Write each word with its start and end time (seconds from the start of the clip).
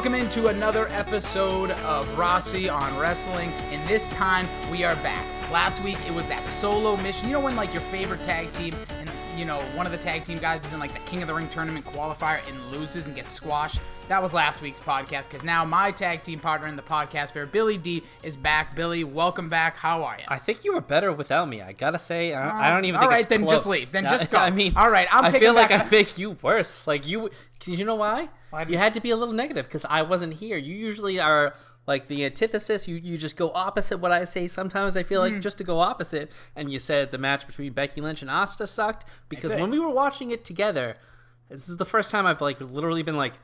Welcome 0.00 0.14
into 0.14 0.46
another 0.46 0.88
episode 0.92 1.72
of 1.72 2.18
Rossi 2.18 2.70
on 2.70 2.98
Wrestling, 2.98 3.50
and 3.70 3.86
this 3.86 4.08
time 4.08 4.46
we 4.70 4.82
are 4.82 4.94
back. 5.02 5.26
Last 5.52 5.84
week 5.84 5.98
it 6.08 6.14
was 6.14 6.26
that 6.28 6.42
solo 6.46 6.96
mission. 7.02 7.28
You 7.28 7.34
know 7.34 7.40
when 7.40 7.54
like 7.54 7.74
your 7.74 7.82
favorite 7.82 8.22
tag 8.22 8.50
team 8.54 8.74
and 8.98 9.10
you 9.36 9.44
know 9.44 9.58
one 9.76 9.84
of 9.84 9.92
the 9.92 9.98
tag 9.98 10.24
team 10.24 10.38
guys 10.38 10.64
is 10.64 10.72
in 10.72 10.80
like 10.80 10.94
the 10.94 11.00
King 11.00 11.20
of 11.20 11.28
the 11.28 11.34
Ring 11.34 11.50
tournament 11.50 11.84
qualifier 11.84 12.40
and 12.48 12.72
loses 12.72 13.08
and 13.08 13.14
gets 13.14 13.30
squashed. 13.30 13.78
That 14.08 14.22
was 14.22 14.32
last 14.32 14.62
week's 14.62 14.80
podcast 14.80 15.28
because 15.28 15.44
now 15.44 15.66
my 15.66 15.90
tag 15.90 16.22
team 16.22 16.40
partner 16.40 16.66
in 16.66 16.76
the 16.76 16.82
podcast 16.82 17.32
fair, 17.32 17.44
Billy 17.44 17.76
D, 17.76 18.02
is 18.22 18.38
back. 18.38 18.74
Billy, 18.74 19.04
welcome 19.04 19.50
back. 19.50 19.76
How 19.76 20.02
are 20.04 20.16
you? 20.18 20.24
I 20.28 20.38
think 20.38 20.64
you 20.64 20.72
were 20.72 20.80
better 20.80 21.12
without 21.12 21.46
me. 21.46 21.60
I 21.60 21.72
gotta 21.72 21.98
say, 21.98 22.32
I, 22.32 22.48
I 22.48 22.70
oh, 22.70 22.74
don't 22.74 22.86
even. 22.86 22.96
All 22.96 23.02
think 23.02 23.12
right, 23.12 23.28
then 23.28 23.40
close. 23.40 23.50
just 23.50 23.66
leave. 23.66 23.92
Then 23.92 24.04
just 24.08 24.30
go. 24.30 24.38
I 24.38 24.48
mean, 24.48 24.72
All 24.76 24.90
right, 24.90 25.14
I'm 25.14 25.26
I 25.26 25.28
taking 25.28 25.40
feel 25.40 25.54
like 25.54 25.68
back- 25.68 25.88
I 25.88 25.90
make 25.90 26.16
you 26.16 26.38
worse. 26.40 26.86
Like 26.86 27.06
you, 27.06 27.28
you 27.66 27.84
know 27.84 27.96
why? 27.96 28.30
You 28.68 28.78
had 28.78 28.94
to 28.94 29.00
be 29.00 29.10
a 29.10 29.16
little 29.16 29.34
negative 29.34 29.66
because 29.66 29.84
I 29.88 30.02
wasn't 30.02 30.34
here. 30.34 30.56
You 30.56 30.74
usually 30.74 31.20
are 31.20 31.54
like 31.86 32.08
the 32.08 32.24
antithesis. 32.24 32.86
You 32.88 32.96
you 32.96 33.16
just 33.18 33.36
go 33.36 33.50
opposite 33.54 33.98
what 33.98 34.12
I 34.12 34.24
say. 34.24 34.48
Sometimes 34.48 34.96
I 34.96 35.02
feel 35.02 35.20
like 35.20 35.34
Hmm. 35.34 35.40
just 35.40 35.58
to 35.58 35.64
go 35.64 35.80
opposite. 35.80 36.30
And 36.56 36.70
you 36.72 36.78
said 36.78 37.10
the 37.10 37.18
match 37.18 37.46
between 37.46 37.72
Becky 37.72 38.00
Lynch 38.00 38.22
and 38.22 38.30
Asuka 38.30 38.68
sucked 38.68 39.04
because 39.28 39.54
when 39.54 39.70
we 39.70 39.78
were 39.78 39.90
watching 39.90 40.30
it 40.30 40.44
together, 40.44 40.96
this 41.48 41.68
is 41.68 41.76
the 41.76 41.84
first 41.84 42.10
time 42.10 42.26
I've 42.26 42.40
like 42.40 42.60
literally 42.60 43.02
been 43.02 43.16
like, 43.16 43.34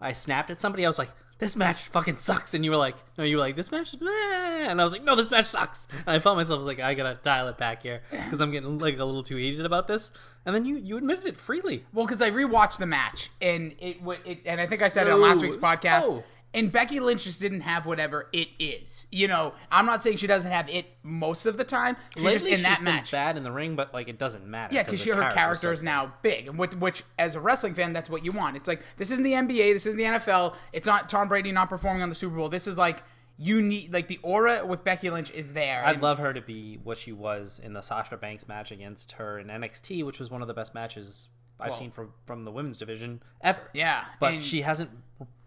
I 0.00 0.12
snapped 0.12 0.50
at 0.50 0.60
somebody. 0.60 0.84
I 0.84 0.88
was 0.88 0.98
like. 0.98 1.10
This 1.42 1.56
match 1.56 1.88
fucking 1.88 2.18
sucks, 2.18 2.54
and 2.54 2.64
you 2.64 2.70
were 2.70 2.76
like, 2.76 2.94
"No, 3.18 3.24
you 3.24 3.34
were 3.34 3.42
like, 3.42 3.56
this 3.56 3.72
match 3.72 3.94
is 3.94 4.00
meh," 4.00 4.70
and 4.70 4.80
I 4.80 4.84
was 4.84 4.92
like, 4.92 5.02
"No, 5.02 5.16
this 5.16 5.28
match 5.28 5.46
sucks." 5.46 5.88
And 6.06 6.10
I 6.10 6.20
felt 6.20 6.36
myself 6.36 6.54
I 6.54 6.58
was 6.58 6.68
like, 6.68 6.78
"I 6.78 6.94
gotta 6.94 7.18
dial 7.20 7.48
it 7.48 7.58
back 7.58 7.82
here 7.82 8.02
because 8.12 8.40
I'm 8.40 8.52
getting 8.52 8.78
like 8.78 8.96
a 9.00 9.04
little 9.04 9.24
too 9.24 9.34
heated 9.34 9.66
about 9.66 9.88
this." 9.88 10.12
And 10.46 10.54
then 10.54 10.64
you 10.64 10.76
you 10.76 10.96
admitted 10.98 11.26
it 11.26 11.36
freely. 11.36 11.84
Well, 11.92 12.06
because 12.06 12.22
I 12.22 12.30
rewatched 12.30 12.78
the 12.78 12.86
match, 12.86 13.30
and 13.40 13.74
it, 13.80 13.96
it 14.24 14.42
and 14.46 14.60
I 14.60 14.68
think 14.68 14.82
I 14.82 14.88
said 14.88 15.08
it 15.08 15.10
on 15.10 15.20
last 15.20 15.42
week's 15.42 15.56
podcast. 15.56 16.02
slow. 16.04 16.24
And 16.54 16.70
Becky 16.70 17.00
Lynch 17.00 17.24
just 17.24 17.40
didn't 17.40 17.62
have 17.62 17.86
whatever 17.86 18.28
it 18.32 18.48
is. 18.58 19.06
You 19.10 19.26
know, 19.26 19.54
I'm 19.70 19.86
not 19.86 20.02
saying 20.02 20.18
she 20.18 20.26
doesn't 20.26 20.50
have 20.50 20.68
it 20.68 20.84
most 21.02 21.46
of 21.46 21.56
the 21.56 21.64
time. 21.64 21.96
She's 22.14 22.22
Lately, 22.24 22.34
just 22.34 22.46
in 22.46 22.56
she's 22.56 22.64
that 22.64 22.76
been 22.78 22.84
match. 22.84 23.10
bad 23.10 23.36
in 23.38 23.42
the 23.42 23.52
ring, 23.52 23.74
but 23.74 23.94
like 23.94 24.08
it 24.08 24.18
doesn't 24.18 24.46
matter. 24.46 24.74
Yeah, 24.74 24.82
because 24.82 25.02
her 25.04 25.30
character 25.30 25.68
so- 25.68 25.70
is 25.72 25.82
now 25.82 26.12
big, 26.22 26.48
and 26.48 26.58
which, 26.58 26.74
which, 26.74 27.04
as 27.18 27.36
a 27.36 27.40
wrestling 27.40 27.74
fan, 27.74 27.92
that's 27.94 28.10
what 28.10 28.24
you 28.24 28.32
want. 28.32 28.56
It's 28.56 28.68
like 28.68 28.82
this 28.98 29.10
isn't 29.10 29.24
the 29.24 29.32
NBA, 29.32 29.72
this 29.72 29.86
isn't 29.86 29.96
the 29.96 30.04
NFL. 30.04 30.54
It's 30.72 30.86
not 30.86 31.08
Tom 31.08 31.28
Brady 31.28 31.52
not 31.52 31.68
performing 31.70 32.02
on 32.02 32.08
the 32.10 32.14
Super 32.14 32.36
Bowl. 32.36 32.48
This 32.50 32.66
is 32.66 32.76
like 32.76 33.02
you 33.38 33.62
need 33.62 33.92
like 33.92 34.08
the 34.08 34.20
aura 34.22 34.64
with 34.66 34.84
Becky 34.84 35.08
Lynch 35.08 35.30
is 35.30 35.54
there. 35.54 35.82
I'd 35.86 36.02
love 36.02 36.18
her 36.18 36.34
to 36.34 36.42
be 36.42 36.78
what 36.84 36.98
she 36.98 37.12
was 37.12 37.60
in 37.64 37.72
the 37.72 37.80
Sasha 37.80 38.16
Banks 38.18 38.46
match 38.46 38.70
against 38.70 39.12
her 39.12 39.38
in 39.38 39.46
NXT, 39.48 40.04
which 40.04 40.20
was 40.20 40.30
one 40.30 40.42
of 40.42 40.48
the 40.48 40.54
best 40.54 40.74
matches 40.74 41.28
I've 41.62 41.70
Well- 41.70 41.78
seen 41.78 41.90
from 41.90 42.12
from 42.26 42.44
the 42.44 42.50
women's 42.50 42.76
division 42.76 43.22
ever. 43.40 43.60
Yeah, 43.72 44.04
but 44.20 44.42
she 44.42 44.62
hasn't 44.62 44.90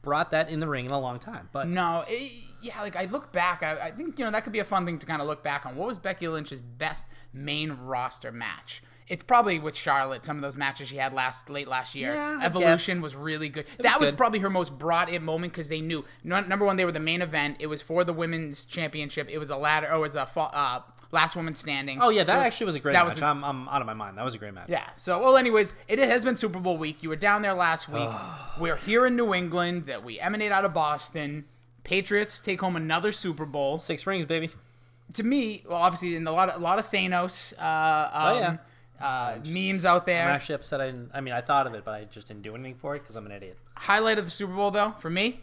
brought 0.01 0.31
that 0.31 0.49
in 0.49 0.59
the 0.59 0.67
ring 0.67 0.85
in 0.85 0.91
a 0.91 0.99
long 0.99 1.17
time. 1.19 1.49
But 1.51 1.67
No, 1.67 2.05
it, 2.07 2.31
yeah, 2.61 2.79
like 2.81 2.95
I 2.95 3.05
look 3.05 3.31
back, 3.31 3.63
I, 3.63 3.87
I 3.87 3.91
think 3.91 4.17
you 4.19 4.23
know 4.25 4.31
that 4.31 4.43
could 4.43 4.53
be 4.53 4.59
a 4.59 4.65
fun 4.65 4.85
thing 4.85 4.99
to 4.99 5.05
kind 5.05 5.21
of 5.21 5.27
look 5.27 5.43
back 5.43 5.65
on. 5.65 5.75
What 5.75 5.87
was 5.87 5.97
Becky 5.97 6.27
Lynch's 6.27 6.61
best 6.61 7.07
main 7.33 7.71
roster 7.71 8.31
match? 8.31 8.81
It's 9.07 9.23
probably 9.23 9.59
with 9.59 9.75
Charlotte. 9.75 10.25
Some 10.25 10.37
of 10.37 10.41
those 10.41 10.57
matches 10.57 10.87
she 10.87 10.97
had 10.97 11.13
last 11.13 11.47
late 11.49 11.67
last 11.67 11.93
year. 11.93 12.13
Yeah, 12.15 12.39
Evolution 12.41 13.01
was 13.01 13.15
really 13.15 13.49
good. 13.49 13.65
that 13.79 13.99
was 13.99 14.09
good. 14.09 14.17
probably 14.17 14.39
her 14.39 14.49
most 14.49 14.79
brought 14.79 15.09
in 15.09 15.23
moment 15.23 15.53
because 15.53 15.69
they 15.69 15.81
knew 15.81 16.05
no, 16.23 16.39
number 16.41 16.65
one 16.65 16.77
they 16.77 16.85
were 16.85 16.91
the 16.91 16.99
main 16.99 17.21
event. 17.21 17.57
It 17.59 17.67
was 17.67 17.81
for 17.83 18.03
the 18.03 18.13
women's 18.13 18.65
championship. 18.65 19.29
It 19.29 19.37
was 19.37 19.49
a 19.51 19.57
ladder. 19.57 19.87
Oh, 19.91 19.97
it 19.97 20.01
was 20.01 20.15
a 20.15 20.27
uh, 20.39 20.81
last 21.15 21.35
woman 21.35 21.55
standing. 21.55 21.99
oh 22.01 22.09
yeah, 22.09 22.23
that 22.23 22.37
was- 22.37 22.45
actually 22.45 22.67
was 22.67 22.75
a 22.75 22.79
great 22.79 22.93
that 22.93 23.05
match. 23.05 23.15
was 23.15 23.21
a- 23.23 23.25
I'm, 23.25 23.43
I'm 23.43 23.67
out 23.69 23.81
of 23.81 23.87
my 23.87 23.93
mind. 23.95 24.17
That 24.17 24.25
was 24.25 24.35
a 24.35 24.37
great 24.37 24.53
match. 24.53 24.69
yeah. 24.69 24.87
So, 24.95 25.19
well, 25.19 25.37
anyways, 25.37 25.73
it 25.87 25.97
has 25.97 26.23
been 26.23 26.35
Super 26.37 26.59
Bowl 26.59 26.77
week. 26.77 27.01
You 27.01 27.09
were 27.09 27.15
down 27.15 27.41
there 27.41 27.53
last 27.55 27.89
week. 27.89 28.09
We're 28.59 28.75
here 28.75 29.05
in 29.07 29.15
New 29.15 29.33
England. 29.33 29.87
That 29.87 30.03
we 30.03 30.19
emanate 30.19 30.51
out 30.51 30.63
of 30.65 30.73
Boston. 30.73 31.45
Patriots 31.83 32.39
take 32.39 32.61
home 32.61 32.75
another 32.75 33.11
Super 33.11 33.45
Bowl. 33.45 33.79
Six 33.79 34.05
rings, 34.05 34.25
baby. 34.25 34.49
To 35.13 35.23
me, 35.23 35.63
well, 35.67 35.77
obviously, 35.77 36.15
in 36.15 36.25
a 36.27 36.31
lot 36.31 36.49
of 36.49 36.59
a 36.59 36.63
lot 36.63 36.79
of 36.79 36.89
Thanos 36.89 37.53
uh, 37.59 38.09
um, 38.13 38.37
yeah. 38.39 38.57
uh, 38.99 39.39
memes 39.45 39.85
out 39.85 40.05
there. 40.05 40.23
I'm 40.23 40.29
actually 40.35 40.55
upset. 40.55 40.81
I 40.81 40.87
didn't. 40.87 41.11
I 41.13 41.21
mean, 41.21 41.33
I 41.33 41.41
thought 41.41 41.67
of 41.67 41.73
it, 41.75 41.85
but 41.85 41.93
I 41.93 42.05
just 42.05 42.27
didn't 42.27 42.41
do 42.41 42.55
anything 42.55 42.75
for 42.75 42.95
it 42.95 42.99
because 43.01 43.15
I'm 43.15 43.25
an 43.25 43.31
idiot. 43.31 43.57
Highlight 43.75 44.17
of 44.17 44.25
the 44.25 44.31
Super 44.31 44.53
Bowl, 44.53 44.71
though, 44.71 44.91
for 44.97 45.09
me, 45.11 45.41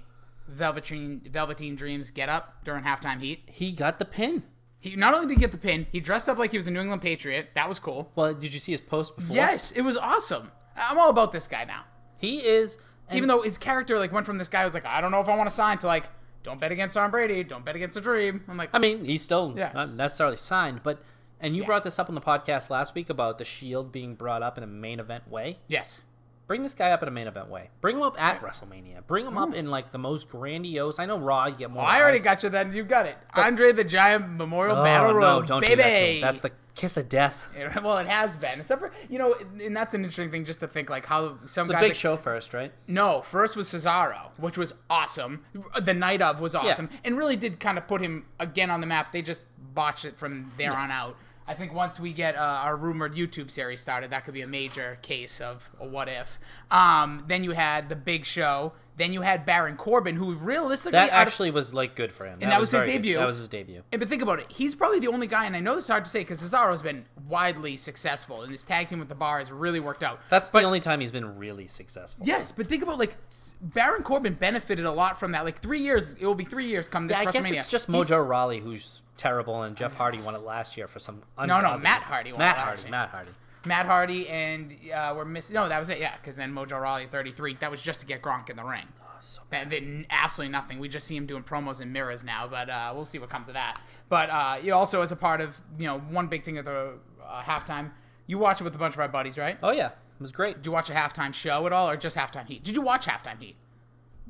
Velveteen 0.49 1.21
Velveteen 1.31 1.77
Dreams 1.77 2.11
get 2.11 2.29
up 2.29 2.65
during 2.65 2.83
halftime 2.83 3.21
heat. 3.21 3.43
He 3.47 3.73
got 3.73 3.99
the 3.99 4.05
pin. 4.05 4.43
He 4.83 4.97
not 4.97 5.15
only 5.15 5.27
did 5.29 5.35
he 5.35 5.41
get 5.41 5.53
the 5.53 5.59
pin, 5.59 5.87
he 5.93 6.01
dressed 6.01 6.29
up 6.29 6.37
like 6.39 6.51
he 6.51 6.57
was 6.59 6.67
a 6.67 6.71
New 6.71 6.81
England 6.81 7.01
Patriot. 7.03 7.51
That 7.55 7.69
was 7.69 7.79
cool. 7.79 8.11
Well, 8.17 8.35
did 8.35 8.53
you 8.53 8.59
see 8.61 8.73
his 8.73 8.81
post 8.83 9.17
before? 9.17 9.35
Yes, 9.35 9.73
it 9.73 9.83
was 9.83 9.97
awesome. 9.97 10.51
I'm 10.77 10.99
all 10.99 11.09
about 11.09 11.33
this 11.33 11.47
guy 11.49 11.65
now. 11.65 11.85
He 12.19 12.39
is. 12.39 12.77
even 13.13 13.29
though 13.29 13.43
his 13.43 13.59
character 13.59 13.99
like 13.99 14.11
went 14.13 14.27
from 14.27 14.39
this 14.39 14.49
guy 14.49 14.65
who's 14.65 14.75
like, 14.75 14.85
I 14.87 15.01
don't 15.01 15.11
know 15.13 15.21
if 15.21 15.29
I 15.29 15.37
want 15.37 15.49
to 15.49 15.55
sign 15.55 15.79
to 15.79 15.87
like, 15.87 16.07
don't 16.43 16.61
bet 16.61 16.73
against 16.73 16.95
Tom 16.97 17.11
Brady, 17.13 17.45
don't 17.45 17.65
bet 17.65 17.77
against 17.77 17.95
the 17.95 18.01
dream. 18.01 18.43
I'm 18.49 18.57
like, 18.57 18.71
I 18.73 18.79
mean, 18.81 19.05
he's 19.05 19.23
still 19.23 19.55
Yeah. 19.57 19.71
not 19.73 19.93
necessarily 19.95 20.37
signed, 20.37 20.81
but 20.83 21.01
and 21.41 21.55
you 21.57 21.65
brought 21.65 21.85
this 21.85 21.99
up 21.99 22.09
on 22.09 22.15
the 22.17 22.21
podcast 22.21 22.69
last 22.71 22.95
week 22.95 23.09
about 23.11 23.39
the 23.39 23.45
Shield 23.45 23.93
being 23.93 24.15
brought 24.17 24.43
up 24.43 24.57
in 24.59 24.65
a 24.65 24.67
main 24.67 24.99
event 25.01 25.29
way. 25.29 25.59
yes, 25.69 26.05
Bring 26.47 26.63
this 26.63 26.75
guy 26.75 26.91
up 26.91 27.03
in 27.03 27.09
a 27.09 27.13
main 27.13 27.29
event 27.29 27.49
way. 27.49 27.71
Bring 27.81 27.97
him 27.97 28.03
up 28.03 28.21
at 28.21 28.41
WrestleMania. 28.41 29.07
Bring 29.07 29.27
him 29.27 29.39
up 29.39 29.51
hmm. 29.51 29.55
in 29.55 29.71
like 29.71 29.91
the 29.91 29.99
most 29.99 30.29
grandiose. 30.29 30.99
I 30.99 31.07
know 31.07 31.19
Raw, 31.19 31.47
you 31.47 31.55
get 31.55 31.71
more. 31.71 31.83
well, 31.83 31.93
I 31.93 32.01
already 32.01 32.19
got 32.19 32.43
you. 32.43 32.49
Then 32.49 32.73
you 32.73 32.85
got 32.85 33.07
it. 33.07 33.17
Andre 33.35 33.73
the 33.73 33.85
Giant 33.85 34.29
Memorial 34.37 34.77
Oh, 34.77 34.85
Battle 34.85 35.13
no, 35.13 35.19
Road, 35.19 35.47
don't 35.47 35.61
baby. 35.61 35.77
that. 35.77 36.21
That's 36.21 36.41
the 36.41 36.51
kiss 36.75 36.97
of 36.97 37.09
death. 37.09 37.41
well, 37.83 37.99
it 37.99 38.07
has 38.07 38.37
been. 38.37 38.59
Except 38.59 38.81
for 38.81 38.93
you 39.09 39.19
know, 39.19 39.35
and 39.63 39.77
that's 39.77 39.95
an 39.95 40.03
interesting 40.03 40.31
thing 40.31 40.45
just 40.45 40.61
to 40.61 40.67
think 40.67 40.91
like 40.91 41.07
how 41.07 41.39
some 41.47 41.65
It's 41.65 41.75
a 41.75 41.81
big 41.81 41.91
like- 41.91 41.95
show 41.95 42.17
first, 42.17 42.55
right? 42.55 42.73
No, 42.87 43.23
first 43.23 43.57
was 43.57 43.69
Cesaro, 43.69 44.31
which 44.37 44.59
was 44.59 44.75
awesome. 44.91 45.45
The 45.81 45.95
night 45.95 46.23
of 46.23 46.41
was 46.41 46.55
awesome, 46.55 46.91
and 47.05 47.17
really 47.17 47.37
did 47.37 47.61
kind 47.61 47.79
of 47.79 47.87
put 47.87 48.01
him 48.01 48.27
again 48.39 48.71
on 48.71 48.81
the 48.81 48.87
map. 48.87 49.13
They 49.13 49.23
just 49.23 49.47
botched 49.75 50.05
it 50.05 50.19
from 50.19 50.51
there 50.59 50.73
on 50.73 50.91
out. 50.91 51.17
I 51.47 51.55
think 51.55 51.75
once 51.75 51.99
we 51.99 52.13
get 52.13 52.37
uh, 52.37 52.41
our 52.41 52.77
rumored 52.77 53.15
YouTube 53.15 53.51
series 53.51 53.81
started, 53.81 54.11
that 54.11 54.25
could 54.25 54.35
be 54.35 54.43
a 54.43 54.47
major 54.47 54.99
case 55.03 55.41
of 55.41 55.69
a 55.81 55.87
what 55.87 56.09
if. 56.09 56.39
Um, 56.71 57.25
then 57.27 57.43
you 57.45 57.51
had 57.53 57.89
the 57.89 57.97
Big 57.97 58.25
Show. 58.25 58.73
Then 58.95 59.15
you 59.15 59.23
had 59.23 59.47
Baron 59.47 59.77
Corbin, 59.77 60.17
who 60.17 60.35
realistically 60.35 60.93
That 60.93 61.09
out 61.11 61.23
of- 61.23 61.27
actually 61.27 61.51
was 61.51 61.73
like 61.73 61.97
good 61.97 62.13
for 62.13 62.27
him. 62.27 62.39
And 62.43 62.53
that 62.53 62.61
was 62.61 62.71
his 62.71 62.83
very 62.83 62.93
good. 62.93 62.99
debut. 62.99 63.17
That 63.19 63.27
was 63.27 63.39
his 63.39 63.49
debut. 63.49 63.83
And 63.91 63.99
but 63.99 64.09
think 64.11 64.21
about 64.21 64.39
it. 64.39 64.53
He's 64.53 64.75
probably 64.75 64.99
the 65.01 65.09
only 65.09 65.27
guy, 65.27 65.47
and 65.47 65.57
I 65.57 65.61
know 65.61 65.75
this 65.75 65.85
is 65.85 65.91
hard 65.91 66.05
to 66.05 66.11
say 66.11 66.21
because 66.21 66.43
Cesaro's 66.43 66.83
been 66.83 67.07
widely 67.27 67.79
successful, 67.79 68.43
and 68.43 68.53
his 68.53 68.63
tag 68.65 68.89
team 68.89 68.99
with 68.99 69.09
the 69.09 69.15
Bar 69.15 69.39
has 69.39 69.51
really 69.51 69.81
worked 69.81 70.05
out. 70.05 70.21
That's 70.29 70.51
but, 70.51 70.61
the 70.61 70.67
only 70.67 70.79
time 70.81 71.01
he's 71.01 71.11
been 71.11 71.39
really 71.39 71.69
successful. 71.69 72.27
Yes, 72.27 72.53
but 72.53 72.67
think 72.67 72.83
about 72.83 72.99
like 72.99 73.17
Baron 73.63 74.03
Corbin 74.03 74.35
benefited 74.35 74.85
a 74.85 74.93
lot 74.93 75.19
from 75.19 75.33
that. 75.33 75.45
Like 75.47 75.61
three 75.61 75.81
years, 75.81 76.13
it 76.21 76.27
will 76.27 76.35
be 76.35 76.45
three 76.45 76.67
years 76.67 76.87
come 76.87 77.09
this 77.09 77.17
I 77.17 77.25
WrestleMania. 77.25 77.33
guess 77.33 77.51
it's 77.51 77.69
just 77.69 77.87
He's- 77.89 78.11
Mojo 78.11 78.29
Rawley 78.29 78.61
who's 78.61 79.02
terrible, 79.17 79.63
and 79.63 79.77
Jeff 79.77 79.95
Hardy 79.95 80.21
won 80.23 80.35
it 80.35 80.43
last 80.43 80.77
year 80.77 80.87
for 80.87 80.99
some. 80.99 81.23
No, 81.39 81.45
no, 81.47 81.57
ungodly- 81.57 81.83
Matt 81.83 82.03
Hardy 82.03 82.33
won 82.33 82.39
Matt 82.41 82.57
Hardy. 82.57 82.91
Matt 82.91 83.09
Hardy. 83.11 83.31
Matt 83.65 83.87
Hardy 83.87 84.29
and 84.29 84.75
uh, 84.93 85.13
we're 85.17 85.25
missing. 85.25 85.55
No, 85.55 85.69
that 85.69 85.79
was 85.79 85.89
it. 85.89 86.01
Yeah, 86.01 86.17
because 86.17 86.35
then 86.37 86.53
Mojo 86.53 86.81
Rawley 86.81 87.07
33. 87.07 87.55
That 87.61 87.71
was 87.71 87.81
just 87.81 88.01
to 88.01 88.07
get 88.07 88.21
Gronk 88.21 88.51
in 88.51 88.57
the 88.57 88.65
ring. 88.65 88.87
so 89.21 89.41
That 89.51 89.69
did 89.69 90.05
absolutely 90.11 90.51
nothing. 90.51 90.81
We 90.81 90.89
just 90.89 91.07
see 91.07 91.17
him 91.17 91.27
doing 91.27 91.45
promos 91.45 91.81
in 91.81 91.93
mirrors 91.93 92.25
now, 92.25 92.49
but 92.49 92.69
uh, 92.69 92.91
we'll 92.93 93.05
see 93.05 93.21
what 93.21 93.29
comes 93.31 93.47
of 93.47 93.55
that. 93.55 93.81
But 94.09 94.31
uh, 94.31 94.57
you 94.61 94.75
also, 94.75 95.01
as 95.03 95.13
a 95.13 95.17
part 95.17 95.41
of 95.41 95.61
you 95.79 95.87
know 95.87 96.01
one 96.01 96.27
big 96.27 96.43
thing 96.43 96.59
at 96.59 96.65
the 96.65 96.95
uh, 97.25 97.43
halftime, 97.43 97.93
you 98.27 98.37
watch 98.37 98.61
it 98.61 98.65
with 98.65 98.75
a 98.75 98.79
bunch 98.79 98.95
of 98.95 99.01
our 99.01 99.07
buddies, 99.09 99.39
right? 99.39 99.59
Oh 99.63 99.71
yeah, 99.71 99.87
it 99.91 99.95
was 100.21 100.33
great. 100.33 100.57
Did 100.57 100.67
you 100.67 100.73
watch 100.73 100.91
a 100.91 100.95
halftime 100.95 101.33
show 101.33 101.65
at 101.67 101.73
all, 101.73 101.89
or 101.89 101.97
just 101.97 102.17
halftime 102.17 102.47
heat? 102.47 102.65
Did 102.65 102.75
you 102.75 102.83
watch 102.83 103.07
halftime 103.07 103.41
heat? 103.41 103.55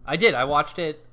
I 0.05 0.17
did. 0.17 0.35
I 0.35 0.45
watched 0.45 0.79
it. 0.79 1.07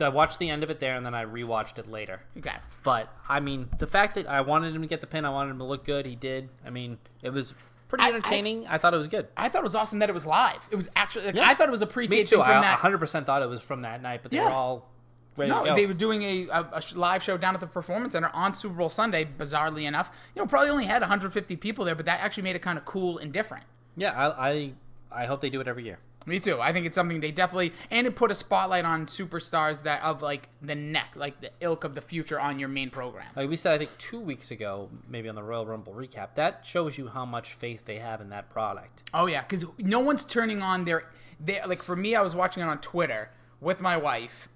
I 0.00 0.08
watched 0.08 0.38
the 0.38 0.48
end 0.50 0.62
of 0.62 0.70
it 0.70 0.80
there, 0.80 0.94
and 0.96 1.04
then 1.04 1.14
I 1.14 1.24
rewatched 1.24 1.78
it 1.78 1.90
later. 1.90 2.20
Okay. 2.38 2.54
But 2.84 3.12
I 3.28 3.40
mean, 3.40 3.68
the 3.78 3.86
fact 3.86 4.14
that 4.14 4.28
I 4.28 4.40
wanted 4.40 4.74
him 4.74 4.82
to 4.82 4.88
get 4.88 5.00
the 5.00 5.06
pin, 5.06 5.24
I 5.24 5.30
wanted 5.30 5.50
him 5.50 5.58
to 5.58 5.64
look 5.64 5.84
good. 5.84 6.06
He 6.06 6.14
did. 6.16 6.48
I 6.64 6.70
mean, 6.70 6.98
it 7.22 7.30
was 7.30 7.54
pretty 7.88 8.04
I- 8.04 8.08
I- 8.08 8.10
entertaining. 8.10 8.66
I, 8.68 8.78
thought 8.78 8.94
it 8.94 8.98
was 8.98 9.08
good. 9.08 9.28
I 9.36 9.48
thought 9.48 9.60
it 9.60 9.64
was 9.64 9.74
awesome 9.74 9.98
that 10.00 10.08
it 10.08 10.14
was 10.14 10.26
live. 10.26 10.66
It 10.70 10.76
was 10.76 10.88
actually. 10.96 11.26
Like, 11.26 11.34
Yeah. 11.36 11.44
I 11.48 11.54
thought 11.54 11.68
it 11.68 11.72
was 11.72 11.82
a 11.82 11.86
Me 11.86 11.92
pre-taped 11.92 12.30
too. 12.30 12.36
thing 12.36 12.44
from 12.44 12.56
I 12.56 12.60
that. 12.60 12.78
100% 12.78 13.24
thought 13.26 13.42
it 13.42 13.48
was 13.48 13.62
from 13.62 13.82
that 13.82 14.00
night, 14.02 14.20
but 14.22 14.30
they 14.30 14.36
Yeah. 14.38 14.44
were 14.46 14.50
all 14.52 14.88
ready 15.36 15.50
No, 15.50 15.74
they 15.74 15.86
were 15.86 15.94
doing 15.94 16.22
a, 16.22 16.48
a, 16.48 16.60
a 16.72 16.82
live 16.96 17.22
show 17.22 17.36
down 17.38 17.54
at 17.54 17.60
the 17.60 17.66
Performance 17.66 18.12
Center 18.12 18.30
on 18.34 18.52
Super 18.52 18.74
Bowl 18.74 18.88
Sunday. 18.88 19.24
Bizarrely 19.38 19.84
enough, 19.86 20.10
you 20.34 20.42
know, 20.42 20.46
probably 20.46 20.70
only 20.70 20.84
had 20.84 21.00
150 21.02 21.56
people 21.56 21.84
there, 21.84 21.94
but 21.94 22.06
that 22.06 22.20
actually 22.20 22.42
made 22.42 22.56
it 22.56 22.62
kind 22.62 22.78
of 22.78 22.84
cool 22.84 23.18
and 23.18 23.32
different. 23.32 23.64
yeah, 23.96 24.12
I, 24.12 24.50
I 24.50 24.72
I 25.12 25.26
hope 25.26 25.40
they 25.40 25.50
do 25.50 25.60
it 25.60 25.66
every 25.66 25.84
year. 25.84 25.98
Me 26.26 26.38
too. 26.38 26.60
I 26.60 26.72
think 26.72 26.86
it's 26.86 26.94
something 26.94 27.20
they 27.20 27.30
definitely 27.30 27.72
and 27.90 28.06
it 28.06 28.14
put 28.14 28.30
a 28.30 28.34
spotlight 28.34 28.84
on 28.84 29.06
superstars 29.06 29.84
that 29.84 30.02
of 30.02 30.22
like 30.22 30.48
the 30.60 30.74
neck, 30.74 31.14
like 31.16 31.40
the 31.40 31.50
ilk 31.60 31.84
of 31.84 31.94
the 31.94 32.00
future 32.00 32.38
on 32.38 32.58
your 32.58 32.68
main 32.68 32.90
program. 32.90 33.26
Like 33.34 33.48
we 33.48 33.56
said, 33.56 33.72
I 33.72 33.78
think 33.78 33.96
two 33.98 34.20
weeks 34.20 34.50
ago, 34.50 34.90
maybe 35.08 35.28
on 35.28 35.34
the 35.34 35.42
Royal 35.42 35.66
Rumble 35.66 35.94
recap, 35.94 36.34
that 36.34 36.66
shows 36.66 36.98
you 36.98 37.08
how 37.08 37.24
much 37.24 37.54
faith 37.54 37.86
they 37.86 37.98
have 37.98 38.20
in 38.20 38.28
that 38.30 38.50
product. 38.50 39.02
Oh 39.14 39.26
yeah, 39.26 39.42
because 39.42 39.64
no 39.78 40.00
one's 40.00 40.24
turning 40.24 40.62
on 40.62 40.84
their. 40.84 41.04
They, 41.42 41.60
like 41.66 41.82
for 41.82 41.96
me, 41.96 42.14
I 42.14 42.20
was 42.20 42.34
watching 42.34 42.62
it 42.62 42.66
on 42.66 42.80
Twitter 42.80 43.30
with 43.60 43.80
my 43.80 43.96
wife, 43.96 44.50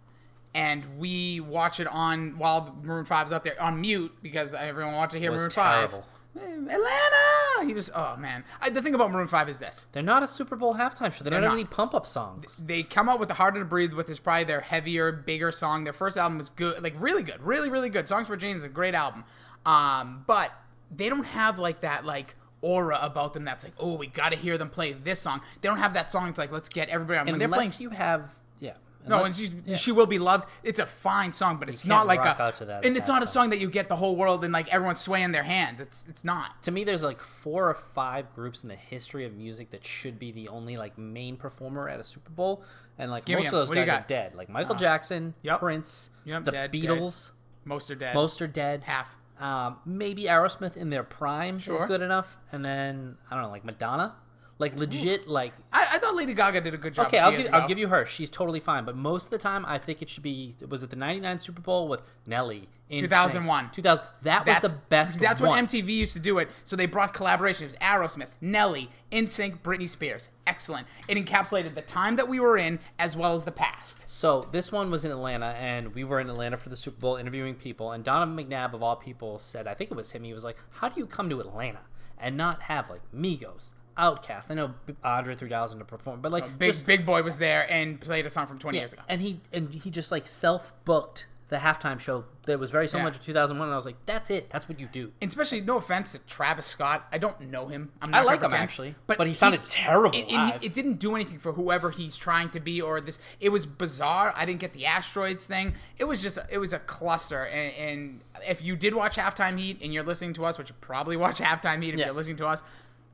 and 0.55 0.99
we 0.99 1.41
watch 1.41 1.81
it 1.81 1.87
on 1.87 2.37
while 2.39 2.77
Maroon 2.83 3.07
Five's 3.07 3.33
up 3.33 3.43
there 3.43 3.61
on 3.61 3.81
mute 3.81 4.15
because 4.23 4.53
everyone 4.53 4.95
wants 4.95 5.15
to 5.15 5.21
hear 5.21 5.33
Maroon 5.33 5.49
terrible. 5.49 6.03
5. 6.03 6.14
Atlanta, 6.37 7.67
he 7.67 7.75
was. 7.75 7.91
Oh 7.95 8.17
man, 8.17 8.45
I, 8.61 8.71
the 8.71 8.83
thing 8.83 8.95
about 8.95 9.11
Maroon 9.11 9.29
Five 9.29 9.49
is 9.49 9.59
this: 9.59 9.89
They're 9.93 10.03
not 10.03 10.23
a 10.23 10.27
Super 10.27 10.57
Bowl 10.57 10.75
halftime 10.75 11.13
show. 11.13 11.25
They 11.25 11.31
don't 11.31 11.43
have 11.43 11.53
not. 11.53 11.59
any 11.59 11.65
pump 11.65 11.95
up 11.95 12.07
songs. 12.07 12.63
they 12.67 12.83
come 12.83 13.09
out 13.09 13.21
with 13.21 13.29
the 13.29 13.35
Harder 13.35 13.61
to 13.61 13.65
Breathe, 13.65 13.93
with 13.93 14.09
is 14.09 14.19
probably 14.19 14.45
their 14.45 14.61
heavier, 14.61 15.13
bigger 15.13 15.53
song. 15.53 15.85
Their 15.85 15.93
first 15.93 16.17
album 16.17 16.39
was 16.39 16.51
good, 16.51 16.83
like 16.83 16.95
really 16.99 17.23
good, 17.23 17.43
really 17.43 17.71
really 17.71 17.89
good. 17.89 18.09
Songs 18.09 18.27
for 18.27 18.37
Jane 18.37 18.57
is 18.57 18.65
a 18.65 18.69
great 18.69 18.95
album, 18.95 19.25
um, 19.65 20.25
but 20.27 20.51
they 20.91 21.09
don't 21.09 21.27
have 21.27 21.59
like 21.59 21.81
that 21.81 22.05
like 22.05 22.37
aura 22.65 22.99
about 23.03 23.35
them 23.35 23.45
that's 23.45 23.63
like, 23.63 23.75
oh, 23.79 23.95
we 23.95 24.07
got 24.07 24.31
to 24.31 24.37
hear 24.37 24.57
them 24.57 24.71
play 24.71 24.93
this 24.93 25.21
song. 25.21 25.41
They 25.61 25.69
don't 25.69 25.79
have 25.79 25.95
that 25.95 26.11
song. 26.11 26.29
It's 26.29 26.39
like 26.39 26.51
let's 26.51 26.69
get 26.69 26.89
everybody 26.89 27.19
on. 27.19 27.27
When 27.27 27.39
they're 27.39 27.49
playing, 27.49 27.73
you 27.79 27.91
have, 27.91 28.35
no, 29.07 29.25
and 29.25 29.35
she's, 29.35 29.55
yeah. 29.67 29.77
she 29.77 29.93
will 29.93 30.07
be 30.07 30.19
loved. 30.19 30.49
It's 30.63 30.81
a 30.81 30.87
fine 30.87 31.33
song, 31.33 31.59
but 31.59 31.69
it's 31.69 31.85
not 31.85 32.07
like 32.07 32.21
a. 32.21 32.35
that- 32.65 32.85
and 32.85 32.97
it's 32.97 33.09
not 33.09 33.23
a 33.23 33.27
song. 33.27 33.45
song 33.45 33.51
that 33.51 33.59
you 33.59 33.69
get 33.69 33.89
the 33.89 33.97
whole 33.97 34.17
world 34.17 34.45
and 34.45 34.53
like 34.53 34.69
everyone's 34.69 35.01
swaying 35.01 35.33
their 35.33 35.43
hands. 35.43 35.81
It's 35.81 36.07
it's 36.09 36.25
not. 36.25 36.63
to 36.63 36.71
me 36.71 36.85
there's 36.85 37.05
like 37.05 37.21
four 37.21 37.69
or 37.69 37.75
five 37.75 38.33
groups 38.35 38.63
in 38.63 38.69
the 38.69 38.77
history 38.77 39.25
of 39.25 39.35
music 39.35 39.71
that 39.71 39.85
should 39.85 40.19
be 40.19 40.33
the 40.33 40.49
only 40.49 40.77
like 40.77 40.97
main 40.99 41.37
performer 41.37 41.89
at 41.89 42.01
a 42.01 42.05
Super 42.05 42.31
Bowl 42.31 42.63
and 42.99 43.11
like 43.11 43.25
Give 43.25 43.39
most 43.39 43.47
of 43.47 43.53
those 43.53 43.69
What 43.69 43.75
guys 43.77 43.89
are? 43.89 43.97
Uh, 43.97 44.05
dead 44.07 44.35
like 44.35 44.49
Michael 44.49 44.75
Jackson 44.77 45.35
Yep. 45.43 45.59
Prince 45.59 46.11
Yep, 46.25 46.45
the 46.45 46.51
dead, 46.53 46.71
dead. 46.73 46.83
Beatles 46.83 47.31
Most 47.65 47.91
are 47.91 47.95
dead. 47.97 48.15
most 48.15 48.41
are 48.41 48.47
dead 48.47 48.85
half. 48.85 49.17
um, 49.41 49.79
maybe 49.85 50.25
Aerosmith 50.25 50.77
in 50.77 50.91
their 50.91 51.03
prime 51.03 51.59
Sure. 51.59 51.75
is 51.83 51.89
good 51.89 52.03
enough 52.03 52.37
and 52.53 52.65
then 52.65 53.17
I 53.31 53.35
don't 53.35 53.43
know 53.45 53.51
like 53.51 53.65
Madonna 53.65 54.15
like 54.59 54.75
mm. 54.75 54.81
legit 54.81 55.29
like 55.29 55.53
I, 55.73 55.87
I 55.95 55.99
thought 55.99 56.15
Lady 56.15 56.35
Gaga 56.35 56.61
did 56.61 56.75
a 56.75 56.79
good 56.79 56.95
job. 56.95 57.07
Okay, 57.07 57.19
I'll 57.19 57.33
give, 57.33 57.49
I'll 57.53 57.69
give 57.69 57.79
you 57.79 57.89
her. 57.89 58.07
She's 58.07 58.31
totally 58.31 58.61
fine. 58.61 58.85
But 58.85 58.97
most 58.97 59.27
of 59.27 59.31
the 59.31 59.39
time, 59.39 59.65
I 59.67 59.79
think 59.79 60.03
it 60.03 60.09
should 60.09 60.23
be. 60.23 60.55
Was 60.69 60.83
it 60.83 60.91
the 60.91 60.97
'99 60.97 61.39
Super 61.39 61.61
Bowl 61.61 61.89
with 61.89 62.03
Nelly? 62.27 62.69
in 62.89 63.01
2001. 63.01 63.71
2000. 63.71 64.05
That 64.23 64.47
was 64.47 64.73
the 64.73 64.79
best. 64.89 65.19
That's 65.19 65.41
one. 65.41 65.51
when 65.51 65.67
MTV 65.67 65.89
used 65.89 66.13
to 66.13 66.19
do 66.19 66.39
it. 66.39 66.49
So 66.65 66.77
they 66.77 66.87
brought 66.87 67.15
collaborations: 67.15 67.77
Aerosmith, 67.79 68.31
Nelly, 68.41 68.91
NSYNC, 69.11 69.61
Britney 69.61 69.89
Spears. 69.89 70.29
Excellent. 70.47 70.87
It 71.09 71.17
encapsulated 71.17 71.75
the 71.75 71.83
time 71.83 72.17
that 72.17 72.29
we 72.29 72.41
were 72.41 72.57
in 72.57 72.79
as 72.99 73.17
well 73.17 73.35
as 73.35 73.45
the 73.45 73.53
past. 73.53 74.11
So 74.11 74.49
this 74.53 74.71
one 74.71 74.91
was 74.91 75.05
in 75.05 75.11
Atlanta, 75.11 75.57
and 75.59 75.95
we 75.95 76.05
were 76.05 76.21
in 76.21 76.29
Atlanta 76.29 76.57
for 76.57 76.69
the 76.69 76.77
Super 76.77 77.01
Bowl 77.01 77.17
interviewing 77.17 77.55
people. 77.55 77.93
And 77.93 78.05
Donovan 78.05 78.37
McNabb, 78.37 78.75
of 78.75 78.83
all 78.83 78.97
people, 78.97 79.39
said, 79.39 79.67
I 79.67 79.75
think 79.75 79.91
it 79.91 79.97
was 79.97 80.13
him. 80.13 80.25
He 80.25 80.33
was 80.33 80.45
like, 80.45 80.57
"How 80.71 80.89
do 80.89 81.01
you 81.01 81.07
come 81.07 81.31
to 81.31 81.41
Atlanta 81.41 81.81
and 82.19 82.37
not 82.37 82.63
have 82.63 82.91
like 82.91 83.01
Migos, 83.15 83.73
Outkast? 83.99 84.51
I 84.51 84.55
know 84.55 84.75
Andre 85.03 85.35
3000 85.35 85.79
to 85.79 85.85
perform, 85.85 86.21
but 86.21 86.33
like 86.33 86.45
oh, 86.45 86.51
Big 86.59 86.69
just 86.71 86.87
Big 86.87 87.05
Boi 87.07 87.23
was 87.23 87.39
there 87.39 87.71
and 87.71 88.01
played 88.01 88.27
a 88.27 88.31
song 88.31 88.47
from 88.47 88.59
20 88.59 88.77
yeah, 88.77 88.83
years 88.83 88.93
ago. 88.93 89.03
and 89.09 89.21
he 89.21 89.41
and 89.53 89.73
he 89.73 89.91
just 89.91 90.11
like 90.11 90.27
self 90.27 90.73
booked 90.85 91.27
the 91.51 91.57
halftime 91.57 92.01
show 92.01 92.25
that 92.45 92.59
was 92.59 92.71
very 92.71 92.89
similar 92.89 93.11
Yeah. 93.11 93.15
to 93.15 93.21
2001. 93.21 93.69
And 93.69 93.73
I 93.73 93.77
was 93.77 93.85
like, 93.85 93.97
that's 94.07 94.31
it. 94.31 94.49
That's 94.49 94.67
what 94.67 94.81
you 94.81 94.87
do. 94.91 95.13
And 95.21 95.29
especially, 95.29 95.61
no 95.61 95.77
offense 95.77 96.13
to 96.13 96.19
Travis 96.21 96.65
Scott. 96.65 97.07
I 97.13 97.19
don't 97.19 97.39
know 97.43 97.67
him. 97.69 97.93
I'm 98.01 98.09
I 98.15 98.19
not 98.19 98.27
like 98.27 98.41
gonna 98.41 98.47
him, 98.47 98.51
pretend. 98.51 98.63
actually, 98.63 98.95
but 99.07 99.27
he 99.27 99.35
sounded 99.35 99.67
terrible 99.67 100.19
It, 100.19 100.65
it 100.65 100.73
didn't 100.73 100.95
do 100.95 101.15
anything 101.15 101.39
for 101.39 101.53
whoever 101.53 101.91
he's 101.91 102.17
trying 102.17 102.49
to 102.51 102.61
be 102.61 102.81
or 102.81 102.99
this. 103.01 103.19
It 103.41 103.51
was 103.51 103.67
bizarre. 103.67 104.33
I 104.35 104.47
didn't 104.47 104.61
get 104.61 104.73
the 104.73 104.87
asteroids 104.87 105.47
thing. 105.47 105.75
It 105.99 106.05
was 106.05 106.23
just 106.23 106.39
it 106.51 106.59
was 106.59 106.73
a 106.73 106.79
cluster. 106.79 107.45
And, 107.45 107.75
and 107.75 108.21
if 108.49 108.63
you 108.63 108.75
did 108.75 108.95
watch 108.95 109.17
halftime 109.17 109.59
heat 109.59 109.79
and 109.83 109.93
you're 109.93 110.03
listening 110.03 110.33
to 110.35 110.47
us, 110.47 110.57
which 110.57 110.71
you 110.71 110.77
probably 110.81 111.17
watch 111.17 111.41
halftime 111.41 111.83
heat 111.83 111.93
if 111.93 112.01
Yeah. 112.01 112.07
you're 112.07 112.15
listening 112.15 112.37
to 112.39 112.47
us, 112.47 112.63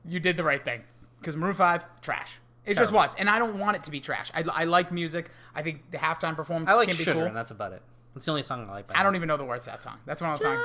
you 0.07 0.19
did 0.19 0.37
the 0.37 0.43
right 0.43 0.63
thing 0.63 0.83
because 1.19 1.35
Maroon 1.37 1.53
Five 1.53 1.85
trash. 2.01 2.39
It 2.65 2.77
just 2.77 2.91
was, 2.91 3.15
and 3.15 3.27
I 3.29 3.39
don't 3.39 3.57
want 3.57 3.75
it 3.77 3.83
to 3.85 3.91
be 3.91 3.99
trash. 3.99 4.31
I, 4.35 4.43
I 4.53 4.63
like 4.65 4.91
music. 4.91 5.31
I 5.55 5.63
think 5.63 5.89
the 5.89 5.97
halftime 5.97 6.35
performance 6.35 6.69
I 6.69 6.75
like 6.75 6.89
can 6.89 6.97
be 6.97 7.03
Sugar, 7.03 7.19
cool. 7.19 7.27
and 7.27 7.35
that's 7.35 7.49
about 7.51 7.73
it. 7.73 7.81
That's 8.13 8.25
the 8.25 8.31
only 8.33 8.43
song 8.43 8.67
I 8.69 8.71
like. 8.71 8.87
By 8.87 8.95
I 8.95 8.97
him. 8.99 9.05
don't 9.05 9.15
even 9.15 9.27
know 9.27 9.37
the 9.37 9.45
words 9.45 9.65
to 9.65 9.71
that 9.71 9.81
song. 9.81 9.97
That's 10.05 10.21
one 10.21 10.31
of 10.31 10.37
those 10.39 10.43
songs. 10.43 10.61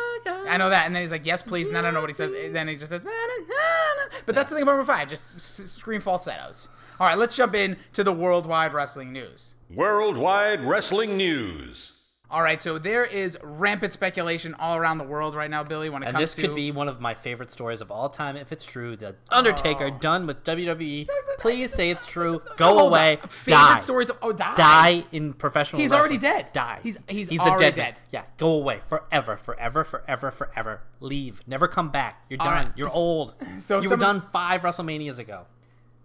I 0.48 0.56
know 0.58 0.68
that, 0.68 0.84
and 0.84 0.94
then 0.94 1.02
he's 1.02 1.10
like, 1.12 1.24
"Yes, 1.24 1.42
please." 1.42 1.68
And 1.68 1.76
then 1.76 1.84
I 1.84 1.88
don't 1.88 1.94
know 1.94 2.00
what 2.00 2.10
he 2.10 2.14
says. 2.14 2.32
And 2.32 2.54
then 2.54 2.68
he 2.68 2.74
just 2.74 2.90
says, 2.90 3.02
"Na, 3.02 3.10
na, 3.10 3.16
na, 3.16 3.44
na." 3.46 4.16
"But 4.26 4.34
that's 4.34 4.50
the 4.50 4.56
thing 4.56 4.62
about 4.62 4.72
Maroon 4.74 4.86
Five, 4.86 5.08
just 5.08 5.36
s- 5.36 5.60
s- 5.60 5.70
scream 5.70 6.00
falsettos." 6.02 6.68
All 7.00 7.06
right, 7.06 7.16
let's 7.16 7.34
jump 7.36 7.54
in 7.54 7.76
to 7.94 8.02
the 8.04 8.12
worldwide 8.12 8.74
wrestling 8.74 9.12
news. 9.12 9.54
Worldwide 9.70 10.62
Wrestling 10.64 11.16
News. 11.16 11.95
All 12.28 12.42
right, 12.42 12.60
so 12.60 12.76
there 12.76 13.04
is 13.04 13.38
rampant 13.40 13.92
speculation 13.92 14.52
all 14.58 14.76
around 14.76 14.98
the 14.98 15.04
world 15.04 15.36
right 15.36 15.48
now, 15.48 15.62
Billy. 15.62 15.88
When 15.88 16.02
it 16.02 16.06
And 16.06 16.14
comes 16.16 16.22
this 16.22 16.34
to 16.34 16.40
could 16.42 16.56
be 16.56 16.72
one 16.72 16.88
of 16.88 17.00
my 17.00 17.14
favorite 17.14 17.52
stories 17.52 17.80
of 17.80 17.92
all 17.92 18.08
time 18.08 18.36
if 18.36 18.50
it's 18.50 18.64
true. 18.64 18.96
The 18.96 19.14
Undertaker 19.30 19.84
Oh. 19.94 19.98
done 20.00 20.26
with 20.26 20.42
WWE. 20.42 21.06
Please 21.38 21.72
say 21.72 21.90
it's 21.90 22.04
true. 22.04 22.42
Go 22.56 22.80
away. 22.80 23.20
Favorite 23.28 23.46
Die. 23.68 23.76
stories. 23.76 24.10
Of, 24.10 24.18
oh, 24.22 24.32
die. 24.32 24.54
Die 24.56 25.04
in 25.12 25.34
professional. 25.34 25.80
He's 25.80 25.92
wrestling. 25.92 26.18
already 26.20 26.42
dead. 26.42 26.52
Die. 26.52 26.80
He's- 26.82 26.98
he's 27.08 27.28
the 27.28 27.38
already 27.38 27.64
dead. 27.66 27.76
man. 27.76 27.92
dead. 27.92 28.00
Yeah. 28.10 28.22
Go 28.38 28.54
away 28.54 28.80
forever, 28.86 29.36
forever, 29.36 29.84
forever, 29.84 30.30
forever. 30.32 30.80
Leave. 30.98 31.42
Never 31.46 31.68
come 31.68 31.90
back. 31.90 32.24
You're 32.28 32.40
All 32.40 32.46
done. 32.46 32.64
right. 32.66 32.72
You're 32.74 32.90
old. 32.92 33.34
so 33.60 33.80
you 33.80 33.88
were 33.88 33.96
done 33.96 34.20
five 34.20 34.62
WrestleManias 34.62 35.20
ago. 35.20 35.46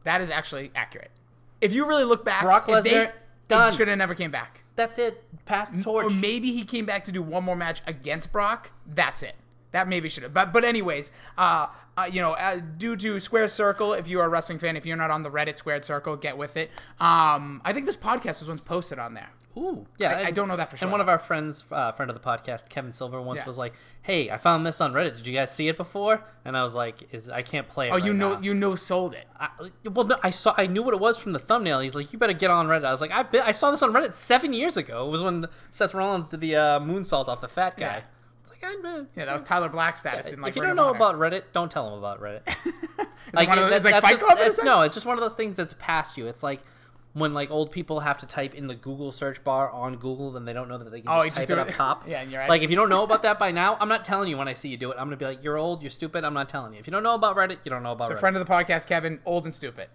That 0.03 0.21
is 0.21 0.29
actually 0.29 0.71
accurate. 0.75 1.09
If 1.61 1.73
you 1.73 1.87
really 1.87 2.05
look 2.05 2.23
back, 2.23 2.43
Brock 2.43 2.67
Lesnar, 2.67 3.11
done. 3.47 3.71
should 3.73 3.87
have 3.87 3.97
never 3.97 4.13
came 4.13 4.29
back. 4.29 4.60
That's 4.81 4.97
it. 4.97 5.23
Pass 5.45 5.69
the 5.69 5.83
torch. 5.83 6.05
Or 6.05 6.09
maybe 6.09 6.51
he 6.51 6.63
came 6.63 6.87
back 6.87 7.05
to 7.05 7.11
do 7.11 7.21
one 7.21 7.43
more 7.43 7.55
match 7.55 7.83
against 7.85 8.31
Brock. 8.31 8.71
That's 8.87 9.21
it. 9.21 9.35
That 9.73 9.87
maybe 9.87 10.09
should 10.09 10.23
have. 10.23 10.33
But 10.33 10.51
but 10.51 10.65
anyways, 10.65 11.11
uh, 11.37 11.67
uh 11.95 12.09
you 12.11 12.19
know, 12.19 12.31
uh, 12.31 12.61
due 12.79 12.95
to 12.95 13.19
Squared 13.19 13.51
Circle, 13.51 13.93
if 13.93 14.07
you 14.07 14.19
are 14.19 14.25
a 14.25 14.29
wrestling 14.29 14.57
fan, 14.57 14.75
if 14.75 14.87
you're 14.87 14.97
not 14.97 15.11
on 15.11 15.21
the 15.21 15.29
Reddit 15.29 15.59
Squared 15.59 15.85
Circle, 15.85 16.15
get 16.15 16.35
with 16.35 16.57
it. 16.57 16.71
Um, 16.99 17.61
I 17.63 17.73
think 17.73 17.85
this 17.85 17.95
podcast 17.95 18.39
was 18.39 18.47
once 18.47 18.59
posted 18.59 18.97
on 18.97 19.13
there. 19.13 19.29
Ooh, 19.57 19.85
yeah. 19.97 20.11
I- 20.19 20.27
I 20.27 20.31
don't 20.31 20.47
know 20.47 20.55
that 20.55 20.69
for 20.69 20.77
sure. 20.77 20.85
And 20.85 20.91
one 20.91 21.01
of 21.01 21.09
our 21.09 21.19
friends, 21.19 21.65
uh, 21.71 21.91
friend 21.91 22.09
of 22.09 22.15
the 22.19 22.25
podcast, 22.25 22.69
Kevin 22.69 22.93
Silver, 22.93 23.21
once 23.21 23.39
Yeah. 23.39 23.45
was 23.45 23.57
like, 23.57 23.73
"Hey, 24.01 24.29
I 24.31 24.37
found 24.37 24.65
this 24.65 24.79
on 24.79 24.93
Reddit. 24.93 25.17
Did 25.17 25.27
you 25.27 25.33
guys 25.33 25.53
see 25.53 25.67
it 25.67 25.75
before?" 25.77 26.23
And 26.45 26.55
I 26.57 26.63
was 26.63 26.73
like, 26.73 27.09
"Is 27.13 27.29
I 27.29 27.41
can't 27.41 27.67
play 27.67 27.89
it." 27.89 27.91
Oh, 27.91 27.97
you 27.97 28.13
know, 28.13 28.35
now." 28.35 28.39
you 28.41 28.53
know, 28.53 28.75
sold 28.75 29.13
it. 29.13 29.27
I, 29.39 29.49
well, 29.91 30.05
no, 30.05 30.15
I 30.23 30.29
saw. 30.29 30.53
I 30.57 30.67
knew 30.67 30.81
what 30.83 30.93
it 30.93 30.99
was 31.01 31.17
from 31.17 31.33
the 31.33 31.39
thumbnail. 31.39 31.81
He's 31.81 31.95
like, 31.95 32.13
"You 32.13 32.19
better 32.19 32.31
get 32.33 32.49
on 32.49 32.67
Reddit." 32.67 32.85
I 32.85 32.91
was 32.91 33.01
like, 33.01 33.11
"I 33.11 33.25
I 33.45 33.51
saw 33.51 33.71
this 33.71 33.81
on 33.83 33.91
Reddit 33.91 34.13
seven 34.13 34.53
years 34.53 34.77
ago. 34.77 35.05
It 35.07 35.11
was 35.11 35.21
when 35.21 35.45
Seth 35.69 35.93
Rollins 35.93 36.29
did 36.29 36.39
the 36.39 36.55
uh, 36.55 36.79
moonsault 36.79 37.27
off 37.27 37.41
the 37.41 37.47
fat 37.49 37.75
guy." 37.77 37.85
Yeah. 37.85 38.01
It's 38.43 38.51
like, 38.51 38.63
uh, 38.63 39.03
Yeah, 39.15 39.25
that 39.25 39.33
was 39.33 39.41
Tyler 39.43 39.69
Black 39.69 39.95
status. 39.97 40.31
in, 40.31 40.41
like, 40.41 40.49
if 40.51 40.55
you 40.55 40.61
don't 40.63 40.75
know 40.75 40.89
about 40.89 41.15
Reddit, 41.15 41.43
don't 41.53 41.69
tell 41.69 41.87
him 41.91 41.99
about 41.99 42.19
Reddit. 42.21 42.47
Is 43.33 43.41
it 43.43 43.47
one 43.47 43.59
of 43.59 43.69
those- 43.69 43.73
it's 43.77 43.85
like 43.85 44.01
Fight 44.01 44.09
just- 44.11 44.23
Club 44.23 44.37
it's- 44.39 44.59
no, 44.63 44.81
it's 44.81 44.95
just 44.95 45.05
one 45.05 45.15
of 45.15 45.21
those 45.21 45.35
things 45.35 45.53
that's 45.55 45.75
past 45.77 46.17
you. 46.17 46.25
It's 46.27 46.41
like 46.41 46.61
when 47.13 47.33
like 47.33 47.51
old 47.51 47.71
people 47.71 47.99
have 47.99 48.17
to 48.19 48.25
type 48.25 48.53
in 48.55 48.67
the 48.67 48.75
Google 48.75 49.11
search 49.11 49.43
bar 49.43 49.69
on 49.69 49.97
Google, 49.97 50.31
then 50.31 50.45
they 50.45 50.53
don't 50.53 50.69
know 50.69 50.77
that 50.77 50.89
they 50.91 51.01
can 51.01 51.09
Oh, 51.09 51.23
just 51.23 51.35
type 51.35 51.47
just 51.47 51.51
it- 51.51 51.57
up 51.57 51.69
top. 51.75 52.07
Yeah, 52.07 52.21
and 52.21 52.31
you're 52.31 52.39
right. 52.39 52.49
Like 52.49 52.61
if 52.61 52.69
you 52.69 52.75
don't 52.75 52.89
know 52.89 53.03
about 53.03 53.23
that 53.23 53.37
by 53.37 53.51
now, 53.51 53.77
I'm 53.79 53.89
not 53.89 54.05
telling 54.05 54.29
you 54.29 54.37
when 54.37 54.47
I 54.47 54.53
see 54.53 54.69
you 54.69 54.77
do 54.77 54.91
it. 54.91 54.97
I'm 54.97 55.07
gonna 55.07 55.17
be 55.17 55.25
like, 55.25 55.43
you're 55.43 55.57
old, 55.57 55.81
you're 55.81 55.89
stupid. 55.91 56.23
I'm 56.23 56.33
not 56.33 56.47
telling 56.49 56.73
you. 56.73 56.79
If 56.79 56.87
you 56.87 56.91
don't 56.91 57.03
know 57.03 57.15
about 57.15 57.35
Reddit, 57.35 57.57
you 57.65 57.69
don't 57.69 57.83
know 57.83 57.91
about 57.91 58.07
So 58.07 58.13
Reddit. 58.15 58.19
friend 58.19 58.37
of 58.37 58.45
the 58.45 58.51
podcast, 58.51 58.87
Kevin, 58.87 59.19
old 59.25 59.43
and 59.45 59.53
stupid. 59.53 59.87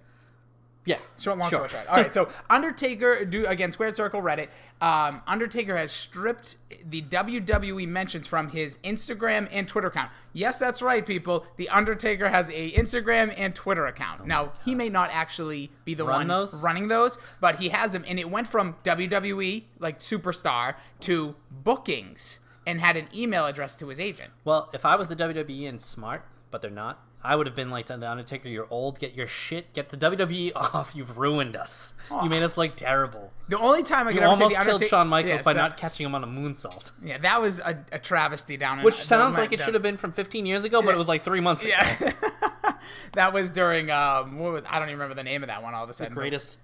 Yeah, 0.86 0.96
Short, 1.18 1.36
long, 1.36 1.50
Sure. 1.50 1.58
short, 1.60 1.70
short. 1.72 1.86
All 1.88 1.96
right. 1.96 2.14
So 2.14 2.28
Undertaker, 2.50 3.24
do 3.26 3.44
again, 3.46 3.70
Squared 3.72 3.94
Circle 3.96 4.22
Reddit. 4.22 4.48
Um, 4.80 5.22
Undertaker 5.26 5.76
has 5.76 5.92
stripped 5.92 6.56
the 6.88 7.02
WWE 7.02 7.86
mentions 7.86 8.26
from 8.26 8.48
his 8.50 8.78
Instagram 8.84 9.48
and 9.52 9.66
Twitter 9.68 9.88
account. 9.88 10.10
Yes, 10.32 10.58
that's 10.58 10.80
right, 10.80 11.04
people. 11.04 11.44
The 11.56 11.68
Undertaker 11.68 12.28
has 12.30 12.48
a 12.50 12.70
Instagram 12.72 13.34
and 13.36 13.54
Twitter 13.54 13.86
account. 13.86 14.26
now 14.26 14.52
he 14.64 14.74
may 14.74 14.88
not 14.88 15.10
actually 15.12 15.70
be 15.84 15.92
the 15.94 16.04
Run 16.04 16.20
one 16.20 16.28
those? 16.28 16.54
running 16.62 16.88
those, 16.88 17.18
but 17.40 17.56
he 17.58 17.68
has 17.70 17.92
them, 17.92 18.04
and 18.08 18.18
it 18.18 18.30
went 18.30 18.46
from 18.48 18.76
WWE 18.84 19.64
like 19.78 19.98
superstar 19.98 20.76
to 21.00 21.34
bookings, 21.50 22.40
and 22.66 22.80
had 22.80 22.96
an 22.96 23.08
email 23.14 23.46
address 23.46 23.76
to 23.76 23.88
his 23.88 24.00
agent. 24.00 24.32
Well, 24.44 24.70
if 24.72 24.84
I 24.84 24.96
was 24.96 25.08
the 25.08 25.16
WWE 25.16 25.68
and 25.68 25.80
smart, 25.82 26.24
but 26.50 26.62
they're 26.62 26.70
not, 26.70 27.00
I 27.26 27.34
would 27.36 27.46
have 27.46 27.56
been 27.56 27.70
like 27.70 27.86
to 27.86 27.96
the 27.96 28.10
Undertaker, 28.10 28.48
you're 28.48 28.68
old, 28.70 28.98
get 28.98 29.14
your 29.14 29.26
shit, 29.26 29.72
get 29.72 29.88
the 29.88 29.96
WWE 29.96 30.52
off. 30.56 30.92
You've 30.94 31.18
ruined 31.18 31.56
us. 31.56 31.94
You 32.22 32.28
made 32.30 32.42
us 32.42 32.56
like 32.56 32.76
terrible. 32.76 33.32
The 33.48 33.58
only 33.58 33.82
time 33.82 34.06
I 34.06 34.10
You 34.10 34.16
could 34.18 34.22
ever 34.24 34.34
say 34.34 34.42
almost 34.42 34.54
the 34.58 34.64
killed 34.64 34.68
Undertaker, 34.74 34.88
Shawn 34.88 35.08
Michaels 35.08 35.42
by 35.42 35.52
that- 35.52 35.60
not 35.60 35.76
catching 35.76 36.06
him 36.06 36.14
on 36.14 36.22
a 36.24 36.26
moonsault. 36.26 36.92
Yeah, 37.04 37.18
that 37.18 37.42
was 37.42 37.58
a, 37.60 37.76
a 37.92 37.98
travesty 37.98 38.56
down 38.56 38.78
in 38.78 38.84
Which 38.84 38.94
down 38.96 39.02
sounds 39.04 39.36
my- 39.36 39.42
like 39.42 39.52
it 39.52 39.58
down- 39.58 39.64
should 39.66 39.74
have 39.74 39.82
been 39.82 39.96
from 39.96 40.12
15 40.12 40.46
years 40.46 40.64
ago, 40.64 40.80
but 40.82 40.94
it 40.94 40.98
was 40.98 41.08
like 41.08 41.22
three 41.24 41.40
months 41.40 41.64
ago. 41.64 41.74
Yeah. 41.76 42.12
that 43.14 43.32
was 43.32 43.50
during 43.50 43.90
um 43.90 44.38
what 44.38 44.52
was, 44.52 44.62
I 44.68 44.78
don't 44.78 44.88
even 44.88 44.98
remember 44.98 45.14
the 45.14 45.22
name 45.24 45.42
of 45.42 45.48
that 45.48 45.62
one 45.62 45.74
all 45.74 45.84
of 45.84 45.90
a 45.90 45.94
sudden. 45.94 46.14
but- 46.14 46.20
Greatest 46.20 46.60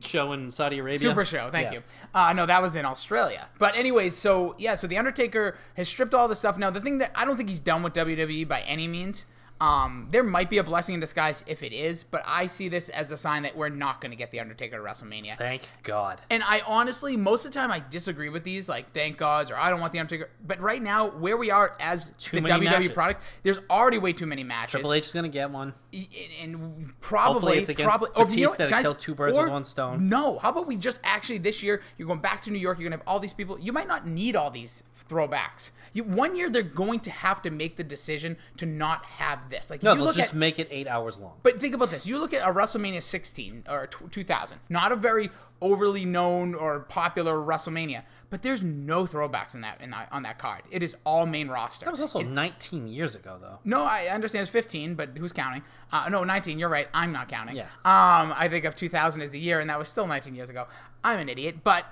show 0.00 0.32
in 0.32 0.50
Saudi 0.50 0.78
Arabia. 0.78 0.98
Super 0.98 1.24
show, 1.24 1.48
thank 1.50 1.68
Yeah. 1.68 1.78
you. 1.78 1.82
Uh, 2.14 2.32
no, 2.34 2.44
that 2.46 2.60
was 2.60 2.76
in 2.76 2.84
Australia. 2.84 3.48
But 3.58 3.76
anyways, 3.76 4.14
so 4.14 4.54
yeah, 4.58 4.74
so 4.74 4.86
the 4.86 4.98
Undertaker 4.98 5.56
has 5.76 5.88
stripped 5.88 6.12
all 6.14 6.28
the 6.28 6.36
stuff. 6.36 6.58
Now 6.58 6.70
the 6.70 6.80
thing 6.82 6.98
that 6.98 7.12
I 7.14 7.24
don't 7.24 7.36
think 7.36 7.48
he's 7.48 7.62
done 7.62 7.82
with 7.82 7.94
WWE 7.94 8.46
by 8.46 8.60
any 8.62 8.88
means. 8.88 9.26
Um, 9.60 10.08
there 10.10 10.22
might 10.22 10.50
be 10.50 10.58
a 10.58 10.64
blessing 10.64 10.94
in 10.94 11.00
disguise 11.00 11.44
if 11.46 11.62
it 11.62 11.72
is, 11.72 12.02
but 12.02 12.22
I 12.26 12.46
see 12.46 12.68
this 12.68 12.88
as 12.90 13.10
a 13.10 13.16
sign 13.16 13.42
that 13.44 13.56
we're 13.56 13.70
not 13.70 14.00
going 14.00 14.10
to 14.10 14.16
get 14.16 14.30
the 14.30 14.40
Undertaker 14.40 14.76
to 14.76 14.82
WrestleMania. 14.82 15.36
Thank 15.36 15.62
God. 15.82 16.20
And 16.30 16.42
I 16.42 16.62
honestly, 16.66 17.16
most 17.16 17.46
of 17.46 17.52
the 17.52 17.58
time, 17.58 17.70
I 17.70 17.82
disagree 17.90 18.28
with 18.28 18.44
these, 18.44 18.68
like 18.68 18.92
thank 18.92 19.16
gods 19.16 19.50
or 19.50 19.56
I 19.56 19.70
don't 19.70 19.80
want 19.80 19.92
the 19.92 20.00
Undertaker. 20.00 20.30
But 20.46 20.60
right 20.60 20.82
now, 20.82 21.08
where 21.08 21.36
we 21.36 21.50
are 21.50 21.76
as 21.80 22.10
Too 22.18 22.40
the 22.40 22.48
WWE 22.48 22.64
matches. 22.64 22.92
product, 22.92 23.22
there's 23.42 23.58
already 23.70 23.98
way 23.98 24.12
too 24.12 24.26
many 24.26 24.44
matches. 24.44 24.72
Triple 24.72 24.92
H 24.92 25.06
is 25.06 25.12
gonna 25.12 25.28
get 25.28 25.50
one. 25.50 25.72
and, 25.92 26.06
and 26.42 27.00
probably 27.00 27.32
Hopefully 27.32 27.58
it's 27.58 27.68
against 27.70 27.88
probably 27.88 28.10
oh, 28.14 28.28
you 28.28 28.44
know 28.44 28.50
what, 28.50 28.58
guys? 28.58 28.82
kill 28.82 28.94
two 28.94 29.14
birds 29.14 29.38
Or- 29.38 29.44
with 29.44 29.52
one 29.52 29.64
stone. 29.64 30.08
No, 30.08 30.38
how 30.38 30.50
about 30.50 30.66
we 30.66 30.76
just 30.76 31.00
actually 31.02 31.38
this 31.38 31.62
year 31.62 31.82
you're 31.96 32.08
going 32.08 32.20
back 32.20 32.42
to 32.42 32.50
New 32.50 32.58
York, 32.58 32.78
you're 32.78 32.88
gonna 32.90 32.98
have 33.00 33.08
all 33.08 33.20
these 33.20 33.32
people. 33.32 33.58
You 33.58 33.72
might 33.72 33.88
not 33.88 34.06
need 34.06 34.36
all 34.36 34.50
these 34.50 34.82
throwbacks. 35.08 35.72
You 35.92 36.04
one 36.04 36.36
year 36.36 36.50
they're 36.50 36.62
going 36.62 37.00
to 37.00 37.10
have 37.10 37.40
to 37.42 37.50
make 37.50 37.76
the 37.76 37.84
decision 37.84 38.36
to 38.58 38.66
not 38.66 39.04
have 39.06 39.45
have 39.46 39.50
this. 39.50 39.70
Like 39.70 39.82
No, 39.82 39.92
you 39.92 39.98
they'll 40.02 40.12
just 40.12 40.30
at, 40.30 40.36
make 40.36 40.58
it 40.58 40.68
eight 40.70 40.86
hours 40.88 41.18
long. 41.18 41.34
but 41.42 41.60
think 41.60 41.74
about 41.74 41.90
this. 41.90 42.06
You 42.06 42.18
look 42.18 42.34
at 42.34 42.46
a 42.46 42.52
WrestleMania 42.52 43.02
16 43.02 43.64
or 43.68 43.86
2000, 43.86 44.58
not 44.68 44.92
a 44.92 44.96
very 44.96 45.30
overly 45.62 46.04
known 46.04 46.54
or 46.54 46.80
popular 46.80 47.34
WrestleMania, 47.36 48.02
but 48.28 48.42
there's 48.42 48.62
no 48.62 49.04
throwbacks 49.04 49.54
in 49.54 49.62
that 49.62 49.80
in 49.80 49.90
that, 49.90 50.08
on 50.12 50.22
that 50.24 50.38
card. 50.38 50.62
It 50.70 50.82
is 50.82 50.96
all 51.04 51.24
main 51.26 51.48
roster. 51.48 51.86
That 51.86 51.92
was 51.92 52.00
also 52.00 52.20
19 52.20 52.88
years 52.88 53.14
ago, 53.14 53.38
though. 53.40 53.58
No, 53.64 53.84
I 53.84 54.06
understand 54.06 54.42
it's 54.42 54.50
15, 54.50 54.94
but 54.94 55.16
who's 55.16 55.32
counting? 55.32 55.62
Uh, 55.92 56.08
no, 56.10 56.24
19. 56.24 56.58
You're 56.58 56.68
right. 56.68 56.88
I'm 56.92 57.12
not 57.12 57.28
counting. 57.28 57.56
Yeah. 57.56 57.64
Um, 57.84 58.34
I 58.36 58.48
think 58.50 58.64
of 58.64 58.74
2000 58.74 59.22
as 59.22 59.30
the 59.30 59.40
year, 59.40 59.60
and 59.60 59.70
that 59.70 59.78
was 59.78 59.88
still 59.88 60.06
19 60.06 60.34
years 60.34 60.50
ago. 60.50 60.66
I'm 61.02 61.20
an 61.20 61.28
idiot, 61.28 61.58
but 61.64 61.86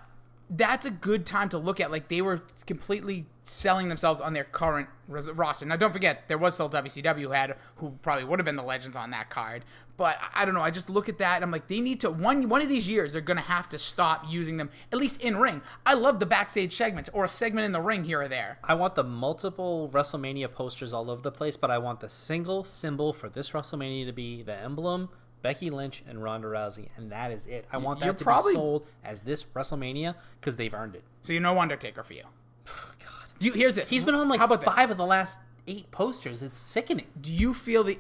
that's 0.57 0.87
a 0.87 0.91
good 0.91 1.27
time 1.27 1.49
to 1.51 1.59
look 1.59 1.81
at. 1.81 1.91
Like 1.91 2.09
they 2.09 2.23
were 2.23 2.43
completely 2.67 3.27
selling 3.47 3.89
themselves 3.89 4.21
on 4.23 4.33
their 4.33 4.45
current 4.45 4.89
res- 5.07 5.31
roster. 5.31 5.67
Now, 5.67 5.77
don't 5.77 5.93
forget 5.93 6.29
there 6.29 6.39
was 6.39 6.55
still 6.55 6.71
WCW 6.71 7.35
had 7.35 7.57
who 7.77 7.99
probably 8.03 8.25
would 8.25 8.39
have 8.39 8.47
been 8.47 8.57
the 8.57 8.63
legends 8.63 8.97
on 8.97 9.11
that 9.11 9.29
card. 9.29 9.65
But 9.99 10.17
I- 10.21 10.43
I 10.43 10.45
don't 10.47 10.55
know. 10.55 10.63
I 10.63 10.71
just 10.71 10.89
look 10.89 11.09
at 11.09 11.19
that. 11.19 11.37
And 11.37 11.45
I'm 11.45 11.51
like, 11.51 11.69
they 11.69 11.81
need 11.81 12.01
to 12.01 12.11
one 12.11 12.49
one 12.49 12.63
of 12.63 12.69
these 12.69 12.89
years 12.89 13.13
they're 13.13 13.21
gonna 13.21 13.41
have 13.43 13.69
to 13.71 13.79
stop 13.79 14.25
using 14.29 14.57
them 14.57 14.71
at 14.93 14.99
least 14.99 15.21
in 15.23 15.37
ring. 15.37 15.61
I 15.85 15.95
love 15.95 16.21
the 16.21 16.27
backstage 16.27 16.75
segments 16.75 17.11
or 17.13 17.25
a 17.25 17.29
segment 17.29 17.67
in 17.67 17.73
the 17.73 17.81
ring 17.81 18.05
here 18.05 18.23
or 18.23 18.29
there. 18.29 18.59
I 18.65 18.75
want 18.75 18.95
the 18.95 19.05
multiple 19.05 19.91
WrestleMania 19.93 20.51
posters 20.53 20.95
all 20.95 21.11
over 21.11 21.21
the 21.21 21.33
place, 21.33 21.57
but 21.57 21.71
I 21.71 21.79
want 21.79 22.01
the 22.01 22.09
single 22.09 22.65
symbol 22.65 23.13
for 23.13 23.29
this 23.29 23.51
WrestleMania 23.51 24.07
to 24.07 24.13
be 24.13 24.43
the 24.43 24.55
emblem, 24.57 25.11
Becky 25.45 25.69
Lynch 25.69 26.03
and 26.09 26.23
Ronda 26.23 26.49
Rousey, 26.49 26.89
and 26.97 27.13
that 27.13 27.31
is 27.31 27.47
it. 27.47 27.67
I 27.71 27.77
want 27.77 28.01
that 28.01 28.07
you're 28.07 28.15
to 28.15 28.25
probably- 28.25 28.55
be 28.55 28.57
sold 28.57 28.87
as 29.05 29.21
this 29.21 29.45
WrestleMania 29.45 30.15
because 30.41 30.57
they've 30.57 30.73
earned 30.73 30.95
it. 30.95 31.05
So 31.21 31.35
you 31.35 31.39
know 31.41 31.59
Undertaker 31.61 32.03
for 32.03 32.15
you. 32.15 32.23
Do 33.39 33.47
you, 33.49 33.53
here's 33.53 33.77
this. 33.77 33.91
He's 33.91 34.05
been 34.05 34.15
on 34.15 34.31
like 34.31 34.39
How 34.39 34.47
about 34.47 34.65
this? 34.65 34.75
five 34.75 34.91
of 34.91 34.97
the 34.97 35.05
last 35.05 35.39
eight 35.67 35.91
posters. 35.91 36.43
It's 36.43 36.57
sickening. 36.57 37.09
Do 37.21 37.31
you 37.31 37.53
feel 37.53 37.85
the 37.85 37.99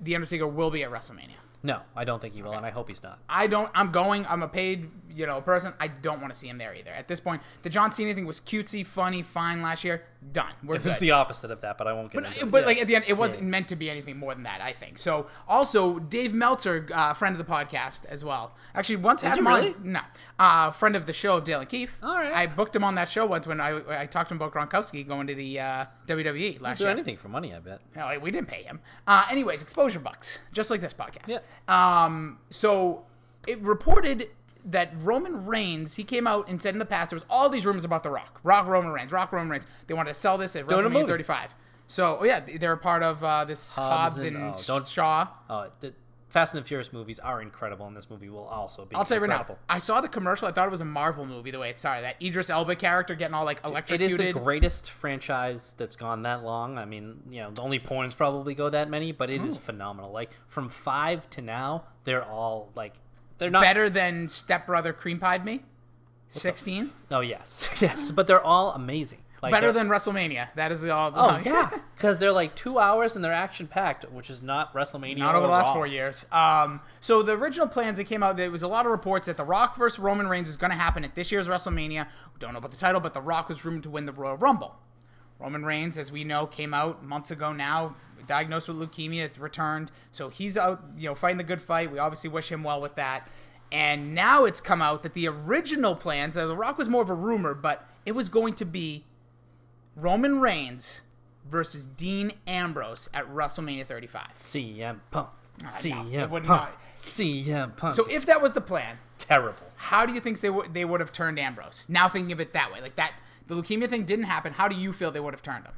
the 0.00 0.14
Undertaker 0.14 0.46
will 0.48 0.70
be 0.70 0.82
at 0.82 0.90
WrestleMania? 0.90 1.36
No, 1.62 1.80
I 1.94 2.04
don't 2.04 2.22
think 2.22 2.34
he 2.34 2.40
will, 2.40 2.54
and 2.54 2.64
I 2.64 2.70
hope 2.70 2.88
he's 2.88 3.02
not. 3.02 3.18
I 3.28 3.48
don't. 3.48 3.70
I'm 3.74 3.90
going. 3.92 4.24
I'm 4.26 4.42
a 4.42 4.48
paid, 4.48 4.88
you 5.18 5.26
know, 5.26 5.40
person. 5.40 5.72
I 5.80 5.88
don't 5.88 6.20
want 6.20 6.32
to 6.32 6.38
see 6.38 6.48
him 6.48 6.58
there 6.58 6.74
either. 6.74 6.92
At 6.92 7.08
this 7.08 7.18
point, 7.20 7.42
the 7.62 7.68
John 7.70 7.90
Cena 7.92 8.14
thing 8.14 8.24
was 8.26 8.40
cutesy, 8.40 8.86
funny, 8.86 9.22
fine 9.22 9.60
last 9.62 9.82
year. 9.84 10.04
Done. 10.32 10.52
We're 10.64 10.76
It 10.76 10.82
good. 10.82 10.88
was 10.90 10.98
the 10.98 11.10
opposite 11.12 11.50
of 11.50 11.60
that, 11.60 11.76
but 11.78 11.86
I 11.86 11.92
won't 11.92 12.10
get 12.12 12.22
but 12.22 12.32
into 12.32 12.46
it. 12.46 12.50
but 12.50 12.60
Yeah. 12.62 12.66
like 12.66 12.78
at 12.78 12.86
the 12.86 12.96
end, 12.96 13.04
it 13.08 13.16
wasn't 13.16 13.42
meant 13.44 13.68
to 13.68 13.76
be 13.76 13.88
anything 13.90 14.16
more 14.16 14.34
than 14.34 14.44
that. 14.44 14.60
I 14.60 14.72
think. 14.72 14.98
So 14.98 15.26
also, 15.48 15.98
Dave 15.98 16.32
Meltzer, 16.34 16.86
uh, 16.92 17.14
friend 17.14 17.38
of 17.38 17.44
the 17.44 17.52
podcast 17.52 18.04
as 18.06 18.24
well. 18.24 18.54
Actually, 18.74 18.96
once 18.96 19.22
had 19.22 19.32
he 19.34 19.38
him 19.38 19.46
really? 19.48 19.68
on. 19.74 19.92
No, 19.92 20.00
uh, 20.38 20.70
friend 20.72 20.94
of 20.96 21.06
the 21.06 21.12
show 21.12 21.36
of 21.36 21.44
Dale 21.44 21.60
and 21.60 21.68
Keefe. 21.68 21.98
All 22.02 22.16
right. 22.16 22.32
I 22.32 22.46
booked 22.46 22.74
him 22.74 22.84
on 22.84 22.94
that 22.96 23.08
show 23.10 23.26
once 23.26 23.46
when 23.46 23.60
I 23.60 23.80
I 24.02 24.06
talked 24.06 24.28
to 24.30 24.34
him 24.34 24.40
about 24.42 24.52
Gronkowski 24.52 25.06
going 25.06 25.26
to 25.28 25.34
the 25.34 25.60
uh, 25.60 25.84
WWE 26.06 26.60
last 26.60 26.78
do 26.78 26.84
year. 26.84 26.90
anything 26.92 27.16
for 27.16 27.28
money, 27.28 27.54
I 27.54 27.58
bet. 27.60 27.80
No, 27.96 28.18
we 28.20 28.30
didn't 28.30 28.48
pay 28.48 28.62
him. 28.64 28.80
Uh, 29.06 29.24
anyways, 29.30 29.62
exposure 29.62 30.00
bucks, 30.00 30.42
just 30.52 30.70
like 30.70 30.80
this 30.80 30.94
podcast. 30.94 31.28
Yeah. 31.28 31.38
Um. 31.68 32.38
So 32.50 33.04
it 33.46 33.60
reported 33.60 34.30
that 34.70 34.92
Roman 34.96 35.46
Reigns, 35.46 35.94
he 35.96 36.04
came 36.04 36.26
out 36.26 36.48
and 36.48 36.60
said 36.62 36.74
in 36.74 36.78
the 36.78 36.84
past 36.84 37.10
there 37.10 37.16
was 37.16 37.24
all 37.30 37.48
these 37.48 37.64
rumors 37.66 37.84
about 37.84 38.02
The 38.02 38.10
Rock, 38.10 38.40
Rock 38.42 38.66
Roman 38.66 38.92
Reigns, 38.92 39.12
Rock 39.12 39.32
Roman 39.32 39.50
Reigns. 39.50 39.66
They 39.86 39.94
wanted 39.94 40.10
to 40.10 40.14
sell 40.14 40.38
this 40.38 40.54
at 40.56 40.66
Doing 40.68 40.84
WrestleMania 40.84 41.06
35. 41.06 41.54
So 41.86 42.18
oh 42.20 42.24
yeah, 42.24 42.40
they're 42.40 42.72
a 42.72 42.76
part 42.78 43.02
of 43.02 43.24
uh, 43.24 43.44
this 43.44 43.74
Hobbs, 43.74 44.14
Hobbs 44.16 44.22
and, 44.24 44.36
and- 44.36 44.54
oh, 44.68 44.82
Shaw. 44.84 45.28
Uh, 45.48 45.68
the 45.80 45.94
Fast 46.28 46.52
and 46.54 46.62
the 46.62 46.68
Furious 46.68 46.92
movies 46.92 47.18
are 47.18 47.40
incredible, 47.40 47.86
and 47.86 47.96
this 47.96 48.10
movie 48.10 48.28
will 48.28 48.44
also 48.44 48.84
be. 48.84 48.94
I'll 48.94 49.04
tell 49.06 49.16
you 49.16 49.24
right 49.24 49.30
now. 49.48 49.56
I 49.66 49.78
saw 49.78 50.02
the 50.02 50.08
commercial. 50.08 50.46
I 50.46 50.52
thought 50.52 50.68
it 50.68 50.70
was 50.70 50.82
a 50.82 50.84
Marvel 50.84 51.24
movie 51.24 51.50
the 51.50 51.58
way 51.58 51.70
it 51.70 51.78
started. 51.78 52.04
That 52.04 52.22
Idris 52.22 52.50
Elba 52.50 52.76
character 52.76 53.14
getting 53.14 53.32
all 53.32 53.46
like 53.46 53.60
It 53.64 53.70
electrocuted. 53.70 54.20
is 54.20 54.34
the 54.34 54.38
greatest 54.38 54.90
franchise 54.90 55.74
that's 55.78 55.96
gone 55.96 56.24
that 56.24 56.44
long. 56.44 56.76
I 56.76 56.84
mean, 56.84 57.22
you 57.30 57.40
know, 57.40 57.50
the 57.50 57.62
only 57.62 57.80
porns 57.80 58.14
probably 58.14 58.54
go 58.54 58.68
that 58.68 58.90
many, 58.90 59.10
but 59.12 59.30
it 59.30 59.40
is 59.42 59.56
phenomenal. 59.56 60.12
Like 60.12 60.30
from 60.46 60.68
five 60.68 61.30
to 61.30 61.40
now, 61.40 61.84
they're 62.04 62.24
all 62.26 62.72
like, 62.74 62.92
they're 63.38 63.50
not 63.50 63.62
Better 63.62 63.88
than 63.88 64.28
Stepbrother 64.28 64.92
Cream 64.92 65.18
Pied 65.18 65.44
Me. 65.44 65.62
16. 66.30 66.90
Oh 67.10 67.20
yes, 67.20 67.68
yes, 67.80 68.10
but 68.10 68.26
they're 68.26 68.42
all 68.42 68.72
amazing. 68.72 69.20
Like, 69.40 69.52
Better 69.52 69.70
than 69.70 69.88
WrestleMania. 69.88 70.48
That 70.56 70.72
is 70.72 70.80
the 70.80 70.92
all. 70.92 71.12
Oh 71.14 71.40
yeah, 71.44 71.70
because 71.94 72.18
they're 72.18 72.32
like 72.32 72.56
two 72.56 72.78
hours 72.78 73.14
and 73.14 73.24
they're 73.24 73.32
action 73.32 73.68
packed, 73.68 74.04
which 74.10 74.30
is 74.30 74.42
not 74.42 74.74
WrestleMania. 74.74 75.18
Not 75.18 75.36
over 75.36 75.46
the 75.46 75.52
last 75.52 75.68
Raw. 75.68 75.74
four 75.74 75.86
years. 75.86 76.26
Um, 76.32 76.80
so 77.00 77.22
the 77.22 77.32
original 77.32 77.68
plans 77.68 77.98
that 77.98 78.04
came 78.04 78.22
out, 78.22 78.36
there 78.36 78.50
was 78.50 78.62
a 78.64 78.68
lot 78.68 78.84
of 78.84 78.90
reports 78.90 79.26
that 79.26 79.36
The 79.36 79.44
Rock 79.44 79.76
versus 79.76 80.00
Roman 80.00 80.26
Reigns 80.26 80.48
is 80.48 80.56
going 80.56 80.72
to 80.72 80.76
happen 80.76 81.04
at 81.04 81.14
this 81.14 81.30
year's 81.30 81.48
WrestleMania. 81.48 82.06
We 82.06 82.38
don't 82.40 82.52
know 82.52 82.58
about 82.58 82.72
the 82.72 82.76
title, 82.76 83.00
but 83.00 83.14
The 83.14 83.20
Rock 83.22 83.48
was 83.48 83.64
rumored 83.64 83.84
to 83.84 83.90
win 83.90 84.06
the 84.06 84.12
Royal 84.12 84.36
Rumble. 84.36 84.74
Roman 85.38 85.64
Reigns, 85.64 85.96
as 85.98 86.10
we 86.10 86.24
know, 86.24 86.46
came 86.46 86.74
out 86.74 87.04
months 87.04 87.30
ago 87.30 87.52
now, 87.52 87.94
diagnosed 88.26 88.68
with 88.68 88.78
leukemia, 88.78 89.22
it's 89.22 89.38
returned. 89.38 89.90
So 90.12 90.28
he's 90.28 90.56
out, 90.56 90.82
you 90.96 91.08
know, 91.08 91.14
fighting 91.14 91.38
the 91.38 91.44
good 91.44 91.60
fight. 91.60 91.90
We 91.90 91.98
obviously 91.98 92.30
wish 92.30 92.50
him 92.50 92.64
well 92.64 92.80
with 92.80 92.94
that. 92.96 93.28
And 93.70 94.14
now 94.14 94.44
it's 94.44 94.60
come 94.60 94.80
out 94.80 95.02
that 95.02 95.14
the 95.14 95.28
original 95.28 95.94
plans, 95.94 96.36
uh, 96.36 96.46
The 96.46 96.56
Rock 96.56 96.78
was 96.78 96.88
more 96.88 97.02
of 97.02 97.10
a 97.10 97.14
rumor, 97.14 97.54
but 97.54 97.86
it 98.06 98.12
was 98.12 98.28
going 98.28 98.54
to 98.54 98.64
be 98.64 99.04
Roman 99.94 100.40
Reigns 100.40 101.02
versus 101.48 101.86
Dean 101.86 102.32
Ambrose 102.46 103.08
at 103.12 103.26
WrestleMania 103.26 103.84
35. 103.84 104.28
CM 104.34 105.00
Punk. 105.10 105.28
CM 105.64 106.28
Punk. 106.30 106.46
not. 106.46 106.76
CM 106.98 107.76
Punk. 107.76 107.94
So 107.94 108.06
if 108.06 108.26
that 108.26 108.40
was 108.40 108.54
the 108.54 108.60
plan, 108.60 108.98
terrible. 109.18 109.66
how 109.76 110.06
do 110.06 110.12
you 110.14 110.20
think 110.20 110.40
they 110.40 110.50
would 110.50 110.74
they 110.74 110.84
would 110.84 111.00
have 111.00 111.12
turned 111.12 111.38
Ambrose? 111.38 111.86
Now 111.88 112.08
thinking 112.08 112.32
of 112.32 112.40
it 112.40 112.52
that 112.52 112.72
way, 112.72 112.80
like 112.80 112.96
that 112.96 113.12
the 113.46 113.54
leukemia 113.54 113.88
thing 113.88 114.04
didn't 114.04 114.26
happen. 114.26 114.52
How 114.52 114.68
do 114.68 114.76
you 114.76 114.92
feel 114.92 115.10
they 115.10 115.20
would 115.20 115.34
have 115.34 115.42
turned 115.42 115.64
him? 115.64 115.74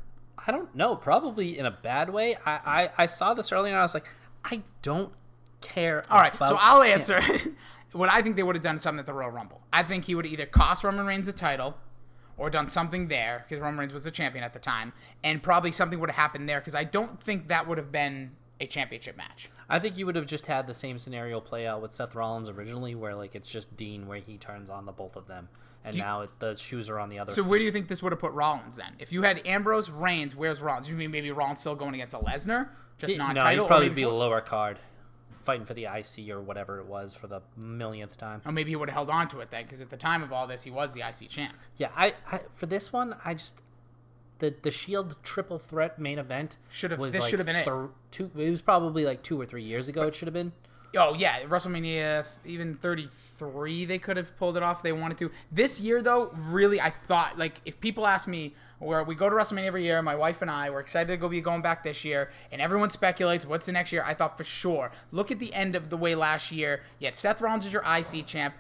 I 0.46 0.52
don't 0.52 0.74
know. 0.74 0.96
Probably 0.96 1.58
in 1.58 1.66
a 1.66 1.70
bad 1.70 2.10
way. 2.10 2.36
I 2.46 2.52
I, 2.64 2.90
I 2.98 3.06
saw 3.06 3.34
this 3.34 3.52
earlier 3.52 3.72
and 3.72 3.78
I 3.78 3.82
was 3.82 3.94
like, 3.94 4.08
I 4.44 4.62
don't 4.82 5.12
care. 5.60 6.02
All 6.10 6.18
right, 6.18 6.36
so 6.38 6.56
I'll 6.58 6.82
him. 6.82 6.92
answer. 6.92 7.20
what 7.92 8.10
I 8.10 8.22
think 8.22 8.36
they 8.36 8.42
would 8.42 8.56
have 8.56 8.62
done 8.62 8.78
something 8.78 9.00
at 9.00 9.06
the 9.06 9.12
Royal 9.12 9.30
Rumble. 9.30 9.60
I 9.72 9.82
think 9.82 10.04
he 10.04 10.14
would 10.14 10.24
have 10.24 10.32
either 10.32 10.46
cost 10.46 10.84
Roman 10.84 11.06
Reigns 11.06 11.26
the 11.26 11.32
title 11.32 11.76
or 12.36 12.48
done 12.50 12.68
something 12.68 13.08
there 13.08 13.44
because 13.46 13.60
Roman 13.60 13.78
Reigns 13.80 13.92
was 13.92 14.04
the 14.04 14.10
champion 14.10 14.44
at 14.44 14.52
the 14.52 14.58
time, 14.58 14.92
and 15.22 15.42
probably 15.42 15.72
something 15.72 16.00
would 16.00 16.10
have 16.10 16.16
happened 16.16 16.48
there 16.48 16.60
because 16.60 16.74
I 16.74 16.84
don't 16.84 17.22
think 17.22 17.48
that 17.48 17.66
would 17.68 17.78
have 17.78 17.92
been 17.92 18.32
a 18.60 18.66
championship 18.66 19.16
match. 19.16 19.50
I 19.70 19.78
think 19.78 19.96
you 19.96 20.06
would 20.06 20.16
have 20.16 20.26
just 20.26 20.46
had 20.46 20.66
the 20.66 20.74
same 20.74 20.98
scenario 20.98 21.40
play 21.40 21.66
out 21.66 21.80
with 21.82 21.92
Seth 21.92 22.14
Rollins 22.14 22.48
originally, 22.48 22.94
where 22.94 23.14
like 23.14 23.34
it's 23.34 23.48
just 23.50 23.76
Dean 23.76 24.06
where 24.06 24.18
he 24.18 24.36
turns 24.36 24.68
on 24.70 24.84
the 24.86 24.92
both 24.92 25.16
of 25.16 25.26
them, 25.26 25.48
and 25.84 25.94
you- 25.96 26.02
now 26.02 26.22
it, 26.22 26.30
the 26.40 26.56
shoes 26.56 26.90
are 26.90 26.98
on 26.98 27.08
the 27.08 27.18
other. 27.18 27.32
So 27.32 27.42
where 27.42 27.58
do 27.58 27.64
you 27.64 27.70
think 27.70 27.88
this 27.88 28.02
would 28.02 28.12
have 28.12 28.18
put 28.20 28.32
Rollins 28.32 28.76
then? 28.76 28.96
If 28.98 29.12
you 29.12 29.22
had 29.22 29.46
Ambrose, 29.46 29.88
Reigns, 29.90 30.34
where's 30.36 30.60
Rollins? 30.60 30.88
You 30.90 30.96
mean 30.96 31.10
maybe 31.10 31.30
Rollins 31.30 31.60
still 31.60 31.76
going 31.76 31.94
against 31.94 32.14
a 32.14 32.18
Lesnar, 32.18 32.68
just 32.98 33.16
non-title? 33.16 33.56
no, 33.56 33.62
he'd 33.62 33.68
probably 33.68 33.88
be 33.90 34.02
a 34.02 34.10
lower 34.10 34.40
card, 34.40 34.78
fighting 35.42 35.64
for 35.64 35.74
the 35.74 35.84
IC 35.86 36.30
or 36.30 36.40
whatever 36.40 36.80
it 36.80 36.86
was 36.86 37.14
for 37.14 37.26
the 37.28 37.40
millionth 37.56 38.16
time. 38.18 38.42
Or 38.44 38.52
maybe 38.52 38.70
he 38.70 38.76
would 38.76 38.88
have 38.90 38.94
held 38.94 39.10
on 39.10 39.28
to 39.28 39.40
it 39.40 39.50
then, 39.50 39.62
because 39.64 39.80
at 39.80 39.88
the 39.90 39.96
time 39.96 40.22
of 40.22 40.32
all 40.32 40.46
this, 40.46 40.62
he 40.64 40.70
was 40.70 40.92
the 40.92 41.00
IC 41.00 41.28
champ. 41.28 41.54
Yeah, 41.76 41.88
I, 41.96 42.14
I 42.30 42.40
for 42.54 42.66
this 42.66 42.92
one, 42.92 43.14
I 43.24 43.34
just 43.34 43.60
the 44.40 44.54
the 44.62 44.70
Shield 44.70 45.16
triple 45.22 45.58
threat 45.58 45.98
main 45.98 46.18
event 46.18 46.56
Should've- 46.70 46.98
was 46.98 47.12
this 47.12 47.22
like 47.22 47.30
should've 47.30 47.46
been 47.46 47.56
it. 47.56 47.68
two. 48.10 48.30
It 48.36 48.50
was 48.50 48.60
probably 48.60 49.04
like 49.06 49.22
two 49.22 49.40
or 49.40 49.46
three 49.46 49.62
years 49.62 49.86
ago. 49.88 50.02
It 50.02 50.14
should 50.14 50.26
have 50.26 50.34
been. 50.34 50.52
Oh 50.96 51.14
yeah, 51.14 51.42
WrestleMania 51.42 52.26
even 52.44 52.74
33 52.74 53.84
they 53.84 53.98
could 53.98 54.16
have 54.16 54.36
pulled 54.36 54.56
it 54.56 54.62
off 54.64 54.78
if 54.78 54.82
they 54.82 54.92
wanted 54.92 55.18
to. 55.18 55.30
This 55.52 55.80
year 55.80 56.02
though, 56.02 56.30
really 56.34 56.80
I 56.80 56.90
thought 56.90 57.38
like 57.38 57.60
if 57.64 57.80
people 57.80 58.08
ask 58.08 58.26
me 58.26 58.54
where 58.80 59.04
we 59.04 59.14
go 59.14 59.30
to 59.30 59.36
WrestleMania 59.36 59.66
every 59.66 59.84
year, 59.84 60.02
my 60.02 60.16
wife 60.16 60.42
and 60.42 60.50
I 60.50 60.68
we're 60.70 60.80
excited 60.80 61.06
to 61.12 61.16
go 61.16 61.28
be 61.28 61.40
going 61.40 61.62
back 61.62 61.84
this 61.84 62.04
year 62.04 62.32
and 62.50 62.60
everyone 62.60 62.90
speculates 62.90 63.46
what's 63.46 63.66
the 63.66 63.72
next 63.72 63.92
year. 63.92 64.02
I 64.04 64.14
thought 64.14 64.36
for 64.36 64.42
sure. 64.42 64.90
Look 65.12 65.30
at 65.30 65.38
the 65.38 65.54
end 65.54 65.76
of 65.76 65.90
the 65.90 65.96
way 65.96 66.16
last 66.16 66.50
year. 66.50 66.82
Yet 66.98 67.14
Seth 67.14 67.40
Rollins 67.40 67.66
is 67.66 67.72
your 67.72 67.84
IC 67.84 68.26
champ. 68.26 68.54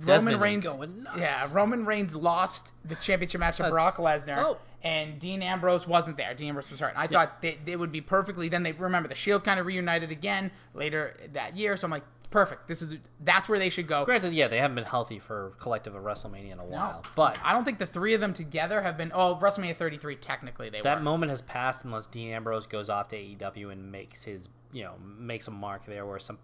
Roman 0.00 0.34
was 0.34 0.42
Reigns 0.42 0.68
going 0.68 1.02
nuts. 1.02 1.18
Yeah, 1.18 1.46
Roman 1.52 1.86
Reigns 1.86 2.14
lost 2.14 2.74
the 2.84 2.94
championship 2.96 3.40
match 3.40 3.56
to 3.56 3.70
Brock 3.70 3.96
Lesnar. 3.96 4.36
Oh. 4.38 4.58
And 4.84 5.18
Dean 5.18 5.42
Ambrose 5.42 5.88
wasn't 5.88 6.18
there. 6.18 6.34
Dean 6.34 6.48
Ambrose 6.48 6.70
was 6.70 6.78
hurt. 6.78 6.90
And 6.90 6.98
I 6.98 7.06
thought 7.06 7.40
they, 7.40 7.58
they 7.64 7.74
would 7.74 7.90
be 7.90 8.02
perfectly. 8.02 8.50
Then 8.50 8.62
they 8.62 8.72
remember 8.72 9.08
the 9.08 9.14
Shield 9.14 9.42
kind 9.42 9.58
of 9.58 9.64
reunited 9.64 10.10
again 10.10 10.50
later 10.74 11.16
that 11.32 11.56
year. 11.56 11.78
So 11.78 11.86
I'm 11.86 11.90
like, 11.90 12.04
perfect. 12.34 12.66
This 12.66 12.82
is 12.82 12.96
that's 13.20 13.48
where 13.48 13.58
they 13.58 13.70
should 13.70 13.86
go. 13.86 14.04
Granted, 14.04 14.34
yeah, 14.34 14.48
they 14.48 14.58
haven't 14.58 14.74
been 14.74 14.84
healthy 14.84 15.18
for 15.18 15.54
collective 15.58 15.94
of 15.94 16.02
WrestleMania 16.02 16.52
in 16.52 16.58
a 16.58 16.64
while, 16.64 17.02
but 17.14 17.38
I 17.42 17.52
don't 17.52 17.64
think 17.64 17.78
the 17.78 17.86
three 17.86 18.12
of 18.12 18.20
them 18.20 18.34
together 18.34 18.82
have 18.82 18.98
been. 18.98 19.12
Oh, 19.14 19.38
WrestleMania 19.40 19.76
33 19.76 20.16
technically 20.16 20.68
they 20.68 20.82
that 20.82 20.98
were. 20.98 21.04
moment 21.04 21.30
has 21.30 21.40
passed 21.40 21.84
unless 21.84 22.06
Dean 22.06 22.32
Ambrose 22.32 22.66
goes 22.66 22.90
off 22.90 23.08
to 23.08 23.16
AEW 23.16 23.72
and 23.72 23.90
makes 23.90 24.24
his, 24.24 24.48
you 24.72 24.82
know, 24.82 24.94
makes 25.16 25.48
a 25.48 25.52
mark 25.52 25.86
there 25.86 26.04
where 26.04 26.18
some 26.18 26.38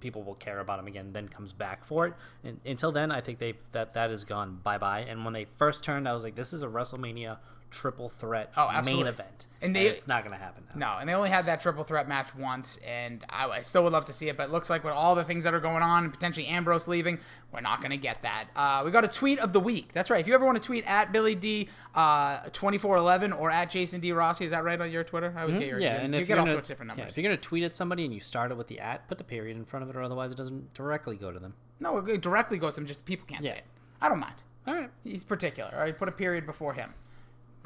people 0.00 0.22
will 0.22 0.34
care 0.34 0.60
about 0.60 0.78
him 0.78 0.86
again, 0.86 1.12
then 1.12 1.28
comes 1.28 1.52
back 1.52 1.84
for 1.84 2.06
it. 2.06 2.14
And 2.44 2.60
until 2.64 2.92
then, 2.92 3.10
I 3.10 3.20
think 3.20 3.38
they 3.38 3.54
that 3.72 3.94
that 3.94 4.10
has 4.10 4.24
gone 4.24 4.60
bye 4.62 4.78
bye. 4.78 5.00
And 5.00 5.24
when 5.24 5.32
they 5.32 5.46
first 5.56 5.82
turned, 5.82 6.06
I 6.06 6.12
was 6.12 6.22
like, 6.22 6.34
this 6.34 6.52
is 6.52 6.62
a 6.62 6.68
WrestleMania 6.68 7.38
triple 7.70 8.08
threat 8.08 8.52
Oh, 8.56 8.68
main 8.82 9.06
event, 9.06 9.46
And 9.62 9.74
they- 9.76 9.86
it's 9.86 10.06
not 10.08 10.24
going 10.24 10.36
to 10.36 10.42
happen. 10.42 10.64
Now. 10.74 10.94
No, 10.94 10.98
and 11.00 11.08
they 11.08 11.14
only 11.14 11.30
had 11.30 11.46
that 11.46 11.60
triple 11.60 11.84
threat 11.84 12.08
match 12.08 12.34
once, 12.34 12.78
and 12.86 13.24
I, 13.30 13.48
I 13.48 13.62
still 13.62 13.84
would 13.84 13.92
love 13.92 14.04
to 14.06 14.12
see 14.12 14.28
it, 14.28 14.36
but 14.36 14.44
it 14.48 14.52
looks 14.52 14.68
like 14.70 14.82
with 14.84 14.92
all 14.92 15.14
the 15.14 15.22
things 15.24 15.44
that 15.44 15.54
are 15.54 15.60
going 15.60 15.82
on, 15.82 16.04
and 16.04 16.12
potentially 16.12 16.46
Ambrose 16.46 16.88
leaving, 16.88 17.18
we're 17.52 17.60
not 17.60 17.78
going 17.80 17.90
to 17.92 17.96
get 17.96 18.22
that. 18.22 18.46
Uh, 18.56 18.82
we 18.84 18.90
got 18.90 19.04
a 19.04 19.08
tweet 19.08 19.38
of 19.38 19.52
the 19.52 19.60
week. 19.60 19.92
That's 19.92 20.10
right. 20.10 20.20
If 20.20 20.26
you 20.26 20.34
ever 20.34 20.44
want 20.44 20.60
to 20.60 20.66
tweet 20.66 20.84
at 20.86 21.12
Billy 21.12 21.34
D 21.34 21.68
uh, 21.94 22.40
twenty 22.52 22.78
four 22.78 22.96
eleven 22.96 23.32
or 23.32 23.50
at 23.50 23.70
Jason 23.70 24.00
D 24.00 24.12
Rossi, 24.12 24.44
is 24.44 24.50
that 24.50 24.64
right 24.64 24.80
on 24.80 24.90
your 24.90 25.04
Twitter? 25.04 25.32
I 25.36 25.42
always 25.42 25.56
get 25.56 25.66
your 25.68 25.76
Mm-hmm. 25.76 25.82
Yeah, 25.82 25.98
you, 25.98 26.04
and 26.06 26.14
you 26.14 26.20
if 26.20 26.26
get 26.28 26.38
all 26.38 26.44
gonna, 26.44 26.52
sorts 26.52 26.68
of 26.70 26.74
different 26.74 26.90
yeah, 26.90 26.96
numbers. 26.96 27.12
if 27.12 27.22
you're 27.22 27.28
going 27.30 27.36
to 27.40 27.48
tweet 27.48 27.62
at 27.64 27.76
somebody 27.76 28.04
and 28.04 28.12
you 28.14 28.20
start 28.20 28.50
it 28.50 28.56
with 28.56 28.66
the 28.68 28.80
at, 28.80 29.06
put 29.08 29.18
the 29.18 29.24
period 29.24 29.56
in 29.56 29.64
front 29.64 29.82
of 29.84 29.90
it, 29.90 29.96
or 29.96 30.02
otherwise 30.02 30.32
it 30.32 30.36
doesn't 30.36 30.74
directly 30.74 31.16
go 31.16 31.30
to 31.32 31.38
them. 31.38 31.54
no, 31.78 31.98
it 31.98 32.20
directly 32.20 32.58
goes 32.58 32.74
to 32.74 32.80
him. 32.80 32.86
Just 32.86 33.04
people 33.04 33.26
can't 33.26 33.44
Yeah. 33.44 33.50
say 33.52 33.58
it. 33.58 33.64
I 34.00 34.08
don't 34.08 34.18
mind. 34.20 34.42
All 34.66 34.74
right. 34.74 34.90
He's 35.04 35.24
particular. 35.24 35.70
All 35.74 35.80
right, 35.80 35.96
put 35.96 36.08
a 36.08 36.12
period 36.12 36.46
before 36.46 36.74
him. 36.74 36.92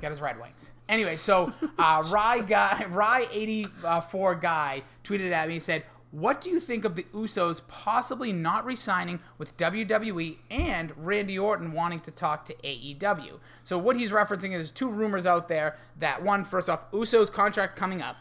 Got 0.05 0.11
his 0.11 0.21
Red 0.21 0.39
Wings. 0.39 0.73
Anyway, 0.87 1.17
so 1.17 1.51
uh, 1.79 2.05
Rye 2.11 2.41
guy, 2.47 2.85
Rye 2.91 3.27
eighty 3.33 3.67
four 4.11 4.35
guy 4.35 4.83
tweeted 5.03 5.33
at 5.33 5.49
me 5.49 5.55
and 5.55 5.63
said, 5.63 5.83
"What 6.11 6.43
do 6.43 6.51
you 6.51 6.61
think 6.61 6.85
of 6.85 6.95
the 6.95 7.05
Usos 7.15 7.67
possibly 7.69 8.31
not 8.31 8.67
re-signing 8.67 9.21
with 9.39 9.57
WWE 9.57 10.37
and 10.51 10.93
Randy 10.99 11.39
Orton 11.39 11.73
wanting 11.73 12.01
to 12.01 12.11
talk 12.11 12.45
to 12.45 12.55
AEW?" 12.63 13.39
So 13.65 13.79
what 13.79 13.97
he's 13.97 14.11
referencing 14.11 14.53
is 14.53 14.71
two 14.71 14.91
rumors 14.91 15.25
out 15.25 15.49
there 15.49 15.79
that 15.99 16.23
one, 16.23 16.45
first 16.45 16.69
off, 16.69 16.91
Usos 16.91 17.33
contract 17.33 17.75
coming 17.75 18.03
up. 18.03 18.17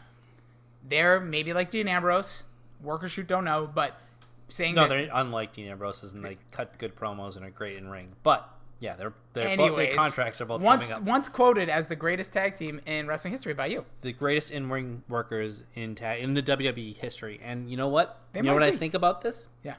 They're 0.88 1.20
maybe 1.20 1.52
like 1.52 1.70
Dean 1.70 1.86
Ambrose, 1.86 2.44
work 2.80 3.04
or 3.04 3.08
shoot, 3.08 3.26
don't 3.26 3.44
know, 3.44 3.70
but 3.74 4.00
saying 4.48 4.74
No, 4.76 4.82
that 4.82 4.88
they're 4.88 5.10
unlike 5.12 5.52
Dean 5.52 5.68
Ambrose, 5.68 6.14
and 6.14 6.24
they 6.24 6.38
cut 6.50 6.78
good 6.78 6.96
promos 6.96 7.36
and 7.36 7.44
are 7.44 7.50
great 7.50 7.76
in 7.76 7.90
ring. 7.90 8.12
But 8.22 8.48
yeah, 8.80 8.94
they're, 8.94 9.12
they're 9.32 9.56
both, 9.56 9.76
their 9.76 9.94
contracts 9.94 10.40
are 10.40 10.44
both 10.46 10.60
once 10.62 10.88
coming 10.88 11.02
up. 11.02 11.08
once 11.08 11.28
quoted 11.28 11.68
as 11.68 11.88
the 11.88 11.96
greatest 11.96 12.32
tag 12.32 12.54
team 12.56 12.80
in 12.86 13.06
wrestling 13.06 13.32
history 13.32 13.54
by 13.54 13.66
you. 13.66 13.84
the 14.02 14.12
greatest 14.12 14.50
in 14.50 14.68
ring 14.70 15.02
workers 15.08 15.62
in 15.74 15.94
ta- 15.94 16.14
in 16.14 16.34
the 16.34 16.42
WWE 16.42 16.96
history. 16.96 17.40
And 17.42 17.70
you 17.70 17.76
know 17.76 17.88
what? 17.88 18.20
They 18.32 18.40
you 18.40 18.44
know 18.44 18.54
what 18.54 18.60
be. 18.60 18.66
I 18.68 18.76
think 18.76 18.94
about 18.94 19.20
this 19.22 19.46
Yeah. 19.62 19.74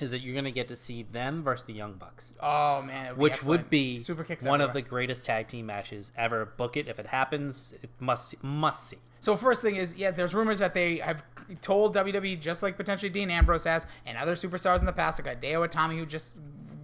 is 0.00 0.10
that 0.10 0.20
you're 0.20 0.34
going 0.34 0.44
to 0.44 0.50
get 0.50 0.68
to 0.68 0.76
see 0.76 1.04
them 1.04 1.42
versus 1.42 1.64
the 1.64 1.72
Young 1.72 1.94
Bucks, 1.94 2.34
Oh 2.40 2.82
man, 2.82 3.16
which 3.16 3.34
excellent. 3.34 3.62
would 3.62 3.70
be 3.70 3.98
super 4.00 4.24
kicks 4.24 4.44
one 4.44 4.60
of 4.60 4.72
the 4.72 4.82
greatest 4.82 5.24
tag 5.24 5.46
team 5.46 5.66
matches 5.66 6.10
ever. 6.16 6.44
Book 6.44 6.76
it 6.76 6.88
if 6.88 6.98
it 6.98 7.06
happens. 7.06 7.72
It 7.82 7.90
must 8.00 8.42
must 8.42 8.88
see. 8.90 8.98
So 9.20 9.36
first 9.36 9.62
thing 9.62 9.76
is, 9.76 9.96
yeah, 9.96 10.10
there's 10.10 10.34
rumors 10.34 10.58
that 10.58 10.74
they 10.74 10.98
have 10.98 11.22
told 11.62 11.94
WWE, 11.96 12.38
just 12.38 12.62
like 12.62 12.76
potentially 12.76 13.08
Dean 13.08 13.30
Ambrose 13.30 13.64
has, 13.64 13.86
and 14.04 14.18
other 14.18 14.34
superstars 14.34 14.80
in 14.80 14.84
the 14.86 14.92
past, 14.92 15.24
like 15.24 15.40
Hideo 15.40 15.66
Itami, 15.66 15.96
who 15.98 16.04
just 16.04 16.34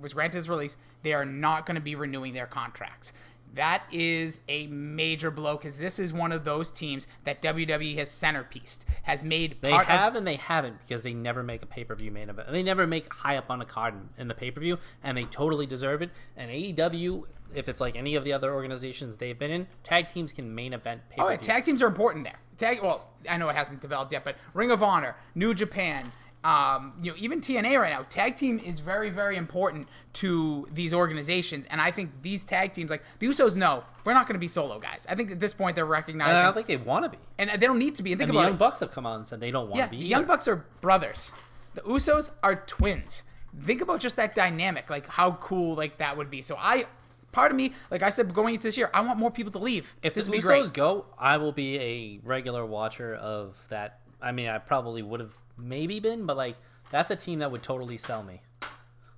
was 0.00 0.14
granted 0.14 0.38
his 0.38 0.48
release, 0.48 0.76
they 1.02 1.12
are 1.12 1.24
not 1.24 1.66
going 1.66 1.74
to 1.76 1.80
be 1.80 1.94
renewing 1.94 2.32
their 2.34 2.46
contracts. 2.46 3.12
That 3.54 3.82
is 3.90 4.38
a 4.48 4.68
major 4.68 5.32
blow 5.32 5.56
because 5.56 5.80
this 5.80 5.98
is 5.98 6.12
one 6.12 6.30
of 6.30 6.44
those 6.44 6.70
teams 6.70 7.08
that 7.24 7.42
WWE 7.42 7.96
has 7.96 8.08
centerpieced, 8.08 8.84
has 9.02 9.24
made 9.24 9.56
They 9.60 9.70
part 9.70 9.86
have 9.88 10.12
of. 10.12 10.18
and 10.18 10.26
they 10.26 10.36
haven't 10.36 10.78
because 10.80 11.02
they 11.02 11.12
never 11.14 11.42
make 11.42 11.60
a 11.62 11.66
pay 11.66 11.82
per 11.82 11.96
view 11.96 12.12
main 12.12 12.30
event. 12.30 12.52
They 12.52 12.62
never 12.62 12.86
make 12.86 13.12
high 13.12 13.36
up 13.38 13.50
on 13.50 13.60
a 13.60 13.64
card 13.64 13.94
in, 14.18 14.28
the 14.28 14.34
pay 14.34 14.52
per 14.52 14.60
view, 14.60 14.78
and 15.02 15.18
they 15.18 15.24
totally 15.24 15.66
deserve 15.66 16.00
it. 16.00 16.10
And 16.36 16.48
AEW, 16.48 17.24
if 17.52 17.68
it's 17.68 17.80
like 17.80 17.96
any 17.96 18.14
of 18.14 18.22
the 18.22 18.32
other 18.32 18.54
organizations 18.54 19.16
they've 19.16 19.36
been 19.36 19.50
in, 19.50 19.66
tag 19.82 20.06
teams 20.06 20.32
can 20.32 20.54
main 20.54 20.72
event 20.72 21.00
pay 21.10 21.16
per 21.16 21.22
Oh, 21.24 21.26
view. 21.26 21.32
yeah, 21.32 21.40
tag 21.40 21.64
teams 21.64 21.82
are 21.82 21.88
important 21.88 22.22
there. 22.24 22.38
Tag, 22.56 22.80
well, 22.82 23.08
I 23.28 23.36
know 23.36 23.48
it 23.48 23.56
hasn't 23.56 23.80
developed 23.80 24.12
yet, 24.12 24.22
but 24.22 24.36
Ring 24.54 24.70
of 24.70 24.80
Honor, 24.80 25.16
New 25.34 25.54
Japan, 25.54 26.12
um, 26.42 26.94
you 27.02 27.10
know, 27.10 27.16
even 27.18 27.40
TNA 27.40 27.78
right 27.80 27.92
now, 27.92 28.06
tag 28.08 28.34
team 28.36 28.58
is 28.58 28.80
very, 28.80 29.10
very 29.10 29.36
important 29.36 29.88
to 30.14 30.66
these 30.72 30.94
organizations, 30.94 31.66
and 31.70 31.80
I 31.80 31.90
think 31.90 32.22
these 32.22 32.44
tag 32.44 32.72
teams, 32.72 32.90
like 32.90 33.02
the 33.18 33.26
Usos, 33.26 33.56
know 33.56 33.84
we're 34.04 34.14
not 34.14 34.26
going 34.26 34.34
to 34.36 34.40
be 34.40 34.48
solo 34.48 34.78
guys. 34.78 35.06
I 35.10 35.14
think 35.14 35.30
at 35.30 35.40
this 35.40 35.52
point 35.52 35.76
they're 35.76 35.84
recognizing, 35.84 36.30
and 36.30 36.38
I 36.38 36.42
don't 36.42 36.54
think 36.54 36.66
they 36.66 36.78
want 36.78 37.04
to 37.04 37.10
be. 37.10 37.18
and 37.38 37.50
they 37.50 37.66
don't 37.66 37.78
need 37.78 37.94
to 37.96 38.02
be. 38.02 38.12
And 38.12 38.18
think 38.18 38.28
And 38.30 38.36
the 38.36 38.40
about 38.40 38.46
Young 38.48 38.56
it. 38.56 38.58
Bucks 38.58 38.80
have 38.80 38.90
come 38.90 39.04
out 39.06 39.16
and 39.16 39.26
said 39.26 39.40
they 39.40 39.50
don't 39.50 39.68
want 39.68 39.76
Yeah, 39.78 39.84
to 39.86 39.90
be. 39.90 39.98
the 39.98 40.06
Young. 40.06 40.24
Bucks 40.24 40.48
are 40.48 40.64
brothers. 40.80 41.34
The 41.74 41.82
Usos 41.82 42.30
are 42.42 42.56
twins. 42.56 43.24
Think 43.60 43.80
about 43.82 44.00
just 44.00 44.16
that 44.16 44.34
dynamic, 44.34 44.88
like 44.88 45.06
how 45.08 45.32
cool 45.32 45.74
like 45.74 45.98
that 45.98 46.16
would 46.16 46.30
be. 46.30 46.40
So 46.40 46.56
I, 46.58 46.86
part 47.32 47.50
of 47.50 47.56
me, 47.56 47.72
like 47.90 48.02
I 48.02 48.08
said, 48.08 48.32
going 48.32 48.54
into 48.54 48.68
this 48.68 48.78
year, 48.78 48.90
I 48.94 49.02
want 49.02 49.18
more 49.18 49.30
people 49.30 49.52
to 49.52 49.58
leave. 49.58 49.94
If 50.02 50.14
this 50.14 50.26
the 50.26 50.38
Usos 50.38 50.72
go, 50.72 51.04
I 51.18 51.36
will 51.36 51.52
be 51.52 51.78
a 51.78 52.20
regular 52.26 52.64
watcher 52.64 53.14
of 53.16 53.62
that. 53.68 53.98
I 54.22 54.32
mean, 54.32 54.48
I 54.48 54.58
probably 54.58 55.02
would 55.02 55.20
have 55.20 55.34
maybe 55.62 56.00
been, 56.00 56.26
but 56.26 56.36
like 56.36 56.56
that's 56.90 57.10
a 57.10 57.16
team 57.16 57.38
that 57.40 57.50
would 57.52 57.62
totally 57.62 57.96
sell 57.98 58.22
me. 58.22 58.40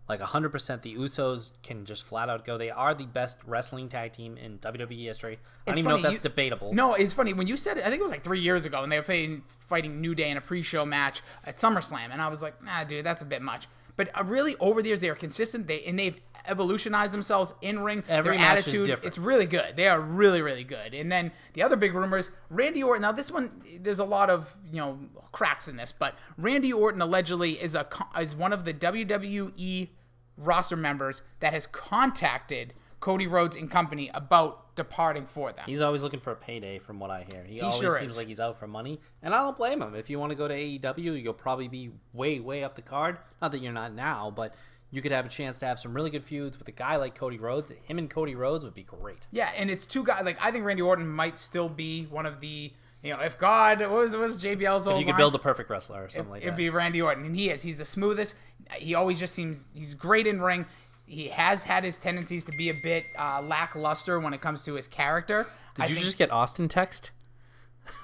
Like 0.09 0.20
100%, 0.20 0.83
the 0.83 0.94
Usos 0.96 1.52
can 1.62 1.85
just 1.87 2.02
flat 2.02 2.28
out 2.28 2.44
go. 2.44 2.59
They 2.59 2.70
are 2.70 2.92
the 2.92 3.07
best 3.07 3.38
wrestling 3.46 3.88
tag 3.88 4.12
team 4.12 4.37
in 4.37 4.59
WWE 4.59 5.05
history. 5.05 5.35
I 5.66 5.70
don't 5.70 5.74
It's 5.74 5.78
even 5.81 5.88
know 5.90 5.96
if 5.96 6.02
that's 6.02 6.14
you- 6.14 6.20
debatable. 6.20 6.74
No, 6.74 6.94
it's 6.94 7.14
funny 7.14 7.33
when 7.33 7.46
you 7.46 7.57
said 7.57 7.78
it. 7.78 7.85
I 7.87 7.88
think 7.88 8.00
it 8.00 8.02
was 8.02 8.11
like 8.11 8.24
three 8.24 8.40
years 8.40 8.66
ago, 8.66 8.83
and 8.83 8.90
they 8.90 8.96
were 8.98 9.05
playing, 9.05 9.42
fighting 9.61 10.00
New 10.00 10.14
Day 10.14 10.31
in 10.31 10.37
a 10.37 10.40
pre-show 10.40 10.85
match 10.85 11.22
at 11.44 11.57
SummerSlam, 11.57 12.11
and 12.11 12.20
I 12.20 12.28
was 12.28 12.42
like, 12.42 12.62
Nah, 12.62 12.85
dude, 12.85 13.07
that's 13.07 13.22
a 13.22 13.24
bit 13.24 13.42
much. 13.42 13.68
But 13.96 14.11
uh, 14.18 14.24
really, 14.24 14.57
over 14.59 14.83
the 14.83 14.88
years, 14.88 15.00
they 15.00 15.09
are 15.09 15.14
consistent. 15.14 15.68
They 15.68 15.83
and 15.85 15.98
they've 15.98 16.20
evolutionized 16.46 17.12
themselves 17.12 17.55
in 17.61 17.81
ring. 17.81 18.02
Every 18.09 18.37
Their 18.37 18.46
attitude, 18.46 18.87
different. 18.87 19.07
it's 19.07 19.18
really 19.18 19.46
good. 19.46 19.76
They 19.76 19.88
are 19.88 20.00
really, 20.00 20.42
really 20.42 20.64
good. 20.64 20.94
And 20.94 21.11
then 21.11 21.33
the 21.55 21.62
other 21.62 21.76
big 21.76 21.94
rumors, 21.94 22.31
Randy 22.50 22.83
Orton. 22.83 23.02
Now 23.02 23.12
this 23.12 23.31
one, 23.31 23.62
there's 23.81 23.98
a 23.98 24.05
lot 24.05 24.31
of 24.31 24.57
you 24.70 24.81
know 24.81 24.98
cracks 25.33 25.68
in 25.68 25.76
this, 25.76 25.92
but 25.92 26.14
Randy 26.37 26.72
Orton 26.72 27.00
allegedly 27.00 27.52
is 27.52 27.74
a 27.74 27.87
is 28.20 28.35
one 28.35 28.52
of 28.52 28.64
the 28.64 28.74
WWE 28.74 29.88
roster 30.37 30.76
members 30.76 31.22
that 31.40 31.52
has 31.52 31.66
contacted 31.66 32.74
Cody 33.00 33.26
Rhodes 33.26 33.57
and 33.57 33.70
company 33.70 34.11
about 34.14 34.74
departing 34.74 35.26
for 35.26 35.52
them. 35.52 35.64
He's 35.66 35.81
always 35.81 36.02
looking 36.02 36.20
for 36.20 36.31
a 36.31 36.37
payday, 36.37 36.78
from 36.78 36.98
what 36.98 37.11
I 37.11 37.26
hear. 37.31 37.44
He, 37.44 37.61
always 37.61 37.78
sure 37.78 37.98
seems 37.98 38.12
is. 38.12 38.18
like 38.18 38.28
he's 38.28 38.40
out 38.40 38.59
for 38.59 38.66
money, 38.66 39.00
and 39.22 39.35
I 39.35 39.38
don't 39.38 39.57
blame 39.57 39.83
him. 39.83 39.94
If 39.94 40.09
you 40.09 40.18
want 40.18 40.31
to 40.31 40.37
go 40.37 40.48
to 40.48 40.55
AEW, 40.55 41.22
you'll 41.22 41.35
probably 41.35 41.68
be 41.68 41.90
way, 42.12 42.40
way 42.40 42.64
up 42.64 42.74
the 42.74 42.83
card. 42.83 43.18
Not 43.40 43.52
that 43.52 43.61
you're 43.61 43.72
not 43.72 43.92
now, 43.92 44.33
but 44.35 44.55
you 44.92 45.02
could 45.02 45.11
have 45.11 45.26
a 45.26 45.28
chance 45.28 45.59
to 45.59 45.66
have 45.66 45.81
some 45.81 45.92
really 45.94 46.11
good 46.11 46.22
feuds 46.22 46.59
with 46.59 46.68
a 46.68 46.72
guy 46.72 46.96
like 46.96 47.14
Cody 47.16 47.38
Rhodes. 47.38 47.72
Him 47.85 47.98
and 47.98 48.09
Cody 48.09 48.35
Rhodes 48.37 48.64
would 48.64 48.74
be 48.74 48.85
great. 48.85 49.26
Yeah, 49.33 49.50
and 49.57 49.68
it's 49.70 49.87
two 49.87 50.05
guys. 50.05 50.22
Like 50.24 50.38
I 50.40 50.50
think 50.52 50.64
Randy 50.64 50.83
Orton 50.83 51.09
might 51.09 51.38
still 51.38 51.68
be 51.68 52.05
one 52.05 52.26
of 52.26 52.40
the 52.40 52.72
you 53.02 53.12
know 53.12 53.20
if 53.20 53.38
God 53.38 53.81
what 53.81 53.90
was 53.90 54.12
what 54.12 54.20
was 54.20 54.37
JBL's 54.37 54.87
old 54.87 54.96
If 54.96 55.00
you 55.00 55.07
could 55.07 55.12
line? 55.12 55.18
build 55.18 55.35
a 55.35 55.38
perfect 55.40 55.68
wrestler 55.70 56.05
or 56.05 56.09
something 56.11 56.31
like 56.31 56.42
It'd 56.42 56.52
that. 56.52 56.57
be 56.59 56.68
Randy 56.70 57.02
Orton, 57.02 57.24
and 57.24 57.35
he 57.35 57.50
is. 57.50 57.62
He's 57.62 57.78
the 57.78 57.85
smoothest. 57.85 58.37
He 58.76 58.94
always 58.94 59.18
just 59.18 59.35
seems 59.35 59.66
he's 59.74 59.94
great 59.94 60.26
in 60.26 60.40
ring. 60.40 60.66
He 61.07 61.28
has 61.28 61.64
had 61.64 61.85
his 61.85 61.98
tendencies 61.98 62.44
to 62.44 62.52
be 62.52 62.68
a 62.70 62.74
bit 62.74 63.05
uh, 63.18 63.42
lackluster 63.42 64.20
when 64.20 64.33
it 64.33 64.40
comes 64.40 64.62
to 64.64 64.74
his 64.74 64.87
character. 64.87 65.46
Did 65.74 65.83
I 65.83 65.87
you 65.87 65.94
think- 65.94 66.05
just 66.05 66.16
get 66.18 66.31
Austin 66.31 66.68
text? 66.68 67.11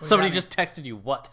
Somebody 0.03 0.31
just 0.31 0.51
texted 0.51 0.85
you 0.85 0.96
what? 0.96 1.29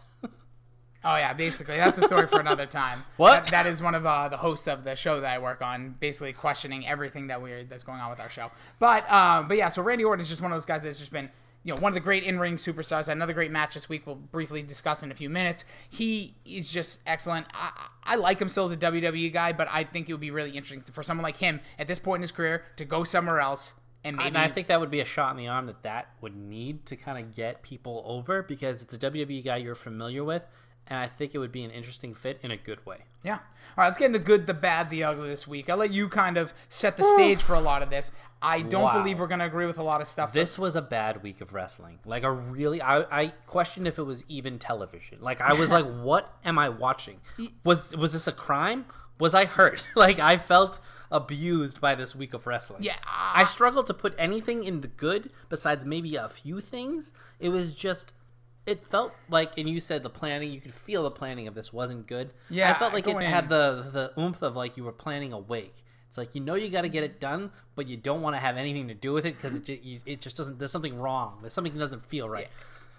Oh 1.05 1.15
yeah, 1.15 1.33
basically 1.33 1.77
that's 1.77 1.99
a 1.99 2.01
story 2.01 2.25
for 2.25 2.39
another 2.39 2.65
time. 2.65 3.03
What? 3.17 3.45
That, 3.45 3.51
that 3.51 3.65
is 3.67 3.81
one 3.81 3.95
of 3.95 4.05
uh, 4.05 4.27
the 4.27 4.37
hosts 4.37 4.67
of 4.67 4.83
the 4.83 4.95
show 4.95 5.21
that 5.21 5.31
I 5.31 5.37
work 5.37 5.61
on, 5.61 5.95
basically 5.99 6.33
questioning 6.33 6.85
everything 6.85 7.27
that 7.27 7.41
we're 7.41 7.63
that's 7.63 7.83
going 7.83 7.99
on 7.99 8.09
with 8.09 8.19
our 8.19 8.29
show. 8.29 8.51
But 8.79 9.09
um, 9.11 9.47
but 9.47 9.55
yeah, 9.57 9.69
so 9.69 9.81
Randy 9.81 10.03
Orton 10.03 10.21
is 10.21 10.27
just 10.27 10.41
one 10.41 10.51
of 10.51 10.55
those 10.55 10.65
guys 10.65 10.83
that's 10.83 10.99
just 10.99 11.11
been 11.11 11.29
you 11.63 11.73
know 11.73 11.79
one 11.79 11.91
of 11.91 11.93
the 11.93 12.01
great 12.01 12.23
in 12.23 12.39
ring 12.39 12.57
superstars. 12.57 13.07
Another 13.07 13.33
great 13.33 13.51
match 13.51 13.75
this 13.75 13.87
week. 13.87 14.05
We'll 14.05 14.15
briefly 14.15 14.63
discuss 14.63 15.03
in 15.03 15.11
a 15.11 15.15
few 15.15 15.29
minutes. 15.29 15.63
He 15.89 16.35
is 16.43 16.71
just 16.71 17.01
excellent. 17.05 17.45
I, 17.53 17.89
I 18.03 18.15
like 18.15 18.41
him 18.41 18.49
still 18.49 18.65
as 18.65 18.71
a 18.71 18.77
WWE 18.77 19.31
guy, 19.31 19.53
but 19.53 19.67
I 19.71 19.83
think 19.83 20.09
it 20.09 20.13
would 20.13 20.21
be 20.21 20.31
really 20.31 20.51
interesting 20.51 20.81
for 20.91 21.03
someone 21.03 21.23
like 21.23 21.37
him 21.37 21.61
at 21.79 21.87
this 21.87 21.99
point 21.99 22.19
in 22.19 22.21
his 22.23 22.31
career 22.31 22.65
to 22.77 22.85
go 22.85 23.03
somewhere 23.03 23.39
else 23.39 23.75
and 24.05 24.17
maybe 24.17 24.27
And 24.27 24.37
I 24.37 24.47
think 24.47 24.67
that 24.67 24.79
would 24.79 24.91
be 24.91 25.01
a 25.01 25.05
shot 25.05 25.31
in 25.31 25.37
the 25.37 25.47
arm 25.47 25.65
that 25.65 25.81
that 25.81 26.09
would 26.21 26.35
need 26.35 26.85
to 26.85 26.95
kind 26.95 27.17
of 27.17 27.33
get 27.35 27.63
people 27.63 28.03
over 28.05 28.43
because 28.43 28.83
it's 28.83 28.93
a 28.93 28.99
WWE 28.99 29.43
guy 29.43 29.57
you're 29.57 29.73
familiar 29.73 30.23
with, 30.23 30.43
and 30.87 30.99
I 30.99 31.07
think 31.07 31.33
it 31.35 31.39
would 31.39 31.51
be 31.51 31.63
an 31.63 31.71
interesting 31.71 32.13
fit 32.13 32.39
in 32.43 32.51
a 32.51 32.57
good 32.57 32.85
way. 32.85 32.97
Yeah. 33.23 33.33
All 33.35 33.39
right, 33.77 33.85
let's 33.87 33.97
get 33.97 34.05
into 34.07 34.19
the 34.19 34.25
good, 34.25 34.45
the 34.47 34.53
bad, 34.53 34.89
the 34.89 35.03
ugly 35.03 35.27
this 35.29 35.47
week. 35.47 35.69
I'll 35.69 35.77
let 35.77 35.91
you 35.91 36.07
kind 36.09 36.37
of 36.37 36.53
set 36.69 36.95
the 36.97 37.03
stage 37.03 37.41
for 37.41 37.55
a 37.55 37.59
lot 37.59 37.81
of 37.81 37.89
this. 37.89 38.11
I 38.41 38.61
don't 38.61 38.83
Wow. 38.83 38.99
believe 39.01 39.19
we're 39.19 39.25
going 39.27 39.39
to 39.39 39.45
agree 39.45 39.65
with 39.65 39.79
a 39.79 39.83
lot 39.83 40.01
of 40.01 40.07
stuff. 40.07 40.31
This 40.31 40.59
was 40.59 40.75
a 40.75 40.81
bad 40.81 41.23
week 41.23 41.41
of 41.41 41.53
wrestling. 41.53 41.97
Like 42.05 42.21
a 42.23 42.31
really, 42.31 42.81
I, 42.81 42.99
I 43.23 43.27
questioned 43.47 43.87
if 43.87 43.97
it 43.97 44.03
was 44.03 44.23
even 44.27 44.59
television. 44.59 45.19
Like 45.21 45.41
I 45.41 45.53
was 45.53 45.71
like, 45.77 45.85
what 45.85 46.31
am 46.45 46.59
I 46.59 46.69
watching? 46.69 47.19
Was 47.63 47.95
was 47.95 48.13
this 48.13 48.27
a 48.27 48.31
crime? 48.31 48.85
Was 49.19 49.33
I 49.33 49.45
hurt? 49.45 49.83
Like 49.95 50.19
I 50.19 50.37
felt 50.37 50.79
abused 51.11 51.79
by 51.81 51.95
this 51.95 52.15
week 52.15 52.33
of 52.35 52.45
wrestling. 52.45 52.83
Yeah, 52.83 52.95
I 53.07 53.45
struggled 53.45 53.87
to 53.87 53.93
put 53.93 54.13
anything 54.17 54.63
in 54.63 54.81
the 54.81 54.87
good 54.89 55.31
besides 55.49 55.85
maybe 55.85 56.15
a 56.15 56.29
few 56.29 56.61
things. 56.61 57.13
It 57.39 57.49
was 57.49 57.73
just. 57.73 58.13
It 58.65 58.83
felt 58.85 59.13
like, 59.29 59.57
and 59.57 59.69
you 59.69 59.79
said 59.79 60.01
the 60.01 60.09
planning. 60.09 60.51
You 60.51 60.59
could 60.59 60.73
feel 60.73 61.03
the 61.03 61.11
planning 61.11 61.47
of 61.47 61.53
this 61.53 61.71
wasn't 61.71 62.07
good. 62.07 62.33
Yeah, 62.49 62.71
I 62.71 62.73
felt 62.73 62.93
like 62.93 63.07
it 63.07 63.13
going 63.13 63.25
had 63.27 63.49
the 63.49 63.85
the 63.91 64.19
oomph 64.19 64.41
of 64.41 64.55
like 64.55 64.75
you 64.77 64.83
were 64.83 64.91
planning 64.91 65.33
a 65.33 65.39
wake. 65.39 65.83
It's 66.07 66.17
like 66.17 66.33
you 66.33 66.41
know 66.41 66.55
you 66.55 66.69
got 66.69 66.81
to 66.81 66.89
get 66.89 67.03
it 67.03 67.19
done, 67.19 67.51
but 67.75 67.87
you 67.87 67.97
don't 67.97 68.21
want 68.21 68.35
to 68.35 68.39
have 68.39 68.57
anything 68.57 68.87
to 68.87 68.93
do 68.93 69.13
with 69.13 69.25
it 69.25 69.35
because 69.35 69.53
it, 69.53 69.69
it 70.05 70.21
just 70.21 70.37
doesn't. 70.37 70.57
There's 70.57 70.71
something 70.71 70.97
wrong. 70.97 71.37
There's 71.41 71.53
something 71.53 71.73
that 71.73 71.79
doesn't 71.79 72.05
feel 72.05 72.27
right. 72.27 72.47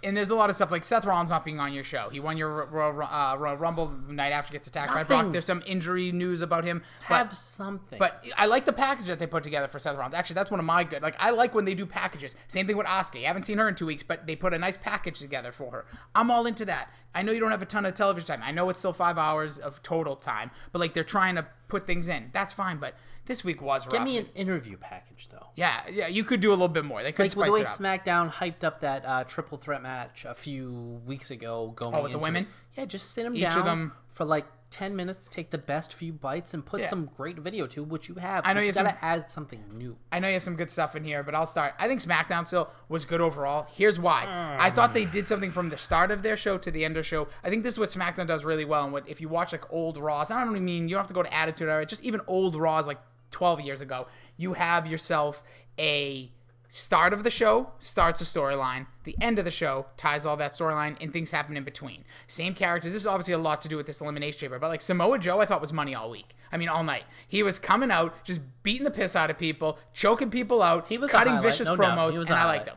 And 0.07 0.17
there's 0.17 0.31
a 0.31 0.35
lot 0.37 0.49
of 0.49 0.57
stuff 0.57 0.71
like 0.71 0.85
Seth 0.85 1.05
Rollins 1.05 1.31
not 1.31 1.45
being 1.45 1.61
on 1.61 1.73
your 1.75 1.85
show. 1.85 2.09
He 2.11 2.21
won 2.21 2.37
your 2.39 2.65
Royal 2.67 3.03
uh, 3.03 3.37
Royal 3.37 3.57
Rumble 3.57 3.89
night 4.09 4.33
after 4.33 4.53
gets 4.53 4.67
attacked 4.69 4.95
by 4.95 5.03
Brock. 5.03 5.33
There's 5.33 5.45
some 5.45 5.63
injury 5.67 6.13
news 6.13 6.41
about 6.41 6.65
him. 6.65 6.83
but- 7.09 7.17
Have 7.17 7.37
something. 7.37 7.99
But 7.99 8.27
I 8.37 8.47
like 8.47 8.65
the 8.65 8.73
package 8.73 9.09
that 9.09 9.19
they 9.19 9.27
put 9.27 9.45
together 9.45 9.69
for 9.69 9.79
Seth 9.79 9.97
Rollins. 9.97 10.15
Actually, 10.15 10.35
that's 10.35 10.51
one 10.51 10.61
of 10.61 10.67
my 10.67 10.85
good. 10.85 11.03
Like 11.03 11.17
I 11.19 11.31
like 11.31 11.55
when 11.55 11.65
they 11.65 11.75
do 11.75 11.85
packages. 11.85 12.37
Same 12.49 12.67
thing 12.67 12.77
with 12.77 12.87
Asuka. 12.87 13.21
You 13.21 13.27
haven't 13.27 13.43
seen 13.43 13.59
her 13.59 13.69
in 13.69 13.75
two 13.75 13.87
weeks, 13.87 14.03
but 14.03 14.27
they 14.27 14.37
put 14.37 14.55
a 14.55 14.59
nice 14.59 14.77
package 14.77 15.19
together 15.19 15.53
for 15.53 15.71
her. 15.73 15.85
I'm 16.15 16.31
all 16.31 16.47
into 16.47 16.65
that. 16.67 16.89
I 17.15 17.23
know 17.23 17.33
you 17.33 17.41
don't 17.41 17.51
have 17.51 17.63
a 17.63 17.67
ton 17.67 17.85
of 17.87 17.95
television 17.95 18.27
time. 18.27 18.43
I 18.43 18.53
know 18.53 18.69
it's 18.71 18.79
still 18.79 18.93
five 18.93 19.19
hours 19.19 19.59
of 19.59 19.83
total 19.83 20.17
time, 20.17 20.51
but 20.73 20.79
like 20.79 20.95
they're 20.95 21.03
trying 21.05 21.35
to 21.35 21.47
put 21.69 21.87
things 21.87 22.09
in. 22.09 22.31
That's 22.33 22.53
fine. 22.53 22.77
But 22.77 22.95
this 23.27 23.45
week 23.45 23.61
was 23.63 23.85
rough. 23.87 23.93
Give 23.93 24.03
me 24.03 24.19
an 24.19 24.27
interview 24.35 24.77
package 24.77 25.29
though. 25.29 25.47
yeah, 25.55 25.83
yeah. 25.93 26.07
You 26.09 26.25
could 26.25 26.41
do 26.41 26.51
a 26.51 26.53
little 26.53 26.69
bit 26.69 26.85
more. 26.85 27.03
They 27.03 27.13
could 27.13 27.25
Like 27.25 27.37
with 27.37 27.47
spice 27.47 27.47
the 27.49 27.53
way 27.53 27.61
it 27.61 27.67
up. 27.67 28.05
SmackDown 28.05 28.33
hyped 28.33 28.65
up 28.65 28.81
that 28.81 29.05
uh, 29.05 29.25
triple 29.25 29.59
threat 29.59 29.83
match 29.83 30.25
a 30.29 30.35
few 30.35 31.01
weeks 31.07 31.31
ago, 31.31 31.73
going 31.77 31.95
Oh, 31.95 32.03
with 32.03 32.13
the 32.13 32.19
women? 32.19 32.45
it. 32.45 32.49
Yeah, 32.81 32.85
just 32.87 33.11
sit 33.13 33.25
them 33.25 33.37
Each 33.37 33.55
of 33.57 33.65
them- 33.65 33.93
for 34.13 34.25
like 34.25 34.47
ten 34.71 34.97
minutes, 34.97 35.29
take 35.29 35.51
the 35.51 35.59
best 35.59 35.93
few 35.95 36.13
bites, 36.13 36.53
and 36.55 36.65
put 36.67 36.81
Yeah. 36.81 36.89
some 36.89 37.09
great 37.17 37.37
video 37.39 37.67
to 37.69 37.85
which 37.85 38.09
you 38.09 38.17
have. 38.17 38.45
I 38.47 38.53
know 38.53 38.61
you 38.61 38.73
gotta 38.73 38.89
have 38.91 38.99
add 39.03 39.31
something 39.31 39.63
new. 39.73 39.97
I 40.11 40.19
know 40.19 40.27
you 40.29 40.35
have 40.35 40.43
some 40.43 40.57
good 40.57 40.71
stuff 40.71 40.97
in 40.97 41.05
here, 41.05 41.23
but 41.23 41.35
I'll 41.35 41.47
start. 41.47 41.75
I 41.79 41.87
think 41.87 42.01
SmackDown 42.01 42.47
still 42.47 42.71
was 42.89 43.05
good 43.05 43.21
overall. 43.21 43.67
Here's 43.73 43.99
why. 44.01 44.25
I 44.59 44.71
thought 44.71 44.93
they 44.95 45.05
did 45.05 45.29
something 45.29 45.51
from 45.53 45.69
the 45.69 45.79
start 45.79 46.11
of 46.11 46.23
their 46.23 46.37
show 46.37 46.59
to 46.59 46.71
the 46.71 46.85
end 46.85 46.97
of 46.97 47.07
show. 47.07 47.29
I 47.45 47.51
think 47.51 47.63
this 47.63 47.75
is 47.75 47.79
what 47.79 47.91
SmackDown 47.91 48.27
does 48.27 48.45
really 48.45 48.65
well. 48.65 48.85
And 48.85 48.93
what 48.93 49.09
if 49.09 49.21
you 49.21 49.29
watch 49.29 49.53
like 49.53 49.71
old 49.73 49.99
Raws, 49.99 50.31
I 50.31 50.43
don't 50.43 50.51
even 50.53 50.65
mean 50.65 50.89
you 50.89 50.95
don't 50.95 51.01
have 51.01 51.07
to 51.09 51.15
go 51.15 51.23
to 51.23 51.33
Attitude 51.35 51.69
Era, 51.69 51.87
just 51.87 52.03
even 52.03 52.21
old 52.27 52.57
Raws 52.57 52.87
like 52.89 52.99
12 53.31 53.61
years 53.61 53.81
ago, 53.81 54.07
you 54.37 54.55
have 54.55 54.87
yourself 54.87 55.43
a 55.79 56.31
start 56.69 57.13
of 57.13 57.23
the 57.23 57.31
show 57.31 57.71
starts 57.79 58.21
a 58.21 58.25
storyline 58.25 58.87
the 59.05 59.15
end 59.21 59.39
of 59.39 59.45
the 59.45 59.51
show 59.51 59.87
ties 59.97 60.27
all 60.27 60.37
that 60.37 60.53
storyline 60.53 60.97
and 61.01 61.13
things 61.13 61.31
happen 61.31 61.57
in 61.57 61.63
between 61.63 62.05
same 62.27 62.53
characters 62.53 62.93
this 62.93 63.03
is 63.03 63.07
obviously 63.07 63.33
a 63.33 63.39
lot 63.39 63.63
to 63.63 63.69
do 63.69 63.77
with 63.77 63.87
this 63.87 64.01
elimination 64.01 64.41
chamber 64.41 64.59
but 64.59 64.69
like 64.69 64.83
samoa 64.83 65.17
joe 65.17 65.41
i 65.41 65.47
thought 65.47 65.61
was 65.61 65.73
money 65.73 65.95
all 65.95 66.11
week 66.11 66.35
i 66.51 66.57
mean 66.57 66.69
all 66.69 66.83
night 66.83 67.05
he 67.27 67.43
was 67.43 67.59
coming 67.59 67.91
out 67.91 68.13
just 68.25 68.41
beating 68.65 68.85
the 68.85 68.91
piss 68.91 69.15
out 69.15 69.31
of 69.31 69.39
people 69.39 69.79
choking 69.95 70.29
people 70.29 70.61
out 70.61 70.87
He 70.89 70.99
was 70.99 71.13
cutting 71.13 71.41
vicious 71.41 71.69
no 71.69 71.77
promos 71.77 72.17
and 72.17 72.31
i 72.31 72.45
liked 72.45 72.67
him 72.67 72.77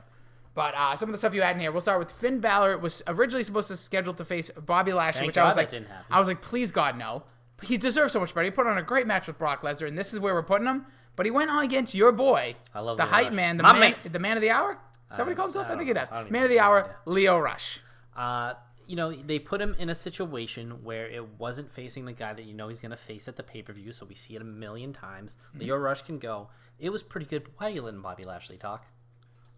but 0.56 0.74
uh, 0.76 0.96
some 0.96 1.08
of 1.08 1.14
the 1.14 1.18
stuff 1.18 1.34
you 1.34 1.42
had 1.42 1.56
in 1.56 1.62
here, 1.62 1.72
we'll 1.72 1.80
start 1.80 2.00
with 2.00 2.12
Finn 2.12 2.42
Balor. 2.42 2.74
It 2.74 2.82
Was 2.82 3.02
originally 3.08 3.44
supposed 3.44 3.70
to 3.70 3.78
schedule 3.78 4.14
to 4.16 4.26
face 4.26 4.50
Bobby 4.52 4.92
Lashley, 4.92 5.20
Thank 5.20 5.30
which 5.30 5.38
I 5.38 5.46
was 5.46 5.56
like. 5.56 5.72
I 6.12 6.20
was 6.20 6.28
like, 6.28 6.42
please 6.42 6.72
God 6.74 6.98
no. 6.98 7.24
He 7.62 7.78
deserves 7.78 8.14
so 8.14 8.20
much 8.20 8.34
better. 8.34 8.46
He 8.46 8.52
put 8.52 8.68
on 8.68 8.78
a 8.78 8.84
great 8.84 9.08
match 9.08 9.28
with 9.28 9.38
Brock 9.38 9.62
Lesnar, 9.64 9.88
and 9.88 9.98
this 9.98 10.14
is 10.14 10.20
where 10.20 10.34
we're 10.34 10.44
putting 10.44 10.68
him. 10.68 10.86
But 11.16 11.26
he 11.26 11.32
went 11.32 11.52
on 11.52 11.64
against 11.64 11.94
your 11.94 12.12
boy, 12.12 12.56
I 12.74 12.80
love 12.80 12.98
the 12.98 13.04
Lio 13.04 13.12
hype 13.12 13.26
Rush. 13.28 13.34
man, 13.36 13.58
the 13.58 13.64
My 13.64 13.74
man, 13.74 13.80
man. 13.82 13.96
the 14.12 14.20
man 14.20 14.38
of 14.38 14.42
the 14.42 14.52
hour. 14.52 14.78
Is 15.12 15.18
that 15.18 15.26
what 15.26 15.30
he 15.32 15.36
calls 15.36 15.54
himself? 15.54 15.68
I, 15.70 15.74
I 15.74 15.78
think 15.78 15.88
know. 15.88 15.94
does. 15.96 16.12
I 16.12 16.16
don't 16.18 16.24
even 16.26 16.34
Man 16.34 16.44
of 16.44 16.50
the 16.50 16.60
hour, 16.60 16.86
Yeah. 16.88 16.94
Lio 17.14 17.40
Rush. 17.40 17.82
Uh, 18.16 18.54
you 18.88 18.96
know, 18.96 19.12
they 19.12 19.38
put 19.40 19.60
him 19.62 19.76
in 19.80 19.90
a 19.90 19.96
situation 19.96 20.84
where 20.84 21.08
it 21.08 21.28
wasn't 21.40 21.70
facing 21.72 22.06
the 22.06 22.14
guy 22.14 22.34
that 22.34 22.46
you 22.46 22.54
know 22.54 22.70
he's 22.70 22.80
going 22.80 22.92
to 22.92 22.98
face 22.98 23.28
at 23.28 23.36
the 23.36 23.44
pay 23.44 23.62
per 23.62 23.74
view, 23.74 23.92
so 23.92 24.06
we 24.06 24.16
see 24.16 24.36
it 24.36 24.42
a 24.42 24.46
million 24.46 24.94
times. 24.94 25.36
Mm-hmm. 25.50 25.60
Lio 25.62 25.76
Rush 25.78 26.04
can 26.04 26.20
go. 26.20 26.50
It 26.80 26.90
was 26.92 27.04
pretty 27.04 27.26
good. 27.28 27.44
Why 27.58 27.68
are 27.68 27.70
you 27.72 27.82
letting 27.82 28.02
Bobby 28.02 28.24
Lashley 28.24 28.58
talk? 28.58 28.86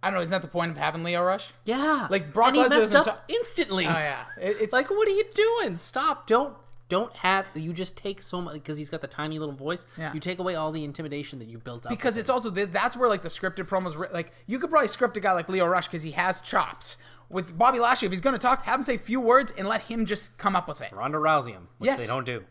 I 0.03 0.07
don't 0.09 0.15
know. 0.15 0.21
Isn't 0.21 0.31
that 0.31 0.41
the 0.41 0.47
point 0.47 0.71
of 0.71 0.77
having 0.77 1.03
Lio 1.03 1.21
Rush? 1.23 1.51
Yeah, 1.63 2.07
Like, 2.09 2.33
Brock 2.33 2.55
Lesnar 2.55 2.69
messed 2.71 2.95
up 2.95 3.05
talk- 3.05 3.23
instantly. 3.29 3.85
Oh 3.85 3.89
yeah, 3.91 4.23
It- 4.39 4.57
it's 4.59 4.73
Like, 4.73 4.89
what 4.89 5.07
are 5.07 5.11
you 5.11 5.25
doing? 5.33 5.77
Stop! 5.77 6.25
Don't 6.27 6.55
don't 6.91 7.15
have 7.15 7.47
you 7.56 7.71
just 7.71 7.95
take 7.95 8.21
so 8.21 8.41
much 8.41 8.56
because 8.56 8.75
he's 8.75 8.89
got 8.89 8.99
the 8.99 9.08
tiny 9.08 9.39
little 9.39 9.56
voice. 9.56 9.88
Yeah. 9.97 10.13
You 10.13 10.19
take 10.19 10.39
away 10.39 10.56
all 10.56 10.73
the 10.73 10.84
intimidation 10.84 11.39
that 11.39 11.47
you 11.47 11.58
built 11.58 11.86
up 11.86 11.89
because 11.89 12.15
with 12.15 12.23
it's 12.23 12.30
also 12.30 12.49
the, 12.49 12.65
that's 12.65 12.97
where 12.97 13.08
like 13.08 13.21
the 13.21 13.30
scripted 13.30 13.65
promos 13.69 13.97
ri- 13.97 14.10
like 14.12 14.34
you 14.45 14.60
could 14.60 14.69
probably 14.69 14.89
script 14.89 15.15
a 15.15 15.21
guy 15.21 15.32
like 15.32 15.47
Lio 15.47 15.65
Rush 15.65 15.88
because 15.88 16.04
he 16.04 16.12
has 16.12 16.41
chops. 16.41 16.97
With 17.30 17.58
Bobby 17.58 17.80
Lashley, 17.80 18.08
if 18.08 18.12
he's 18.12 18.19
going 18.19 18.34
to 18.34 18.39
talk, 18.39 18.63
have 18.65 18.80
him 18.80 18.84
say 18.84 18.95
a 18.95 18.99
few 18.99 19.21
words 19.21 19.54
and 19.58 19.65
let 19.69 19.84
him 19.84 20.06
just 20.06 20.38
come 20.38 20.54
up 20.54 20.67
with 20.67 20.82
it. 20.82 20.91
Ronda 20.91 21.17
Rousey 21.17 21.51
him, 21.51 21.69
which 21.77 21.88
Yes. 21.88 22.01
they 22.01 22.08
don't 22.08 22.25
do. 22.25 22.43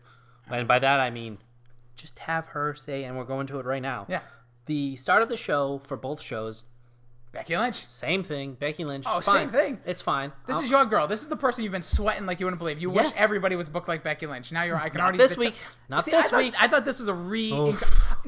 And 0.48 0.66
by 0.66 0.79
that 0.79 1.00
I 1.00 1.11
mean, 1.11 1.37
just 1.96 2.18
have 2.20 2.46
her 2.46 2.74
say, 2.74 3.05
and 3.05 3.16
we're 3.18 3.24
going 3.24 3.46
to 3.48 3.59
it 3.61 3.66
right 3.66 3.83
now. 3.83 4.07
Yeah. 4.09 4.20
The 4.64 4.96
start 4.96 5.20
of 5.22 5.29
the 5.29 5.37
show 5.37 5.79
for 5.81 5.98
both 5.98 6.22
shows, 6.22 6.64
Becky 7.32 7.56
Lynch. 7.56 7.86
same 7.86 8.22
thing. 8.24 8.54
Becky 8.54 8.84
Lynch. 8.84 9.04
Oh, 9.08 9.20
fine. 9.20 9.34
same 9.34 9.48
thing. 9.50 9.78
It's 9.86 10.02
fine. 10.02 10.32
This 10.46 10.56
I'll- 10.56 10.62
is 10.64 10.70
your 10.70 10.84
girl. 10.84 11.06
This 11.06 11.22
is 11.22 11.28
the 11.28 11.36
person 11.36 11.62
you've 11.62 11.72
been 11.72 11.80
sweating 11.82 12.26
like 12.26 12.40
you 12.40 12.46
wouldn't 12.46 12.58
believe. 12.58 12.80
You 12.80 12.90
wish 12.90 13.08
everybody 13.16 13.54
was 13.56 13.68
booked 13.68 13.86
like 13.88 14.02
Becky 14.02 14.26
Lynch. 14.26 14.50
Now 14.50 14.64
you're. 14.64 14.76
I 14.76 14.88
can 14.88 14.98
Not 14.98 15.04
already. 15.04 15.18
this 15.18 15.36
week. 15.36 15.54
Not 15.88 16.02
See, 16.04 16.10
this 16.10 16.26
I 16.26 16.30
thought, 16.30 16.38
week. 16.38 16.54
I 16.60 16.66
thought 16.68 16.84
this 16.84 16.98
was 16.98 17.08
a 17.08 17.14
re. 17.14 17.74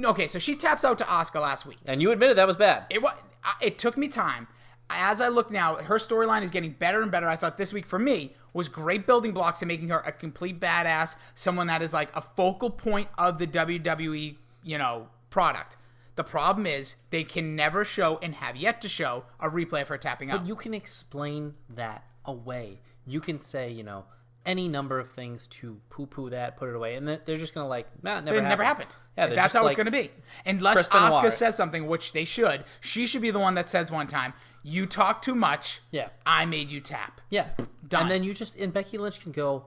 Okay, 0.05 0.27
so 0.29 0.39
she 0.39 0.55
taps 0.55 0.85
out 0.85 0.99
to 0.99 1.05
Asuka 1.05 1.41
last 1.41 1.67
week. 1.67 1.79
and 1.87 2.01
you 2.01 2.13
admitted 2.13 2.37
that 2.39 2.47
was 2.47 2.57
bad. 2.57 2.85
It 2.91 3.03
was. 3.03 3.13
It 3.61 3.79
took 3.79 3.97
me 3.99 4.07
time. 4.09 4.47
As 4.89 5.21
I 5.21 5.29
look 5.29 5.51
now, 5.51 5.77
her 5.77 5.97
storyline 5.97 6.43
is 6.43 6.51
getting 6.51 6.73
better 6.73 7.01
and 7.03 7.11
better. 7.11 7.27
I 7.29 7.35
thought 7.37 7.57
this 7.57 7.73
week 7.73 7.87
for 7.87 7.99
me 7.99 8.35
was 8.53 8.69
great 8.69 9.07
building 9.07 9.33
blocks 9.33 9.63
and 9.63 9.69
making 9.69 9.89
her 9.89 10.01
a 10.01 10.13
complete 10.13 10.61
badass, 10.61 11.17
someone 11.35 11.67
that 11.69 11.81
is 11.83 11.95
like 11.95 12.15
a 12.15 12.21
focal 12.21 12.69
point 12.71 13.09
of 13.17 13.39
the 13.39 13.47
WWE, 13.47 14.37
you 14.63 14.79
know, 14.79 15.09
product. 15.31 15.77
The 16.15 16.25
problem 16.25 16.67
is 16.67 16.97
they 17.11 17.25
can 17.25 17.57
never 17.57 17.85
show 17.85 18.19
and 18.23 18.35
have 18.37 18.57
yet 18.57 18.81
to 18.83 18.89
show 18.89 19.25
a 19.41 19.49
replay 19.49 19.83
of 19.83 19.89
her 19.89 19.99
tapping 19.99 20.31
out. 20.31 20.41
But 20.41 20.49
you 20.49 20.57
can 20.57 20.75
explain 20.75 21.55
that 21.71 22.05
away. 22.25 22.81
You 23.07 23.21
can 23.21 23.39
say, 23.41 23.71
you 23.71 23.83
know, 23.83 24.05
any 24.45 24.69
number 24.69 24.99
of 24.99 25.09
things 25.09 25.47
to 25.47 25.81
poo-poo 25.89 26.31
that, 26.31 26.57
put 26.57 26.69
it 26.69 26.75
away, 26.75 26.97
and 26.97 27.07
they're 27.09 27.39
just 27.39 27.55
gonna 27.55 27.69
like, 27.69 27.87
nah, 28.03 28.19
it 28.19 28.25
never 28.25 28.39
It 28.39 28.41
happened. 28.43 28.49
never 28.49 28.65
happened. 28.65 28.97
Yeah, 29.17 29.27
that's 29.29 29.55
how 29.55 29.63
like, 29.63 29.71
it's 29.73 29.77
going 29.77 29.87
to 29.87 29.93
be. 29.93 30.11
Unless 30.45 30.89
Asuka 30.89 31.31
says 31.31 31.55
something, 31.57 31.87
which 31.87 32.13
they 32.13 32.25
should, 32.25 32.65
she 32.81 33.07
should 33.07 33.23
be 33.23 33.31
the 33.31 33.39
one 33.39 33.55
that 33.55 33.69
says 33.69 33.91
one 33.93 34.07
time, 34.09 34.33
"You 34.63 34.87
talk 34.87 35.23
too 35.23 35.35
much. 35.35 35.81
Yeah. 35.93 36.09
I 36.27 36.45
made 36.45 36.71
you 36.71 36.81
tap. 36.81 37.21
Yeah, 37.31 37.49
Done. 37.87 38.03
and 38.03 38.11
then 38.11 38.25
you 38.25 38.35
just 38.35 38.57
and 38.57 38.73
Becky 38.73 38.99
Lynch 38.99 39.21
can 39.23 39.33
go, 39.33 39.67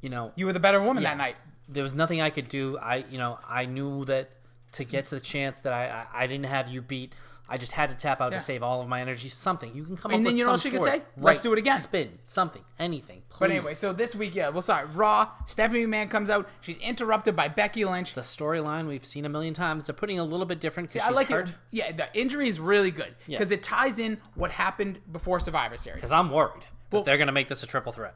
you 0.00 0.08
know, 0.10 0.32
You 0.36 0.46
were 0.46 0.52
the 0.52 0.60
better 0.60 0.80
woman 0.82 1.02
Yeah. 1.02 1.10
that 1.10 1.16
night." 1.18 1.36
there 1.68 1.82
was 1.84 1.94
nothing 1.94 2.20
I 2.20 2.28
could 2.28 2.48
do. 2.48 2.76
I, 2.78 3.04
you 3.08 3.16
know, 3.18 3.38
I 3.48 3.64
knew 3.66 4.04
that 4.06 4.30
to 4.72 4.84
get 4.84 5.06
to 5.06 5.14
the 5.14 5.20
chance 5.20 5.60
that 5.60 5.72
I, 5.72 6.06
I, 6.14 6.24
I 6.24 6.26
didn't 6.26 6.46
have 6.46 6.68
you 6.68 6.82
beat. 6.82 7.12
I 7.48 7.58
just 7.58 7.72
had 7.72 7.90
to 7.90 7.96
tap 7.96 8.22
out 8.22 8.32
Yeah. 8.32 8.38
to 8.38 8.44
save 8.44 8.62
all 8.62 8.80
of 8.80 8.88
my 8.88 9.02
energy. 9.02 9.28
Something 9.28 9.74
you 9.74 9.84
can 9.84 9.96
come 9.96 10.10
And 10.12 10.20
up 10.20 10.24
then 10.24 10.32
with. 10.32 10.38
you 10.38 10.44
know 10.46 10.52
what 10.52 10.60
she 10.60 10.70
could 10.70 10.78
sort. 10.82 10.88
say? 10.90 11.02
Let's 11.18 11.42
do 11.42 11.52
it 11.52 11.58
again. 11.58 11.76
Spin 11.78 12.18
something, 12.24 12.62
anything. 12.78 13.20
Please. 13.28 13.38
But 13.40 13.50
anyway, 13.50 13.74
so 13.74 13.92
this 13.92 14.14
week, 14.14 14.34
yeah, 14.34 14.48
we'll 14.48 14.62
start. 14.62 14.88
Raw. 14.94 15.28
Stephanie 15.44 15.84
McMahon 15.84 16.08
comes 16.08 16.30
out. 16.30 16.48
She's 16.62 16.78
interrupted 16.78 17.36
by 17.36 17.48
Becky 17.48 17.84
Lynch. 17.84 18.14
the 18.14 18.22
storyline 18.22 18.86
we've 18.88 19.04
seen 19.04 19.26
a 19.26 19.28
million 19.28 19.52
times. 19.52 19.86
They're 19.86 19.94
putting 19.94 20.18
a 20.18 20.24
little 20.24 20.46
bit 20.46 20.60
different 20.60 20.90
because 20.92 21.06
I 21.06 21.12
like 21.12 21.28
hurt. 21.28 21.50
it. 21.50 21.54
Yeah, 21.72 21.92
the 21.92 22.08
injury 22.18 22.48
is 22.48 22.58
really 22.58 22.90
good 22.90 23.14
Yeah. 23.26 23.36
because 23.38 23.52
it 23.52 23.62
ties 23.62 23.98
in 23.98 24.16
what 24.34 24.52
happened 24.52 25.00
before 25.10 25.38
Survivor 25.38 25.76
Series. 25.76 25.96
Because 25.96 26.12
I'm 26.12 26.30
worried 26.30 26.66
Well- 26.90 27.02
that 27.02 27.06
they're 27.10 27.18
gonna 27.18 27.32
make 27.32 27.48
this 27.48 27.62
a 27.62 27.66
triple 27.66 27.92
threat. 27.92 28.14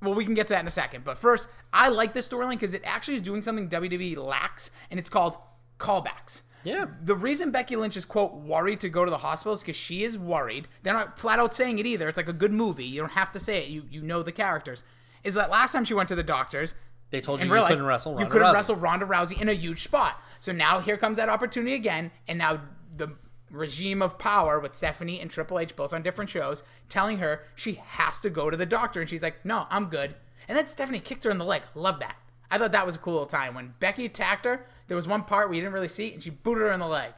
Well, 0.00 0.14
we 0.14 0.24
can 0.24 0.32
get 0.34 0.46
to 0.46 0.54
that 0.54 0.60
in 0.60 0.66
a 0.66 0.70
second. 0.70 1.02
But 1.04 1.18
first, 1.18 1.50
I 1.74 1.88
like 1.88 2.14
this 2.14 2.26
storyline 2.28 2.50
because 2.50 2.72
it 2.72 2.82
actually 2.86 3.16
is 3.16 3.20
doing 3.22 3.42
something 3.42 3.68
WWE 3.68 4.16
lacks, 4.16 4.70
and 4.92 4.98
it's 5.00 5.08
called 5.10 5.36
callbacks. 5.78 6.42
Yeah. 6.64 6.86
The 7.02 7.14
reason 7.14 7.50
Becky 7.50 7.76
Lynch 7.76 7.96
is, 7.96 8.04
quote, 8.04 8.34
worried 8.34 8.80
to 8.80 8.88
go 8.88 9.04
to 9.04 9.10
the 9.10 9.18
hospital 9.18 9.54
is 9.54 9.60
because 9.60 9.76
she 9.76 10.02
is 10.04 10.18
worried. 10.18 10.68
They're 10.82 10.92
not 10.92 11.18
flat 11.18 11.38
out 11.38 11.54
saying 11.54 11.78
it 11.78 11.86
either. 11.86 12.08
It's 12.08 12.16
like 12.16 12.28
a 12.28 12.32
good 12.32 12.52
movie. 12.52 12.84
You 12.84 13.00
don't 13.00 13.12
have 13.12 13.30
to 13.32 13.40
say 13.40 13.62
it. 13.62 13.68
You, 13.68 13.84
you 13.90 14.02
know 14.02 14.22
the 14.22 14.32
characters. 14.32 14.82
Is 15.24 15.34
that 15.34 15.50
last 15.50 15.72
time 15.72 15.84
she 15.84 15.94
went 15.94 16.08
to 16.10 16.14
the 16.14 16.22
doctors, 16.22 16.74
They 17.10 17.20
told 17.20 17.40
you 17.40 17.46
you 17.46 17.52
life, 17.54 17.68
couldn't 17.70 17.86
wrestle 17.86 18.12
you 18.12 18.18
Ronda 18.18 18.30
couldn't 18.30 18.48
Rousey. 18.48 18.54
wrestle 18.54 18.76
Ronda 18.76 19.06
Rousey 19.06 19.40
in 19.40 19.48
a 19.48 19.52
huge 19.52 19.82
spot. 19.82 20.20
So 20.40 20.52
now 20.52 20.80
here 20.80 20.96
comes 20.96 21.16
that 21.16 21.28
opportunity 21.28 21.74
again, 21.74 22.10
and 22.26 22.38
now 22.38 22.60
the 22.94 23.12
regime 23.50 24.02
of 24.02 24.18
power 24.18 24.60
with 24.60 24.74
Stephanie 24.74 25.20
and 25.20 25.30
Triple 25.30 25.58
H 25.58 25.74
both 25.74 25.92
on 25.94 26.02
different 26.02 26.28
shows, 26.28 26.62
telling 26.88 27.18
her 27.18 27.44
she 27.54 27.74
has 27.86 28.20
to 28.20 28.30
go 28.30 28.50
to 28.50 28.56
the 28.56 28.66
doctor, 28.66 29.00
and 29.00 29.08
she's 29.08 29.22
like, 29.22 29.42
"No, 29.44 29.66
I'm 29.70 29.86
good." 29.86 30.16
And 30.48 30.58
then 30.58 30.68
Stephanie 30.68 31.00
kicked 31.00 31.24
her 31.24 31.30
in 31.30 31.38
the 31.38 31.44
leg. 31.44 31.62
Love 31.74 32.00
that. 32.00 32.16
I 32.50 32.58
thought 32.58 32.72
that 32.72 32.84
was 32.86 32.96
a 32.96 32.98
cool 32.98 33.14
little 33.14 33.26
time 33.26 33.54
when 33.54 33.74
Becky 33.80 34.04
attacked 34.06 34.44
her. 34.44 34.66
There 34.88 34.96
was 34.96 35.06
one 35.06 35.22
part 35.22 35.46
where 35.46 35.50
we 35.50 35.60
didn't 35.60 35.74
really 35.74 35.88
see, 35.88 36.14
and 36.14 36.22
she 36.22 36.30
booted 36.30 36.62
her 36.62 36.72
in 36.72 36.80
the 36.80 36.86
leg. 36.86 37.12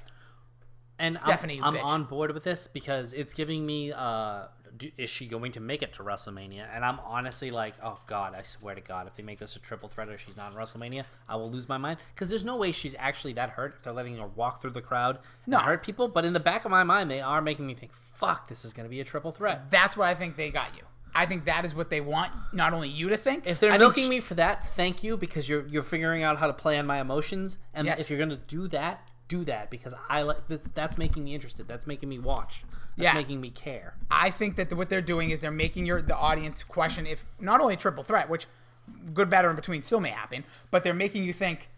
And 0.99 1.15
Stephanie, 1.15 1.61
I'm, 1.63 1.77
I'm 1.77 1.85
on 1.85 2.05
board 2.05 2.33
with 2.33 2.45
this 2.45 2.67
because 2.67 3.13
it's 3.15 3.33
giving 3.33 3.65
me. 3.65 3.93
Uh, 3.93 4.49
do, 4.77 4.91
is 4.97 5.11
she 5.11 5.27
going 5.27 5.53
to 5.53 5.61
make 5.61 5.83
it 5.83 5.93
to 5.95 6.03
WrestleMania? 6.03 6.67
And 6.75 6.85
I'm 6.85 7.01
honestly 7.01 7.51
like, 7.51 7.75
oh 7.83 7.99
god, 8.07 8.35
I 8.37 8.43
swear 8.43 8.75
to 8.75 8.81
God, 8.81 9.07
if 9.07 9.15
they 9.15 9.23
make 9.23 9.39
this 9.39 9.57
a 9.57 9.61
triple 9.61 9.89
threat 9.89 10.09
or 10.09 10.19
she's 10.19 10.37
not 10.37 10.53
in 10.53 10.59
WrestleMania, 10.59 11.05
I 11.29 11.37
will 11.37 11.51
lose 11.51 11.69
my 11.69 11.79
mind 11.79 11.99
because 12.15 12.29
there's 12.29 12.45
no 12.45 12.57
way 12.57 12.73
she's 12.73 12.95
actually 12.99 13.33
that 13.35 13.51
hurt 13.51 13.75
if 13.77 13.83
they're 13.83 13.93
letting 13.93 14.17
her 14.19 14.27
walk 14.27 14.61
through 14.61 14.71
the 14.71 14.81
crowd 14.83 15.19
No. 15.47 15.59
and 15.59 15.67
hurt 15.67 15.83
people. 15.83 16.07
But 16.09 16.25
in 16.25 16.33
the 16.33 16.41
back 16.41 16.65
of 16.65 16.71
my 16.71 16.85
mind, 16.85 17.11
they 17.11 17.21
are 17.21 17.41
making 17.41 17.67
me 17.67 17.75
think, 17.75 17.93
fuck, 17.95 18.49
this 18.49 18.65
is 18.65 18.73
going 18.73 18.85
to 18.85 18.91
be 18.91 19.01
a 19.01 19.05
triple 19.05 19.33
threat. 19.33 19.71
That's 19.71 19.97
what 19.97 20.09
I 20.09 20.15
think 20.15 20.37
they 20.37 20.51
got 20.51 20.77
you. 20.77 20.83
I 21.21 21.27
think 21.27 21.45
that 21.45 21.67
is 21.67 21.75
what 21.75 21.91
they 21.91 22.01
want, 22.01 22.33
not 22.55 22.73
only 22.73 22.89
you 22.89 23.11
to 23.11 23.17
think. 23.19 23.47
If 23.47 23.61
they're 23.61 23.73
I 23.73 23.77
milking 23.79 24.09
me 24.09 24.21
for 24.21 24.33
that, 24.35 24.67
thank 24.67 25.03
you 25.05 25.19
because 25.19 25.49
you're 25.51 25.67
you're 25.67 25.83
figuring 25.83 26.23
out 26.23 26.39
how 26.39 26.47
to 26.47 26.55
play 26.55 26.79
on 26.79 26.87
my 26.87 26.99
emotions. 26.99 27.59
And 27.75 27.87
Yes. 27.87 28.01
if 28.01 28.09
you're 28.09 28.19
gonna 28.19 28.37
do 28.37 28.67
that, 28.69 29.07
do 29.29 29.45
that 29.45 29.71
because 29.71 29.95
I 30.09 30.23
like 30.23 30.49
this. 30.49 30.63
That's 30.75 30.97
making 30.97 31.25
me 31.25 31.35
interested. 31.35 31.69
That's 31.69 31.87
making 31.87 32.09
me 32.09 32.19
watch. 32.19 32.65
That's 32.97 33.05
Yeah. 33.05 33.13
making 33.13 33.39
me 33.39 33.51
care. 33.51 33.95
I 34.11 34.31
think 34.31 34.57
that 34.57 34.73
what 34.73 34.89
they're 34.89 35.03
doing 35.03 35.29
is 35.29 35.43
they're 35.43 35.51
making 35.51 35.85
your 35.85 36.01
the 36.01 36.17
audience 36.17 36.63
question 36.63 37.07
if 37.07 37.27
not 37.39 37.61
only 37.61 37.77
triple 37.77 38.03
threat, 38.03 38.31
which 38.31 38.47
good, 39.13 39.29
better, 39.29 39.51
in 39.51 39.57
between 39.57 39.83
still 39.83 40.01
may 40.01 40.11
happen, 40.11 40.43
but 40.71 40.85
they're 40.85 40.95
making 40.95 41.23
you 41.25 41.35
think 41.35 41.69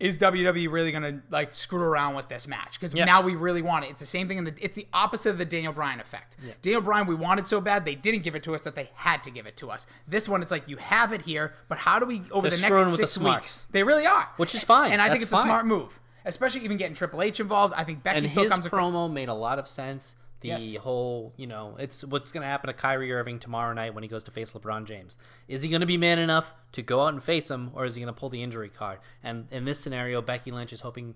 is 0.00 0.18
WWE 0.18 0.68
really 0.72 0.90
gonna 0.90 1.20
like 1.30 1.52
screw 1.54 1.82
around 1.82 2.14
with 2.16 2.28
this 2.28 2.48
match? 2.48 2.72
Because 2.80 2.92
Yeah. 2.94 3.04
now 3.04 3.20
we 3.20 3.34
really 3.36 3.62
want 3.62 3.84
it. 3.84 3.90
It's 3.90 4.00
the 4.00 4.06
same 4.06 4.26
thing 4.26 4.38
in 4.38 4.44
the. 4.44 4.54
It's 4.58 4.74
the 4.74 4.86
opposite 4.92 5.30
of 5.30 5.38
the 5.38 5.44
Daniel 5.44 5.72
Bryan 5.72 6.00
effect. 6.00 6.36
Daniel 6.62 6.80
Bryan, 6.80 7.06
we 7.06 7.14
wanted 7.14 7.46
so 7.46 7.60
bad 7.60 7.84
they 7.84 7.94
didn't 7.94 8.22
give 8.22 8.34
it 8.34 8.42
to 8.44 8.54
us 8.54 8.62
that 8.64 8.74
they 8.74 8.90
had 8.94 9.22
to 9.24 9.30
give 9.30 9.46
it 9.46 9.56
to 9.58 9.70
us. 9.70 9.86
This 10.08 10.28
one, 10.28 10.42
it's 10.42 10.50
like 10.50 10.68
you 10.68 10.78
have 10.78 11.12
it 11.12 11.22
here, 11.22 11.54
but 11.68 11.78
how 11.78 11.98
do 11.98 12.06
we 12.06 12.22
over 12.32 12.48
They're 12.48 12.50
the 12.50 12.56
screwing 12.56 12.74
next 12.76 12.90
with 12.92 13.00
the 13.00 13.06
six 13.06 13.12
smarts. 13.12 13.40
weeks? 13.44 13.66
They 13.72 13.82
really 13.84 14.06
are, 14.06 14.28
Which 14.38 14.54
is 14.54 14.64
fine. 14.64 14.90
And 14.92 15.00
I 15.02 15.08
think 15.08 15.20
That's 15.20 15.32
it's 15.32 15.40
a 15.40 15.44
smart 15.44 15.66
move, 15.66 16.00
especially 16.24 16.62
even 16.64 16.78
getting 16.78 16.94
Triple 16.94 17.20
H 17.22 17.38
involved. 17.38 17.74
I 17.76 17.84
think 17.84 18.02
Becky 18.02 18.18
and 18.18 18.30
still 18.30 18.44
his 18.44 18.52
comes 18.52 18.66
across. 18.66 18.90
promo 18.92 19.12
made 19.12 19.28
a 19.28 19.34
lot 19.34 19.58
of 19.58 19.68
sense. 19.68 20.16
The 20.40 20.48
Yes. 20.48 20.74
whole, 20.76 21.34
you 21.36 21.46
know, 21.46 21.76
it's 21.78 22.02
what's 22.04 22.32
going 22.32 22.40
to 22.42 22.46
happen 22.46 22.68
to 22.68 22.72
Kyrie 22.74 23.12
Irving 23.12 23.38
tomorrow 23.38 23.72
night 23.74 23.92
when 23.94 24.02
he 24.02 24.08
goes 24.08 24.24
to 24.24 24.30
face 24.30 24.52
LeBron 24.54 24.84
James. 24.86 25.18
Is 25.48 25.60
he 25.62 25.68
going 25.68 25.80
to 25.80 25.86
be 25.86 25.98
man 25.98 26.18
enough 26.18 26.54
to 26.72 26.82
go 26.82 27.02
out 27.02 27.12
and 27.12 27.22
face 27.22 27.50
him, 27.50 27.70
or 27.74 27.84
is 27.84 27.94
he 27.94 28.00
going 28.02 28.12
to 28.14 28.18
pull 28.18 28.30
the 28.30 28.42
injury 28.42 28.70
card? 28.70 29.00
And 29.22 29.48
in 29.50 29.66
this 29.66 29.78
scenario, 29.80 30.22
Becky 30.22 30.50
Lynch 30.50 30.72
is 30.72 30.80
hoping, 30.80 31.14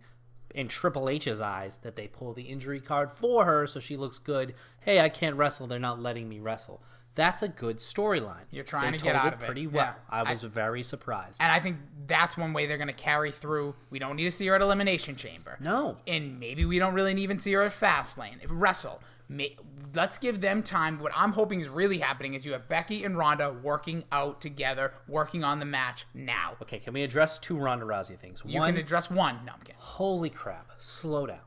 in 0.55 0.69
Triple 0.69 1.09
H's 1.09 1.41
eyes, 1.41 1.79
that 1.79 1.97
they 1.97 2.07
pull 2.07 2.33
the 2.35 2.43
injury 2.43 2.81
card 2.81 3.11
for 3.11 3.45
her 3.47 3.67
so 3.67 3.81
she 3.81 3.97
looks 3.97 4.19
good. 4.19 4.55
Hey, 4.81 5.01
I 5.01 5.09
can't 5.09 5.37
wrestle. 5.37 5.67
They're 5.67 5.79
not 5.79 6.01
letting 6.01 6.29
me 6.29 6.39
wrestle. 6.39 6.83
That's 7.17 7.43
a 7.43 7.49
good 7.49 7.79
storyline. 7.79 8.43
You're 8.51 8.65
trying 8.65 8.91
They 8.93 8.99
to 8.99 9.05
get 9.05 9.15
out 9.17 9.29
it 9.29 9.35
of 9.35 9.43
it. 9.43 9.47
pretty 9.47 9.67
well. 9.69 9.95
I 10.11 10.21
I- 10.23 10.31
was 10.33 10.43
very 10.43 10.83
surprised. 10.83 11.39
And 11.41 11.51
I 11.51 11.61
think 11.61 11.79
that's 12.09 12.37
one 12.37 12.53
way 12.53 12.67
they're 12.67 12.77
going 12.77 12.89
to 12.89 12.93
carry 12.93 13.31
through. 13.31 13.75
We 13.89 14.01
don't 14.01 14.17
need 14.17 14.25
to 14.25 14.33
see 14.33 14.47
her 14.49 14.55
at 14.57 14.61
Elimination 14.61 15.15
Chamber. 15.17 15.57
No. 15.61 15.97
And 16.09 16.39
maybe 16.41 16.65
we 16.65 16.79
don't 16.81 16.93
really 16.93 17.15
even 17.23 17.39
see 17.39 17.53
her 17.53 17.63
at 17.63 17.73
Fastlane. 17.73 18.43
If 18.43 18.51
Wrestle. 18.53 19.01
May, 19.35 19.57
let's 19.94 20.16
give 20.16 20.40
them 20.40 20.62
time. 20.62 21.01
What 21.01 21.12
I'm 21.14 21.33
hoping 21.33 21.61
is 21.61 21.68
really 21.68 21.99
happening 21.99 22.35
is 22.35 22.47
you 22.47 22.53
have 22.53 22.68
Becky 22.68 23.03
and 23.03 23.18
Ronda 23.18 23.53
working 23.53 24.05
out 24.12 24.40
together, 24.40 24.94
working 25.09 25.42
on 25.42 25.59
the 25.59 25.66
match 25.66 26.07
now. 26.14 26.57
Okay, 26.62 26.79
can 26.79 26.94
we 26.94 27.03
address 27.03 27.38
two 27.38 27.59
Ronda 27.59 27.85
Rousey 27.85 28.18
things? 28.18 28.42
You 28.47 28.61
One, 28.61 28.73
can 28.73 28.81
address 28.81 29.11
one. 29.11 29.40
No, 29.44 29.53
I'm 29.53 29.61
kidding. 29.61 29.75
Holy 29.79 30.31
crap. 30.31 30.70
Slow 30.79 31.27
down. 31.27 31.40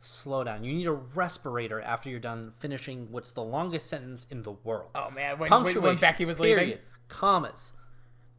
Slow 0.00 0.44
down. 0.44 0.64
You 0.64 0.72
need 0.72 0.86
a 0.86 0.92
respirator 0.92 1.80
after 1.80 2.08
you're 2.08 2.20
done 2.20 2.52
finishing 2.58 3.08
what's 3.10 3.32
the 3.32 3.42
longest 3.42 3.88
sentence 3.88 4.26
in 4.30 4.42
the 4.42 4.52
world. 4.52 4.90
Oh, 4.94 5.10
man. 5.10 5.32
When, 5.32 5.40
when, 5.40 5.48
Punctuation. 5.48 5.82
when 5.82 5.96
Becky 5.96 6.24
was 6.24 6.38
period, 6.38 6.58
leaving. 6.60 6.78
Commas. 7.08 7.72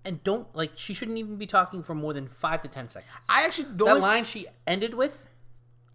And 0.05 0.23
don't, 0.23 0.47
like, 0.55 0.71
she 0.75 0.93
shouldn't 0.93 1.17
even 1.17 1.35
be 1.35 1.45
talking 1.45 1.83
for 1.83 1.93
more 1.93 2.13
than 2.13 2.29
five 2.29 2.61
to 2.61 2.69
ten 2.69 2.87
seconds. 2.87 3.25
I 3.27 3.43
actually. 3.43 3.67
The 3.71 3.83
that 3.83 3.89
only, 3.91 4.01
line 4.01 4.23
she 4.23 4.47
ended 4.65 4.93
with, 4.93 5.26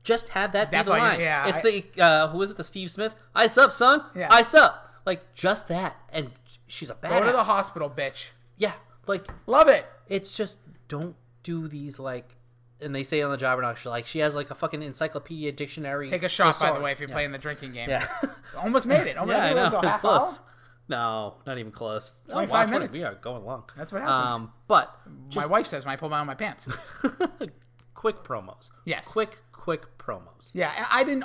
just 0.03 0.29
have 0.31 0.53
that 0.53 0.71
That's 0.71 0.91
be 0.91 0.95
the 0.97 1.01
you- 1.01 1.07
line. 1.09 1.21
yeah, 1.21 1.49
it's 1.49 1.59
I- 1.59 1.63
the, 1.97 2.03
uh, 2.03 2.29
who 2.29 2.39
was 2.39 2.51
it, 2.51 2.57
the 2.57 2.65
Steve 2.65 2.91
Smith? 2.91 3.15
Ice 3.35 3.57
up, 3.59 3.73
son. 3.73 4.03
Yeah. 4.15 4.29
Ice 4.33 4.55
up. 4.55 4.95
Like, 5.07 5.35
just 5.35 5.69
that. 5.69 5.97
And 6.11 6.31
she's 6.67 6.91
a 6.91 6.95
badass. 6.95 7.09
Go 7.21 7.27
to 7.27 7.33
the 7.33 7.45
hospital, 7.45 7.91
bitch. 7.91 8.31
Yeah. 8.57 8.73
Like, 9.07 9.27
Love 9.47 9.69
it. 9.69 9.85
it's 10.09 10.37
just 10.37 10.59
don't 10.89 11.17
do 11.43 11.67
these 11.69 11.99
like 11.99 12.37
and 12.81 12.95
they 12.95 13.03
say 13.03 13.21
on 13.23 13.31
the 13.31 13.37
job 13.37 13.59
or 13.59 13.63
not 13.63 13.79
she 13.79 13.89
like 13.89 14.07
she 14.07 14.19
has 14.21 14.35
like 14.37 14.51
a 14.51 14.55
fucking 14.55 14.83
encyclopedia 14.83 15.51
dictionary 15.53 16.09
Take 16.09 16.23
a 16.23 16.29
shot, 16.29 16.57
by 16.61 16.71
the 16.73 16.81
way, 16.81 16.93
if 16.93 17.01
you're 17.01 17.09
yeah. 17.09 17.15
playing 17.15 17.33
the 17.33 17.39
drinking 17.39 17.73
game. 17.73 17.89
yeah 17.89 18.07
Almost 18.57 18.87
made 18.87 19.07
it. 19.07 19.17
Almost, 19.17 19.37
yeah 19.37 19.45
i 19.45 19.49
think 19.49 19.53
it 19.53 19.61
know 19.61 19.65
was 19.65 19.73
a 19.75 19.79
it's 19.79 19.87
half 19.89 20.01
close 20.01 20.37
hour. 20.39 20.45
no 20.89 21.35
not 21.47 21.59
even 21.59 21.73
close 21.73 22.23
oh, 22.29 22.33
25 22.35 22.53
wow, 22.53 22.63
20 22.67 22.73
minutes. 22.79 22.97
we 22.99 23.05
are 23.05 23.15
going 23.15 23.45
long 23.45 23.65
That's 23.77 23.93
what 23.93 24.03
happens. 24.03 24.33
um 24.35 24.53
but 24.69 24.95
My 25.35 25.47
wife 25.47 25.67
says 25.67 25.85
when 25.87 25.93
I 25.93 25.97
pull 25.97 26.11
down 26.11 26.27
my 26.27 26.35
pants. 26.35 26.69
quick 27.95 28.23
promos 28.23 28.71
Yes. 28.85 29.13
quick 29.13 29.39
quick 29.63 29.97
promos 29.97 30.51
Yeah, 30.53 30.73
I 30.91 31.05
didn't 31.05 31.25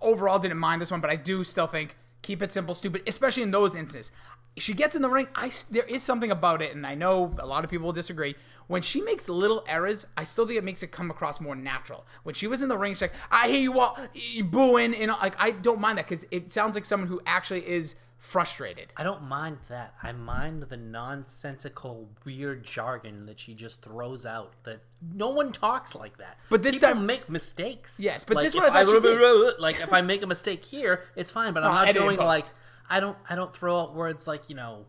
overall 0.00 0.38
didn't 0.38 0.58
mind 0.58 0.80
this 0.80 0.92
one, 0.92 1.00
but 1.00 1.10
I 1.10 1.16
do 1.16 1.42
still 1.42 1.66
think 1.66 1.96
keep 2.22 2.40
it 2.40 2.52
simple, 2.52 2.74
stupid, 2.76 3.02
especially 3.08 3.42
in 3.42 3.50
those 3.50 3.74
instances. 3.74 4.12
She 4.56 4.72
gets 4.72 4.94
in 4.94 5.02
the 5.02 5.08
ring. 5.08 5.26
I 5.34 5.50
there 5.68 5.82
is 5.84 6.04
something 6.04 6.30
about 6.30 6.62
it, 6.62 6.76
and 6.76 6.86
I 6.86 6.94
know 6.94 7.34
a 7.40 7.46
lot 7.46 7.64
of 7.64 7.70
people 7.70 7.86
will 7.86 7.92
disagree. 7.92 8.36
When 8.68 8.82
she 8.82 9.00
makes 9.00 9.28
little 9.28 9.64
errors, 9.66 10.06
I 10.16 10.22
still 10.22 10.46
think 10.46 10.58
it 10.58 10.64
makes 10.64 10.84
it 10.84 10.92
come 10.92 11.10
across 11.10 11.40
more 11.40 11.56
natural. 11.56 12.06
When 12.22 12.36
she 12.36 12.46
was 12.46 12.62
in 12.62 12.68
the 12.68 12.78
ring, 12.78 12.92
she's 12.92 13.02
like, 13.02 13.14
"I 13.32 13.48
hear 13.48 13.60
you 13.60 13.80
all 13.80 13.98
you 14.14 14.44
booing," 14.44 14.94
and 14.94 15.10
like 15.10 15.34
I 15.40 15.50
don't 15.50 15.80
mind 15.80 15.98
that 15.98 16.06
because 16.06 16.24
it 16.30 16.52
sounds 16.52 16.76
like 16.76 16.84
someone 16.84 17.08
who 17.08 17.20
actually 17.26 17.66
is 17.68 17.96
frustrated. 18.22 18.92
I 18.96 19.02
don't 19.02 19.24
mind 19.24 19.58
that. 19.68 19.94
I 20.02 20.12
mind 20.12 20.62
the 20.62 20.76
nonsensical, 20.76 22.08
weird 22.24 22.64
jargon 22.64 23.26
that 23.26 23.38
she 23.40 23.52
just 23.52 23.82
throws 23.82 24.24
out. 24.24 24.52
That 24.62 24.80
no 25.14 25.30
one 25.30 25.50
talks 25.52 25.94
like 25.96 26.16
that. 26.18 26.38
But 26.48 26.62
this 26.62 26.72
People 26.72 26.90
time- 26.90 27.04
make 27.06 27.28
mistakes. 27.28 27.98
Yes, 28.00 28.22
but 28.24 28.36
like, 28.36 28.44
this 28.44 28.54
one 28.54 28.64
I 28.64 28.84
thought 28.84 28.94
she 28.94 29.00
did. 29.00 29.58
like 29.58 29.80
if 29.80 29.92
I 29.92 30.00
make 30.02 30.22
a 30.22 30.26
mistake 30.26 30.64
here, 30.64 31.02
it's 31.16 31.30
fine. 31.32 31.52
But 31.52 31.64
I'm 31.64 31.74
No, 31.74 31.84
not 31.84 31.94
going 31.94 32.16
like 32.18 32.44
I 32.88 33.00
don't. 33.00 33.18
I 33.28 33.34
don't 33.34 33.54
throw 33.54 33.80
out 33.80 33.94
words 33.94 34.26
like 34.26 34.48
you 34.48 34.54
know. 34.54 34.86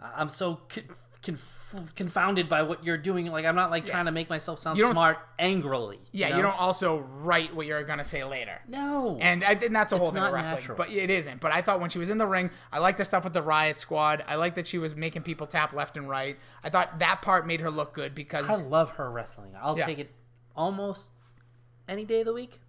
I'm 0.00 0.28
so 0.28 0.60
con- 0.68 0.84
conf- 1.22 1.65
confounded 1.94 2.48
by 2.48 2.62
what 2.62 2.84
you're 2.84 2.96
doing. 2.98 3.26
Like 3.26 3.44
I'm 3.44 3.54
not 3.54 3.70
like 3.70 3.86
trying 3.86 4.06
to 4.06 4.12
make 4.12 4.28
myself 4.30 4.58
sound 4.58 4.78
You 4.78 4.90
smart 4.90 5.18
angrily. 5.38 5.98
Yeah, 6.12 6.30
know? 6.30 6.36
you 6.36 6.42
don't 6.42 6.58
also 6.58 6.98
write 7.20 7.54
what 7.54 7.66
you're 7.66 7.82
gonna 7.84 8.04
say 8.04 8.24
later. 8.24 8.60
No. 8.68 9.18
And 9.20 9.44
I 9.44 9.52
and 9.52 9.74
that's 9.74 9.92
a 9.92 9.96
whole 9.98 10.08
It's 10.08 10.14
thing 10.14 10.22
of 10.24 10.32
wrestling, 10.32 10.60
natural. 10.60 10.76
but 10.76 10.90
it 10.90 11.10
isn't. 11.10 11.40
But 11.40 11.52
I 11.52 11.62
thought 11.62 11.80
when 11.80 11.90
she 11.90 11.98
was 11.98 12.10
in 12.10 12.18
the 12.18 12.26
ring, 12.26 12.50
I 12.72 12.78
liked 12.78 12.98
the 12.98 13.04
stuff 13.04 13.24
with 13.24 13.32
the 13.32 13.42
Riot 13.42 13.78
Squad. 13.80 14.24
I 14.28 14.36
like 14.36 14.54
that 14.56 14.66
she 14.66 14.78
was 14.78 14.94
making 14.96 15.22
people 15.22 15.46
tap 15.46 15.72
left 15.72 15.96
and 15.96 16.08
right. 16.08 16.36
I 16.64 16.70
thought 16.70 16.98
that 16.98 17.22
part 17.22 17.46
made 17.46 17.60
her 17.60 17.70
look 17.70 17.92
good 17.94 18.14
because 18.14 18.48
I 18.50 18.56
love 18.56 18.90
her 18.92 19.10
wrestling. 19.10 19.52
I'll 19.60 19.76
Yeah. 19.78 19.86
take 19.86 19.98
it 19.98 20.10
almost 20.54 21.12
any 21.88 22.04
day 22.04 22.20
of 22.20 22.26
the 22.26 22.32
week. 22.32 22.60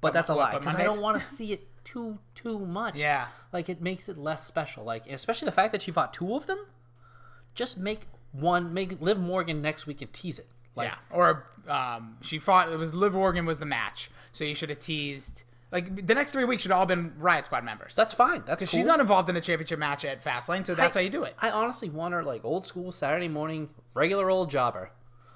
But 0.00 0.12
that's 0.12 0.28
a 0.28 0.34
what, 0.34 0.52
lie 0.52 0.58
because 0.58 0.76
I 0.76 0.84
don't 0.84 1.00
want 1.00 1.16
to 1.16 1.22
see 1.22 1.52
it 1.52 1.66
too 1.84 2.18
too 2.34 2.58
much. 2.58 2.94
Yeah. 2.96 3.26
like 3.52 3.68
it 3.68 3.80
makes 3.80 4.08
it 4.08 4.16
less 4.18 4.44
special. 4.44 4.84
Like 4.84 5.06
especially 5.08 5.46
the 5.46 5.52
fact 5.52 5.72
that 5.72 5.82
she 5.82 5.90
fought 5.92 6.12
two 6.12 6.34
of 6.34 6.46
them. 6.46 6.58
Just 7.54 7.78
make 7.78 8.00
one. 8.34 8.74
Make 8.74 9.00
Liv 9.00 9.18
Morgan 9.18 9.62
next 9.62 9.86
week 9.86 10.02
and 10.02 10.12
tease 10.12 10.38
it. 10.38 10.48
Like, 10.76 10.88
yeah, 10.88 10.96
or 11.10 11.46
um, 11.68 12.16
she 12.20 12.38
fought. 12.38 12.68
It 12.70 12.76
was 12.76 12.94
Liv 12.94 13.14
Morgan 13.14 13.46
was 13.46 13.58
the 13.58 13.66
match, 13.66 14.10
so 14.32 14.44
you 14.44 14.54
should 14.54 14.70
have 14.70 14.80
teased. 14.80 15.44
Like 15.70 16.06
the 16.06 16.14
next 16.14 16.30
three 16.30 16.44
weeks 16.44 16.62
should 16.62 16.70
all 16.72 16.86
been 16.86 17.14
Riot 17.18 17.46
Squad 17.46 17.64
members. 17.64 17.94
that's 17.96 18.14
fine. 18.14 18.44
That's 18.46 18.60
cool. 18.60 18.66
She's 18.78 18.86
not 18.86 19.00
involved 19.00 19.28
in 19.28 19.36
a 19.36 19.40
championship 19.40 19.78
match 19.78 20.04
at 20.04 20.22
Fastlane, 20.22 20.64
so 20.64 20.74
that's 20.74 20.96
I- 20.96 21.00
how 21.00 21.04
you 21.04 21.10
do 21.10 21.24
it. 21.24 21.34
I 21.40 21.50
honestly 21.50 21.88
want 21.90 22.14
her 22.14 22.22
like 22.22 22.44
old 22.44 22.64
school 22.64 22.92
Saturday 22.92 23.28
morning, 23.28 23.70
regular 23.92 24.30
old 24.30 24.50
jobber. 24.50 24.90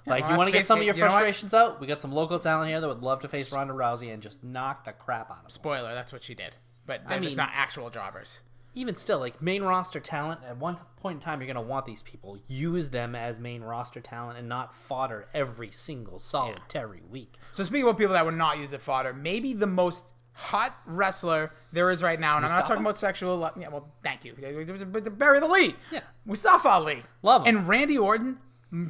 Like 0.07 0.23
well, 0.23 0.33
you 0.33 0.39
want 0.39 0.49
to 0.49 0.53
get 0.53 0.65
some 0.65 0.79
of 0.79 0.85
your 0.87 0.95
you 0.95 1.03
know 1.03 1.09
frustrations 1.09 1.55
out. 1.55 1.81
We 1.81 1.87
got 1.87 2.01
some 2.01 2.13
local 2.13 2.39
talent 2.39 2.71
here 2.71 2.81
that 2.81 2.89
would 2.89 3.03
love 3.03 3.21
to 3.21 3.29
face 3.29 3.53
Ronda 3.55 3.75
Rousey 3.75 4.13
and 4.13 4.23
just 4.23 4.43
knock 4.43 4.85
the 4.85 4.93
crap 4.93 5.31
out 5.31 5.39
of 5.39 5.43
them. 5.43 5.51
Spoiler, 5.51 5.93
that's 5.93 6.13
what 6.13 6.23
she 6.23 6.35
did. 6.35 6.57
But 6.87 7.07
they're 7.09 7.19
just 7.21 7.37
mean- 7.37 7.45
not 7.47 7.51
actual 7.55 7.91
jobbers. 7.91 8.41
Even 8.79 8.95
still, 8.95 9.19
like 9.19 9.43
main 9.43 9.63
roster 9.63 10.01
talent, 10.01 10.41
at 10.49 10.57
one 10.57 10.77
point 10.97 11.17
in 11.17 11.21
time, 11.21 11.41
you're 11.41 11.53
gonna 11.53 11.61
want 11.61 11.85
these 11.85 12.03
people. 12.03 12.39
Use 12.47 12.89
them 12.89 13.15
as 13.15 13.39
main 13.39 13.63
roster 13.63 14.01
talent 14.01 14.39
and 14.39 14.49
not 14.49 14.75
fodder 14.75 15.27
every 15.35 15.71
single 15.71 16.19
solitary 16.19 17.03
week. 17.11 17.37
So 17.53 17.65
speaking 17.65 17.83
about 17.85 17.99
people 17.99 18.15
that 18.15 18.25
would 18.25 18.35
not 18.35 18.59
use 18.59 18.73
it 18.73 18.81
fodder, 18.83 19.13
maybe 19.13 19.53
the 19.53 19.67
most 19.67 20.13
hot 20.33 20.77
wrestler 20.87 21.53
there 21.73 21.91
is 21.91 22.03
right 22.03 22.21
now, 22.21 22.37
and 22.37 22.47
I'm 22.47 22.53
not 22.53 22.67
talking 22.67 22.83
about 22.83 22.97
sexual. 22.97 23.51
Yeah, 23.59 23.69
well, 23.69 23.93
thank 24.05 24.25
you. 24.25 24.35
But 24.39 25.19
bury 25.19 25.41
the 25.41 25.49
lead. 25.49 25.75
Yeah. 25.91 26.01
Mustafa 26.25 26.69
Ali. 26.69 27.03
Love 27.23 27.47
him. 27.47 27.57
And 27.57 27.69
Randy 27.69 27.99
Orton. 27.99 28.39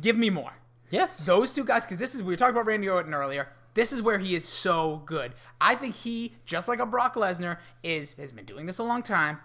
Give 0.01 0.16
me 0.16 0.29
more. 0.29 0.53
Yes, 0.90 1.24
Those 1.24 1.55
two 1.55 1.64
guys, 1.64 1.85
because 1.85 1.98
this 1.98 2.14
is 2.14 2.22
we 2.22 2.33
were 2.33 2.37
talking 2.37 2.55
about 2.55 2.66
Randy 2.66 2.88
Orton 2.88 3.12
earlier. 3.14 3.48
This 3.74 3.92
is 3.92 4.03
where 4.03 4.18
he 4.18 4.35
is 4.35 4.44
so 4.44 5.03
good. 5.05 5.35
I 5.61 5.74
think 5.74 5.94
he, 5.94 6.35
just 6.44 6.66
like 6.66 6.81
a 6.81 6.87
Brock 6.87 7.14
Lesnar, 7.14 7.59
is 7.83 8.14
has 8.14 8.33
been 8.33 8.44
doing 8.44 8.66
this 8.66 8.79
a 8.79 8.83
long 8.83 9.03
time. 9.03 9.38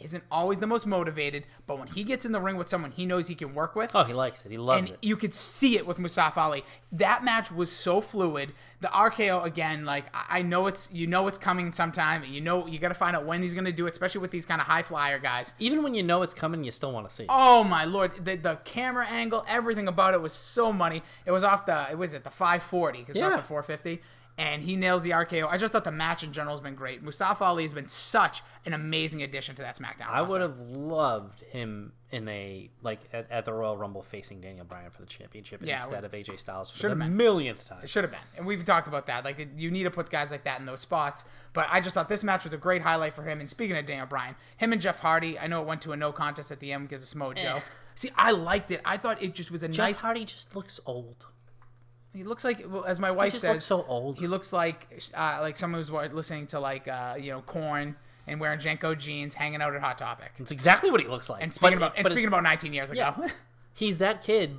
Isn't 0.00 0.24
always 0.30 0.60
the 0.60 0.66
most 0.66 0.86
motivated, 0.86 1.46
but 1.66 1.78
when 1.78 1.86
he 1.88 2.04
gets 2.04 2.24
in 2.24 2.32
the 2.32 2.40
ring 2.40 2.56
with 2.56 2.68
someone 2.68 2.90
he 2.90 3.04
knows 3.06 3.28
he 3.28 3.34
can 3.34 3.54
work 3.54 3.76
with, 3.76 3.94
Oh, 3.94 4.02
he 4.04 4.12
likes 4.14 4.44
it. 4.46 4.50
He 4.50 4.56
loves 4.56 4.88
it. 4.88 4.94
and 4.94 4.98
it. 5.02 5.06
you 5.06 5.14
could 5.16 5.34
see 5.34 5.76
it 5.76 5.86
with 5.86 5.98
Mustafa 5.98 6.40
Ali. 6.40 6.64
That 6.92 7.22
match 7.22 7.52
was 7.52 7.70
so 7.70 8.00
fluid. 8.00 8.52
The 8.80 8.88
RKO 8.88 9.44
again, 9.44 9.84
like 9.84 10.06
I 10.14 10.40
know 10.40 10.66
it's 10.66 10.90
you 10.92 11.06
know 11.06 11.28
it's 11.28 11.36
coming 11.36 11.70
sometime, 11.72 12.22
and 12.22 12.32
you 12.32 12.40
know 12.40 12.66
you 12.66 12.78
got 12.78 12.88
to 12.88 12.94
find 12.94 13.14
out 13.14 13.26
when 13.26 13.42
he's 13.42 13.52
going 13.52 13.66
to 13.66 13.72
do 13.72 13.86
it, 13.86 13.92
especially 13.92 14.22
with 14.22 14.30
these 14.30 14.46
kind 14.46 14.58
of 14.60 14.66
high 14.66 14.82
flyer 14.82 15.18
guys. 15.18 15.52
Even 15.58 15.82
when 15.82 15.94
you 15.94 16.02
know 16.02 16.22
it's 16.22 16.32
coming, 16.32 16.64
you 16.64 16.72
still 16.72 16.92
want 16.92 17.06
to 17.06 17.14
see 17.14 17.24
it. 17.24 17.28
Oh 17.30 17.62
my 17.62 17.84
lord, 17.84 18.24
the, 18.24 18.36
the 18.36 18.56
camera 18.64 19.06
angle, 19.06 19.44
everything 19.48 19.86
about 19.86 20.14
it 20.14 20.22
was 20.22 20.32
so 20.32 20.72
money. 20.72 21.02
It 21.26 21.30
was 21.30 21.44
off 21.44 21.66
the, 21.66 21.86
it 21.90 21.98
was 21.98 22.14
at 22.14 22.24
the 22.24 22.30
540 22.30 23.00
because 23.00 23.16
Yeah. 23.16 23.28
not 23.28 23.36
the 23.42 23.42
450, 23.48 24.00
and 24.40 24.62
he 24.62 24.74
nails 24.74 25.02
the 25.02 25.10
RKO. 25.10 25.46
I 25.50 25.58
just 25.58 25.70
thought 25.70 25.84
the 25.84 25.92
match 25.92 26.24
in 26.24 26.32
general 26.32 26.54
has 26.54 26.62
been 26.62 26.74
great. 26.74 27.02
Mustafa 27.02 27.44
Ali 27.44 27.62
has 27.64 27.74
been 27.74 27.86
such 27.86 28.42
an 28.64 28.72
amazing 28.72 29.22
addition 29.22 29.54
to 29.56 29.62
that 29.62 29.76
SmackDown. 29.76 30.08
I 30.08 30.20
roster. 30.20 30.30
would 30.30 30.40
have 30.40 30.58
loved 30.58 31.42
him 31.42 31.92
in 32.10 32.26
a 32.26 32.70
like 32.80 33.00
at, 33.12 33.30
at 33.30 33.44
the 33.44 33.52
Royal 33.52 33.76
Rumble 33.76 34.00
facing 34.02 34.40
Daniel 34.40 34.64
Bryan 34.64 34.90
for 34.90 35.02
the 35.02 35.06
championship 35.06 35.60
Yeah, 35.62 35.74
instead 35.74 36.04
of 36.04 36.12
AJ 36.12 36.38
Styles 36.40 36.70
for 36.70 36.88
the 36.88 36.96
been. 36.96 37.16
millionth 37.18 37.68
time. 37.68 37.80
It 37.82 37.90
should 37.90 38.02
have 38.02 38.10
been. 38.10 38.20
And 38.38 38.46
we've 38.46 38.64
talked 38.64 38.88
about 38.88 39.06
that. 39.08 39.26
Like, 39.26 39.46
you 39.58 39.70
need 39.70 39.84
to 39.84 39.90
put 39.90 40.08
guys 40.08 40.30
like 40.30 40.44
that 40.44 40.58
in 40.58 40.64
those 40.64 40.80
spots. 40.80 41.26
But 41.52 41.68
I 41.70 41.80
just 41.82 41.92
thought 41.94 42.08
this 42.08 42.24
match 42.24 42.44
was 42.44 42.54
a 42.54 42.58
great 42.58 42.80
highlight 42.80 43.12
for 43.12 43.24
him. 43.24 43.40
And 43.40 43.50
speaking 43.50 43.76
of 43.76 43.84
Daniel 43.84 44.06
Bryan, 44.06 44.36
him 44.56 44.72
and 44.72 44.80
Jeff 44.80 45.00
Hardy, 45.00 45.38
I 45.38 45.48
know 45.48 45.60
it 45.60 45.66
went 45.66 45.82
to 45.82 45.92
a 45.92 45.96
no 45.98 46.12
contest 46.12 46.50
at 46.50 46.60
the 46.60 46.72
end 46.72 46.88
because 46.88 47.02
of 47.02 47.20
Smo 47.20 47.36
Joe. 47.36 47.56
Eh. 47.56 47.60
See, 47.94 48.10
I 48.16 48.30
liked 48.30 48.70
it. 48.70 48.80
I 48.86 48.96
thought 48.96 49.22
it 49.22 49.34
just 49.34 49.50
was 49.50 49.62
a 49.62 49.68
Jeff 49.68 49.84
nice. 49.86 50.00
Hardy 50.00 50.24
just 50.24 50.56
looks 50.56 50.80
old. 50.86 51.26
He 52.12 52.24
looks 52.24 52.44
like, 52.44 52.64
well, 52.68 52.84
as 52.84 52.98
my 52.98 53.10
wife 53.10 53.32
says, 53.34 53.44
looks 53.44 53.64
so 53.64 53.84
old. 53.84 54.18
He 54.18 54.26
looks 54.26 54.52
like, 54.52 54.88
uh, 55.14 55.38
like 55.40 55.56
someone 55.56 55.80
who's 55.80 55.90
listening 55.90 56.48
to 56.48 56.58
like, 56.60 56.88
uh, 56.88 57.14
you 57.20 57.30
know, 57.30 57.40
Korn 57.42 57.96
and 58.26 58.40
wearing 58.40 58.58
JNCO 58.58 58.98
jeans, 58.98 59.34
hanging 59.34 59.62
out 59.62 59.74
at 59.74 59.80
Hot 59.80 59.96
Topic. 59.98 60.32
It's 60.38 60.50
exactly 60.50 60.90
what 60.90 61.00
he 61.00 61.06
looks 61.08 61.30
like. 61.30 61.42
And 61.42 61.54
speaking 61.54 61.78
But- 61.78 61.86
about, 61.88 61.98
and 61.98 62.08
speaking 62.08 62.28
about 62.28 62.42
19 62.42 62.72
years 62.72 62.90
ago, 62.90 62.98
Yeah. 63.00 63.28
he's 63.74 63.98
that 63.98 64.22
kid 64.22 64.56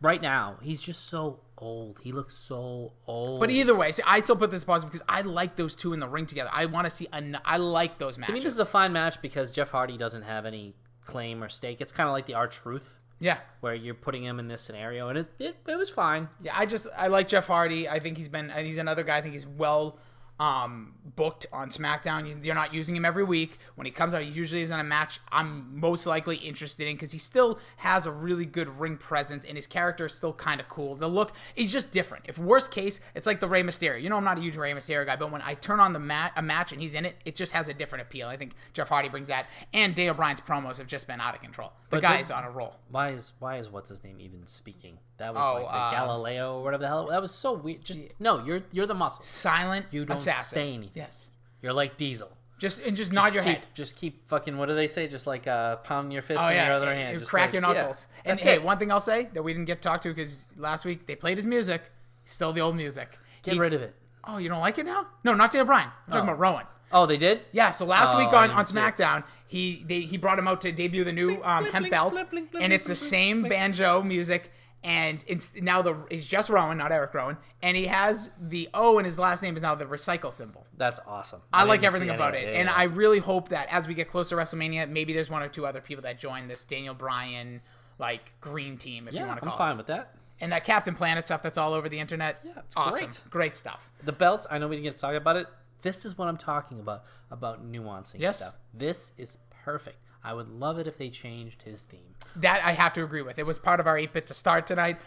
right 0.00 0.22
now. 0.22 0.58
He's 0.62 0.80
just 0.82 1.06
so 1.08 1.40
old. 1.58 1.98
He 2.02 2.12
looks 2.12 2.34
so 2.34 2.92
old. 3.06 3.40
But 3.40 3.50
either 3.50 3.74
way, 3.74 3.90
see, 3.92 4.02
I 4.06 4.20
still 4.20 4.36
put 4.36 4.50
this 4.50 4.64
positive 4.64 4.92
because 4.92 5.06
I 5.08 5.22
like 5.22 5.56
those 5.56 5.74
two 5.74 5.92
in 5.94 6.00
the 6.00 6.08
ring 6.08 6.26
together. 6.26 6.50
I 6.52 6.66
want 6.66 6.86
to 6.86 6.90
see. 6.90 7.08
An- 7.12 7.38
I 7.44 7.56
like 7.56 7.98
those 7.98 8.18
matches. 8.18 8.28
to 8.28 8.32
me, 8.34 8.40
this 8.40 8.52
is 8.54 8.60
a 8.60 8.66
fine 8.66 8.92
match 8.92 9.20
because 9.22 9.50
Jeff 9.50 9.70
Hardy 9.70 9.96
doesn't 9.96 10.22
have 10.22 10.46
any 10.46 10.74
claim 11.04 11.42
or 11.42 11.48
stake. 11.48 11.80
It's 11.80 11.92
kind 11.92 12.08
of 12.08 12.12
like 12.12 12.26
the 12.26 12.34
R 12.34 12.46
Truth, 12.48 12.98
yeah, 13.20 13.38
where 13.60 13.74
you're 13.74 13.94
putting 13.94 14.22
him 14.24 14.38
in 14.38 14.48
this 14.48 14.62
scenario, 14.62 15.08
and 15.08 15.18
it 15.18 15.28
it, 15.38 15.56
it 15.66 15.76
was 15.76 15.90
fine. 15.90 16.28
yeah. 16.42 16.52
I 16.56 16.66
just 16.66 16.86
I 16.96 17.06
like 17.08 17.28
Jeff 17.28 17.46
Hardy. 17.46 17.88
I 17.88 17.98
think 17.98 18.16
he's 18.18 18.28
been. 18.28 18.50
and 18.50 18.66
He's 18.66 18.78
another 18.78 19.02
guy. 19.02 19.16
I 19.18 19.20
think 19.20 19.34
he's 19.34 19.46
well 19.46 19.98
um, 20.40 20.94
booked 21.16 21.46
on 21.52 21.68
SmackDown. 21.68 22.28
You- 22.28 22.38
You're 22.42 22.54
not 22.54 22.74
using 22.74 22.96
him 22.96 23.04
every 23.04 23.22
week. 23.24 23.58
When 23.76 23.84
he 23.84 23.90
comes 23.92 24.14
out, 24.14 24.22
he 24.22 24.30
usually 24.30 24.62
is 24.62 24.70
in 24.70 24.80
a 24.80 24.84
match 24.84 25.20
I'm 25.30 25.78
most 25.78 26.06
likely 26.06 26.36
interested 26.36 26.88
in 26.88 26.96
because 26.96 27.12
he 27.12 27.18
still 27.18 27.58
has 27.78 28.06
a 28.06 28.10
really 28.12 28.44
good 28.46 28.80
ring 28.80 28.96
presence 28.96 29.44
and 29.44 29.56
his 29.56 29.66
character 29.66 30.06
is 30.06 30.14
still 30.14 30.32
kind 30.32 30.60
of 30.60 30.68
cool. 30.68 30.96
The 30.96 31.08
look, 31.08 31.32
is 31.54 31.72
just 31.72 31.92
different. 31.92 32.24
If 32.28 32.38
worst 32.38 32.70
case, 32.70 33.00
it's 33.14 33.26
like 33.26 33.40
the 33.40 33.48
Rey 33.48 33.62
Mysterio. 33.62 34.02
You 34.02 34.08
know, 34.08 34.16
I'm 34.16 34.24
not 34.24 34.38
a 34.38 34.40
huge 34.40 34.56
Rey 34.56 34.72
Mysterio 34.72 35.06
guy, 35.06 35.16
but 35.16 35.30
when 35.30 35.42
I 35.42 35.54
turn 35.54 35.78
on 35.80 35.92
the 35.92 36.00
mat 36.00 36.32
a 36.36 36.42
match 36.42 36.72
and 36.72 36.80
he's 36.82 36.94
in 36.94 37.04
it, 37.04 37.16
it 37.24 37.34
just 37.36 37.52
has 37.52 37.68
a 37.68 37.74
different 37.74 38.02
appeal. 38.02 38.26
I 38.28 38.36
think 38.36 38.54
Jeff 38.72 38.88
Hardy 38.88 39.08
brings 39.08 39.28
that. 39.28 39.46
And 39.72 39.94
Daniel 39.94 40.14
Bryan's 40.14 40.40
promos 40.40 40.78
have 40.78 40.86
just 40.88 41.06
been 41.06 41.20
out 41.20 41.34
of 41.34 41.40
control. 41.42 41.72
The 41.90 41.96
But 41.96 42.02
guy 42.02 42.18
is 42.18 42.30
on 42.30 42.42
a 42.44 42.50
roll. 42.50 42.74
Why 42.90 43.10
is 43.10 43.32
why 43.38 43.58
is 43.58 43.70
what's 43.70 43.88
his 43.90 44.02
name 44.02 44.16
even 44.20 44.46
speaking? 44.46 44.98
That 45.18 45.34
was 45.34 45.46
Oh, 45.48 45.54
like 45.62 45.64
the 45.66 45.76
uh, 45.76 45.90
Galileo 45.92 46.58
or 46.58 46.64
whatever 46.64 46.82
the 46.82 46.88
hell. 46.88 47.06
That 47.06 47.22
was 47.22 47.30
so 47.32 47.52
weird. 47.52 47.84
Just 47.84 48.00
no, 48.18 48.44
you're 48.44 48.62
you're 48.72 48.86
the 48.86 48.94
muscle. 48.94 49.22
Silent 49.24 49.86
You 49.90 50.04
don't 50.04 50.16
assassin. 50.16 50.54
say 50.54 50.68
anything. 50.74 50.90
Yes. 50.94 51.30
You're 51.62 51.72
like 51.72 51.96
Diesel. 51.96 52.30
Just 52.58 52.86
and 52.86 52.96
just 52.96 53.12
nod 53.12 53.34
your 53.34 53.42
keep, 53.42 53.56
head. 53.58 53.66
Just 53.74 53.96
keep 53.96 54.28
fucking. 54.28 54.56
What 54.56 54.68
do 54.68 54.74
they 54.74 54.88
say? 54.88 55.06
Just 55.08 55.26
like 55.26 55.46
uh, 55.46 55.76
pounding 55.76 56.12
your 56.12 56.22
fist 56.22 56.40
Oh 56.40 56.48
in 56.48 56.54
yeah, 56.54 56.66
your 56.66 56.74
other 56.76 56.88
and- 56.88 56.98
hand. 56.98 57.10
and 57.12 57.18
Just 57.20 57.30
crack 57.30 57.46
like- 57.52 57.54
your 57.54 57.62
yeah, 57.62 57.72
knuckles. 57.80 58.08
and 58.24 58.40
hey, 58.40 58.54
it. 58.54 58.62
one 58.62 58.78
thing 58.78 58.90
I'll 58.92 59.00
say 59.00 59.28
that 59.34 59.42
we 59.42 59.52
didn't 59.52 59.66
get 59.66 59.82
to 59.82 59.88
talk 59.88 60.00
to 60.02 60.08
because 60.08 60.46
last 60.56 60.84
week 60.84 61.06
they 61.06 61.16
played 61.16 61.36
his 61.36 61.46
music. 61.46 61.82
Still 62.26 62.52
the 62.52 62.60
old 62.60 62.76
music. 62.76 63.18
Get 63.42 63.54
He- 63.54 63.60
rid 63.60 63.72
of 63.74 63.82
it. 63.82 63.94
Oh, 64.26 64.38
you 64.38 64.48
don't 64.48 64.60
like 64.60 64.78
it 64.78 64.86
now? 64.86 65.06
No, 65.24 65.34
not 65.34 65.50
Daniel 65.52 65.66
Bryan. 65.66 65.90
I'm 66.06 66.12
talking 66.12 66.28
Oh. 66.30 66.32
about 66.32 66.38
Rowan. 66.40 66.64
Oh, 66.92 67.06
they 67.06 67.16
did. 67.18 67.42
Yeah, 67.52 67.72
so 67.72 67.84
last 67.84 68.14
Oh, 68.14 68.18
week 68.18 68.28
on, 68.32 68.50
on. 68.50 68.64
SmackDown, 68.64 69.24
he 69.48 69.84
they, 69.86 70.00
he 70.00 70.16
brought 70.16 70.38
him 70.38 70.46
out 70.48 70.60
to 70.62 70.70
debut 70.72 71.02
the 71.04 71.12
new 71.12 71.42
um, 71.42 71.64
blink, 71.64 71.72
hemp 71.74 71.82
blink, 71.82 71.90
belt, 71.90 72.12
blink, 72.14 72.30
blink, 72.30 72.50
blink, 72.52 72.64
and 72.64 72.72
it's 72.72 72.86
the 72.88 72.94
same 72.94 73.40
blink. 73.40 73.52
banjo 73.52 74.00
music. 74.02 74.50
And 74.84 75.24
it's 75.26 75.60
now 75.60 75.80
the 75.80 75.96
he's 76.10 76.28
just 76.28 76.50
Rowan, 76.50 76.76
not 76.76 76.92
Erick 76.92 77.14
Rowan, 77.14 77.38
and 77.62 77.74
he 77.74 77.86
has 77.86 78.30
the 78.38 78.68
O 78.74 78.98
in 78.98 79.06
his 79.06 79.18
last 79.18 79.42
name 79.42 79.56
is 79.56 79.62
now 79.62 79.74
the 79.74 79.86
recycle 79.86 80.30
symbol. 80.30 80.66
That's 80.76 81.00
awesome. 81.06 81.40
I, 81.54 81.60
didn't 81.60 81.68
like 81.70 81.82
everything 81.84 82.10
about 82.10 82.34
it, 82.34 82.42
yeah, 82.42 82.58
and 82.60 82.68
yeah. 82.68 82.74
I 82.76 82.82
really 82.84 83.18
hope 83.18 83.48
that 83.48 83.72
as 83.72 83.88
we 83.88 83.94
get 83.94 84.08
closer 84.08 84.36
to 84.36 84.42
WrestleMania, 84.42 84.90
maybe 84.90 85.14
there's 85.14 85.30
one 85.30 85.42
or 85.42 85.48
two 85.48 85.66
other 85.66 85.80
people 85.80 86.02
that 86.02 86.18
join 86.18 86.48
this 86.48 86.64
Daniel 86.64 86.94
Bryan 86.94 87.62
like 87.98 88.34
green 88.42 88.76
team, 88.76 89.08
if 89.08 89.14
you 89.14 89.20
want 89.20 89.36
to 89.36 89.40
call 89.40 89.48
it. 89.48 89.52
I'm 89.52 89.58
fine 89.58 89.76
with 89.78 89.86
that. 89.86 90.14
And 90.40 90.52
that 90.52 90.64
Captain 90.64 90.94
Planet 90.94 91.24
stuff 91.24 91.42
that's 91.42 91.56
all 91.56 91.72
over 91.72 91.88
the 91.88 91.98
internet. 91.98 92.40
Yeah, 92.44 92.52
it's 92.58 92.76
awesome, 92.76 93.06
great. 93.06 93.30
great 93.30 93.56
stuff. 93.56 93.88
The 94.02 94.12
belt. 94.12 94.46
I 94.50 94.58
know 94.58 94.68
we 94.68 94.76
didn't 94.76 94.84
get 94.84 94.92
to 94.92 94.98
talk 94.98 95.14
about 95.14 95.36
it. 95.36 95.46
This 95.80 96.04
is 96.04 96.18
what 96.18 96.28
I'm 96.28 96.36
talking 96.36 96.80
about. 96.80 97.04
About 97.30 97.64
nuancing 97.66 98.16
Yes. 98.18 98.38
stuff. 98.38 98.54
This 98.74 99.12
is 99.16 99.38
perfect. 99.64 99.96
I 100.24 100.32
would 100.34 100.48
love 100.48 100.78
it 100.78 100.86
if 100.86 100.96
they 100.98 101.10
changed 101.10 101.62
his 101.62 101.82
theme. 101.82 102.14
That 102.36 102.62
I 102.64 102.72
have 102.72 102.92
to 102.94 103.04
agree 103.04 103.22
with. 103.22 103.38
It 103.38 103.46
was 103.46 103.58
part 103.58 103.78
of 103.80 103.86
our 103.86 103.98
8 103.98 104.12
bit 104.12 104.26
to 104.28 104.34
start 104.34 104.66
tonight. 104.66 104.98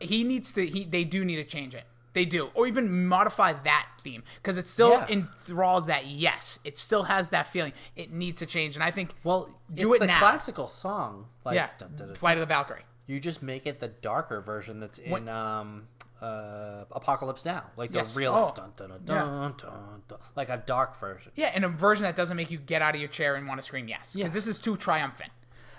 He 0.00 0.24
needs 0.24 0.52
to. 0.52 0.66
He 0.66 0.84
they 0.84 1.04
do 1.04 1.24
need 1.24 1.36
to 1.36 1.44
change 1.44 1.74
it. 1.74 1.84
They 2.12 2.24
do, 2.24 2.48
or 2.54 2.66
even 2.66 3.06
modify 3.06 3.52
that 3.52 3.88
theme 4.00 4.22
because 4.36 4.56
it 4.58 4.66
still 4.66 4.92
Yeah. 4.92 5.06
enthralls 5.08 5.86
that. 5.86 6.06
Yes, 6.06 6.58
it 6.64 6.78
still 6.78 7.04
has 7.04 7.28
that 7.30 7.46
feeling. 7.46 7.72
It 7.94 8.10
needs 8.10 8.38
to 8.40 8.46
change, 8.46 8.74
and 8.74 8.82
I 8.82 8.90
think 8.90 9.14
Well, 9.22 9.50
do 9.72 9.88
it's 9.92 9.96
it 9.96 10.00
the 10.00 10.06
now. 10.06 10.18
classical 10.18 10.66
song. 10.68 11.26
Like, 11.44 11.56
yeah, 11.56 11.68
dun, 11.78 11.94
dun, 11.94 12.06
dun, 12.08 12.14
Flight 12.16 12.38
of 12.38 12.40
the 12.40 12.46
Valkyrie. 12.46 12.84
you 13.06 13.20
just 13.20 13.42
make 13.42 13.66
it 13.66 13.80
the 13.80 13.88
darker 13.88 14.40
version 14.40 14.80
that's 14.80 14.96
in 14.98 15.10
What- 15.10 15.28
um 15.28 15.88
uh 16.26 16.84
Apocalypse 16.92 17.44
Now, 17.44 17.64
like 17.76 17.90
the 17.92 17.98
Yes. 17.98 18.16
real 18.16 18.32
Oh. 18.34 18.52
dun, 18.54 18.72
dun, 18.76 18.88
dun, 18.88 19.04
dun, 19.04 19.54
dun, 19.56 20.02
dun, 20.08 20.18
like 20.34 20.48
a 20.48 20.56
dark 20.58 20.96
version. 20.98 21.32
Yeah, 21.36 21.50
and 21.54 21.64
a 21.64 21.68
version 21.68 22.04
that 22.04 22.16
doesn't 22.16 22.36
make 22.36 22.50
you 22.50 22.58
get 22.58 22.82
out 22.82 22.94
of 22.94 23.00
your 23.00 23.08
chair 23.08 23.34
and 23.34 23.46
want 23.46 23.60
to 23.60 23.66
scream 23.66 23.88
yes, 23.88 24.14
because 24.14 24.30
Yeah. 24.32 24.34
this 24.34 24.46
is 24.46 24.60
too 24.60 24.76
triumphant. 24.76 25.30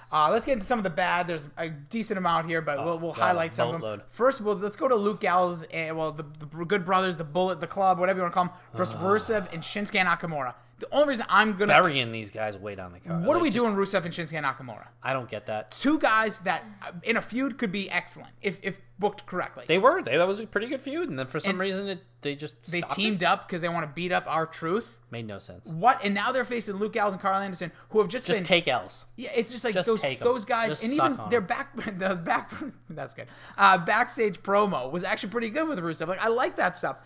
Uh, 0.09 0.29
let's 0.31 0.45
get 0.45 0.53
into 0.53 0.65
some 0.65 0.79
of 0.79 0.83
the 0.83 0.89
bad. 0.89 1.27
There's 1.27 1.49
a 1.57 1.67
decent 1.69 2.17
amount 2.17 2.47
here, 2.47 2.61
but 2.61 2.77
we'll, 2.83 2.97
we'll 2.97 3.09
Oh, 3.11 3.13
God, 3.13 3.21
highlight 3.21 3.53
some 3.55 3.67
of 3.67 3.73
them. 3.73 3.81
boatload. 3.81 4.03
First, 4.09 4.39
well, 4.39 4.55
let's 4.55 4.77
go 4.77 4.87
to 4.87 4.95
Luke 4.95 5.19
Gallows 5.19 5.63
and 5.63 5.97
well, 5.97 6.13
the, 6.13 6.23
the 6.39 6.45
Good 6.63 6.85
Brothers, 6.85 7.17
the 7.17 7.25
Bullet, 7.25 7.59
the 7.59 7.67
Club, 7.67 7.99
whatever 7.99 8.19
you 8.19 8.23
want 8.23 8.31
to 8.33 8.35
call 8.35 8.45
them, 8.45 8.53
versus 8.73 8.95
Ah. 8.97 9.03
Rusev 9.03 9.51
and 9.53 9.61
Shinsuke 9.63 9.99
Nakamura. 10.05 10.53
The 10.79 10.87
only 10.91 11.07
reason 11.09 11.25
I'm 11.27 11.53
gonna 11.57 11.73
Burying 11.73 12.11
these 12.11 12.29
guys 12.29 12.55
way 12.55 12.75
down 12.75 12.93
the 12.93 12.99
card. 12.99 13.25
what 13.25 13.35
are 13.35 13.39
we 13.39 13.49
just- 13.49 13.63
doing, 13.63 13.75
Rusev 13.75 14.05
and 14.05 14.13
Shinsuke 14.13 14.39
Nakamura? 14.43 14.87
I 15.01 15.11
don't 15.13 15.27
get 15.27 15.47
that. 15.47 15.71
Two 15.71 15.97
guys 15.97 16.37
that 16.41 16.63
uh, 16.85 16.91
in 17.01 17.17
a 17.17 17.21
feud 17.21 17.57
could 17.57 17.71
be 17.71 17.89
excellent 17.89 18.33
if 18.43 18.59
if 18.61 18.79
booked 18.99 19.25
correctly. 19.25 19.65
They 19.67 19.79
were. 19.79 20.03
They, 20.03 20.17
that 20.17 20.27
was 20.27 20.39
a 20.39 20.45
pretty 20.47 20.67
good 20.67 20.81
feud, 20.81 21.09
and 21.09 21.17
then 21.17 21.25
for 21.27 21.39
some 21.39 21.51
And 21.51 21.59
reason 21.59 21.87
it, 21.87 22.03
they 22.21 22.35
just 22.35 22.71
They 22.71 22.81
teamed 22.81 23.23
It. 23.23 23.25
up 23.25 23.47
because 23.47 23.61
they 23.61 23.69
want 23.69 23.87
to 23.87 23.91
beat 23.93 24.11
up 24.11 24.25
R-Truth. 24.27 24.99
Made 25.11 25.25
no 25.27 25.39
sense. 25.39 25.69
What? 25.69 26.03
And 26.03 26.13
now 26.13 26.31
they're 26.31 26.45
facing 26.45 26.75
Luke 26.75 26.93
Gallows 26.93 27.13
and 27.13 27.21
Karl 27.21 27.39
Anderson, 27.39 27.71
who 27.89 27.99
have 27.99 28.07
just, 28.07 28.27
Just 28.27 28.37
been 28.39 28.43
take 28.43 28.67
L's. 28.67 29.05
Yeah, 29.15 29.29
it's 29.35 29.51
just 29.51 29.63
like 29.63 29.73
Just 29.73 29.87
those 29.87 30.01
those 30.19 30.45
guys, 30.45 30.69
Just 30.79 30.83
and 30.83 30.93
even 30.93 31.29
their 31.29 31.41
back 31.41 31.75
those 31.97 32.19
back 32.19 32.51
that's 32.91 33.13
good. 33.15 33.27
Uh, 33.57 33.77
backstage 33.79 34.41
promo 34.43 34.91
was 34.91 35.03
actually 35.03 35.29
pretty 35.29 35.49
good 35.49 35.67
with 35.67 35.79
Rusev. 35.79 36.07
Like 36.07 36.23
I 36.23 36.27
like 36.27 36.55
that 36.57 36.75
stuff. 36.75 36.97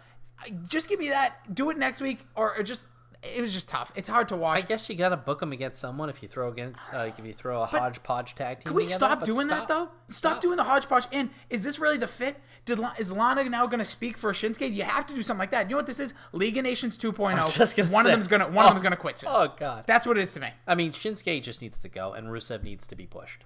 Just 0.67 0.89
give 0.89 0.99
me 0.99 1.09
that. 1.09 1.53
Do 1.53 1.69
it 1.69 1.77
next 1.77 2.01
week, 2.01 2.25
or, 2.35 2.57
or 2.57 2.63
just 2.63 2.87
it 3.23 3.39
was 3.39 3.53
just 3.53 3.69
tough. 3.69 3.91
It's 3.95 4.09
hard 4.09 4.29
to 4.29 4.35
watch. 4.35 4.63
I 4.63 4.65
guess 4.65 4.89
you 4.89 4.95
gotta 4.95 5.17
book 5.17 5.39
them 5.39 5.51
against 5.51 5.79
someone 5.79 6.09
if 6.09 6.23
you 6.23 6.27
throw 6.27 6.49
against 6.49 6.81
uh, 6.91 6.97
like 6.97 7.19
if 7.19 7.25
you 7.25 7.33
throw 7.33 7.61
a 7.61 7.65
hodgepodge 7.67 8.33
tag 8.33 8.59
team. 8.59 8.69
Can 8.69 8.75
we 8.75 8.83
together, 8.83 8.97
stop 8.97 9.19
but 9.19 9.25
doing 9.25 9.47
that 9.49 9.67
though? 9.67 9.89
Stop, 10.07 10.41
doing 10.41 10.57
the 10.57 10.63
hodgepodge. 10.63 11.05
And 11.11 11.29
is 11.49 11.63
this 11.63 11.77
really 11.77 11.97
the 11.97 12.07
fit? 12.07 12.37
Did 12.65 12.79
is 12.99 13.11
Lana 13.11 13.47
now 13.47 13.67
going 13.67 13.79
to 13.79 13.85
speak 13.85 14.17
for 14.17 14.31
Shinsuke? 14.33 14.73
You 14.73 14.83
have 14.83 15.05
to 15.05 15.13
do 15.13 15.21
something 15.21 15.39
like 15.39 15.51
that. 15.51 15.67
You 15.67 15.71
know 15.71 15.77
what 15.77 15.85
this 15.85 15.99
is? 15.99 16.13
League 16.31 16.57
of 16.57 16.63
Nations 16.63 16.97
2.0. 16.97 17.35
I 17.35 17.43
was 17.43 17.55
just 17.55 17.77
one 17.77 17.91
say. 17.91 17.97
of 17.99 18.05
them's 18.05 18.27
gonna 18.27 18.45
one 18.45 18.65
oh, 18.65 18.69
of 18.69 18.73
them's 18.73 18.83
gonna 18.83 18.95
quit 18.95 19.19
soon. 19.19 19.29
Oh 19.31 19.53
god. 19.55 19.85
That's 19.85 20.07
what 20.07 20.17
it 20.17 20.21
is 20.21 20.33
to 20.33 20.39
me. 20.39 20.49
I 20.65 20.73
mean, 20.73 20.91
Shinsuke 20.91 21.43
just 21.43 21.61
needs 21.61 21.77
to 21.79 21.89
go, 21.89 22.13
and 22.13 22.27
Rusev 22.27 22.63
needs 22.63 22.87
to 22.87 22.95
be 22.95 23.05
pushed. 23.05 23.45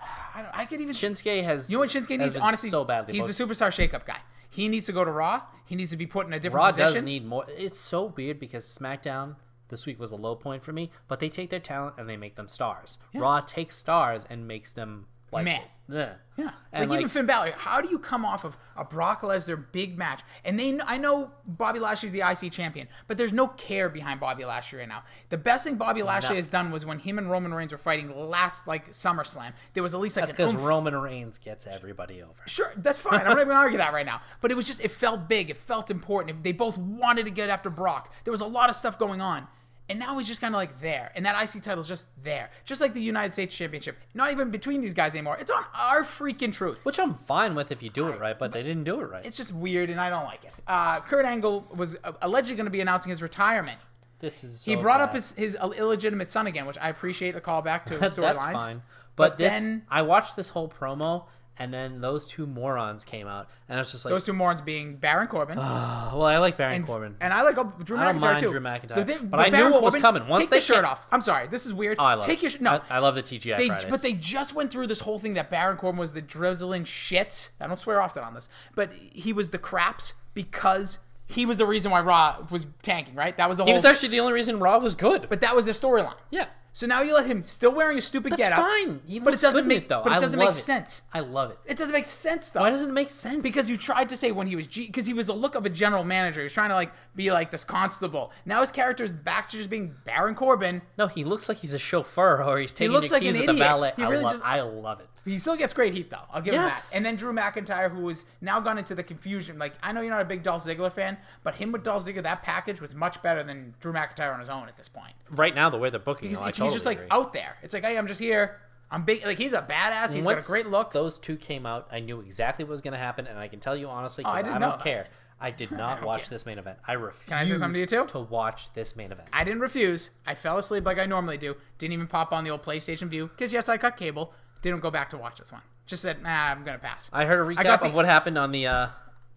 I, 0.34 0.42
don't, 0.42 0.56
I 0.56 0.64
could 0.64 0.80
even. 0.80 0.94
Shinsuke 0.94 1.44
has. 1.44 1.70
You 1.70 1.76
know 1.76 1.80
what 1.80 1.90
Shinsuke 1.90 2.18
needs? 2.18 2.36
Honestly, 2.36 2.70
so 2.70 2.84
badly. 2.84 3.12
he's 3.12 3.36
booked. 3.36 3.38
a 3.38 3.44
superstar 3.44 3.68
shakeup 3.68 4.06
guy. 4.06 4.18
He 4.52 4.68
needs 4.68 4.84
to 4.86 4.92
go 4.92 5.02
to 5.02 5.10
Raw. 5.10 5.42
He 5.64 5.74
needs 5.74 5.90
to 5.92 5.96
be 5.96 6.06
put 6.06 6.26
in 6.26 6.34
a 6.34 6.38
different 6.38 6.62
Raw 6.62 6.70
position. 6.70 6.94
does 6.94 7.02
need 7.02 7.24
more. 7.24 7.46
It's 7.48 7.78
so 7.78 8.12
weird 8.16 8.38
because 8.38 8.66
SmackDown 8.66 9.36
this 9.68 9.86
week 9.86 9.98
was 9.98 10.10
a 10.10 10.16
low 10.16 10.34
point 10.34 10.62
for 10.62 10.74
me, 10.74 10.90
but 11.08 11.20
they 11.20 11.30
take 11.30 11.48
their 11.48 11.58
talent 11.58 11.94
and 11.96 12.06
they 12.06 12.18
make 12.18 12.34
them 12.36 12.48
stars. 12.48 12.98
Raw 13.14 13.40
takes 13.40 13.76
stars 13.76 14.26
and 14.28 14.46
makes 14.46 14.70
them 14.70 15.06
like 15.32 15.44
Meh. 15.44 15.60
Yeah. 15.88 16.12
Yeah, 16.38 16.52
And 16.72 16.88
like, 16.88 17.00
even 17.00 17.10
Finn 17.10 17.26
Balor. 17.26 17.52
How 17.58 17.82
do 17.82 17.90
you 17.90 17.98
come 17.98 18.24
off 18.24 18.46
of 18.46 18.56
a 18.74 18.86
Brock 18.86 19.20
Lesnar 19.20 19.62
big 19.70 19.98
match? 19.98 20.22
And 20.46 20.58
they, 20.58 20.80
I 20.86 20.96
know 20.96 21.30
Bobby 21.46 21.78
Lashley's 21.78 22.10
the 22.12 22.22
IC 22.22 22.50
champion, 22.50 22.88
but 23.06 23.18
there's 23.18 23.34
no 23.34 23.48
care 23.48 23.90
behind 23.90 24.18
Bobby 24.18 24.46
Lashley 24.46 24.78
right 24.78 24.88
now. 24.88 25.02
The 25.28 25.36
best 25.36 25.64
thing 25.64 25.76
Bobby 25.76 26.02
Lashley 26.02 26.30
No. 26.30 26.36
has 26.36 26.48
done 26.48 26.70
was 26.70 26.86
when 26.86 27.00
him 27.00 27.18
and 27.18 27.30
Roman 27.30 27.52
Reigns 27.52 27.70
were 27.72 27.76
fighting 27.76 28.16
last 28.30 28.66
like 28.66 28.92
SummerSlam. 28.92 29.52
There 29.74 29.82
was 29.82 29.92
at 29.94 30.00
least 30.00 30.16
like 30.16 30.24
That's 30.28 30.32
because. 30.32 30.54
Roman 30.54 30.96
Reigns 30.96 31.36
gets 31.36 31.66
everybody 31.66 32.22
over. 32.22 32.40
Sure, 32.46 32.72
that's 32.78 32.98
fine. 32.98 33.20
I'm 33.20 33.26
not 33.26 33.32
even 33.36 33.48
gonna 33.48 33.60
argue 33.60 33.78
that 33.78 33.92
right 33.92 34.06
now. 34.06 34.22
But 34.40 34.50
it 34.50 34.54
was 34.56 34.66
just 34.66 34.82
it 34.82 34.90
felt 34.90 35.28
big. 35.28 35.50
It 35.50 35.58
felt 35.58 35.90
important. 35.90 36.42
They 36.42 36.52
both 36.52 36.78
wanted 36.78 37.26
to 37.26 37.30
get 37.30 37.50
after 37.50 37.68
Brock. 37.68 38.10
There 38.24 38.32
was 38.32 38.40
a 38.40 38.46
lot 38.46 38.70
of 38.70 38.76
stuff 38.76 38.98
going 38.98 39.20
on. 39.20 39.46
And 39.92 40.00
now 40.00 40.16
he's 40.16 40.26
just 40.26 40.40
kind 40.40 40.54
of 40.54 40.56
like 40.58 40.80
there. 40.80 41.12
And 41.14 41.26
that 41.26 41.36
IC 41.54 41.62
title's 41.62 41.86
just 41.86 42.06
there. 42.22 42.48
Just 42.64 42.80
like 42.80 42.94
the 42.94 43.02
United 43.02 43.34
States 43.34 43.54
Championship. 43.54 43.98
Not 44.14 44.30
even 44.32 44.50
between 44.50 44.80
these 44.80 44.94
guys 44.94 45.14
anymore. 45.14 45.36
It's 45.38 45.50
on 45.50 45.62
our 45.78 46.02
freaking 46.02 46.50
truth. 46.50 46.82
Which 46.86 46.98
I'm 46.98 47.12
fine 47.12 47.54
with 47.54 47.70
if 47.70 47.82
you 47.82 47.90
do 47.90 48.08
it 48.08 48.18
right, 48.18 48.38
but 48.38 48.52
they 48.52 48.62
didn't 48.62 48.84
do 48.84 49.00
it 49.00 49.04
right. 49.10 49.22
It's 49.22 49.36
just 49.36 49.52
weird 49.52 49.90
and 49.90 50.00
I 50.00 50.08
don't 50.08 50.24
like 50.24 50.46
it. 50.46 50.54
Uh, 50.66 51.00
Kurt 51.00 51.26
Angle 51.26 51.66
was 51.76 51.98
uh, 52.02 52.12
allegedly 52.22 52.56
going 52.56 52.64
to 52.64 52.70
be 52.70 52.80
announcing 52.80 53.10
his 53.10 53.20
retirement. 53.20 53.78
This 54.20 54.42
is 54.44 54.64
He 54.64 54.72
so 54.74 54.80
brought 54.80 55.02
up 55.02 55.12
his, 55.12 55.32
his 55.32 55.56
illegitimate 55.56 56.30
son 56.30 56.46
again, 56.46 56.64
which 56.64 56.78
I 56.80 56.88
appreciate 56.88 57.36
a 57.36 57.40
callback 57.40 57.84
to 57.86 57.98
That's 57.98 58.16
storylines. 58.18 58.52
fine. 58.54 58.82
But, 59.14 59.32
But 59.32 59.36
this, 59.36 59.52
then- 59.52 59.82
I 59.90 60.00
watched 60.00 60.36
this 60.36 60.48
whole 60.48 60.68
promo, 60.70 61.26
and 61.62 61.72
then 61.72 62.00
those 62.00 62.26
two 62.26 62.44
morons 62.44 63.04
came 63.04 63.28
out, 63.28 63.48
and 63.68 63.78
I 63.78 63.80
was 63.80 63.92
just 63.92 64.04
like, 64.04 64.10
Those 64.10 64.24
two 64.24 64.32
morons 64.32 64.60
being 64.60 64.96
Baron 64.96 65.28
Corbin. 65.28 65.56
well, 65.58 66.24
I 66.24 66.38
like 66.38 66.56
Baron 66.56 66.74
and, 66.74 66.86
Corbin. 66.86 67.14
and 67.20 67.32
I 67.32 67.42
like 67.42 67.56
uh, 67.56 67.62
Drew 67.84 67.96
I 67.98 68.12
McIntyre 68.12 68.40
too. 68.40 68.48
Drew 68.48 68.58
McIntyre, 68.60 69.06
thing- 69.06 69.28
but 69.28 69.38
I 69.38 69.44
knew 69.44 69.50
Baron 69.52 69.72
what 69.72 69.82
was 69.82 69.94
coming. 69.94 70.26
Once 70.26 70.40
take 70.42 70.50
they 70.50 70.56
the 70.56 70.60
shirt 70.62 70.76
came- 70.76 70.86
off. 70.86 71.06
I'm 71.12 71.20
sorry, 71.20 71.46
this 71.46 71.64
is 71.64 71.72
weird. 71.72 71.98
oh, 72.00 72.04
I 72.04 72.14
love 72.14 72.24
take 72.24 72.38
it. 72.38 72.42
your 72.42 72.50
sh- 72.50 72.60
no. 72.60 72.80
I, 72.90 72.96
I 72.96 72.98
love 72.98 73.14
the 73.14 73.22
TGI 73.22 73.56
they, 73.58 73.66
Fridays. 73.68 73.88
but 73.90 74.02
they 74.02 74.14
just 74.14 74.54
went 74.56 74.72
through 74.72 74.88
this 74.88 75.00
whole 75.00 75.20
thing 75.20 75.34
that 75.34 75.48
Baron 75.50 75.76
Corbin 75.76 76.00
was 76.00 76.12
the 76.12 76.20
drizzling 76.22 76.82
shits. 76.82 77.50
I 77.60 77.68
don't 77.68 77.78
swear 77.78 78.02
often 78.02 78.24
on 78.24 78.34
this, 78.34 78.48
but 78.74 78.92
he 78.92 79.32
was 79.32 79.50
the 79.50 79.58
craps 79.58 80.14
because 80.34 80.98
he 81.26 81.46
was 81.46 81.56
the 81.58 81.66
reason 81.66 81.90
why 81.92 82.00
Raw 82.00 82.44
was 82.50 82.66
tanking. 82.82 83.14
Right? 83.14 83.36
That 83.36 83.48
was 83.48 83.58
the 83.58 83.64
whole. 83.64 83.68
he 83.68 83.74
was 83.74 83.84
actually 83.84 84.08
the 84.10 84.20
only 84.20 84.32
reason 84.32 84.58
Raw 84.58 84.78
was 84.78 84.94
good. 84.94 85.28
but 85.28 85.40
that 85.42 85.54
was 85.54 85.64
their 85.66 85.74
storyline. 85.74 86.16
yeah, 86.30 86.46
So 86.74 86.86
now 86.86 87.02
you 87.02 87.14
let 87.14 87.26
him 87.26 87.42
still 87.42 87.72
wearing 87.74 87.98
a 87.98 88.00
stupid 88.00 88.32
That's 88.32 88.38
getup. 88.40 88.60
fine. 88.60 89.02
He 89.06 89.18
but 89.20 89.28
it 89.28 89.30
looks 89.32 89.42
doesn't 89.42 89.64
good 89.64 89.64
in 89.64 89.68
make 89.76 89.82
it, 89.84 89.88
though. 89.90 90.02
But 90.02 90.12
it 90.12 90.16
I 90.16 90.20
doesn't 90.20 90.38
love 90.38 90.48
make 90.48 90.56
it. 90.56 90.60
sense. 90.60 91.02
I 91.12 91.20
love 91.20 91.50
it. 91.50 91.58
It 91.66 91.76
doesn't 91.76 91.92
make 91.92 92.06
sense 92.06 92.48
though. 92.48 92.60
Why 92.60 92.70
doesn't 92.70 92.88
it 92.88 92.92
make 92.94 93.10
sense? 93.10 93.42
Because 93.42 93.68
you 93.68 93.76
tried 93.76 94.08
to 94.08 94.16
say 94.16 94.32
when 94.32 94.46
he 94.46 94.56
was 94.56 94.66
G, 94.66 94.86
because 94.86 95.04
he 95.06 95.12
was 95.12 95.26
the 95.26 95.34
look 95.34 95.54
of 95.54 95.66
a 95.66 95.70
general 95.70 96.02
manager. 96.02 96.40
He 96.40 96.44
was 96.44 96.52
trying 96.54 96.70
to 96.70 96.74
like 96.74 96.92
be 97.14 97.30
like 97.30 97.50
this 97.50 97.62
constable. 97.64 98.32
Now 98.46 98.60
his 98.62 98.70
character 98.72 99.04
is 99.04 99.10
back 99.10 99.50
to 99.50 99.56
just 99.58 99.68
being 99.68 99.94
Baron 100.04 100.34
Corbin. 100.34 100.80
no, 100.96 101.08
he 101.08 101.24
looks 101.24 101.48
like 101.48 101.58
he's 101.58 101.74
a 101.74 101.78
chauffeur 101.78 102.42
or 102.42 102.58
he's 102.58 102.72
taking 102.72 102.92
looks 102.92 103.08
the 103.10 103.16
like 103.16 103.22
keys 103.22 103.34
an 103.34 103.40
of 103.42 103.46
the 103.48 103.52
idiot. 103.52 103.66
valet. 103.68 103.90
He 103.96 104.02
I, 104.04 104.08
really 104.08 104.22
love, 104.24 104.32
just- 104.32 104.44
I 104.44 104.60
love 104.62 105.00
it. 105.00 105.08
He 105.24 105.38
still 105.38 105.56
gets 105.56 105.72
great 105.72 105.92
heat 105.92 106.10
though. 106.10 106.24
I'll 106.32 106.42
give 106.42 106.54
Yes. 106.54 106.90
him 106.90 106.90
that. 106.90 106.96
And 106.96 107.06
then 107.06 107.16
Drew 107.16 107.32
McIntyre, 107.32 107.90
who 107.90 108.08
has 108.08 108.24
now 108.40 108.58
gone 108.60 108.76
into 108.78 108.94
the 108.94 109.02
confusion. 109.02 109.58
Like 109.58 109.74
I 109.82 109.92
know 109.92 110.00
you're 110.00 110.10
not 110.10 110.22
a 110.22 110.24
big 110.24 110.42
Dolph 110.42 110.64
Ziggler 110.64 110.92
fan, 110.92 111.16
but 111.44 111.54
him 111.56 111.70
with 111.72 111.84
Dolph 111.84 112.04
Ziggler, 112.04 112.22
that 112.24 112.42
package 112.42 112.80
was 112.80 112.94
much 112.94 113.22
better 113.22 113.42
than 113.42 113.74
Drew 113.80 113.92
McIntyre 113.92 114.32
on 114.34 114.40
his 114.40 114.48
own 114.48 114.68
at 114.68 114.76
this 114.76 114.88
point. 114.88 115.12
Right 115.30 115.54
now, 115.54 115.70
the 115.70 115.78
way 115.78 115.90
they're 115.90 116.00
booking, 116.00 116.28
He's, 116.28 116.40
I 116.40 116.46
he's 116.46 116.56
totally 116.56 116.74
just 116.74 116.86
like 116.86 116.98
agree. 116.98 117.08
out 117.10 117.32
there. 117.32 117.56
It's 117.62 117.72
like, 117.74 117.84
hey, 117.84 117.96
I'm 117.96 118.06
just 118.08 118.20
here. 118.20 118.58
I'm 118.90 119.04
big. 119.04 119.24
Like 119.24 119.38
he's 119.38 119.54
a 119.54 119.62
badass. 119.62 120.12
He's 120.12 120.24
got 120.24 120.38
a 120.38 120.42
great 120.42 120.66
look. 120.66 120.92
Those 120.92 121.18
two 121.18 121.36
came 121.36 121.64
out. 121.66 121.88
I 121.90 122.00
knew 122.00 122.20
exactly 122.20 122.64
what 122.64 122.72
was 122.72 122.82
going 122.82 122.92
to 122.92 122.98
happen, 122.98 123.26
and 123.26 123.38
I 123.38 123.48
can 123.48 123.58
tell 123.60 123.74
you 123.76 123.88
honestly, 123.88 124.24
Oh, 124.24 124.28
I 124.28 124.40
I, 124.40 124.58
don't 124.58 124.80
care. 124.82 125.06
I 125.40 125.50
did 125.50 125.70
not 125.72 125.98
don't 125.98 126.06
watch 126.06 126.22
care. 126.24 126.28
this 126.30 126.44
main 126.46 126.58
event. 126.58 126.78
I 126.86 126.92
refused 126.92 127.32
I 127.32 127.44
say 127.46 127.56
something 127.56 127.74
to 127.74 127.80
you 127.96 128.02
too? 128.02 128.06
to 128.12 128.18
watch 128.20 128.72
this 128.74 128.94
main 128.94 129.10
event. 129.10 129.28
I 129.32 129.44
didn't 129.44 129.60
refuse. 129.60 130.10
I 130.26 130.34
fell 130.34 130.58
asleep 130.58 130.84
like 130.84 130.98
I 130.98 131.06
normally 131.06 131.38
do. 131.38 131.56
Didn't 131.78 131.94
even 131.94 132.06
pop 132.06 132.32
on 132.32 132.44
the 132.44 132.50
old 132.50 132.62
PlayStation 132.62 133.08
Vue 133.08 133.28
because 133.28 133.52
yes, 133.52 133.68
I 133.70 133.78
cut 133.78 133.96
cable. 133.96 134.34
Didn't 134.62 134.80
go 134.80 134.90
back 134.90 135.10
to 135.10 135.18
watch 135.18 135.38
this 135.38 135.52
one. 135.52 135.62
Just 135.86 136.02
said, 136.02 136.22
nah, 136.22 136.30
I'm 136.50 136.64
gonna 136.64 136.78
pass. 136.78 137.10
I 137.12 137.24
heard 137.24 137.40
a 137.46 137.60
I 137.60 137.62
got 137.62 137.80
recap 137.80 137.86
of 137.86 137.94
what 137.94 138.04
happened 138.04 138.38
on 138.38 138.52
the 138.52 138.66
uh, 138.66 138.88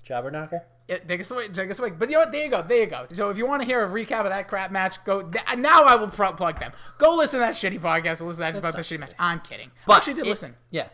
Jobber 0.03 0.31
Knocker. 0.31 0.63
Yeah, 0.87 0.99
take 0.99 1.19
us 1.21 1.31
away. 1.31 1.47
Take 1.47 1.71
us 1.71 1.79
away. 1.79 1.89
But 1.89 2.09
you 2.09 2.13
know 2.13 2.19
what? 2.19 2.31
There 2.31 2.43
you 2.45 2.49
go. 2.51 2.61
There 2.61 2.77
you 2.81 2.85
go. 2.85 3.07
So 3.11 3.29
if 3.31 3.39
you 3.39 3.47
want 3.47 3.63
to 3.63 3.67
hear 3.67 3.83
a 3.83 3.89
recap 3.89 4.19
of 4.19 4.29
that 4.29 4.47
crap 4.47 4.69
match, 4.71 5.03
go 5.03 5.23
th- 5.23 5.43
now. 5.57 5.83
I 5.83 5.95
will 5.95 6.09
pro- 6.09 6.33
plug 6.33 6.59
them. 6.59 6.71
Go 6.99 7.15
listen 7.15 7.39
to 7.39 7.45
that 7.47 7.55
shitty 7.55 7.79
podcast 7.79 8.19
and 8.19 8.27
listen 8.27 8.45
to 8.45 8.51
that 8.51 8.55
about 8.55 8.75
the 8.75 8.81
shitty 8.81 8.99
match. 8.99 9.13
I'm 9.17 9.39
kidding. 9.39 9.69
I 9.69 9.81
But 9.87 9.97
actually 9.97 10.13
did 10.13 10.25
it- 10.27 10.29
listen. 10.29 10.55
Yeah, 10.69 10.89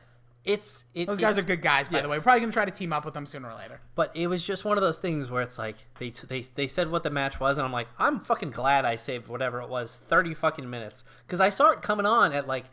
it's 0.45 0.86
it, 0.95 1.07
Those 1.07 1.19
guys 1.19 1.38
it- 1.38 1.41
are 1.43 1.45
good 1.47 1.61
guys, 1.61 1.89
by 1.89 1.99
the 1.99 2.07
way. 2.07 2.17
We're 2.17 2.21
probably 2.23 2.39
gonna 2.39 2.53
try 2.53 2.63
to 2.63 2.71
team 2.71 2.93
up 2.93 3.03
with 3.03 3.13
them 3.13 3.25
sooner 3.25 3.49
or 3.51 3.55
later. 3.55 3.82
But 3.95 4.15
it 4.15 4.27
was 4.27 4.47
just 4.47 4.63
one 4.63 4.77
of 4.77 4.82
those 4.82 4.99
things 4.99 5.29
where 5.29 5.41
it's 5.41 5.57
like 5.59 5.75
they 5.99 6.11
they 6.11 6.39
they 6.55 6.67
said 6.67 6.89
what 6.89 7.03
the 7.03 7.09
match 7.11 7.41
was, 7.41 7.57
and 7.57 7.65
I'm 7.65 7.73
like, 7.73 7.89
I'm 7.99 8.21
fucking 8.21 8.51
glad 8.51 8.86
I 8.86 8.95
saved 8.95 9.27
whatever 9.27 9.61
it 9.61 9.67
was, 9.67 9.91
thirty 9.91 10.34
fucking 10.34 10.69
minutes, 10.69 11.03
because 11.27 11.41
I 11.41 11.49
saw 11.49 11.71
it 11.71 11.82
coming 11.82 12.05
on 12.05 12.32
at 12.32 12.47
like 12.47 12.63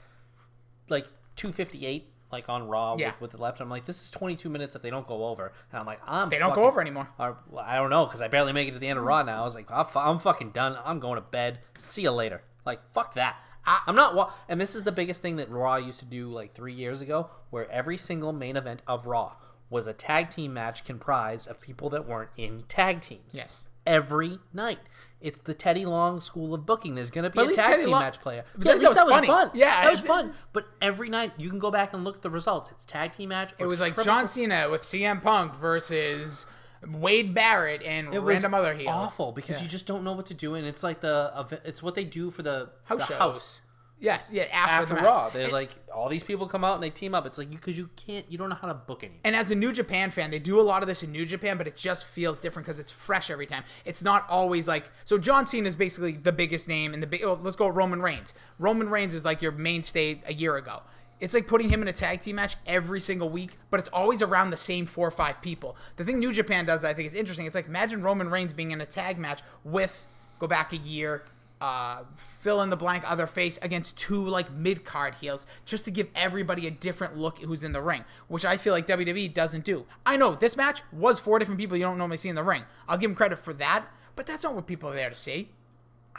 like 0.89 1.09
two 1.39 1.53
fifty 1.53 1.87
eight, 1.87 2.11
like 2.31 2.49
on 2.51 2.69
Raw 2.69 2.97
Yeah. 2.99 3.13
with, 3.13 3.21
with 3.23 3.31
the 3.31 3.37
left. 3.39 3.61
I'm 3.61 3.71
like, 3.71 3.87
this 3.87 4.03
is 4.03 4.11
twenty 4.11 4.37
two 4.37 4.51
minutes 4.51 4.77
if 4.77 4.83
they 4.83 4.91
don't 4.91 5.07
go 5.07 5.25
over, 5.27 5.53
and 5.73 5.81
I'm 5.81 5.87
like, 5.87 6.01
I'm 6.07 6.29
They 6.29 6.39
don't 6.39 6.51
fucking- 6.51 6.63
go 6.63 6.69
over 6.69 6.81
anymore. 6.83 7.09
Or, 7.19 7.39
well, 7.49 7.65
I 7.67 7.77
don't 7.77 7.89
know 7.91 8.05
because 8.05 8.21
I 8.21 8.29
barely 8.29 8.53
make 8.53 8.69
it 8.69 8.73
to 8.73 8.79
the 8.79 8.89
end 8.89 8.99
of 8.99 9.05
Raw 9.05 9.23
now. 9.23 9.41
I 9.41 9.45
was 9.45 9.55
like, 9.55 9.71
ah, 9.71 9.89
I'm, 9.95 10.09
I'm 10.11 10.19
fucking 10.19 10.51
done. 10.51 10.77
I'm 10.85 11.01
going 11.01 11.23
to 11.23 11.31
bed. 11.31 11.61
See 11.79 12.03
you 12.03 12.11
later. 12.11 12.43
Like 12.67 12.81
fuck 12.93 13.15
that. 13.15 13.37
I, 13.65 13.81
I'm 13.87 13.95
not. 13.97 14.15
Wa- 14.15 14.31
and 14.49 14.61
this 14.61 14.75
is 14.75 14.83
the 14.85 14.93
biggest 14.93 15.23
thing 15.23 15.37
that 15.37 15.49
Raw 15.51 15.77
used 15.77 16.01
to 16.01 16.05
do 16.05 16.29
like 16.29 16.55
three 16.55 16.75
years 16.75 17.01
ago, 17.01 17.31
where 17.51 17.71
every 17.71 17.97
single 17.97 18.33
main 18.33 18.57
event 18.57 18.83
of 18.87 19.07
Raw 19.07 19.35
was 19.71 19.87
a 19.87 19.93
tag 19.93 20.31
team 20.31 20.53
match 20.55 20.85
comprised 20.85 21.47
of 21.49 21.61
people 21.61 21.91
that 21.91 22.07
weren't 22.09 22.31
in 22.37 22.63
tag 22.69 23.01
teams. 23.01 23.35
Yes. 23.35 23.68
Every 23.89 24.39
night. 24.53 24.79
It's 25.21 25.41
the 25.41 25.53
Teddy 25.55 25.85
Long 25.85 26.21
school 26.21 26.55
of 26.55 26.65
booking. 26.65 26.95
There's 26.95 27.11
going 27.11 27.25
to 27.25 27.31
be 27.31 27.35
But 27.37 27.51
a 27.51 27.55
tag 27.57 27.67
Teddy 27.71 27.83
team 27.83 27.91
Long- 27.91 28.03
match 28.03 28.21
player. 28.21 28.45
Yeah, 28.57 28.71
at 28.73 28.79
least 28.79 28.95
that 28.95 29.07
was 29.09 29.27
fun. 29.27 29.51
Yeah, 29.55 29.83
that 29.83 29.91
was 29.91 30.01
fun. 30.01 30.33
But 30.53 30.67
every 30.81 31.09
night 31.09 31.33
you 31.39 31.51
can 31.51 31.59
go 31.59 31.73
back 31.73 31.93
and 31.93 32.05
look 32.05 32.17
at 32.17 32.23
the 32.23 32.31
results. 32.31 32.71
It's 32.71 32.85
tag 32.85 33.13
team 33.13 33.31
match. 33.31 33.53
It 33.59 33.67
was 33.67 33.81
like 33.81 34.01
John 34.05 34.29
Cena 34.29 34.69
with 34.71 34.83
CM 34.83 35.21
Punk 35.21 35.57
versus 35.57 36.47
Wade 36.87 37.35
Barrett 37.35 37.83
and 37.83 38.15
It 38.15 38.23
was 38.23 38.35
random 38.35 38.55
other 38.55 38.75
heel. 38.75 38.89
awful 38.91 39.33
because 39.33 39.57
Yeah. 39.59 39.65
you 39.65 39.69
just 39.69 39.87
don't 39.89 40.05
know 40.05 40.13
what 40.13 40.27
to 40.27 40.35
do, 40.35 40.55
and 40.55 40.65
it's 40.65 40.85
like 40.85 41.01
the 41.01 41.61
it's 41.65 41.83
what 41.83 41.97
they 41.97 42.05
do 42.05 42.31
for 42.31 42.43
the 42.45 42.71
house 42.85 43.01
the 43.01 43.07
shows. 43.07 43.19
house 43.19 43.61
Yes, 44.01 44.31
yeah. 44.33 44.45
After, 44.53 44.73
after 44.93 44.95
the 44.95 45.01
Raw. 45.03 45.29
They're 45.29 45.45
And- 45.45 45.53
like 45.53 45.71
all 45.93 46.09
these 46.09 46.23
people 46.23 46.47
come 46.47 46.63
out 46.65 46.75
and 46.75 46.83
they 46.83 46.91
team 46.91 47.15
up. 47.15 47.27
It's 47.27 47.37
like 47.39 47.51
you 47.51 47.57
because 47.57 47.77
you 47.77 47.91
can't 47.97 48.25
you 48.31 48.39
don't 48.39 48.49
know 48.49 48.55
how 48.55 48.69
to 48.69 48.75
book 48.75 49.03
anything. 49.03 49.21
And 49.25 49.35
as 49.35 49.51
a 49.51 49.55
New 49.55 49.73
Japan 49.73 50.11
fan, 50.11 50.31
they 50.31 50.39
do 50.39 50.61
a 50.61 50.63
lot 50.63 50.83
of 50.83 50.89
this 50.89 51.03
in 51.03 51.11
New 51.11 51.27
Japan, 51.27 51.59
but 51.59 51.67
it 51.67 51.75
just 51.77 52.05
feels 52.07 52.39
different 52.39 52.67
because 52.67 52.79
it's 52.79 52.93
fresh 52.93 53.31
every 53.31 53.47
time. 53.47 53.65
It's 53.85 54.03
not 54.03 54.25
always 54.31 54.69
like 54.69 54.91
so. 55.05 55.19
John 55.19 55.47
Cena 55.47 55.67
is 55.67 55.75
basically 55.75 56.13
the 56.13 56.33
biggest 56.33 56.69
name 56.69 56.95
in 56.95 57.01
the 57.01 57.07
big. 57.07 57.25
Oh, 57.25 57.39
let's 57.43 57.57
go 57.57 57.67
Roman 57.69 58.01
Reigns. 58.01 58.35
Roman 58.59 58.89
Reigns 58.89 59.15
is 59.15 59.25
like 59.25 59.43
your 59.43 59.53
mainstay 59.53 60.23
a 60.27 60.33
year 60.35 60.57
ago. 60.57 60.83
It's 61.21 61.35
like 61.35 61.49
putting 61.49 61.69
him 61.69 61.83
in 61.83 61.89
a 61.89 61.93
tag 61.93 62.21
team 62.21 62.37
match 62.37 62.55
every 62.65 63.01
single 63.01 63.29
week, 63.29 63.59
but 63.73 63.81
it's 63.81 63.89
always 63.89 64.23
around 64.23 64.51
the 64.51 64.57
same 64.57 64.87
four 64.87 65.09
or 65.09 65.11
five 65.11 65.43
people. 65.43 65.77
The 65.97 66.05
thing 66.05 66.21
New 66.21 66.33
Japan 66.33 66.65
does, 66.65 66.83
that 66.83 66.91
I 66.91 66.95
think, 66.95 67.07
is 67.07 67.15
interesting. 67.15 67.45
It's 67.45 67.57
like 67.57 67.67
imagine 67.67 68.03
Roman 68.03 68.31
Reigns 68.31 68.53
being 68.53 68.71
in 68.71 68.81
a 68.81 68.87
tag 68.87 69.19
match 69.19 69.41
with 69.65 70.07
go 70.39 70.47
back 70.47 70.73
a 70.73 70.77
year, 70.77 71.25
uh, 71.61 72.05
fill 72.15 72.63
in 72.63 72.71
the 72.71 72.77
blank 72.77 73.11
other 73.11 73.27
face 73.27 73.59
against 73.63 73.97
two 73.97 74.27
like 74.27 74.51
mid 74.53 74.85
card 74.85 75.17
heels 75.17 75.47
just 75.65 75.85
to 75.85 75.91
give 75.91 76.09
everybody 76.15 76.67
a 76.67 76.71
different 76.71 77.17
look 77.17 77.41
who's 77.41 77.65
in 77.65 77.73
the 77.73 77.83
ring, 77.83 78.05
which 78.29 78.45
I 78.45 78.57
feel 78.57 78.73
like 78.73 78.87
WWE 78.87 79.33
doesn't 79.33 79.65
do. 79.65 79.87
I 80.07 80.17
know 80.17 80.35
this 80.35 80.57
match 80.57 80.83
was 80.93 81.19
four 81.19 81.39
different 81.39 81.61
people 81.61 81.77
you 81.77 81.85
don't 81.85 81.99
normally 81.99 82.17
see 82.17 82.29
in 82.29 82.35
the 82.35 82.45
ring. 82.45 82.65
I'll 82.87 82.99
give 82.99 83.11
them 83.11 83.17
credit 83.17 83.39
for 83.39 83.53
that, 83.55 83.87
but 84.15 84.27
that's 84.27 84.45
not 84.45 84.55
what 84.55 84.67
people 84.67 84.91
are 84.91 84.95
there 84.95 85.11
to 85.11 85.17
see. 85.17 85.51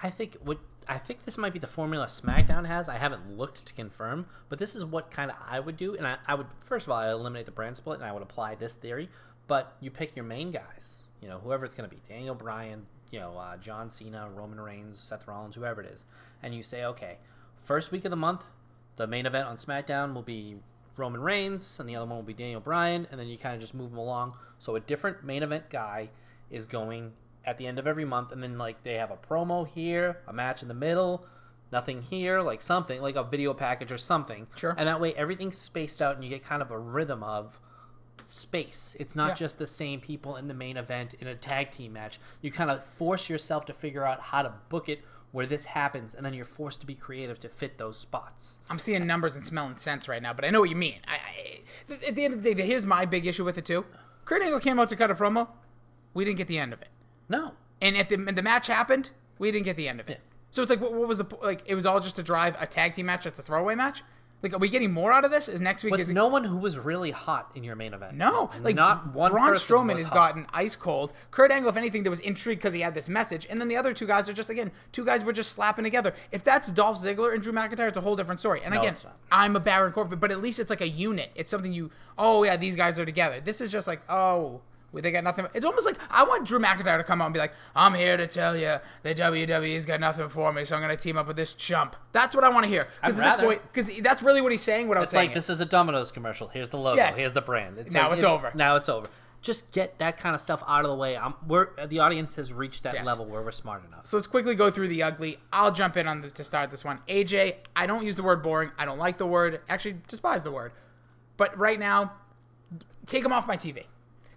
I 0.02 0.10
think 0.10 0.38
what 0.44 0.60
I 0.88 0.98
think 0.98 1.24
this 1.24 1.38
might 1.38 1.54
be 1.54 1.60
the 1.60 1.68
formula 1.68 2.08
SmackDown 2.08 2.66
has. 2.66 2.90
I 2.90 2.98
haven't 2.98 3.38
looked 3.38 3.66
to 3.68 3.74
confirm, 3.74 4.26
but 4.50 4.58
this 4.58 4.76
is 4.76 4.84
what 4.84 5.12
kind 5.12 5.30
of 5.30 5.38
I 5.48 5.60
would 5.60 5.78
do. 5.78 5.96
And 5.96 6.08
I, 6.08 6.18
I 6.28 6.34
would 6.34 6.48
first 6.62 6.88
of 6.88 6.92
all 6.92 6.98
I 6.98 7.12
eliminate 7.12 7.46
the 7.46 7.52
brand 7.52 7.78
split 7.78 8.00
and 8.00 8.06
I 8.06 8.12
would 8.12 8.24
apply 8.24 8.56
this 8.56 8.74
theory. 8.74 9.10
But 9.48 9.76
you 9.80 9.92
pick 9.92 10.16
your 10.16 10.26
main 10.26 10.52
guys, 10.52 11.04
you 11.22 11.28
know, 11.28 11.40
whoever 11.40 11.66
it's 11.66 11.76
going 11.76 11.90
to 11.90 11.96
be, 11.96 12.02
Daniel 12.08 12.36
Bryan, 12.36 12.86
you 13.12 13.20
know, 13.20 13.38
uh, 13.38 13.58
John 13.58 13.90
Cena, 13.90 14.30
Roman 14.34 14.60
Reigns, 14.60 15.00
Seth 15.00 15.28
Rollins, 15.28 15.56
whoever 15.56 15.82
it 15.82 15.92
is, 15.92 16.06
and 16.44 16.54
you 16.54 16.64
say, 16.64 16.86
okay, 16.86 17.18
first 17.64 17.92
week 17.92 18.06
of 18.06 18.12
the 18.12 18.18
month, 18.18 18.44
the 18.96 19.08
main 19.08 19.26
event 19.26 19.48
on 19.48 19.58
SmackDown 19.58 20.14
will 20.14 20.22
be 20.22 20.58
Roman 20.98 21.22
Reigns, 21.22 21.80
and 21.80 21.88
the 21.88 21.96
other 21.96 22.06
one 22.06 22.18
will 22.18 22.24
be 22.24 22.34
Daniel 22.34 22.60
Bryan, 22.60 23.08
and 23.10 23.20
then 23.20 23.28
you 23.28 23.38
kind 23.38 23.56
of 23.56 23.62
just 23.62 23.74
move 23.74 23.92
them 23.92 24.00
along. 24.00 24.34
So 24.58 24.76
a 24.76 24.80
different 24.80 25.24
main 25.24 25.44
event 25.44 25.70
guy 25.70 26.10
is 26.52 26.66
going 26.66 27.14
at 27.46 27.58
the 27.58 27.66
end 27.66 27.80
of 27.80 27.88
every 27.88 28.06
month, 28.06 28.32
and 28.32 28.44
then 28.44 28.58
like 28.58 28.84
they 28.84 28.96
have 28.96 29.12
a 29.12 29.18
promo 29.18 29.68
here, 29.68 30.22
a 30.28 30.34
match 30.34 30.62
in 30.62 30.68
the 30.68 30.74
middle, 30.74 31.26
nothing 31.72 32.02
here, 32.02 32.42
like 32.42 32.62
something 32.62 33.02
like 33.02 33.16
a 33.16 33.24
video 33.24 33.54
package 33.54 33.92
or 33.92 33.98
something. 33.98 34.48
Sure. 34.56 34.76
And 34.78 34.88
that 34.88 35.00
way 35.00 35.14
everything's 35.14 35.58
spaced 35.58 36.02
out, 36.02 36.16
and 36.16 36.24
you 36.24 36.30
get 36.30 36.44
kind 36.44 36.62
of 36.62 36.72
a 36.72 36.78
rhythm 36.78 37.24
of 37.24 37.60
space. 38.26 38.96
It's 39.00 39.16
not 39.16 39.30
Yeah. 39.30 39.34
just 39.36 39.60
the 39.60 39.68
same 39.68 40.02
people 40.02 40.36
in 40.36 40.48
the 40.48 40.54
main 40.54 40.78
event 40.78 41.14
in 41.16 41.28
a 41.28 41.36
tag 41.36 41.72
team 41.72 41.94
match. 41.94 42.20
You 42.42 42.52
kind 42.52 42.70
of 42.72 42.84
force 42.84 43.30
yourself 43.30 43.66
to 43.66 43.74
figure 43.74 44.06
out 44.06 44.20
how 44.22 44.42
to 44.42 44.54
book 44.70 44.90
it 44.90 45.04
where 45.32 45.46
this 45.46 45.66
happens, 45.66 46.16
and 46.16 46.26
then 46.26 46.34
you're 46.34 46.44
forced 46.44 46.82
to 46.82 46.88
be 46.88 46.96
creative 46.96 47.40
to 47.40 47.48
fit 47.50 47.78
those 47.78 47.98
spots. 48.00 48.58
I'm 48.70 48.80
seeing 48.80 49.06
numbers 49.06 49.36
and 49.36 49.46
smelling 49.46 49.76
sense 49.76 50.08
right 50.10 50.22
now, 50.22 50.34
but 50.34 50.44
I 50.44 50.50
know 50.50 50.60
what 50.60 50.72
you 50.72 50.76
mean. 50.76 51.00
I, 51.08 51.14
I, 51.14 51.62
at 52.08 52.16
the 52.16 52.26
end 52.26 52.34
of 52.34 52.42
the 52.42 52.56
day, 52.56 52.66
here's 52.66 52.86
my 52.86 53.06
big 53.06 53.28
issue 53.28 53.46
with 53.46 53.58
it 53.58 53.66
too. 53.66 53.86
Kurt 54.26 54.42
Angle 54.42 54.60
came 54.60 54.80
out 54.80 54.90
to 54.90 54.96
cut 54.96 55.12
a 55.12 55.16
promo. 55.16 55.48
We 56.16 56.26
didn't 56.26 56.38
get 56.40 56.48
the 56.48 56.58
end 56.58 56.74
of 56.74 56.82
it. 56.82 56.90
No. 57.28 57.54
And 57.82 57.96
at 57.96 58.10
the 58.10 58.18
when 58.18 58.34
the 58.36 58.42
match 58.42 58.68
happened, 58.68 59.12
we 59.38 59.52
didn't 59.52 59.66
get 59.66 59.78
the 59.78 59.88
end 59.88 60.00
of 60.00 60.10
it. 60.10 60.20
Yeah. 60.24 60.36
So 60.52 60.64
it's 60.64 60.70
like, 60.72 60.82
what, 60.82 60.94
what 60.94 61.08
was 61.08 61.20
the 61.20 61.36
like? 61.44 61.62
It 61.68 61.76
was 61.76 61.86
all 61.86 62.00
just 62.00 62.16
to 62.16 62.24
drive 62.24 62.60
a 62.60 62.66
tag 62.66 62.94
team 62.94 63.06
match. 63.06 63.24
That's 63.26 63.38
a 63.38 63.44
throwaway 63.44 63.76
match. 63.76 64.02
Like, 64.42 64.54
are 64.54 64.58
we 64.58 64.70
getting 64.70 64.92
more 64.92 65.12
out 65.12 65.26
of 65.26 65.32
this? 65.32 65.50
Is 65.50 65.60
next 65.60 65.84
week? 65.84 65.92
With 65.92 66.00
is 66.00 66.12
no 66.12 66.28
one 66.28 66.46
who 66.46 66.56
was 66.56 66.78
really 66.78 67.12
hot 67.12 67.52
in 67.56 67.64
your 67.64 67.76
main 67.76 67.94
event. 67.94 68.16
no, 68.16 68.50
like 68.62 68.76
not 68.76 69.14
one 69.14 69.32
Braun 69.32 69.54
Strowman 69.54 69.98
has 69.98 70.08
hot. 70.08 70.14
gotten 70.14 70.48
ice 70.54 70.76
cold. 70.76 71.12
Kurt 71.32 71.52
Angle, 71.52 71.70
if 71.70 71.78
anything, 71.78 72.04
there 72.04 72.10
was 72.10 72.22
intrigue 72.22 72.60
because 72.60 72.74
he 72.74 72.80
had 72.80 72.94
this 72.94 73.10
message, 73.10 73.46
and 73.50 73.60
then 73.60 73.68
the 73.68 73.76
other 73.76 73.94
two 73.94 74.08
guys 74.08 74.30
are 74.30 74.34
just 74.34 74.50
again 74.50 74.72
two 74.92 75.04
guys 75.04 75.24
were 75.24 75.34
just 75.34 75.52
slapping 75.52 75.84
together. 75.84 76.14
If 76.32 76.44
that's 76.44 76.72
Dolph 76.72 76.98
Ziggler 76.98 77.34
and 77.34 77.44
Drew 77.44 77.52
McIntyre, 77.52 77.90
it's 77.90 77.98
a 77.98 78.02
whole 78.02 78.16
different 78.16 78.40
story. 78.40 78.62
And 78.64 78.74
No, 78.74 78.80
again. 78.80 78.96
I'm 79.32 79.56
a 79.56 79.60
Baron 79.60 79.92
Corbin, 79.92 80.20
but 80.20 80.32
at 80.32 80.42
least 80.42 80.60
it's 80.60 80.70
like 80.70 80.82
a 80.82 80.90
unit. 80.90 81.32
It's 81.36 81.52
something 81.52 81.74
you. 81.74 81.92
Oh 82.18 82.44
yeah, 82.44 82.56
these 82.56 82.76
guys 82.76 82.98
are 82.98 83.06
together. 83.06 83.42
This 83.42 83.62
is 83.62 83.72
just 83.72 83.88
like 83.88 84.02
oh. 84.10 84.62
They 84.94 85.12
got 85.12 85.24
nothing. 85.24 85.46
It's 85.54 85.66
almost 85.66 85.86
like 85.86 85.98
I 86.10 86.24
want 86.24 86.48
Drew 86.48 86.60
McIntyre 86.60 86.98
to 86.98 87.04
come 87.04 87.22
out 87.22 87.26
and 87.26 87.34
be 87.34 87.40
like, 87.40 87.54
"I'm 87.76 87.94
here 87.94 88.18
to 88.18 88.26
tell 88.28 88.58
you 88.58 88.78
the 89.04 89.14
WWE's 89.14 89.86
got 89.86 90.00
nothing 90.00 90.28
for 90.30 90.52
me, 90.52 90.66
so 90.66 90.76
I'm 90.76 90.82
going 90.82 90.96
to 90.96 91.02
team 91.02 91.18
up 91.18 91.28
with 91.28 91.36
this 91.36 91.54
chump." 91.54 91.96
That's 92.12 92.34
what 92.34 92.44
I 92.44 92.50
want 92.50 92.64
to 92.66 92.70
hear 92.70 92.84
because 93.02 93.16
this 93.18 93.22
rather. 93.26 93.44
boy, 93.46 93.60
because 93.72 93.96
that's 94.02 94.24
really 94.24 94.42
what 94.42 94.52
he's 94.52 94.62
saying. 94.64 94.88
Without 94.88 95.04
It's 95.04 95.12
saying 95.12 95.26
It's 95.26 95.30
like 95.30 95.36
this 95.36 95.50
is 95.50 95.62
a 95.62 95.66
Domino's 95.66 96.12
commercial. 96.12 96.48
Here's 96.48 96.70
the 96.70 96.78
logo. 96.78 96.98
Yes. 96.98 97.18
Here's 97.18 97.34
the 97.34 97.42
brand. 97.42 97.78
It's 97.78 97.94
Now 97.94 98.06
like, 98.10 98.14
it's 98.16 98.24
it- 98.24 98.28
over. 98.28 98.52
Now 98.56 98.76
it's 98.76 98.90
over. 98.90 99.08
Just 99.42 99.72
get 99.72 100.00
that 100.00 100.18
kind 100.18 100.36
of 100.36 100.42
stuff 100.42 100.62
out 100.68 100.84
of 100.84 100.90
the 100.90 100.98
way. 100.98 101.16
I'm, 101.16 101.34
we're 101.48 101.70
the 101.88 102.00
audience 102.00 102.36
has 102.36 102.52
reached 102.52 102.84
that 102.84 102.96
Yes. 102.96 103.06
level 103.06 103.26
where 103.26 103.42
we're 103.42 103.52
smart 103.54 103.86
enough. 103.88 104.06
So 104.06 104.18
let's 104.18 104.28
quickly 104.28 104.54
go 104.54 104.70
through 104.70 104.90
the 104.90 105.02
ugly. 105.02 105.38
I'll 105.54 105.72
jump 105.72 105.96
in 105.96 106.08
on 106.10 106.20
the, 106.22 106.30
to 106.32 106.44
start 106.44 106.72
this 106.72 106.84
one. 106.84 107.00
AJ, 107.08 107.56
I 107.74 107.86
don't 107.88 108.06
use 108.06 108.18
the 108.18 108.24
word 108.24 108.44
boring. 108.44 108.72
I 108.78 108.84
don't 108.84 108.98
like 108.98 109.18
the 109.18 109.26
word. 109.28 109.62
Actually, 109.70 109.96
despise 110.10 110.44
the 110.44 110.52
word. 110.52 110.74
But 111.38 111.58
right 111.58 111.80
now, 111.80 112.12
take 113.06 113.24
him 113.24 113.32
off 113.32 113.48
my 113.48 113.56
TV. 113.56 113.86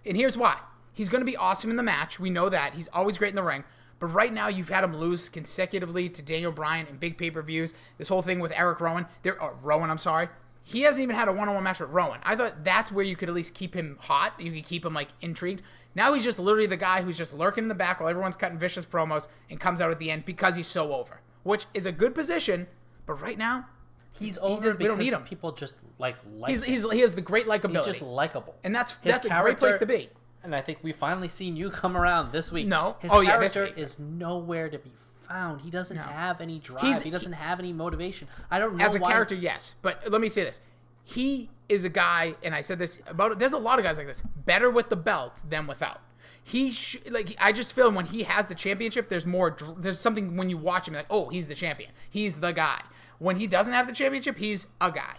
And 0.05 0.17
here's 0.17 0.37
why. 0.37 0.59
He's 0.93 1.09
going 1.09 1.21
to 1.21 1.29
be 1.29 1.37
awesome 1.37 1.71
in 1.71 1.77
the 1.77 1.83
match. 1.83 2.19
We 2.19 2.29
know 2.29 2.49
that. 2.49 2.75
He's 2.75 2.87
always 2.89 3.17
great 3.17 3.29
in 3.29 3.35
the 3.35 3.43
ring. 3.43 3.63
But 3.99 4.07
right 4.07 4.33
now, 4.33 4.47
you've 4.47 4.69
had 4.69 4.83
him 4.83 4.95
lose 4.95 5.29
consecutively 5.29 6.09
to 6.09 6.21
Daniel 6.21 6.51
Bryan 6.51 6.87
in 6.87 6.97
big 6.97 7.17
pay 7.17 7.31
per 7.31 7.41
views. 7.41 7.73
This 7.97 8.09
whole 8.09 8.21
thing 8.21 8.39
with 8.39 8.51
Erick 8.55 8.81
Rowan, 8.81 9.07
there, 9.21 9.41
or 9.41 9.55
Rowan, 9.61 9.89
I'm 9.89 9.97
sorry. 9.97 10.29
He 10.63 10.81
hasn't 10.81 11.03
even 11.03 11.15
had 11.15 11.27
a 11.27 11.33
one 11.33 11.49
on 11.49 11.55
one 11.55 11.63
match 11.63 11.79
with 11.79 11.89
Rowan. 11.89 12.19
I 12.23 12.35
thought 12.35 12.63
that's 12.63 12.91
where 12.91 13.03
you 13.03 13.15
could 13.15 13.29
at 13.29 13.35
least 13.35 13.53
keep 13.53 13.73
him 13.73 13.97
hot. 13.99 14.33
You 14.39 14.51
could 14.51 14.65
keep 14.65 14.85
him 14.85 14.93
like 14.93 15.09
intrigued. 15.21 15.61
Now 15.95 16.13
he's 16.13 16.23
just 16.23 16.39
literally 16.39 16.67
the 16.67 16.77
guy 16.77 17.01
who's 17.01 17.17
just 17.17 17.33
lurking 17.33 17.65
in 17.65 17.67
the 17.67 17.75
back 17.75 17.99
while 17.99 18.09
everyone's 18.09 18.35
cutting 18.35 18.57
vicious 18.57 18.85
promos 18.85 19.27
and 19.49 19.59
comes 19.59 19.81
out 19.81 19.91
at 19.91 19.99
the 19.99 20.09
end 20.09 20.25
because 20.25 20.55
he's 20.55 20.67
so 20.67 20.93
over, 20.93 21.21
which 21.43 21.65
is 21.73 21.85
a 21.85 21.91
good 21.91 22.15
position. 22.15 22.67
But 23.05 23.21
right 23.21 23.37
now, 23.37 23.67
He's 24.13 24.37
over 24.39 24.61
does- 24.67 24.77
we 24.77 24.85
don't 24.85 24.97
because 24.97 25.11
need 25.11 25.17
him. 25.17 25.23
people 25.23 25.51
just 25.51 25.75
like 25.97 26.15
like 26.35 26.51
he's, 26.51 26.63
him. 26.63 26.73
he's 26.73 26.91
he 26.91 26.99
has 27.01 27.15
the 27.15 27.21
great 27.21 27.45
likability. 27.47 27.77
He's 27.77 27.85
just 27.85 28.01
likable, 28.01 28.55
and 28.63 28.73
that's 28.75 28.93
His 28.97 29.11
that's 29.13 29.25
a 29.25 29.29
great 29.41 29.57
place 29.57 29.77
to 29.79 29.85
be. 29.85 30.09
And 30.43 30.53
I 30.55 30.61
think 30.61 30.79
we 30.83 30.91
finally 30.91 31.29
seen 31.29 31.55
you 31.55 31.69
come 31.69 31.95
around 31.97 32.31
this 32.31 32.51
week. 32.51 32.67
No. 32.67 32.97
his 32.99 33.11
Oh, 33.13 33.21
yeah, 33.21 33.31
character 33.31 33.63
week. 33.63 33.77
is 33.77 33.97
nowhere 33.97 34.69
to 34.69 34.77
be 34.77 34.91
found. 35.21 35.61
He 35.61 35.69
doesn't 35.71 35.95
No. 35.95 36.03
have 36.03 36.41
any 36.41 36.59
drive. 36.59 36.83
He's- 36.83 37.01
he 37.01 37.09
doesn't 37.09 37.31
have 37.33 37.59
any 37.59 37.71
motivation. 37.71 38.27
I 38.51 38.59
don't 38.59 38.75
know 38.75 38.83
As 38.85 38.95
a 38.95 38.99
why- 38.99 39.11
character, 39.11 39.35
yes. 39.35 39.75
But 39.81 40.11
let 40.11 40.19
me 40.21 40.29
say 40.29 40.43
this: 40.43 40.59
he 41.03 41.49
is 41.69 41.85
a 41.85 41.89
guy, 41.89 42.35
and 42.43 42.53
I 42.53 42.61
said 42.61 42.77
this 42.77 43.01
about. 43.07 43.39
There's 43.39 43.53
a 43.53 43.57
lot 43.57 43.79
of 43.79 43.85
guys 43.85 43.97
like 43.97 44.07
this. 44.07 44.21
Better 44.45 44.69
with 44.69 44.89
the 44.89 44.95
belt 44.97 45.41
than 45.49 45.65
without. 45.65 46.01
He 46.43 46.71
sh- 46.71 46.97
like 47.09 47.35
I 47.39 47.53
just 47.53 47.71
feel 47.73 47.89
when 47.89 48.05
he 48.05 48.23
has 48.23 48.47
the 48.47 48.55
championship, 48.55 49.07
there's 49.07 49.25
more. 49.25 49.49
dr- 49.49 49.81
There's 49.81 49.97
something 49.97 50.35
when 50.35 50.49
you 50.49 50.57
watch 50.57 50.89
him 50.89 50.93
like, 50.93 51.05
oh, 51.09 51.29
he's 51.29 51.47
the 51.47 51.55
champion. 51.55 51.91
He's 52.09 52.41
the 52.41 52.51
guy. 52.51 52.81
When 53.23 53.37
he 53.37 53.47
doesn't 53.47 53.71
have 53.71 53.87
the 53.87 53.93
championship, 53.93 54.37
he's 54.37 54.67
a 54.81 54.91
guy. 54.91 55.15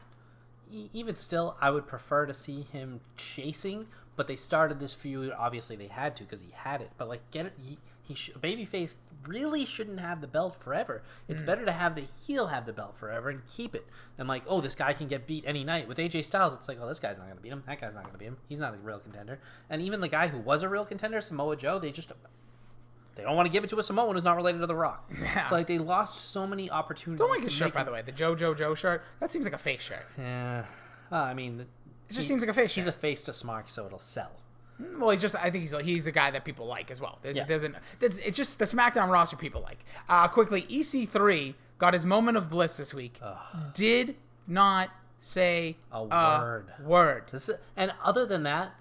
even 0.92 1.16
still, 1.16 1.56
I 1.60 1.70
would 1.70 1.86
prefer 1.86 2.26
to 2.26 2.34
see 2.34 2.62
him 2.62 3.00
chasing. 3.16 3.86
But 4.16 4.28
they 4.28 4.36
started 4.36 4.78
this 4.78 4.92
feud. 4.92 5.32
Obviously, 5.36 5.74
they 5.76 5.86
had 5.88 6.14
to 6.16 6.22
because 6.24 6.40
he 6.42 6.50
had 6.54 6.80
it. 6.82 6.90
But 6.98 7.08
like, 7.08 7.28
get 7.30 7.46
it. 7.46 7.52
He, 7.58 7.78
he 8.02 8.14
sh- 8.14 8.30
babyface 8.40 8.94
really 9.26 9.64
shouldn't 9.64 10.00
have 10.00 10.20
the 10.20 10.26
belt 10.26 10.54
forever. 10.60 11.02
It's 11.28 11.40
Hmm. 11.40 11.46
better 11.46 11.64
to 11.64 11.72
have 11.72 11.94
the 11.94 12.02
heel 12.02 12.48
have 12.48 12.66
the 12.66 12.72
belt 12.74 12.94
forever 12.96 13.30
and 13.30 13.40
keep 13.56 13.74
it. 13.74 13.86
And 14.18 14.28
like, 14.28 14.42
oh, 14.46 14.60
this 14.60 14.74
guy 14.74 14.92
can 14.92 15.08
get 15.08 15.26
beat 15.26 15.44
any 15.46 15.64
night. 15.64 15.88
With 15.88 15.96
AJ 15.98 16.24
Styles, 16.24 16.54
it's 16.54 16.68
like, 16.68 16.78
oh, 16.80 16.86
this 16.86 17.00
guy's 17.00 17.16
not 17.18 17.26
gonna 17.28 17.40
beat 17.40 17.52
him. 17.52 17.62
That 17.66 17.80
guy's 17.80 17.94
not 17.94 18.04
gonna 18.04 18.18
beat 18.18 18.26
him. 18.26 18.36
He's 18.48 18.60
not 18.60 18.74
a 18.74 18.76
real 18.78 18.98
contender. 18.98 19.40
And 19.70 19.80
even 19.80 20.00
the 20.02 20.08
guy 20.08 20.28
who 20.28 20.38
was 20.38 20.62
a 20.62 20.68
real 20.68 20.84
contender, 20.84 21.20
Samoa 21.22 21.56
Joe, 21.56 21.78
they 21.78 21.90
just 21.90 22.12
they 23.16 23.22
don't 23.22 23.36
want 23.36 23.46
to 23.46 23.52
give 23.52 23.64
it 23.64 23.70
to 23.70 23.78
a 23.78 23.82
Samoan 23.82 24.14
who's 24.14 24.24
not 24.24 24.36
related 24.36 24.58
to 24.60 24.66
The 24.66 24.74
Rock. 24.74 25.10
Yeah. 25.20 25.44
So 25.44 25.54
like, 25.54 25.66
they 25.66 25.78
lost 25.78 26.18
so 26.18 26.46
many 26.46 26.70
opportunities. 26.70 27.18
Don't 27.20 27.30
like 27.30 27.42
his 27.42 27.52
shirt, 27.52 27.72
by 27.72 27.84
the 27.84 27.92
way. 27.92 28.02
The 28.02 28.12
Joe 28.12 28.34
Joe 28.34 28.54
Joe 28.54 28.74
shirt. 28.74 29.02
That 29.20 29.30
seems 29.30 29.44
like 29.44 29.54
a 29.54 29.58
fake 29.58 29.80
shirt. 29.80 30.06
Yeah. 30.18 30.64
Uh, 31.12 31.16
I 31.16 31.34
mean, 31.34 31.60
It 32.08 32.12
just 32.14 32.26
seems 32.28 32.42
like 32.42 32.50
a 32.50 32.54
fake 32.54 32.70
He's 32.70 32.86
a 32.86 32.92
face 32.92 33.24
to 33.24 33.30
Smark, 33.30 33.68
so 33.70 33.86
it'll 33.86 33.98
sell. 33.98 34.32
Well, 34.98 35.10
he's 35.10 35.20
just. 35.22 35.36
I 35.36 35.50
think 35.50 35.62
he's 35.62 35.70
he's 35.82 36.06
a 36.08 36.12
guy 36.12 36.32
that 36.32 36.44
people 36.44 36.66
like 36.66 36.90
as 36.90 37.00
well. 37.00 37.18
There's 37.22 37.36
Yeah. 37.36 37.44
there's 37.44 37.62
an 37.62 37.76
there's, 38.00 38.18
it's 38.18 38.36
just 38.36 38.58
the 38.58 38.64
SmackDown 38.64 39.08
roster 39.08 39.36
people 39.36 39.62
like. 39.62 39.84
Uh, 40.08 40.26
quickly, 40.26 40.62
EC3 40.62 41.54
got 41.78 41.94
his 41.94 42.04
moment 42.04 42.36
of 42.36 42.50
bliss 42.50 42.76
this 42.76 42.92
week. 42.92 43.20
Did 43.72 44.16
not 44.48 44.90
say 45.20 45.76
A 45.92 45.98
a 45.98 46.40
word. 46.40 46.72
Word. 46.84 47.24
This 47.30 47.48
is, 47.48 47.56
and 47.76 47.92
other 48.02 48.26
than 48.26 48.42
that, 48.42 48.74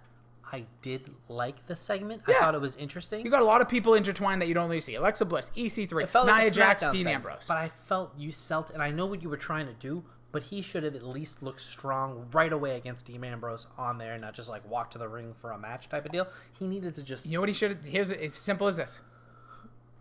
I 0.54 0.66
did 0.84 1.10
like 1.28 1.66
the 1.66 1.76
segment. 1.76 2.22
Yeah. 2.28 2.36
I 2.36 2.40
thought 2.42 2.56
it 2.56 2.62
was 2.62 2.76
interesting. 2.78 3.26
You 3.26 3.32
got 3.32 3.42
a 3.42 3.46
lot 3.46 3.60
of 3.60 3.68
people 3.68 3.96
intertwined 3.96 4.40
that 4.42 4.48
you 4.48 4.54
don't 4.54 4.70
really 4.70 4.82
see. 4.82 4.94
Alexa 4.96 5.26
Bliss, 5.26 5.50
EC3, 5.58 6.04
it 6.04 6.10
felt 6.10 6.28
like 6.28 6.44
Nia 6.44 6.52
a 6.52 6.54
Jax, 6.54 6.86
Dean 6.92 7.08
Ambrose. 7.08 7.46
But 7.48 7.58
I 7.58 7.70
felt 7.70 8.14
you 8.18 8.30
selt, 8.30 8.70
and 8.72 8.82
I 8.84 8.92
know 8.92 9.08
what 9.08 9.24
you 9.24 9.30
were 9.30 9.38
trying 9.38 9.66
to 9.66 9.74
do. 9.74 10.04
But 10.32 10.44
he 10.44 10.62
should 10.64 10.84
have 10.84 10.96
at 10.96 11.04
least 11.04 11.44
looked 11.44 11.62
strong 11.62 12.28
right 12.34 12.52
away 12.52 12.76
against 12.76 13.06
Dean 13.06 13.24
Ambrose 13.24 13.68
on 13.78 13.98
there, 14.00 14.18
not 14.18 14.34
just 14.34 14.50
like 14.50 14.68
walk 14.68 14.90
to 14.92 14.98
the 14.98 15.08
ring 15.08 15.34
for 15.36 15.52
a 15.52 15.58
match 15.60 15.90
type 15.90 16.06
of 16.06 16.12
deal. 16.12 16.28
He 16.58 16.68
needed 16.68 16.96
to 16.96 17.04
just 17.04 17.26
you 17.28 17.34
know 17.34 17.40
what 17.40 17.50
he 17.50 17.54
should? 17.54 17.72
have 17.72 17.86
Here's 17.86 18.10
it's 18.12 18.36
simple 18.36 18.68
as 18.68 18.78
this. 18.78 19.02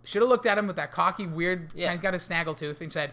Should 0.05 0.23
have 0.23 0.29
looked 0.31 0.47
at 0.47 0.57
him 0.59 0.67
with 0.67 0.77
that 0.77 0.91
cocky, 0.91 1.27
weird, 1.27 1.71
Yeah. 1.75 1.89
kind 1.89 1.99
of 1.99 2.03
got 2.03 2.15
a 2.15 2.19
snaggle 2.19 2.55
tooth 2.55 2.81
and 2.81 2.91
said, 2.93 3.11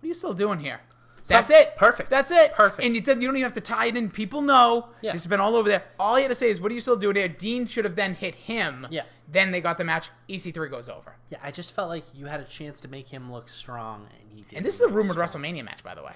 "What 0.00 0.04
are 0.04 0.08
you 0.08 0.14
still 0.14 0.34
doing 0.34 0.60
here?" 0.60 0.80
That's 1.28 1.50
it. 1.50 1.76
perfect. 1.76 2.10
That's 2.10 2.30
it. 2.30 2.52
Perfect. 2.54 2.84
And 2.84 2.94
you, 2.94 3.00
you 3.00 3.06
don't 3.06 3.20
even 3.20 3.42
have 3.42 3.52
to 3.54 3.60
tie 3.60 3.86
it 3.86 3.96
in. 3.96 4.10
People 4.10 4.42
know. 4.42 4.88
Yeah. 5.00 5.12
This 5.12 5.22
has 5.22 5.28
been 5.28 5.40
all 5.40 5.56
over 5.56 5.68
there. 5.68 5.84
All 5.98 6.16
he 6.16 6.22
had 6.22 6.28
to 6.28 6.34
say 6.34 6.50
is, 6.50 6.60
"What 6.60 6.72
are 6.72 6.74
you 6.74 6.80
still 6.80 6.96
doing 6.96 7.16
here?" 7.16 7.28
Dean 7.28 7.66
should 7.66 7.84
have 7.84 7.96
then 7.96 8.14
hit 8.14 8.34
him. 8.34 8.86
Yeah. 8.90 9.02
Then 9.30 9.50
they 9.50 9.60
got 9.60 9.78
the 9.78 9.84
match. 9.84 10.10
EC3 10.28 10.70
goes 10.70 10.88
over. 10.88 11.16
yeah. 11.30 11.38
I 11.42 11.50
just 11.50 11.74
felt 11.74 11.88
like 11.88 12.04
you 12.14 12.26
had 12.26 12.40
a 12.40 12.44
chance 12.44 12.80
to 12.82 12.88
make 12.88 13.08
him 13.08 13.32
look 13.32 13.48
strong, 13.48 14.06
and 14.20 14.30
he 14.36 14.42
did. 14.42 14.56
And 14.56 14.66
this 14.66 14.74
is 14.74 14.82
a 14.82 14.88
rumored 14.88 15.16
WrestleMania 15.16 15.64
match, 15.64 15.82
by 15.82 15.94
the 15.94 16.02
way. 16.02 16.12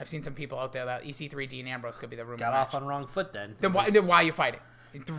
I've 0.00 0.08
seen 0.08 0.22
some 0.22 0.34
people 0.34 0.58
out 0.58 0.72
there 0.72 0.84
that 0.84 1.02
EC3 1.04 1.48
Dean 1.48 1.66
Ambrose 1.66 1.98
could 1.98 2.10
be 2.10 2.16
the 2.16 2.24
rumored 2.24 2.40
got 2.40 2.52
match. 2.52 2.60
off 2.68 2.74
on 2.74 2.84
wrong 2.86 3.06
foot. 3.06 3.32
Then 3.32 3.56
then 3.60 3.72
why, 3.72 3.90
then 3.90 4.06
why 4.06 4.16
are 4.16 4.22
you 4.24 4.32
fighting? 4.32 4.60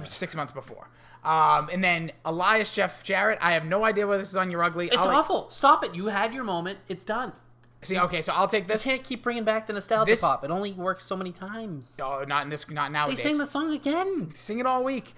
Six 0.05 0.35
months 0.35 0.51
before. 0.51 0.89
Um, 1.23 1.69
and 1.71 1.83
then 1.83 2.11
Elias 2.25 2.73
Jeff 2.73 3.03
Jarrett. 3.03 3.39
I 3.41 3.51
have 3.51 3.65
no 3.65 3.83
idea 3.83 4.07
whether 4.07 4.21
this 4.21 4.29
is 4.29 4.37
on 4.37 4.49
your 4.51 4.63
ugly. 4.63 4.87
It's 4.87 4.95
I'll, 4.97 5.07
like- 5.07 5.17
awful. 5.17 5.49
Stop 5.49 5.83
it. 5.83 5.93
You 5.95 6.07
had 6.07 6.33
your 6.33 6.43
moment. 6.43 6.79
It's 6.87 7.03
done. 7.03 7.33
See, 7.81 7.97
okay, 7.97 8.21
so 8.21 8.33
I'll 8.33 8.47
take 8.47 8.67
this. 8.67 8.85
You 8.85 8.91
can't 8.91 9.03
keep 9.03 9.23
bringing 9.23 9.45
back 9.45 9.67
the 9.67 9.73
nostalgia 9.73 10.11
This- 10.11 10.21
pop. 10.21 10.43
It 10.43 10.51
only 10.51 10.73
works 10.73 11.05
so 11.05 11.15
many 11.15 11.31
times. 11.31 11.97
Oh, 12.01 12.25
not 12.27 12.43
in 12.43 12.49
this. 12.49 12.69
Not 12.69 12.91
nowadays. 12.91 13.17
they 13.23 13.29
sang 13.29 13.37
the 13.37 13.45
song 13.45 13.73
again. 13.73 14.31
Sing 14.33 14.59
it 14.59 14.65
all 14.65 14.83
week. 14.83 15.13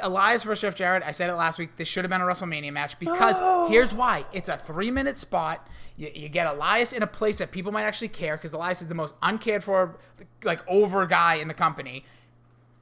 Elias 0.00 0.44
versus 0.44 0.62
Jeff 0.62 0.74
Jarrett. 0.76 1.02
I 1.04 1.10
said 1.12 1.28
it 1.28 1.34
last 1.34 1.58
week. 1.58 1.76
This 1.76 1.88
should 1.88 2.04
have 2.04 2.10
been 2.10 2.20
a 2.20 2.24
WrestleMania 2.24 2.72
match 2.72 2.98
because 2.98 3.38
here's 3.70 3.92
why. 3.92 4.24
It's 4.32 4.48
a 4.48 4.56
three 4.56 4.90
minute 4.90 5.18
spot. 5.18 5.66
You, 5.96 6.10
you 6.14 6.28
get 6.28 6.46
Elias 6.46 6.92
in 6.92 7.02
a 7.02 7.06
place 7.06 7.36
that 7.36 7.50
people 7.50 7.72
might 7.72 7.82
actually 7.82 8.08
care 8.08 8.36
because 8.36 8.52
Elias 8.52 8.80
is 8.80 8.88
the 8.88 8.94
most 8.94 9.14
uncared 9.22 9.62
for, 9.62 9.98
like 10.44 10.60
over 10.68 11.06
guy 11.06 11.34
in 11.34 11.48
the 11.48 11.54
company. 11.54 12.04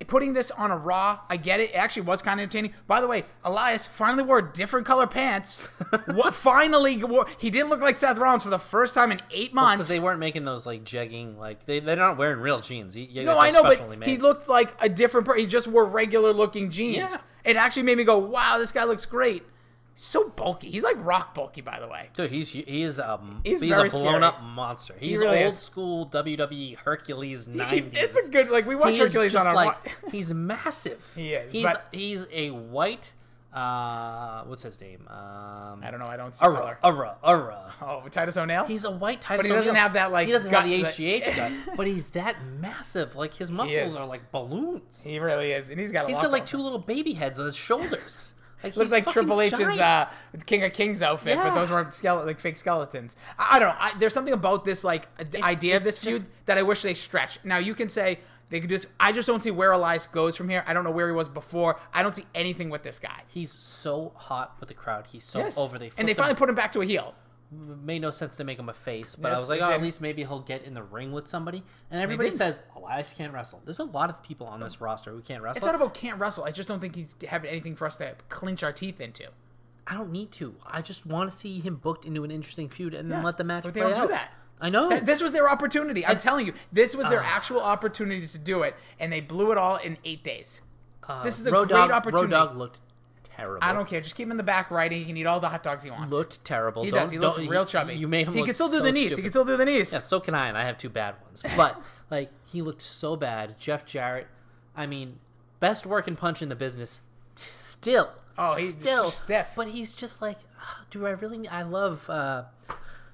Putting 0.07 0.33
this 0.33 0.51
on 0.51 0.71
a 0.71 0.77
Raw, 0.77 1.21
I 1.29 1.37
get 1.37 1.61
it. 1.61 1.71
It 1.71 1.77
actually 1.77 2.03
was 2.03 2.23
kind 2.23 2.41
of 2.41 2.45
entertaining. 2.45 2.73
By 2.87 3.01
the 3.01 3.07
way, 3.07 3.25
Elias 3.45 3.87
finally 3.87 4.23
wore 4.23 4.41
different 4.43 4.87
color 4.87 5.07
pants. 5.07 5.67
what 6.07 6.35
finally 6.35 7.03
wore? 7.05 7.27
He 7.39 7.51
didn't 7.51 7.69
look 7.69 7.81
like 7.81 7.97
Seth 7.97 8.19
Rollins 8.19 8.43
for 8.43 8.51
the 8.51 8.59
first 8.59 8.95
time 8.95 9.13
in 9.13 9.21
eight 9.31 9.53
months. 9.53 9.77
Because 9.77 9.89
they 9.89 10.01
weren't 10.01 10.19
making 10.19 10.45
those 10.45 10.67
like 10.67 10.85
jegging, 10.85 11.37
like 11.37 11.67
they 11.67 11.81
they're 11.81 11.97
not 11.97 12.17
wearing 12.17 12.41
real 12.41 12.61
jeans. 12.61 12.95
He, 12.95 13.09
No, 13.25 13.39
I 13.39 13.51
know, 13.51 13.63
but 13.63 14.03
he 14.03 14.17
looked 14.17 14.49
like 14.49 14.75
a 14.83 14.89
different 14.89 15.27
person. 15.27 15.41
He 15.41 15.47
just 15.47 15.69
wore 15.69 15.85
regular 15.85 16.33
looking 16.33 16.71
jeans. 16.71 17.13
Yeah. 17.13 17.21
It 17.45 17.57
actually 17.57 17.85
made 17.85 17.99
me 17.99 18.05
go, 18.05 18.19
wow, 18.19 18.59
this 18.59 18.73
guy 18.73 18.85
looks 18.85 19.07
great. 19.07 19.43
So 19.95 20.31
bulky. 20.31 20.71
He's 20.71 20.83
like 20.83 20.97
rock 21.05 21.35
bulky, 21.35 21.61
by 21.61 21.79
the 21.79 21.87
way. 21.89 22.09
Dude, 22.15 22.31
he's 22.31 22.49
he 22.51 22.61
is 22.83 22.99
a 22.99 23.21
He's 23.45 23.61
he's, 23.61 23.71
a 23.73 23.75
blown 23.77 23.89
scary. 23.91 24.23
up 24.23 24.43
monster. 24.43 24.95
He's 24.99 25.19
really 25.19 25.39
old 25.45 25.49
is. 25.49 25.59
school 25.59 26.07
WWE 26.07 26.77
Hercules 26.79 27.47
nineties. 27.49 27.93
it's 27.95 28.29
a 28.29 28.31
good, 28.31 28.49
like, 28.49 28.67
we 28.67 28.77
watched 28.77 28.95
he 28.95 29.01
Hercules 29.01 29.35
on 29.35 29.47
our. 29.47 29.55
like 29.55 29.77
he's 30.11 30.33
massive. 30.33 31.07
He 31.15 31.35
is, 31.35 31.53
He's 31.53 31.63
but- 31.65 31.87
he's 31.93 32.27
a 32.33 32.51
white. 32.51 33.13
Uh, 33.53 34.45
what's 34.45 34.63
his 34.63 34.81
name? 34.81 35.01
Um, 35.09 35.81
I 35.83 35.89
don't 35.91 35.99
know. 35.99 36.07
I 36.07 36.17
don't 36.17 36.33
see 36.35 36.47
Ura, 36.47 36.57
color. 36.57 36.79
Ura, 36.85 37.17
Ura. 37.27 37.73
Oh, 37.83 38.05
Titus 38.09 38.37
O'Neil? 38.37 38.65
He's 38.65 38.85
a 38.85 38.93
white 38.93 39.21
Titus. 39.21 39.43
But 39.43 39.51
he 39.51 39.57
doesn't 39.57 39.71
O'Neil. 39.71 39.83
have 39.83 39.93
that, 39.95 40.13
like, 40.13 40.27
he 40.27 40.33
doesn't 40.33 40.53
gut- 40.53 40.63
have 40.67 40.71
the 40.71 40.83
HGH 40.83 41.35
gut, 41.37 41.53
but 41.77 41.89
he's 41.89 42.11
that 42.11 42.37
massive. 42.61 43.17
Like 43.17 43.35
his 43.35 43.51
muscles 43.51 43.97
are 43.97 44.07
like 44.07 44.31
balloons. 44.31 45.05
he 45.05 45.19
really 45.19 45.51
is. 45.51 45.69
And 45.69 45.81
he's 45.81 45.91
got 45.91 46.05
a 46.05 46.09
He's 46.09 46.19
got 46.19 46.31
like 46.31 46.47
two 46.47 46.59
little 46.59 46.79
baby 46.79 47.13
heads 47.13 47.41
on 47.41 47.45
his 47.45 47.57
shoulders. 47.57 48.35
Like 48.63 48.77
Looks 48.77 48.91
like 48.91 49.07
Triple 49.07 49.41
H's 49.41 49.59
uh, 49.61 50.09
King 50.47 50.65
of 50.65 50.73
Kings 50.73 51.03
outfit, 51.03 51.37
but 51.37 51.55
those 51.55 51.71
weren't 51.71 51.89
skele- 51.89 52.27
like 52.27 52.39
fake 52.39 52.57
skeletons. 52.57 53.17
I, 53.39 53.57
I 53.57 53.59
don't 53.59 53.69
know. 53.71 53.75
I, 53.79 53.93
there's 53.99 54.13
something 54.15 54.35
about 54.35 54.65
this 54.65 54.85
like 54.85 55.09
idea 55.43 55.77
of 55.77 55.85
this 55.85 55.99
just- 56.01 56.23
feud 56.23 56.31
that 56.47 56.59
I 56.59 56.63
wish 56.63 56.83
they 56.83 56.95
stretched. 56.95 57.45
Now 57.45 57.59
you 57.59 57.75
can 57.75 57.89
say 57.89 58.19
they 58.51 58.61
could 58.61 58.69
just. 58.69 58.87
I 58.99 59.13
just 59.13 59.27
don't 59.29 59.41
see 59.41 59.51
where 59.51 59.73
Elias 59.73 60.07
goes 60.07 60.37
from 60.37 60.49
here. 60.49 60.65
I 60.67 60.75
don't 60.75 60.85
know 60.85 60.91
where 60.91 61.07
he 61.09 61.15
was 61.15 61.29
before. 61.29 61.79
I 61.95 62.03
don't 62.03 62.15
see 62.15 62.27
anything 62.35 62.69
with 62.69 62.83
this 62.83 62.99
guy. 62.99 63.23
He's 63.29 63.51
so 63.53 64.13
hot 64.17 64.57
with 64.61 64.69
the 64.69 64.75
crowd. 64.75 65.07
He's 65.11 65.25
so 65.25 65.39
Yes. 65.39 65.57
over. 65.57 65.79
They 65.79 65.91
and 65.97 66.07
they 66.09 66.15
finally 66.15 66.33
him. 66.33 66.37
put 66.37 66.49
him 66.49 66.55
back 66.57 66.73
to 66.73 66.81
a 66.81 66.85
heel. 66.85 67.15
Made 67.51 68.01
no 68.03 68.11
sense 68.11 68.37
to 68.37 68.45
make 68.45 68.59
him 68.59 68.69
a 68.69 68.73
face, 68.73 69.17
but 69.17 69.33
I 69.33 69.35
was 69.37 69.49
like, 69.49 69.61
oh, 69.61 69.71
at 69.71 69.83
least 69.83 70.01
maybe 70.01 70.23
he'll 70.23 70.41
get 70.41 70.65
in 70.65 70.75
the 70.75 70.83
ring 70.83 71.11
with 71.13 71.27
somebody. 71.27 71.63
And 71.91 72.01
everybody 72.01 72.31
says 72.31 72.63
Elias 72.77 73.13
can't 73.13 73.33
wrestle. 73.33 73.61
There's 73.65 73.81
a 73.81 73.85
lot 73.85 74.09
of 74.11 74.23
people 74.23 74.47
on 74.47 74.61
this 74.61 74.81
roster 74.81 75.11
who 75.11 75.21
can't 75.21 75.43
wrestle. 75.43 75.57
It's 75.59 75.67
not 75.67 75.75
about 75.75 75.95
can't 75.95 76.19
wrestle. 76.19 76.45
I 76.45 76.53
just 76.53 76.69
don't 76.69 76.81
think 76.81 76.95
he's 76.95 77.17
having 77.29 77.51
anything 77.51 77.75
for 77.75 77.87
us 77.87 77.97
to 77.97 78.15
clinch 78.29 78.63
our 78.63 78.73
teeth 78.73 79.01
into. 79.01 79.25
I 79.87 79.95
don't 79.95 80.13
need 80.13 80.31
to. 80.33 80.55
I 80.65 80.83
just 80.83 81.07
want 81.07 81.31
to 81.31 81.37
see 81.37 81.59
him 81.59 81.77
booked 81.77 82.05
into 82.05 82.23
an 82.23 82.31
interesting 82.31 82.69
feud 82.69 82.95
and 82.95 83.11
then 83.11 83.19
Yeah, 83.19 83.25
let 83.25 83.37
the 83.37 83.45
match 83.45 83.65
but 83.65 83.75
they 83.75 83.81
don't 83.81 84.03
do 84.03 84.09
that. 84.09 84.33
I 84.61 84.69
know. 84.71 84.91
Th- 84.91 85.03
This 85.03 85.21
was 85.21 85.33
their 85.33 85.49
opportunity. 85.51 86.07
I'm 86.07 86.19
telling 86.19 86.47
you, 86.47 86.53
this 86.71 86.95
was 86.95 87.07
Uh. 87.07 87.11
their 87.11 87.21
actual 87.23 87.61
opportunity 87.63 88.29
to 88.29 88.39
do 88.39 88.63
it, 88.63 88.77
and 89.01 89.11
they 89.13 89.21
blew 89.21 89.51
it 89.53 89.59
all 89.59 89.77
in 89.77 89.97
eight 90.05 90.23
days. 90.23 90.63
Uh, 91.09 91.25
this 91.25 91.41
is 91.41 91.47
a 91.47 91.51
Road 91.51 91.69
great 91.69 91.79
Dogg- 91.79 91.91
opportunity. 91.91 92.33
Road 92.33 92.47
Dogg 92.49 92.57
looked 92.57 92.81
terrible. 93.41 93.59
I 93.69 93.73
don't 93.73 93.89
care. 93.89 94.01
Just 94.01 94.15
keep 94.15 94.27
him 94.27 94.31
in 94.31 94.37
the 94.37 94.43
back 94.43 94.71
right. 94.71 94.91
He 94.91 95.05
can 95.05 95.17
eat 95.17 95.27
all 95.27 95.41
the 95.41 95.49
hot 95.49 95.63
dogs 95.63 95.85
he 95.85 95.91
wants. 95.91 96.13
Looked 96.13 96.45
terrible. 96.45 96.85
He 96.85 96.91
Don't- 96.91 97.01
does. 97.01 97.11
He 97.11 97.19
looks 97.19 97.39
real 97.39 97.65
chubby. 97.67 97.95
You 97.95 98.09
made 98.09 98.27
him. 98.29 98.35
He 98.35 98.43
can 98.45 98.55
still 98.55 98.69
do 98.69 98.79
so 98.79 98.85
the 98.85 98.93
knees. 98.93 99.07
stupid. 99.13 99.17
He 99.19 99.23
can 99.23 99.33
still 99.33 99.45
do 99.45 99.57
the 99.57 99.65
knees. 99.65 99.93
Yeah, 99.93 100.01
so 100.01 100.21
can 100.21 100.35
I, 100.35 100.49
and 100.49 100.57
I 100.59 100.65
have 100.65 100.79
two 100.79 100.89
bad 100.89 101.15
ones. 101.25 101.43
But 101.57 101.81
like 102.11 102.31
he 102.47 102.63
looked 102.63 102.83
so 102.83 103.17
bad. 103.17 103.59
Jeff 103.59 103.85
Jarrett, 103.87 104.27
I 104.77 104.87
mean, 104.87 105.19
best 105.59 105.87
working 105.87 106.17
punch 106.17 106.43
in 106.43 106.49
the 106.49 106.57
business. 106.57 107.01
T- 107.37 107.45
still, 107.53 108.11
Oh, 108.39 108.57
he's 108.57 108.71
still 108.71 109.07
stiff. 109.07 109.51
But 109.57 109.69
he's 109.69 109.95
just 109.95 110.21
like, 110.23 110.39
"Ah, 110.61 110.81
do 110.91 111.07
I 111.07 111.11
really? 111.11 111.47
I 111.49 111.63
love 111.63 112.09
uh, 112.11 112.45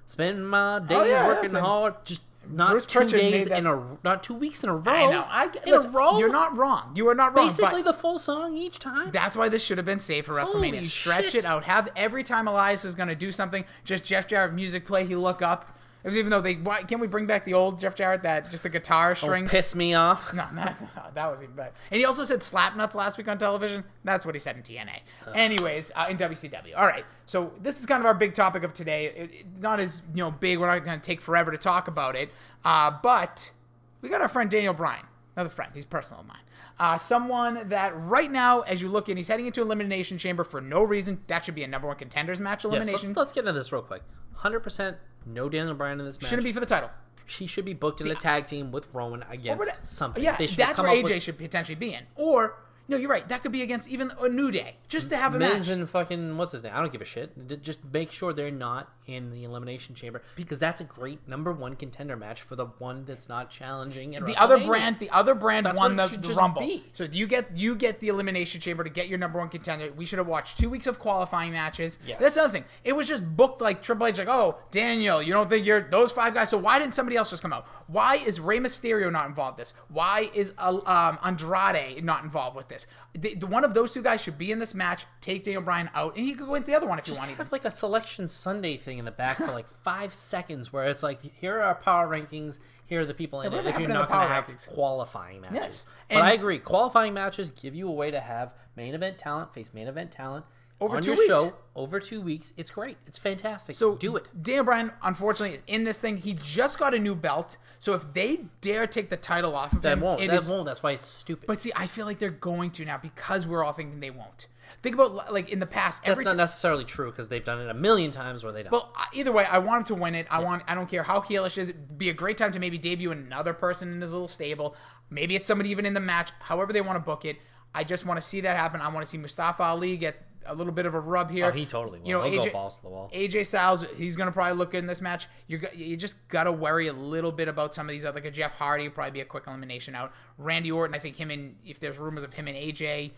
spend 0.06 0.48
my 0.48 0.78
days 0.80 0.98
Oh, 0.98 1.04
yeah, 1.04 1.26
working 1.26 1.52
hard. 1.54 1.94
Just 2.04 2.22
not 2.50 2.70
Bruce 2.70 2.86
two 2.86 2.98
Pritchard 3.00 3.20
days 3.20 3.46
that- 3.46 3.58
in 3.58 3.66
a 3.66 3.82
not 4.04 4.22
two 4.22 4.34
weeks 4.34 4.62
in 4.62 4.70
a 4.70 4.76
row. 4.76 4.92
I 4.92 5.10
know. 5.10 5.24
I 5.28 5.44
in 5.44 5.72
listen, 5.72 5.90
a 5.90 5.96
row. 5.96 6.18
You're 6.18 6.30
not 6.32 6.56
wrong. 6.56 6.92
You 6.94 7.08
are 7.08 7.14
not 7.14 7.36
wrong. 7.36 7.46
basically 7.46 7.82
the 7.82 7.92
full 7.92 8.18
song 8.18 8.56
each 8.56 8.78
time. 8.78 9.10
that's 9.12 9.36
why 9.36 9.48
this 9.48 9.64
should 9.64 9.78
have 9.78 9.84
been 9.86 9.98
saved 10.00 10.26
for 10.26 10.34
WrestleMania. 10.34 10.70
Holy 10.74 10.82
Stretch 10.84 11.24
shit. 11.30 11.34
it 11.36 11.44
out. 11.44 11.64
Have 11.64 11.88
every 11.96 12.24
time 12.24 12.48
Elias 12.48 12.84
is 12.84 12.94
going 12.94 13.08
to 13.08 13.14
do 13.14 13.32
something, 13.32 13.64
just 13.84 14.04
Jeff 14.04 14.26
Jarrett 14.26 14.52
music 14.54 14.84
play. 14.84 15.04
He 15.06 15.14
look 15.16 15.42
up. 15.42 15.75
Even 16.06 16.30
though 16.30 16.40
they, 16.40 16.54
why 16.54 16.82
can't 16.82 17.00
we 17.00 17.06
bring 17.06 17.26
back 17.26 17.44
the 17.44 17.54
old 17.54 17.78
Jeff 17.80 17.94
Jarrett 17.96 18.22
that 18.22 18.50
just 18.50 18.62
the 18.62 18.68
guitar 18.68 19.14
strings? 19.14 19.50
Piss 19.50 19.74
me 19.74 19.94
off. 19.94 20.32
No, 20.32 20.46
no, 20.54 20.64
no, 20.96 21.02
that 21.14 21.30
was 21.30 21.42
even 21.42 21.54
better. 21.56 21.72
And 21.90 21.98
he 21.98 22.04
also 22.04 22.22
said 22.24 22.42
slap 22.42 22.76
nuts 22.76 22.94
last 22.94 23.18
week 23.18 23.26
on 23.28 23.38
television. 23.38 23.82
That's 24.04 24.24
what 24.24 24.34
he 24.34 24.38
said 24.38 24.56
in 24.56 24.62
TNA. 24.62 25.00
Anyways, 25.34 25.90
uh, 25.96 26.06
in 26.08 26.16
WCW. 26.16 26.76
All 26.76 26.86
right. 26.86 27.04
So 27.26 27.52
this 27.60 27.80
is 27.80 27.86
kind 27.86 28.00
of 28.00 28.06
our 28.06 28.14
big 28.14 28.34
topic 28.34 28.62
of 28.62 28.72
today. 28.72 29.06
It, 29.06 29.30
it- 29.34 29.46
not 29.58 29.80
as 29.80 30.02
you 30.14 30.22
know 30.22 30.30
big. 30.30 30.58
We're 30.60 30.66
not 30.68 30.84
going 30.84 31.00
to 31.00 31.04
take 31.04 31.20
forever 31.20 31.50
to 31.50 31.58
talk 31.58 31.88
about 31.88 32.14
it. 32.14 32.30
Uh, 32.64 32.92
but 33.02 33.52
we 34.00 34.08
got 34.08 34.20
our 34.20 34.28
friend 34.28 34.48
Daniel 34.50 34.74
Bryan, 34.74 35.04
another 35.36 35.50
friend. 35.50 35.70
He's 35.74 35.84
personal 35.84 36.22
of 36.22 36.26
mine. 36.26 36.38
Uh, 36.78 36.98
someone 36.98 37.68
that 37.68 37.92
right 37.96 38.30
now, 38.30 38.62
as 38.62 38.82
you 38.82 38.88
look 38.88 39.08
in, 39.08 39.16
he's 39.16 39.28
heading 39.28 39.46
into 39.46 39.62
elimination 39.62 40.18
chamber 40.18 40.42
for 40.44 40.60
no 40.60 40.82
reason. 40.82 41.20
That 41.28 41.44
should 41.44 41.54
be 41.54 41.62
a 41.62 41.68
number 41.68 41.86
one 41.86 41.96
contenders 41.96 42.40
match 42.40 42.64
Yes, 42.64 42.72
elimination. 42.72 43.08
let's, 43.08 43.16
let's 43.18 43.32
get 43.32 43.40
into 43.40 43.52
this 43.52 43.70
real 43.72 43.82
quick. 43.82 44.02
100% 44.38 44.96
no 45.26 45.48
Daniel 45.48 45.74
Bryan 45.74 46.00
in 46.00 46.06
this 46.06 46.20
match. 46.20 46.28
Shouldn't 46.30 46.44
be 46.44 46.52
for 46.52 46.60
the 46.60 46.66
title. 46.66 46.90
he 47.28 47.46
should 47.46 47.64
be 47.64 47.74
booked 47.74 48.00
in 48.00 48.10
a 48.10 48.14
tag 48.14 48.46
team 48.46 48.70
with 48.72 48.88
Roman 48.92 49.24
against 49.30 49.88
something. 49.88 50.22
Yeah, 50.22 50.36
They 50.36 50.46
that's 50.46 50.76
come 50.76 50.86
where 50.86 51.02
AJ 51.02 51.10
with 51.14 51.22
should 51.22 51.38
potentially 51.38 51.74
be 51.76 51.92
in. 51.94 52.04
Or 52.14 52.58
no, 52.88 52.96
you're 52.96 53.10
right. 53.10 53.28
That 53.28 53.42
could 53.42 53.52
be 53.52 53.62
against 53.62 53.88
even 53.88 54.10
a 54.20 54.28
New 54.28 54.50
Day, 54.50 54.76
just 54.88 55.10
to 55.10 55.16
have 55.16 55.34
a 55.34 55.38
Miz 55.38 55.68
match. 55.68 55.68
and 55.68 55.88
fucking 55.88 56.36
what's 56.36 56.52
his 56.52 56.62
name? 56.62 56.72
I 56.74 56.80
don't 56.80 56.92
give 56.92 57.00
a 57.00 57.06
shit. 57.06 57.62
Just 57.62 57.80
make 57.92 58.12
sure 58.12 58.32
they're 58.32 58.50
not 58.50 58.90
in 59.06 59.30
the 59.30 59.44
elimination 59.44 59.94
chamber 59.94 60.20
because 60.34 60.58
that's 60.58 60.80
a 60.80 60.84
great 60.84 61.26
number 61.28 61.52
one 61.52 61.76
contender 61.76 62.16
match 62.16 62.42
for 62.42 62.56
the 62.56 62.66
one 62.78 63.04
that's 63.04 63.28
not 63.28 63.50
challenging. 63.50 64.12
The 64.12 64.36
other 64.36 64.58
brand, 64.58 64.98
the 64.98 65.10
other 65.10 65.34
brand 65.34 65.66
That's 65.66 65.78
won 65.78 65.96
the, 65.96 66.06
the 66.06 66.34
Rumble. 66.34 66.60
be. 66.62 66.84
So 66.92 67.04
you 67.04 67.26
get 67.26 67.56
you 67.56 67.74
get 67.74 68.00
the 68.00 68.08
elimination 68.08 68.60
chamber 68.60 68.84
to 68.84 68.90
get 68.90 69.08
your 69.08 69.18
number 69.18 69.38
one 69.38 69.48
contender. 69.48 69.92
We 69.92 70.04
should 70.04 70.18
have 70.18 70.26
watched 70.28 70.58
two 70.58 70.68
weeks 70.68 70.86
of 70.86 70.98
qualifying 70.98 71.52
matches. 71.52 71.98
Yes. 72.06 72.20
That's 72.20 72.36
another 72.36 72.52
thing. 72.52 72.64
It 72.84 72.94
was 72.94 73.08
just 73.08 73.24
booked 73.36 73.60
like 73.60 73.82
Triple 73.82 74.06
H, 74.06 74.18
like, 74.18 74.28
oh 74.28 74.58
Daniel, 74.70 75.22
you 75.22 75.32
don't 75.32 75.48
think 75.48 75.64
you're 75.66 75.88
those 75.88 76.12
five 76.12 76.34
guys? 76.34 76.50
So 76.50 76.58
why 76.58 76.78
didn't 76.78 76.94
somebody 76.94 77.16
else 77.16 77.30
just 77.30 77.42
come 77.42 77.52
out? 77.52 77.66
Why 77.86 78.16
is 78.16 78.40
Rey 78.40 78.58
Mysterio 78.58 79.10
not 79.10 79.26
involved? 79.26 79.46
With 79.46 79.68
this? 79.68 79.74
Why 79.88 80.28
is 80.34 80.52
uh, 80.58 80.80
um, 80.86 81.18
Andrade 81.24 82.02
not 82.04 82.24
involved 82.24 82.56
with 82.56 82.68
this? 82.68 82.75
The, 83.14 83.34
the- 83.36 83.46
one 83.46 83.64
of 83.64 83.72
those 83.74 83.94
two 83.94 84.02
guys 84.02 84.20
should 84.22 84.36
be 84.36 84.50
in 84.52 84.58
this 84.58 84.74
match. 84.74 85.06
Take 85.20 85.44
Daniel 85.44 85.62
Bryan 85.62 85.88
out, 85.94 86.16
and 86.16 86.24
he 86.26 86.34
could 86.34 86.46
go 86.46 86.54
into 86.56 86.70
the 86.70 86.76
other 86.76 86.86
one 86.86 86.98
if 86.98 87.04
Just 87.04 87.20
you 87.20 87.26
want. 87.26 87.38
have 87.38 87.52
like 87.52 87.64
a 87.64 87.70
selection 87.70 88.28
Sunday 88.28 88.76
thing 88.76 88.98
in 88.98 89.04
the 89.04 89.10
back 89.10 89.36
for 89.38 89.46
like 89.46 89.68
five 89.82 90.12
seconds 90.12 90.72
where 90.72 90.84
it's 90.84 91.02
like, 91.02 91.22
here 91.22 91.58
are 91.58 91.62
our 91.62 91.74
power 91.76 92.08
rankings. 92.08 92.58
Here 92.86 93.00
are 93.00 93.04
the 93.06 93.14
people 93.14 93.40
in 93.40 93.52
it. 93.52 93.56
If 93.56 93.62
you're 93.64 93.72
happened 93.72 93.84
in 93.86 93.90
the 93.90 93.98
not 93.98 94.08
going 94.08 94.28
to 94.28 94.34
have 94.34 94.46
rankings? 94.46 94.68
qualifying 94.72 95.40
matches, 95.40 95.56
Yes. 95.56 95.86
but 96.08 96.16
And- 96.18 96.26
I 96.26 96.32
agree. 96.32 96.58
Qualifying 96.58 97.14
matches 97.14 97.50
give 97.50 97.74
you 97.74 97.88
a 97.88 97.92
way 97.92 98.10
to 98.12 98.20
have 98.20 98.52
main 98.76 98.94
event 98.94 99.18
talent 99.18 99.52
face 99.54 99.72
main 99.74 99.88
event 99.88 100.12
talent 100.12 100.44
Over 100.78 100.96
on 100.96 101.02
two 101.02 101.12
your 101.12 101.18
weeks. 101.18 101.32
show 101.34 101.54
over 101.74 101.98
two 102.00 102.20
weeks. 102.20 102.52
It's 102.58 102.70
great. 102.70 102.98
It's 103.06 103.18
fantastic. 103.18 103.76
So 103.76 103.94
do 103.96 104.16
it. 104.16 104.26
Dan 104.42 104.64
Bryan, 104.66 104.92
unfortunately, 105.02 105.54
is 105.54 105.62
in 105.66 105.84
this 105.84 105.98
thing. 105.98 106.18
He 106.18 106.34
just 106.34 106.78
got 106.78 106.92
a 106.94 106.98
new 106.98 107.14
belt. 107.14 107.56
So 107.78 107.94
if 107.94 108.12
they 108.12 108.40
dare 108.60 108.86
take 108.86 109.08
the 109.08 109.16
title 109.16 109.54
off 109.56 109.72
of 109.72 109.82
That 109.82 109.94
him, 109.94 110.00
won't. 110.00 110.20
it 110.20 110.28
That 110.28 110.36
is- 110.36 110.50
won't. 110.50 110.66
That's 110.66 110.82
why 110.82 110.92
it's 110.92 111.06
stupid. 111.06 111.46
But 111.46 111.60
see, 111.62 111.72
I 111.74 111.86
feel 111.86 112.04
like 112.04 112.18
they're 112.18 112.28
going 112.30 112.70
to 112.72 112.84
now 112.84 112.98
because 112.98 113.46
we're 113.46 113.64
all 113.64 113.72
thinking 113.72 114.00
they 114.00 114.10
won't. 114.10 114.48
Think 114.82 114.96
about 114.96 115.32
like 115.32 115.48
in 115.50 115.60
the 115.60 115.66
past. 115.66 116.04
That's 116.04 116.24
not 116.24 116.36
necessarily 116.36 116.84
true 116.84 117.10
because 117.10 117.28
they've 117.28 117.44
done 117.44 117.60
it 117.60 117.70
a 117.70 117.74
million 117.74 118.10
times 118.10 118.42
where 118.44 118.52
they 118.52 118.62
don't. 118.64 118.72
well, 118.72 118.92
either 119.14 119.30
way, 119.32 119.46
I 119.46 119.58
want 119.58 119.88
him 119.88 119.96
to 119.96 120.02
win 120.02 120.14
it. 120.16 120.26
I 120.28 120.40
want. 120.40 120.64
I 120.66 120.74
don't 120.74 120.88
care 120.90 121.04
how 121.04 121.20
heelish 121.20 121.56
it 121.56 121.58
is. 121.62 121.68
It'd 121.70 121.96
be 121.96 122.10
a 122.10 122.14
great 122.14 122.36
time 122.36 122.50
to 122.52 122.58
maybe 122.58 122.76
debut 122.76 123.12
another 123.12 123.52
person 123.54 123.92
in 123.92 124.00
his 124.00 124.12
little 124.12 124.28
stable. 124.28 124.74
Maybe 125.08 125.36
it's 125.36 125.46
somebody 125.46 125.70
even 125.70 125.86
in 125.86 125.94
the 125.94 126.00
match. 126.00 126.32
However 126.40 126.72
they 126.72 126.80
want 126.80 126.96
to 126.96 127.00
book 127.00 127.24
it. 127.24 127.38
I 127.74 127.84
just 127.84 128.06
want 128.06 128.18
to 128.18 128.26
see 128.26 128.40
that 128.40 128.56
happen. 128.56 128.80
I 128.80 128.88
want 128.88 129.04
to 129.04 129.06
see 129.06 129.18
Mustafa 129.18 129.62
Ali 129.62 129.96
get 129.98 130.20
a 130.46 130.54
little 130.54 130.72
bit 130.72 130.86
of 130.86 130.94
a 130.94 131.00
rub 131.00 131.30
here. 131.30 131.46
Oh, 131.46 131.50
he 131.50 131.66
totally 131.66 132.00
will. 132.00 132.06
You 132.06 132.12
know, 132.14 132.22
He'll 132.22 132.42
go 132.42 132.48
AJ, 132.48 132.52
balls 132.52 132.76
to 132.76 132.82
the 132.82 132.88
wall. 132.88 133.10
AJ 133.14 133.46
Styles, 133.46 133.84
he's 133.96 134.16
gonna 134.16 134.32
probably 134.32 134.56
look 134.56 134.70
good 134.70 134.78
in 134.78 134.86
this 134.86 135.00
match. 135.00 135.28
You 135.46 135.60
you 135.74 135.96
just 135.96 136.16
gotta 136.28 136.52
worry 136.52 136.86
a 136.86 136.92
little 136.92 137.32
bit 137.32 137.48
about 137.48 137.74
some 137.74 137.86
of 137.88 137.92
these, 137.92 138.04
other 138.04 138.16
like 138.16 138.26
a 138.26 138.30
Jeff 138.30 138.54
Hardy, 138.54 138.84
would 138.84 138.94
probably 138.94 139.12
be 139.12 139.20
a 139.20 139.24
quick 139.24 139.44
elimination 139.46 139.94
out. 139.94 140.12
Randy 140.38 140.70
Orton, 140.70 140.94
I 140.94 140.98
think 140.98 141.16
him 141.16 141.30
and 141.30 141.56
if 141.64 141.80
there's 141.80 141.98
rumors 141.98 142.24
of 142.24 142.34
him 142.34 142.48
and 142.48 142.56
AJ, 142.56 143.12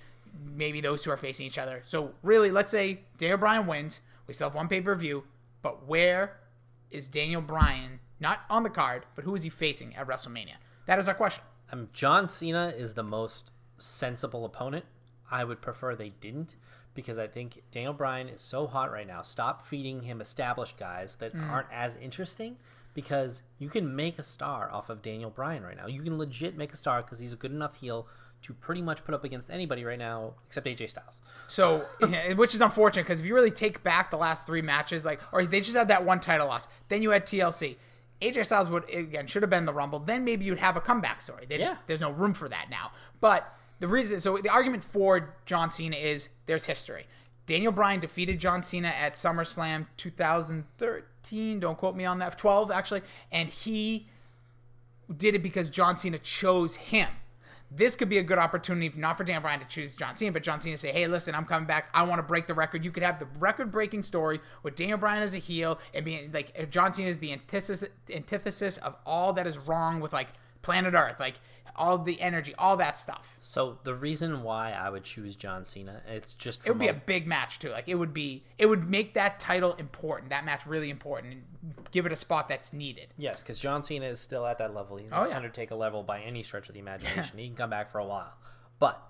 maybe 0.44 0.80
those 0.80 1.02
two 1.02 1.10
are 1.10 1.16
facing 1.16 1.46
each 1.46 1.58
other. 1.58 1.82
So 1.84 2.14
really, 2.22 2.50
let's 2.50 2.70
say 2.72 3.00
Daniel 3.16 3.38
Bryan 3.38 3.66
wins. 3.66 4.00
We 4.26 4.34
still 4.34 4.48
have 4.48 4.54
one 4.54 4.68
pay 4.68 4.80
per 4.80 4.94
view, 4.94 5.24
but 5.62 5.86
where 5.86 6.38
is 6.90 7.08
Daniel 7.08 7.40
Bryan? 7.40 8.00
Not 8.20 8.40
on 8.50 8.62
the 8.62 8.70
card, 8.70 9.06
but 9.14 9.24
who 9.24 9.34
is 9.34 9.44
he 9.44 9.50
facing 9.50 9.94
at 9.94 10.06
WrestleMania? 10.06 10.54
That 10.86 10.98
is 10.98 11.08
our 11.08 11.14
question. 11.14 11.44
Um, 11.70 11.88
John 11.92 12.28
Cena 12.28 12.72
is 12.76 12.94
the 12.94 13.02
most 13.02 13.52
sensible 13.76 14.44
opponent. 14.44 14.84
I 15.30 15.44
would 15.44 15.60
prefer 15.60 15.94
they 15.94 16.08
didn't 16.20 16.56
because 16.94 17.18
I 17.18 17.26
think 17.26 17.62
Daniel 17.70 17.92
Bryan 17.92 18.28
is 18.28 18.40
so 18.40 18.66
hot 18.66 18.90
right 18.92 19.06
now. 19.06 19.22
Stop 19.22 19.62
feeding 19.62 20.02
him 20.02 20.20
established 20.20 20.76
guys 20.78 21.16
that 21.16 21.34
Mm. 21.34 21.48
aren't 21.50 21.68
as 21.72 21.96
interesting 21.96 22.56
because 22.94 23.42
you 23.58 23.68
can 23.68 23.94
make 23.94 24.18
a 24.18 24.24
star 24.24 24.70
off 24.72 24.90
of 24.90 25.02
Daniel 25.02 25.30
Bryan 25.30 25.62
right 25.62 25.76
now. 25.76 25.86
You 25.86 26.02
can 26.02 26.18
legit 26.18 26.56
make 26.56 26.72
a 26.72 26.76
star 26.76 27.02
because 27.02 27.18
he's 27.18 27.32
a 27.32 27.36
good 27.36 27.52
enough 27.52 27.76
heel 27.76 28.08
to 28.42 28.54
pretty 28.54 28.82
much 28.82 29.04
put 29.04 29.14
up 29.14 29.24
against 29.24 29.50
anybody 29.50 29.84
right 29.84 29.98
now 29.98 30.34
except 30.46 30.66
AJ 30.66 30.88
Styles. 30.88 31.22
So, 31.48 31.86
which 32.36 32.54
is 32.54 32.60
unfortunate 32.60 33.02
because 33.04 33.20
if 33.20 33.26
you 33.26 33.34
really 33.34 33.50
take 33.50 33.82
back 33.82 34.10
the 34.10 34.16
last 34.16 34.46
three 34.46 34.62
matches, 34.62 35.04
like, 35.04 35.20
or 35.32 35.44
they 35.44 35.60
just 35.60 35.76
had 35.76 35.88
that 35.88 36.04
one 36.04 36.20
title 36.20 36.46
loss, 36.46 36.68
then 36.88 37.02
you 37.02 37.10
had 37.10 37.26
TLC. 37.26 37.76
AJ 38.20 38.46
Styles 38.46 38.68
would 38.68 38.88
again 38.92 39.26
should 39.28 39.42
have 39.42 39.50
been 39.50 39.64
the 39.64 39.72
Rumble. 39.72 40.00
Then 40.00 40.24
maybe 40.24 40.44
you'd 40.44 40.58
have 40.58 40.76
a 40.76 40.80
comeback 40.80 41.20
story. 41.20 41.46
They 41.48 41.58
just 41.58 41.74
Yeah. 41.74 41.78
there's 41.86 42.00
no 42.00 42.10
room 42.10 42.34
for 42.34 42.48
that 42.48 42.68
now. 42.70 42.90
But 43.20 43.52
the 43.80 43.88
reason, 43.88 44.20
so 44.20 44.36
the 44.38 44.48
argument 44.48 44.84
for 44.84 45.34
John 45.46 45.70
Cena 45.70 45.96
is 45.96 46.30
there's 46.46 46.66
history. 46.66 47.06
Daniel 47.46 47.72
Bryan 47.72 48.00
defeated 48.00 48.38
John 48.38 48.62
Cena 48.62 48.88
at 48.88 49.14
SummerSlam 49.14 49.86
2013. 49.96 51.60
Don't 51.60 51.78
quote 51.78 51.96
me 51.96 52.04
on 52.04 52.18
that. 52.18 52.36
12 52.36 52.70
actually, 52.70 53.02
and 53.32 53.48
he 53.48 54.06
did 55.16 55.34
it 55.34 55.42
because 55.42 55.70
John 55.70 55.96
Cena 55.96 56.18
chose 56.18 56.76
him. 56.76 57.08
This 57.70 57.96
could 57.96 58.08
be 58.08 58.16
a 58.16 58.22
good 58.22 58.38
opportunity, 58.38 58.90
not 58.98 59.18
for 59.18 59.24
Dan 59.24 59.42
Bryan 59.42 59.60
to 59.60 59.66
choose 59.66 59.94
John 59.94 60.16
Cena, 60.16 60.32
but 60.32 60.42
John 60.42 60.58
Cena 60.58 60.76
say, 60.78 60.90
hey, 60.90 61.06
listen, 61.06 61.34
I'm 61.34 61.44
coming 61.44 61.66
back. 61.66 61.90
I 61.92 62.02
want 62.02 62.18
to 62.18 62.22
break 62.22 62.46
the 62.46 62.54
record. 62.54 62.82
You 62.82 62.90
could 62.90 63.02
have 63.02 63.18
the 63.18 63.28
record 63.38 63.70
breaking 63.70 64.04
story 64.04 64.40
with 64.62 64.74
Daniel 64.74 64.96
Bryan 64.96 65.22
as 65.22 65.34
a 65.34 65.38
heel 65.38 65.78
and 65.92 66.02
being 66.02 66.32
like, 66.32 66.70
John 66.70 66.94
Cena 66.94 67.08
is 67.08 67.18
the 67.18 67.30
antithesis, 67.30 67.84
antithesis 68.14 68.78
of 68.78 68.96
all 69.04 69.34
that 69.34 69.46
is 69.46 69.58
wrong 69.58 70.00
with 70.00 70.14
like 70.14 70.28
planet 70.62 70.94
Earth, 70.94 71.18
like 71.20 71.40
all 71.76 71.96
the 71.98 72.20
energy, 72.20 72.52
all 72.58 72.76
that 72.76 72.98
stuff. 72.98 73.38
So 73.40 73.78
the 73.84 73.94
reason 73.94 74.42
why 74.42 74.72
I 74.72 74.90
would 74.90 75.04
choose 75.04 75.36
John 75.36 75.64
Cena, 75.64 76.02
it's 76.08 76.34
just 76.34 76.66
It 76.66 76.70
would 76.70 76.78
be 76.78 76.88
a 76.88 76.94
big 76.94 77.26
match 77.28 77.60
too. 77.60 77.70
Like 77.70 77.88
it 77.88 77.94
would 77.94 78.12
be, 78.12 78.42
it 78.58 78.66
would 78.66 78.90
make 78.90 79.14
that 79.14 79.38
title 79.38 79.74
important, 79.74 80.30
that 80.30 80.44
match 80.44 80.66
really 80.66 80.90
important, 80.90 81.34
and 81.34 81.44
give 81.92 82.04
it 82.04 82.10
a 82.12 82.16
spot 82.16 82.48
that's 82.48 82.72
needed. 82.72 83.14
Yes, 83.16 83.42
because 83.42 83.60
John 83.60 83.82
Cena 83.84 84.06
is 84.06 84.18
still 84.18 84.44
at 84.44 84.58
that 84.58 84.74
level. 84.74 84.96
He's 84.96 85.10
not 85.10 85.26
Oh, 85.26 85.28
yeah. 85.30 85.36
Undertaker 85.36 85.76
level 85.76 86.02
by 86.02 86.20
any 86.20 86.42
stretch 86.42 86.68
of 86.68 86.74
the 86.74 86.80
imagination. 86.86 87.38
he 87.38 87.46
can 87.46 87.56
come 87.56 87.70
back 87.70 87.90
for 87.92 87.98
a 87.98 88.04
while, 88.04 88.36
but 88.80 89.00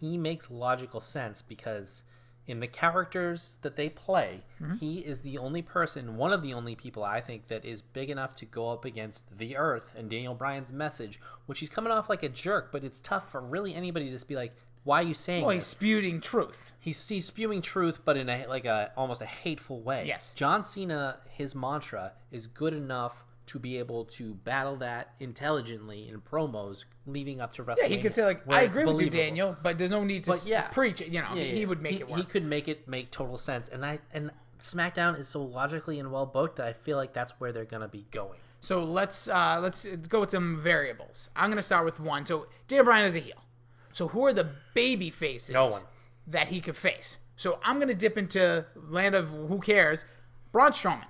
he 0.00 0.16
makes 0.16 0.48
logical 0.50 1.00
sense 1.00 1.42
because 1.42 2.04
in 2.46 2.60
the 2.60 2.66
characters 2.66 3.58
that 3.62 3.76
they 3.76 3.88
play, 3.88 4.42
Mm-hmm. 4.62 4.74
he 4.76 5.00
is 5.00 5.20
the 5.20 5.36
only 5.36 5.60
person, 5.60 6.16
one 6.16 6.32
of 6.32 6.40
the 6.42 6.54
only 6.54 6.74
people 6.74 7.04
I 7.04 7.20
think 7.20 7.48
that 7.48 7.64
is 7.64 7.82
big 7.82 8.08
enough 8.08 8.34
to 8.36 8.46
go 8.46 8.70
up 8.70 8.84
against 8.86 9.36
the 9.36 9.56
Earth 9.56 9.94
and 9.98 10.08
Daniel 10.08 10.34
Bryan's 10.34 10.72
message, 10.72 11.20
which 11.44 11.60
he's 11.60 11.68
coming 11.68 11.92
off 11.92 12.08
like 12.08 12.22
a 12.22 12.28
jerk, 12.30 12.72
but 12.72 12.82
it's 12.84 13.00
tough 13.00 13.30
for 13.30 13.40
really 13.42 13.74
anybody 13.74 14.06
to 14.06 14.12
just 14.12 14.28
be 14.28 14.34
like, 14.36 14.56
"Why 14.84 15.00
are 15.00 15.06
you 15.06 15.12
saying 15.12 15.44
Well, 15.44 15.54
this?" 15.54 15.64
he's 15.64 15.66
spewing 15.70 16.20
truth. 16.22 16.72
he's, 16.78 17.06
he's 17.06 17.26
spewing 17.26 17.60
truth, 17.60 18.00
but 18.06 18.16
in 18.16 18.30
a 18.30 18.46
like 18.46 18.64
a 18.64 18.92
almost 18.96 19.20
a 19.20 19.26
hateful 19.26 19.80
way. 19.82 20.04
Yes. 20.06 20.32
John 20.34 20.64
Cena, 20.64 21.18
his 21.28 21.54
mantra 21.54 22.12
is 22.30 22.46
good 22.46 22.72
enough 22.72 23.25
to 23.46 23.58
be 23.58 23.78
able 23.78 24.04
to 24.04 24.34
battle 24.34 24.76
that 24.76 25.14
intelligently 25.20 26.08
in 26.08 26.20
promos 26.20 26.84
leading 27.06 27.40
up 27.40 27.52
to 27.54 27.62
WrestleMania. 27.64 27.76
Yeah, 27.82 27.86
he 27.88 27.98
could 28.02 28.12
say 28.14 28.24
like, 28.24 28.42
"I 28.48 28.62
agree 28.62 28.84
with 28.84 29.00
you. 29.00 29.10
Daniel," 29.10 29.56
but 29.62 29.78
there's 29.78 29.90
no 29.90 30.04
need 30.04 30.24
to 30.24 30.32
But 30.32 30.44
yeah. 30.46 30.62
preach 30.68 31.00
it. 31.00 31.08
You 31.08 31.20
know, 31.22 31.34
Yeah, 31.34 31.42
he, 31.44 31.60
yeah. 31.60 31.66
would 31.66 31.80
make 31.82 31.92
he, 31.94 32.00
it 32.00 32.08
work. 32.08 32.18
He 32.18 32.24
could 32.24 32.44
make 32.44 32.68
it 32.68 32.88
make 32.88 33.10
total 33.10 33.38
sense, 33.38 33.68
and 33.68 33.84
I 33.84 34.00
and 34.12 34.30
SmackDown 34.60 35.18
is 35.18 35.28
so 35.28 35.42
logically 35.42 35.98
and 36.00 36.10
well 36.10 36.26
booked 36.26 36.56
that 36.56 36.66
I 36.66 36.72
feel 36.72 36.96
like 36.96 37.12
that's 37.12 37.38
where 37.40 37.52
they're 37.52 37.64
gonna 37.64 37.88
be 37.88 38.06
going. 38.10 38.40
So 38.60 38.82
let's 38.82 39.28
uh, 39.28 39.60
let's 39.62 39.86
go 39.86 40.20
with 40.20 40.30
some 40.30 40.58
variables. 40.58 41.30
I'm 41.36 41.50
gonna 41.50 41.62
start 41.62 41.84
with 41.84 42.00
one. 42.00 42.24
So 42.24 42.46
Dan 42.68 42.84
Bryan 42.84 43.04
is 43.06 43.14
a 43.14 43.20
heel. 43.20 43.44
So 43.92 44.08
who 44.08 44.26
are 44.26 44.32
the 44.32 44.48
baby 44.74 45.08
faces 45.10 45.50
No 45.54 45.64
one. 45.64 45.82
that 46.26 46.48
he 46.48 46.60
could 46.60 46.76
face? 46.76 47.18
So 47.36 47.58
I'm 47.62 47.78
gonna 47.78 47.94
dip 47.94 48.18
into 48.18 48.66
land 48.88 49.14
of 49.14 49.28
who 49.28 49.60
cares. 49.60 50.04
Braun 50.52 50.72
Strowman. 50.72 51.04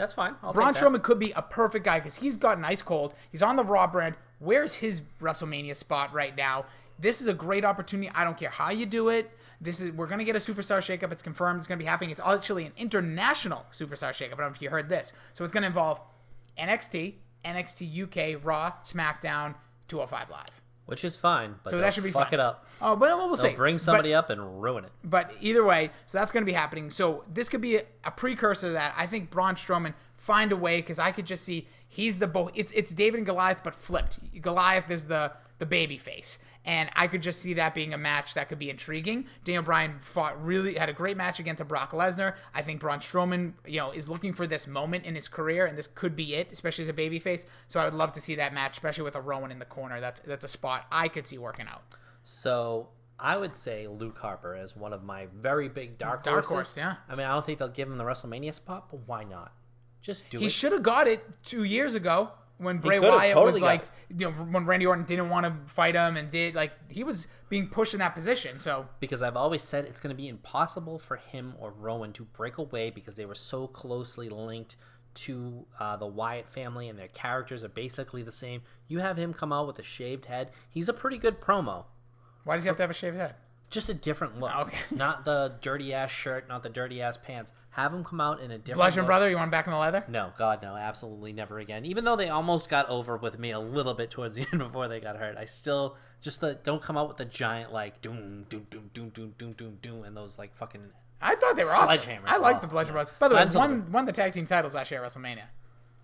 That's 0.00 0.14
fine. 0.14 0.34
I'll 0.42 0.54
Braun. 0.54 0.72
Strowman 0.72 1.02
could 1.02 1.18
be 1.18 1.30
a 1.32 1.42
perfect 1.42 1.84
guy 1.84 1.98
because 1.98 2.16
he's 2.16 2.38
gotten 2.38 2.64
ice 2.64 2.80
cold. 2.80 3.14
He's 3.30 3.42
on 3.42 3.56
the 3.56 3.64
Raw 3.64 3.86
brand. 3.86 4.16
Where's 4.38 4.76
his 4.76 5.02
WrestleMania 5.20 5.76
spot 5.76 6.10
right 6.14 6.34
now? 6.34 6.64
This 6.98 7.20
is 7.20 7.28
a 7.28 7.34
great 7.34 7.66
opportunity. 7.66 8.10
I 8.14 8.24
don't 8.24 8.38
care 8.38 8.48
how 8.48 8.70
you 8.70 8.86
do 8.86 9.10
it. 9.10 9.30
This 9.60 9.78
is 9.78 9.92
we're 9.92 10.06
gonna 10.06 10.24
get 10.24 10.36
a 10.36 10.38
superstar 10.38 10.78
shakeup. 10.78 11.12
It's 11.12 11.22
confirmed. 11.22 11.58
It's 11.58 11.66
gonna 11.66 11.76
be 11.76 11.84
happening. 11.84 12.08
It's 12.08 12.20
actually 12.24 12.64
an 12.64 12.72
international 12.78 13.66
superstar 13.72 14.08
shakeup. 14.08 14.32
I 14.32 14.36
don't 14.36 14.38
know 14.38 14.46
if 14.46 14.62
you 14.62 14.70
heard 14.70 14.88
this. 14.88 15.12
So 15.34 15.44
it's 15.44 15.52
gonna 15.52 15.66
involve 15.66 16.00
NXT, 16.58 17.16
NXT 17.44 18.02
UK, 18.04 18.42
Raw, 18.42 18.72
SmackDown, 18.82 19.54
205 19.88 20.30
Live. 20.30 20.62
Which 20.90 21.04
is 21.04 21.16
fine. 21.16 21.54
But 21.64 21.70
So 21.70 21.78
that 21.78 21.94
should 21.94 22.04
be 22.04 22.10
fuck 22.10 22.30
fine. 22.30 22.34
it 22.34 22.40
up. 22.40 22.66
Oh, 22.82 22.96
but 22.96 23.16
we'll, 23.16 23.28
we'll 23.28 23.36
see. 23.36 23.54
bring 23.54 23.76
But- 23.76 23.80
somebody 23.80 24.12
up 24.12 24.28
and 24.30 24.60
ruin 24.62 24.84
it. 24.84 24.92
but 25.04 25.32
either 25.40 25.64
way, 25.64 25.90
so 26.06 26.18
that's 26.18 26.32
going 26.32 26.42
to 26.42 26.46
be 26.46 26.52
happening. 26.52 26.90
So 26.90 27.24
this 27.32 27.48
could 27.48 27.60
be 27.60 27.76
a, 27.76 27.82
a 28.04 28.10
precursor 28.10 28.66
to 28.68 28.72
that. 28.74 28.94
I 28.96 29.06
think 29.06 29.30
Braun 29.30 29.54
Strowman 29.54 29.94
find 30.16 30.52
a 30.52 30.56
way 30.56 30.76
because 30.78 30.98
I 30.98 31.12
could 31.12 31.26
just 31.26 31.44
see 31.44 31.66
he's 31.88 32.16
the 32.18 32.26
bo- 32.26 32.50
it's 32.54 32.72
it's 32.72 32.92
David 32.92 33.18
and 33.18 33.26
Goliath 33.26 33.62
but 33.64 33.74
flipped. 33.74 34.18
Goliath 34.42 34.90
is 34.90 35.04
the 35.06 35.32
the 35.58 35.66
baby 35.66 35.96
face. 35.98 36.38
And 36.64 36.90
I 36.94 37.06
could 37.06 37.22
just 37.22 37.40
see 37.40 37.54
that 37.54 37.74
being 37.74 37.94
a 37.94 37.98
match 37.98 38.34
that 38.34 38.48
could 38.48 38.58
be 38.58 38.68
intriguing. 38.68 39.26
Daniel 39.44 39.62
Bryan 39.62 39.98
fought 39.98 40.42
really 40.44 40.74
had 40.74 40.90
a 40.90 40.92
great 40.92 41.16
match 41.16 41.40
against 41.40 41.62
a 41.62 41.64
Brock 41.64 41.92
Lesnar. 41.92 42.34
I 42.54 42.60
think 42.60 42.80
Braun 42.80 42.98
Strowman, 42.98 43.54
you 43.66 43.78
know, 43.78 43.92
is 43.92 44.10
looking 44.10 44.34
for 44.34 44.46
this 44.46 44.66
moment 44.66 45.06
in 45.06 45.14
his 45.14 45.26
career, 45.26 45.64
and 45.64 45.78
this 45.78 45.86
could 45.86 46.14
be 46.14 46.34
it, 46.34 46.52
especially 46.52 46.82
as 46.82 46.88
a 46.90 46.92
babyface. 46.92 47.46
So 47.66 47.80
I 47.80 47.84
would 47.84 47.94
love 47.94 48.12
to 48.12 48.20
see 48.20 48.34
that 48.34 48.52
match, 48.52 48.72
especially 48.72 49.04
with 49.04 49.16
a 49.16 49.20
Rowan 49.22 49.50
in 49.50 49.58
the 49.58 49.64
corner. 49.64 50.00
That's 50.00 50.20
that's 50.20 50.44
a 50.44 50.48
spot 50.48 50.86
I 50.92 51.08
could 51.08 51.26
see 51.26 51.38
working 51.38 51.66
out. 51.66 51.82
So 52.24 52.88
I 53.18 53.36
would 53.38 53.56
say 53.56 53.86
Luke 53.86 54.18
Harper 54.18 54.54
as 54.54 54.76
one 54.76 54.92
of 54.92 55.02
my 55.02 55.28
very 55.34 55.68
big 55.68 55.96
dark, 55.96 56.22
Dark 56.22 56.44
horses. 56.44 56.50
horse, 56.52 56.76
yeah. 56.76 56.96
I 57.08 57.16
mean, 57.16 57.26
I 57.26 57.32
don't 57.32 57.44
think 57.44 57.58
they'll 57.58 57.68
give 57.68 57.88
him 57.88 57.96
the 57.96 58.04
WrestleMania 58.04 58.54
spot, 58.54 58.90
but 58.90 59.00
why 59.06 59.24
not? 59.24 59.52
Just 60.02 60.28
do 60.30 60.38
He 60.38 60.44
it. 60.44 60.46
He 60.46 60.50
should 60.50 60.72
have 60.72 60.82
got 60.82 61.08
it 61.08 61.24
two 61.44 61.64
years 61.64 61.94
ago 61.94 62.30
when 62.60 62.78
Bray 62.78 63.00
Wyatt 63.00 63.32
totally 63.32 63.52
was 63.52 63.62
like, 63.62 63.84
you 64.10 64.26
know, 64.26 64.32
when 64.32 64.66
Randy 64.66 64.84
Orton 64.84 65.04
didn't 65.04 65.30
want 65.30 65.46
to 65.46 65.72
fight 65.72 65.94
him 65.94 66.16
and 66.16 66.30
did 66.30 66.54
like 66.54 66.72
he 66.90 67.02
was 67.02 67.26
being 67.48 67.68
pushed 67.68 67.94
in 67.94 68.00
that 68.00 68.14
position. 68.14 68.60
So 68.60 68.86
because 69.00 69.22
I've 69.22 69.36
always 69.36 69.62
said 69.62 69.86
it's 69.86 69.98
going 69.98 70.14
to 70.14 70.16
be 70.16 70.28
impossible 70.28 70.98
for 70.98 71.16
him 71.16 71.54
or 71.58 71.72
Rowan 71.72 72.12
to 72.14 72.24
break 72.24 72.58
away 72.58 72.90
because 72.90 73.16
they 73.16 73.24
were 73.24 73.34
so 73.34 73.66
closely 73.66 74.28
linked 74.28 74.76
to 75.12 75.66
uh, 75.78 75.96
the 75.96 76.06
Wyatt 76.06 76.48
family 76.48 76.88
and 76.88 76.98
their 76.98 77.08
characters 77.08 77.64
are 77.64 77.68
basically 77.68 78.22
the 78.22 78.30
same. 78.30 78.62
You 78.88 78.98
have 78.98 79.16
him 79.16 79.32
come 79.32 79.52
out 79.52 79.66
with 79.66 79.78
a 79.78 79.82
shaved 79.82 80.26
head. 80.26 80.50
He's 80.68 80.88
a 80.88 80.92
pretty 80.92 81.18
good 81.18 81.40
promo. 81.40 81.86
why 82.44 82.56
does 82.56 82.64
he 82.64 82.68
have 82.68 82.76
to 82.76 82.82
have 82.82 82.90
a 82.90 82.94
shaved 82.94 83.16
head? 83.16 83.34
Just 83.70 83.88
a 83.88 83.94
different 83.94 84.38
look. 84.38 84.54
Okay. 84.54 84.76
Not 84.90 85.24
the 85.24 85.54
dirty 85.60 85.94
ass 85.94 86.10
shirt, 86.10 86.48
not 86.48 86.62
the 86.62 86.68
dirty 86.68 87.00
ass 87.00 87.16
pants. 87.16 87.52
Have 87.74 87.94
him 87.94 88.02
come 88.02 88.20
out 88.20 88.40
in 88.40 88.50
a 88.50 88.58
different 88.58 88.78
Bludgeon 88.78 89.02
look. 89.02 89.06
brother, 89.06 89.30
you 89.30 89.36
want 89.36 89.44
him 89.46 89.50
back 89.50 89.66
in 89.66 89.72
the 89.72 89.78
leather? 89.78 90.04
No, 90.08 90.32
God, 90.36 90.60
no, 90.60 90.74
absolutely 90.74 91.32
never 91.32 91.60
again. 91.60 91.84
Even 91.86 92.04
though 92.04 92.16
they 92.16 92.28
almost 92.28 92.68
got 92.68 92.88
over 92.88 93.16
with 93.16 93.38
me 93.38 93.52
a 93.52 93.60
little 93.60 93.94
bit 93.94 94.10
towards 94.10 94.34
the 94.34 94.46
end 94.52 94.58
before 94.58 94.88
they 94.88 94.98
got 95.00 95.16
hurt, 95.16 95.36
I 95.36 95.44
still 95.44 95.96
just 96.20 96.40
the, 96.40 96.54
don't 96.64 96.82
come 96.82 96.96
out 96.96 97.06
with 97.06 97.16
the 97.16 97.24
giant 97.24 97.72
like 97.72 98.02
doom 98.02 98.44
doom 98.48 98.66
doom 98.70 98.90
doom 98.92 99.10
doom 99.10 99.34
doom 99.38 99.52
doom 99.52 99.78
doom 99.80 100.04
and 100.04 100.16
those 100.16 100.36
like 100.36 100.54
fucking. 100.56 100.82
I 101.22 101.34
thought 101.36 101.54
they 101.54 101.62
were 101.62 101.70
awesome. 101.70 101.96
Sledgehammers, 101.98 102.26
I 102.26 102.38
like 102.38 102.60
the 102.60 102.66
Bludgeon 102.66 102.94
Brothers. 102.94 103.12
By 103.18 103.28
the 103.28 103.36
way, 103.36 103.42
Until 103.42 103.60
won 103.60 103.92
won 103.92 104.04
the 104.04 104.12
tag 104.12 104.32
team 104.32 104.46
titles 104.46 104.74
last 104.74 104.90
year 104.90 105.04
at 105.04 105.08
WrestleMania. 105.08 105.44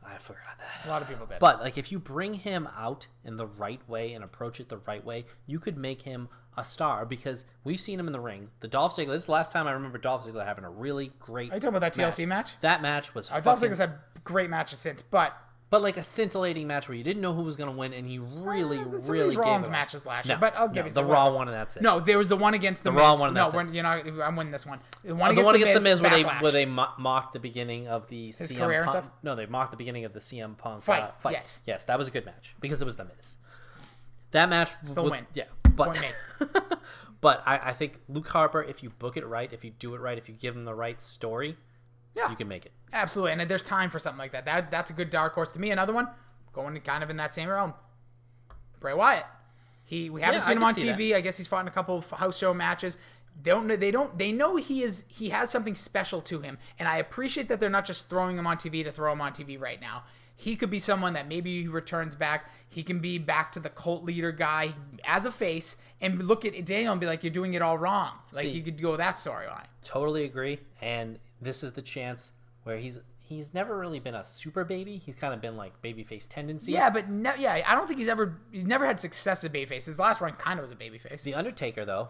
I 0.07 0.19
forgot 0.19 0.59
that. 0.59 0.87
A 0.87 0.89
lot 0.89 1.03
of 1.03 1.09
people 1.09 1.27
did. 1.27 1.39
But 1.41 1.61
like, 1.61 1.77
if 1.77 1.91
you 1.91 1.99
bring 1.99 2.35
him 2.35 2.69
out 2.77 3.07
in 3.25 3.37
the 3.37 3.47
right 3.47 3.81
way 3.89 4.13
and 4.13 4.23
approach 4.23 4.61
it 4.61 4.69
the 4.69 4.79
right 4.79 5.05
way, 5.05 5.27
you 5.47 5.59
could 5.59 5.77
make 5.77 6.03
him 6.03 6.29
a 6.57 6.65
star 6.65 7.05
because 7.05 7.45
we've 7.65 7.81
seen 7.81 7.99
him 8.01 8.07
in 8.07 8.13
the 8.13 8.21
ring. 8.21 8.49
The 8.61 8.69
Dolph 8.69 8.97
Ziggler. 8.97 9.09
This 9.09 9.23
is 9.23 9.27
the 9.27 9.33
last 9.33 9.53
time 9.53 9.67
I 9.67 9.73
remember 9.73 9.99
Dolph 9.99 10.25
Ziggler 10.27 10.45
having 10.45 10.65
a 10.65 10.71
really 10.71 11.13
great. 11.19 11.51
Are 11.51 11.55
you 11.57 11.61
talking 11.61 11.77
about 11.77 11.81
that 11.81 11.95
TLC 11.95 12.27
match? 12.27 12.59
That 12.61 12.83
match 12.83 13.15
was 13.15 13.31
Uh, 13.31 13.41
Dolph 13.41 13.61
Ziggler's 13.61 13.79
had 13.79 13.95
great 14.25 14.49
matches 14.49 14.79
since, 14.79 15.03
but 15.03 15.37
but 15.69 15.83
like 15.83 15.97
a 15.97 16.03
scintillating 16.03 16.67
match 16.69 16.89
where 16.89 16.97
you 16.97 17.03
didn't 17.03 17.21
know 17.23 17.33
who 17.33 17.43
was 17.43 17.57
going 17.57 17.71
to 17.71 17.77
win, 17.77 17.93
and 17.93 18.07
he 18.07 18.19
really, 18.19 18.79
Eh, 18.79 18.83
some 18.83 18.93
of 18.95 19.09
really 19.09 19.25
these 19.27 19.37
gave 19.37 19.45
Rollins 19.45 19.69
matches 19.69 20.07
last 20.07 20.29
No, 20.29 20.35
year. 20.35 20.41
But 20.41 20.57
I'll 20.57 20.69
give 20.69 20.85
no, 20.85 20.91
it 20.91 20.95
the 20.95 21.05
Raw 21.05 21.33
one, 21.33 21.49
and 21.49 21.57
that's 21.57 21.77
it. 21.77 21.83
No, 21.83 21.99
there 21.99 22.19
was 22.19 22.29
the 22.29 22.37
one 22.37 22.55
against 22.55 22.85
the, 22.85 22.91
The 22.93 22.97
Raw 22.99 23.13
Miz. 23.13 23.21
one, 23.21 23.35
No, 23.35 23.51
that's 23.51 23.55
it. 23.69 23.75
you're 23.75 23.83
not. 23.83 24.07
I'm 24.23 24.37
winning 24.37 24.53
this 24.53 24.65
one. 24.65 24.79
The 25.05 25.15
one 25.15 25.31
Oh, 25.31 25.35
the 25.35 25.41
against 25.41 25.45
one 25.47 25.55
the 25.55 25.63
against 25.63 25.83
the 25.85 25.91
Miz 25.91 26.01
where 26.01 26.11
they 26.11 26.23
where 26.23 26.53
they 26.53 26.67
mocked 26.67 27.33
the 27.33 27.41
beginning 27.41 27.89
of 27.89 28.07
the 28.09 28.31
CM 28.31 28.59
career 28.59 28.83
and 28.83 28.91
stuff? 28.91 29.11
No, 29.23 29.35
they 29.35 29.47
mocked 29.47 29.73
the 29.73 29.77
beginning 29.77 30.05
of 30.05 30.13
the 30.13 30.21
CM 30.21 30.57
Punk 30.57 30.83
Fight, 30.83 31.03
uh, 31.03 31.11
fight. 31.19 31.33
yes. 31.33 31.63
yes, 31.67 31.85
that 31.87 31.99
was 31.99 32.07
a 32.09 32.11
good 32.13 32.25
match 32.27 32.55
because 32.61 32.81
it 32.81 32.85
was 32.85 32.97
the 32.97 33.05
Miz. 33.05 33.37
That 34.31 34.49
match 34.49 34.73
Still 34.83 35.05
would- 35.05 35.13
win. 35.13 35.27
Yeah, 35.35 35.45
but 35.75 35.99
but 37.21 37.43
I, 37.47 37.59
I 37.71 37.73
think 37.73 37.99
Luke 38.09 38.29
Harper, 38.29 38.63
if 38.63 38.83
you 38.83 38.91
book 38.91 39.17
it 39.17 39.27
right, 39.27 39.53
if 39.53 39.65
you 39.65 39.71
do 39.71 39.95
it 39.95 40.01
right, 40.01 40.19
if 40.19 40.29
you 40.29 40.35
give 40.35 40.55
him 40.55 40.65
the 40.65 40.75
right 40.75 41.01
story, 41.01 41.57
Yeah. 42.17 42.31
you 42.31 42.37
can 42.37 42.49
make 42.49 42.65
it. 42.67 42.73
Absolutely, 42.93 43.33
and 43.33 43.41
there's 43.51 43.63
time 43.63 43.91
for 43.91 43.99
something 43.99 44.19
like 44.19 44.33
that. 44.33 44.45
That 44.47 44.71
that's 44.71 44.91
a 44.91 44.95
good 44.95 45.11
dark 45.11 45.35
horse 45.35 45.53
to 45.53 45.59
me. 45.61 45.71
Another 45.71 45.93
one 45.93 46.09
going 46.53 46.75
kind 46.81 47.05
of 47.05 47.11
in 47.11 47.17
that 47.19 47.35
same 47.35 47.49
realm. 47.49 47.75
Bray 48.81 48.95
Wyatt. 48.95 49.27
He 49.85 50.11
we 50.11 50.21
haven't 50.23 50.41
Yeah, 50.41 50.47
seen 50.47 50.57
him 50.57 50.65
on 50.65 50.75
TV. 50.75 51.15
I 51.15 51.21
guess 51.21 51.37
he's 51.37 51.47
fought 51.47 51.61
in 51.61 51.69
a 51.69 51.73
couple 51.73 51.99
of 51.99 52.11
house 52.11 52.39
show 52.39 52.53
matches. 52.55 52.99
They 53.43 53.51
don't 53.51 53.69
they 53.69 53.91
don't 53.91 54.19
they 54.19 54.33
know 54.33 54.57
he 54.57 54.83
is 54.83 55.05
he 55.09 55.29
has 55.29 55.51
something 55.51 55.75
special 55.75 56.21
to 56.23 56.41
him, 56.41 56.59
and 56.79 56.89
I 56.89 56.97
appreciate 56.97 57.49
that 57.49 57.61
they're 57.61 57.71
not 57.71 57.85
just 57.85 58.09
throwing 58.09 58.39
him 58.39 58.47
on 58.47 58.57
TV 58.57 58.83
to 58.85 58.91
throw 58.93 59.13
him 59.13 59.21
on 59.21 59.33
TV 59.33 59.61
right 59.61 59.81
now. 59.81 60.05
He 60.39 60.55
could 60.57 60.71
be 60.71 60.79
someone 60.79 61.15
that 61.15 61.29
maybe 61.29 61.63
he 61.63 61.69
returns 61.69 62.15
back. 62.15 62.51
He 62.69 62.83
can 62.83 62.99
be 62.99 63.17
back 63.19 63.53
to 63.53 63.61
the 63.61 63.71
cult 63.71 64.05
leader 64.05 64.33
guy 64.33 64.75
as 65.05 65.25
a 65.27 65.31
face, 65.33 65.77
and 66.01 66.23
look 66.27 66.45
at 66.45 66.53
Daniel 66.65 66.93
and 66.93 67.01
be 67.01 67.07
like, 67.07 67.23
"You're 67.23 67.31
doing 67.33 67.55
it 67.55 67.63
all 67.63 67.79
wrong." 67.79 68.13
Like 68.33 68.45
See- 68.45 68.51
you 68.51 68.63
could 68.63 68.81
go 68.81 68.97
that 68.97 69.17
storyline. 69.17 69.67
Totally 69.83 70.25
agree. 70.25 70.59
And 70.81 71.19
this 71.41 71.63
is 71.63 71.73
the 71.73 71.83
chance 71.83 72.33
where 72.65 72.77
he's 72.79 73.01
he's 73.19 73.53
never 73.53 73.77
really 73.77 73.99
been 73.99 74.15
a 74.15 74.25
super 74.25 74.65
baby. 74.65 74.97
He's 74.99 75.17
kind 75.17 75.35
of 75.35 75.41
been 75.41 75.57
like 75.57 75.81
babyface 75.83 76.29
tendencies. 76.29 76.73
Yeah, 76.75 76.91
but 76.91 77.09
no, 77.09 77.35
yeah, 77.35 77.61
I 77.67 77.75
don't 77.75 77.87
think 77.87 77.99
he's 77.99 78.09
ever 78.09 78.39
he's 78.53 78.65
never 78.67 78.87
had 78.87 79.01
success 79.01 79.43
as 79.45 79.51
babyface. 79.51 79.87
His 79.87 79.99
last 79.99 80.21
run 80.21 80.33
kind 80.35 80.59
of 80.59 80.63
was 80.63 80.71
a 80.71 80.77
babyface. 80.77 81.23
The 81.23 81.35
Undertaker, 81.35 81.85
though, 81.85 82.09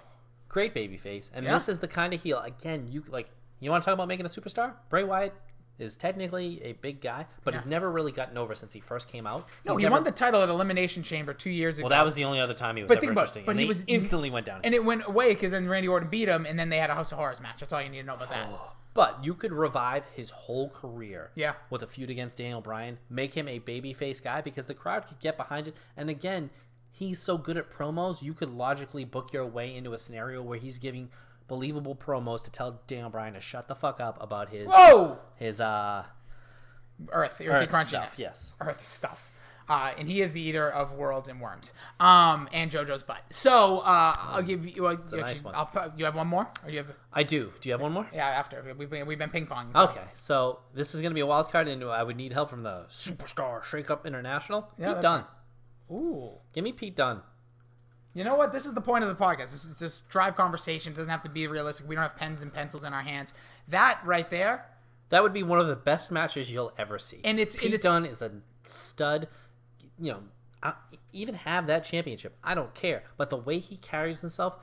great 0.48 0.74
babyface, 0.74 1.30
and 1.34 1.44
Yeah. 1.44 1.54
this 1.54 1.68
is 1.68 1.78
the 1.80 1.88
kind 1.88 2.12
of 2.14 2.22
heel. 2.22 2.38
Again, 2.40 2.88
you 2.90 3.02
like 3.08 3.28
you 3.60 3.70
want 3.70 3.82
to 3.82 3.86
talk 3.86 3.94
about 3.94 4.08
making 4.08 4.26
a 4.26 4.28
superstar? 4.28 4.74
Bray 4.90 5.04
Wyatt 5.04 5.32
is 5.78 5.94
technically 5.96 6.62
a 6.62 6.72
big 6.72 7.02
guy, 7.02 7.26
but 7.44 7.52
he's 7.54 7.62
Yeah. 7.64 7.68
never 7.70 7.90
really 7.90 8.12
gotten 8.12 8.38
over 8.38 8.54
since 8.54 8.72
he 8.72 8.80
first 8.80 9.08
came 9.08 9.26
out. 9.26 9.46
No, 9.64 9.72
He's 9.72 9.78
he 9.78 9.82
never- 9.84 9.92
won 9.94 10.04
the 10.04 10.10
title 10.10 10.42
at 10.42 10.48
Elimination 10.48 11.02
Chamber 11.02 11.34
two 11.34 11.50
years 11.50 11.78
ago. 11.78 11.84
Well, 11.88 11.90
that 11.98 12.04
was 12.04 12.14
the 12.14 12.24
only 12.24 12.40
other 12.40 12.54
time 12.54 12.76
he 12.76 12.82
was 12.82 12.88
But 12.88 12.96
ever 12.96 13.00
think 13.00 13.12
about 13.12 13.20
interesting. 13.22 13.44
but 13.44 13.50
and 13.52 13.60
he 13.60 13.66
was- 13.66 13.84
instantly 13.86 14.30
went 14.30 14.46
down. 14.46 14.60
and 14.64 14.74
it 14.74 14.84
went 14.84 15.06
away 15.06 15.34
because 15.34 15.50
then 15.52 15.68
Randy 15.68 15.88
Orton 15.88 16.08
beat 16.08 16.28
him, 16.28 16.46
and 16.46 16.58
then 16.58 16.70
they 16.70 16.78
had 16.78 16.88
a 16.88 16.94
House 16.94 17.12
of 17.12 17.18
Horrors 17.18 17.40
match. 17.42 17.60
That's 17.60 17.72
all 17.74 17.82
you 17.82 17.88
need 17.90 18.00
to 18.00 18.06
know 18.06 18.14
about 18.14 18.30
that. 18.30 18.46
Oh, 18.50 18.72
But 18.96 19.22
you 19.24 19.34
could 19.34 19.52
revive 19.52 20.04
his 20.14 20.30
whole 20.30 20.70
career 20.70 21.30
Yeah. 21.34 21.54
with 21.70 21.82
a 21.82 21.86
feud 21.86 22.10
against 22.10 22.38
Daniel 22.38 22.60
Bryan, 22.62 22.98
make 23.10 23.34
him 23.34 23.46
a 23.46 23.60
babyface 23.60 24.22
guy 24.22 24.40
because 24.40 24.66
the 24.66 24.74
crowd 24.74 25.06
could 25.06 25.18
get 25.20 25.36
behind 25.36 25.68
it. 25.68 25.76
And 25.96 26.08
again, 26.10 26.50
he's 26.90 27.20
so 27.22 27.36
good 27.38 27.56
at 27.58 27.70
promos, 27.70 28.22
you 28.22 28.32
could 28.34 28.50
logically 28.50 29.04
book 29.04 29.32
your 29.32 29.44
way 29.46 29.74
into 29.76 29.92
a 29.92 29.98
scenario 29.98 30.42
where 30.42 30.58
he's 30.58 30.78
giving 30.78 31.10
believable 31.46 31.94
promos 31.94 32.42
to 32.44 32.50
tell 32.50 32.80
Daniel 32.86 33.10
Bryan 33.10 33.34
to 33.34 33.40
shut 33.40 33.68
the 33.68 33.74
fuck 33.74 34.00
up 34.00 34.20
about 34.20 34.48
his 34.48 34.66
Whoa, 34.66 35.18
his 35.36 35.60
uh 35.60 36.04
Earth, 37.10 37.34
earthy 37.34 37.48
Earth 37.48 37.70
crunchiness, 37.70 37.88
stuff, 37.88 38.18
yes. 38.18 38.52
Earth 38.60 38.80
stuff. 38.80 39.30
Uh, 39.68 39.92
and 39.98 40.08
he 40.08 40.20
is 40.22 40.32
the 40.32 40.40
eater 40.40 40.68
of 40.70 40.92
worlds 40.92 41.28
and 41.28 41.40
worms, 41.40 41.72
um, 41.98 42.48
and 42.52 42.70
JoJo's 42.70 43.02
butt. 43.02 43.22
So 43.30 43.80
uh, 43.80 44.14
I'll 44.16 44.42
give 44.42 44.64
you. 44.64 44.86
Uh, 44.86 44.96
a 45.12 45.16
nice 45.16 45.42
one. 45.42 45.54
I'll 45.56 45.92
you 45.96 46.04
have 46.04 46.14
one 46.14 46.28
more, 46.28 46.48
or 46.64 46.70
you 46.70 46.78
have? 46.78 46.92
I 47.12 47.24
do. 47.24 47.52
Do 47.60 47.68
you 47.68 47.72
have 47.72 47.80
one 47.80 47.90
more? 47.92 48.06
Yeah, 48.14 48.28
after 48.28 48.62
we've 48.78 48.88
been, 48.88 49.06
we've 49.06 49.18
been 49.18 49.28
ping 49.30 49.46
ponging. 49.48 49.74
so- 49.74 49.84
Okay, 49.84 50.04
so 50.14 50.60
this 50.72 50.94
is 50.94 51.00
going 51.00 51.10
to 51.10 51.14
be 51.16 51.20
a 51.20 51.26
wild 51.26 51.50
card, 51.50 51.66
and 51.66 51.82
I 51.82 52.02
would 52.04 52.16
need 52.16 52.32
help 52.32 52.48
from 52.48 52.62
the 52.62 52.84
Superstar 52.88 53.64
Shake 53.64 53.90
Up 53.90 54.06
International. 54.06 54.70
Yeah, 54.78 54.86
Pete 54.86 54.94
that's 54.94 55.02
Dunne. 55.02 55.24
Ooh. 55.90 56.30
Give 56.54 56.62
me 56.62 56.70
Pete 56.72 56.94
Dunne. 56.94 57.22
You 58.14 58.22
know 58.24 58.36
what? 58.36 58.52
This 58.52 58.66
is 58.66 58.74
the 58.74 58.80
point 58.80 59.02
of 59.04 59.10
the 59.10 59.16
podcast. 59.16 59.54
It's 59.56 59.78
just 59.78 60.08
drive 60.08 60.36
conversation. 60.36 60.92
It 60.92 60.96
doesn't 60.96 61.10
have 61.10 61.22
to 61.22 61.28
be 61.28 61.46
realistic. 61.48 61.88
We 61.88 61.96
don't 61.96 62.02
have 62.02 62.16
pens 62.16 62.40
and 62.42 62.52
pencils 62.52 62.84
in 62.84 62.92
our 62.94 63.02
hands. 63.02 63.34
That 63.68 63.98
right 64.04 64.30
there, 64.30 64.66
That 65.10 65.22
would 65.22 65.32
be 65.32 65.42
one 65.42 65.58
of 65.60 65.66
the 65.68 65.76
best 65.76 66.10
matches 66.10 66.50
you'll 66.52 66.72
ever 66.78 66.98
see. 66.98 67.20
And 67.24 67.38
it's- 67.38 67.56
Pete 67.56 67.64
and 67.66 67.74
it's- 67.74 67.82
Dunne 67.84 68.04
is 68.06 68.22
a 68.22 68.30
stud. 68.64 69.28
You 69.98 70.12
know, 70.12 70.20
I, 70.62 70.72
even 71.12 71.34
have 71.34 71.66
that 71.68 71.84
championship, 71.84 72.36
I 72.44 72.54
don't 72.54 72.74
care. 72.74 73.04
But 73.16 73.30
the 73.30 73.36
way 73.36 73.58
he 73.58 73.76
carries 73.76 74.20
himself, 74.20 74.56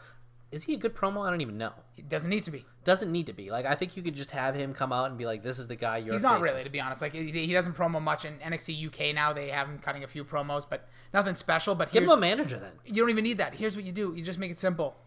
is 0.52 0.64
he 0.64 0.76
a 0.76 0.78
good 0.78 0.94
promo? 0.96 1.26
I 1.26 1.32
don't 1.32 1.42
even 1.42 1.58
know. 1.58 1.74
it 1.98 2.08
doesn't 2.10 2.30
need 2.30 2.44
to 2.44 2.52
be. 2.52 2.64
Doesn't 2.84 3.12
need 3.12 3.28
to 3.28 3.34
be. 3.34 3.50
Like 3.50 3.66
I 3.66 3.74
think 3.76 3.98
you 3.98 4.04
could 4.04 4.14
just 4.14 4.32
have 4.32 4.54
him 4.56 4.74
come 4.74 4.92
out 4.94 5.10
and 5.10 5.18
be 5.18 5.26
like, 5.26 5.42
"This 5.42 5.58
is 5.58 5.68
the 5.68 5.76
guy 5.76 5.98
you're." 5.98 6.14
He's 6.14 6.22
not 6.22 6.40
facing." 6.40 6.44
really, 6.54 6.64
to 6.64 6.70
be 6.70 6.80
honest. 6.82 7.02
Like 7.02 7.14
he, 7.14 7.32
he 7.32 7.54
doesn't 7.54 7.76
promo 7.76 8.02
much 8.02 8.26
in 8.26 8.34
NXT 8.38 8.88
UK 8.88 9.16
now. 9.16 9.34
They 9.34 9.48
have 9.50 9.68
him 9.68 9.80
cutting 9.80 10.04
a 10.04 10.08
few 10.08 10.24
promos, 10.24 10.66
but 10.70 10.88
nothing 11.14 11.36
special. 11.36 11.74
But 11.76 11.92
Give 11.92 12.04
him 12.04 12.10
a 12.10 12.18
manager 12.18 12.60
then. 12.60 12.74
you 12.86 12.96
don't 12.96 13.10
even 13.10 13.24
need 13.24 13.38
that. 13.40 13.56
Here's 13.56 13.76
what 13.76 13.86
you 13.86 13.92
do: 13.92 14.14
you 14.16 14.24
just 14.24 14.38
make 14.38 14.52
it 14.52 14.60
simple. 14.60 14.98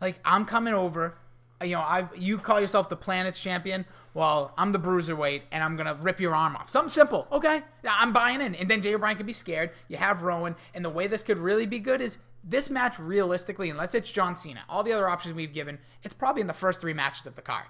Like 0.00 0.18
I'm 0.24 0.44
coming 0.44 0.72
over. 0.72 1.18
You 1.62 1.76
know, 1.76 1.80
I 1.80 2.08
you 2.16 2.38
call 2.38 2.60
yourself 2.60 2.88
the 2.88 2.96
planet's 2.96 3.40
champion. 3.42 3.84
Well, 4.14 4.52
I'm 4.56 4.72
the 4.72 4.78
bruiserweight, 4.78 5.42
and 5.52 5.62
I'm 5.62 5.76
gonna 5.76 5.94
rip 5.94 6.18
your 6.20 6.34
arm 6.34 6.56
off. 6.56 6.68
Something 6.70 6.88
simple, 6.92 7.28
okay? 7.30 7.62
I'm 7.88 8.12
buying 8.12 8.40
in. 8.40 8.54
And 8.54 8.68
then 8.68 8.80
Jay 8.80 8.94
O'Brien 8.94 9.16
could 9.16 9.26
be 9.26 9.32
scared. 9.32 9.70
You 9.88 9.98
have 9.98 10.22
Rowan, 10.22 10.56
and 10.74 10.84
the 10.84 10.90
way 10.90 11.06
this 11.06 11.22
could 11.22 11.38
really 11.38 11.66
be 11.66 11.78
good 11.78 12.00
is 12.00 12.18
this 12.42 12.70
match. 12.70 12.98
Realistically, 12.98 13.68
unless 13.70 13.94
it's 13.94 14.10
John 14.10 14.34
Cena, 14.34 14.62
all 14.68 14.82
the 14.82 14.92
other 14.92 15.08
options 15.08 15.34
we've 15.36 15.52
given, 15.52 15.78
it's 16.02 16.14
probably 16.14 16.40
in 16.40 16.46
the 16.48 16.52
first 16.54 16.80
three 16.80 16.94
matches 16.94 17.26
of 17.26 17.34
the 17.34 17.42
card. 17.42 17.66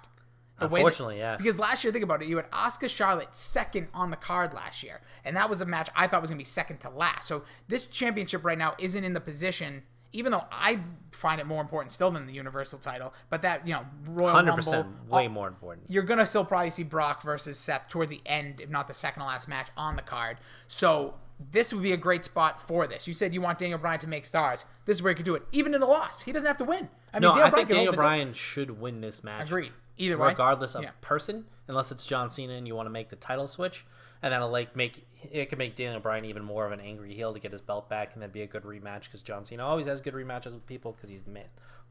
The 0.59 0.67
way 0.67 0.79
that- 0.81 0.85
Unfortunately, 0.85 1.17
yeah. 1.17 1.37
Because 1.37 1.59
last 1.59 1.83
year, 1.83 1.91
think 1.91 2.03
about 2.03 2.21
it, 2.21 2.27
you 2.27 2.37
had 2.37 2.49
Asuka 2.51 2.87
Charlotte 2.87 3.35
second 3.35 3.87
on 3.93 4.09
the 4.11 4.15
card 4.17 4.53
last 4.53 4.83
year, 4.83 5.01
and 5.25 5.35
that 5.35 5.49
was 5.49 5.59
a 5.59 5.65
match 5.65 5.89
I 5.95 6.07
thought 6.07 6.21
was 6.21 6.29
going 6.29 6.37
to 6.37 6.41
be 6.41 6.45
second 6.45 6.77
to 6.79 6.89
last. 6.89 7.27
So 7.27 7.43
this 7.67 7.87
championship 7.87 8.45
right 8.45 8.57
now 8.57 8.75
isn't 8.79 9.03
in 9.03 9.13
the 9.13 9.21
position, 9.21 9.83
even 10.13 10.31
though 10.31 10.45
I 10.51 10.79
find 11.11 11.39
it 11.41 11.47
more 11.47 11.61
important 11.61 11.91
still 11.91 12.11
than 12.11 12.25
the 12.25 12.33
Universal 12.33 12.79
title. 12.79 13.13
But 13.29 13.41
that 13.43 13.67
you 13.67 13.73
know, 13.73 13.85
Royal 14.07 14.33
Hundred 14.33 14.51
Rumble, 14.51 14.63
percent, 14.63 14.87
uh, 15.09 15.15
way 15.15 15.27
more 15.27 15.47
important. 15.47 15.89
You're 15.89 16.03
gonna 16.03 16.25
still 16.25 16.45
probably 16.45 16.69
see 16.69 16.83
Brock 16.83 17.21
versus 17.23 17.57
Seth 17.57 17.87
towards 17.89 18.11
the 18.11 18.21
end, 18.25 18.61
if 18.61 18.69
not 18.69 18.87
the 18.87 18.93
second 18.93 19.21
to 19.21 19.27
last 19.27 19.47
match 19.47 19.67
on 19.77 19.95
the 19.95 20.01
card. 20.01 20.37
So 20.67 21.15
this 21.51 21.73
would 21.73 21.83
be 21.83 21.91
a 21.91 21.97
great 21.97 22.23
spot 22.25 22.59
for 22.65 22.85
this. 22.87 23.07
You 23.07 23.13
said 23.13 23.33
you 23.33 23.41
want 23.41 23.57
Daniel 23.59 23.79
Bryan 23.79 23.99
to 23.99 24.07
make 24.07 24.25
stars. 24.25 24.65
This 24.85 24.97
is 24.97 25.03
where 25.03 25.11
he 25.11 25.15
could 25.15 25.25
do 25.25 25.35
it, 25.35 25.43
even 25.51 25.73
in 25.73 25.81
a 25.81 25.87
loss. 25.87 26.21
He 26.23 26.31
doesn't 26.31 26.47
have 26.47 26.57
to 26.57 26.63
win. 26.65 26.89
I 27.13 27.17
mean, 27.17 27.23
No, 27.23 27.33
Daniel 27.33 27.45
I 27.45 27.49
Bryan 27.49 27.53
think 27.67 27.69
Daniel 27.69 27.93
Bryan 27.93 28.33
should 28.33 28.79
win 28.79 29.01
this 29.01 29.23
match. 29.23 29.47
Agreed. 29.47 29.71
Either 29.97 30.17
way. 30.17 30.29
regardless 30.29 30.75
of 30.75 30.83
Yeah. 30.83 30.91
person, 31.01 31.45
unless 31.67 31.91
it's 31.91 32.05
John 32.05 32.29
Cena 32.31 32.53
and 32.53 32.67
you 32.67 32.75
want 32.75 32.85
to 32.87 32.91
make 32.91 33.09
the 33.09 33.15
title 33.15 33.47
switch, 33.47 33.85
and 34.21 34.31
that'll 34.33 34.49
like 34.49 34.75
make 34.75 35.05
it 35.29 35.49
could 35.49 35.57
make 35.57 35.75
Daniel 35.75 35.99
Bryan 35.99 36.25
even 36.25 36.43
more 36.43 36.65
of 36.65 36.71
an 36.71 36.79
angry 36.79 37.13
heel 37.13 37.33
to 37.33 37.39
get 37.39 37.51
his 37.51 37.61
belt 37.61 37.89
back, 37.89 38.13
and 38.13 38.21
that'd 38.21 38.33
be 38.33 38.41
a 38.41 38.47
good 38.47 38.63
rematch 38.63 39.03
because 39.03 39.21
John 39.21 39.43
Cena 39.43 39.65
always 39.65 39.85
has 39.85 40.01
good 40.01 40.13
rematches 40.13 40.53
with 40.53 40.65
people 40.65 40.93
because 40.93 41.09
he's 41.09 41.23
the 41.23 41.31
man. 41.31 41.45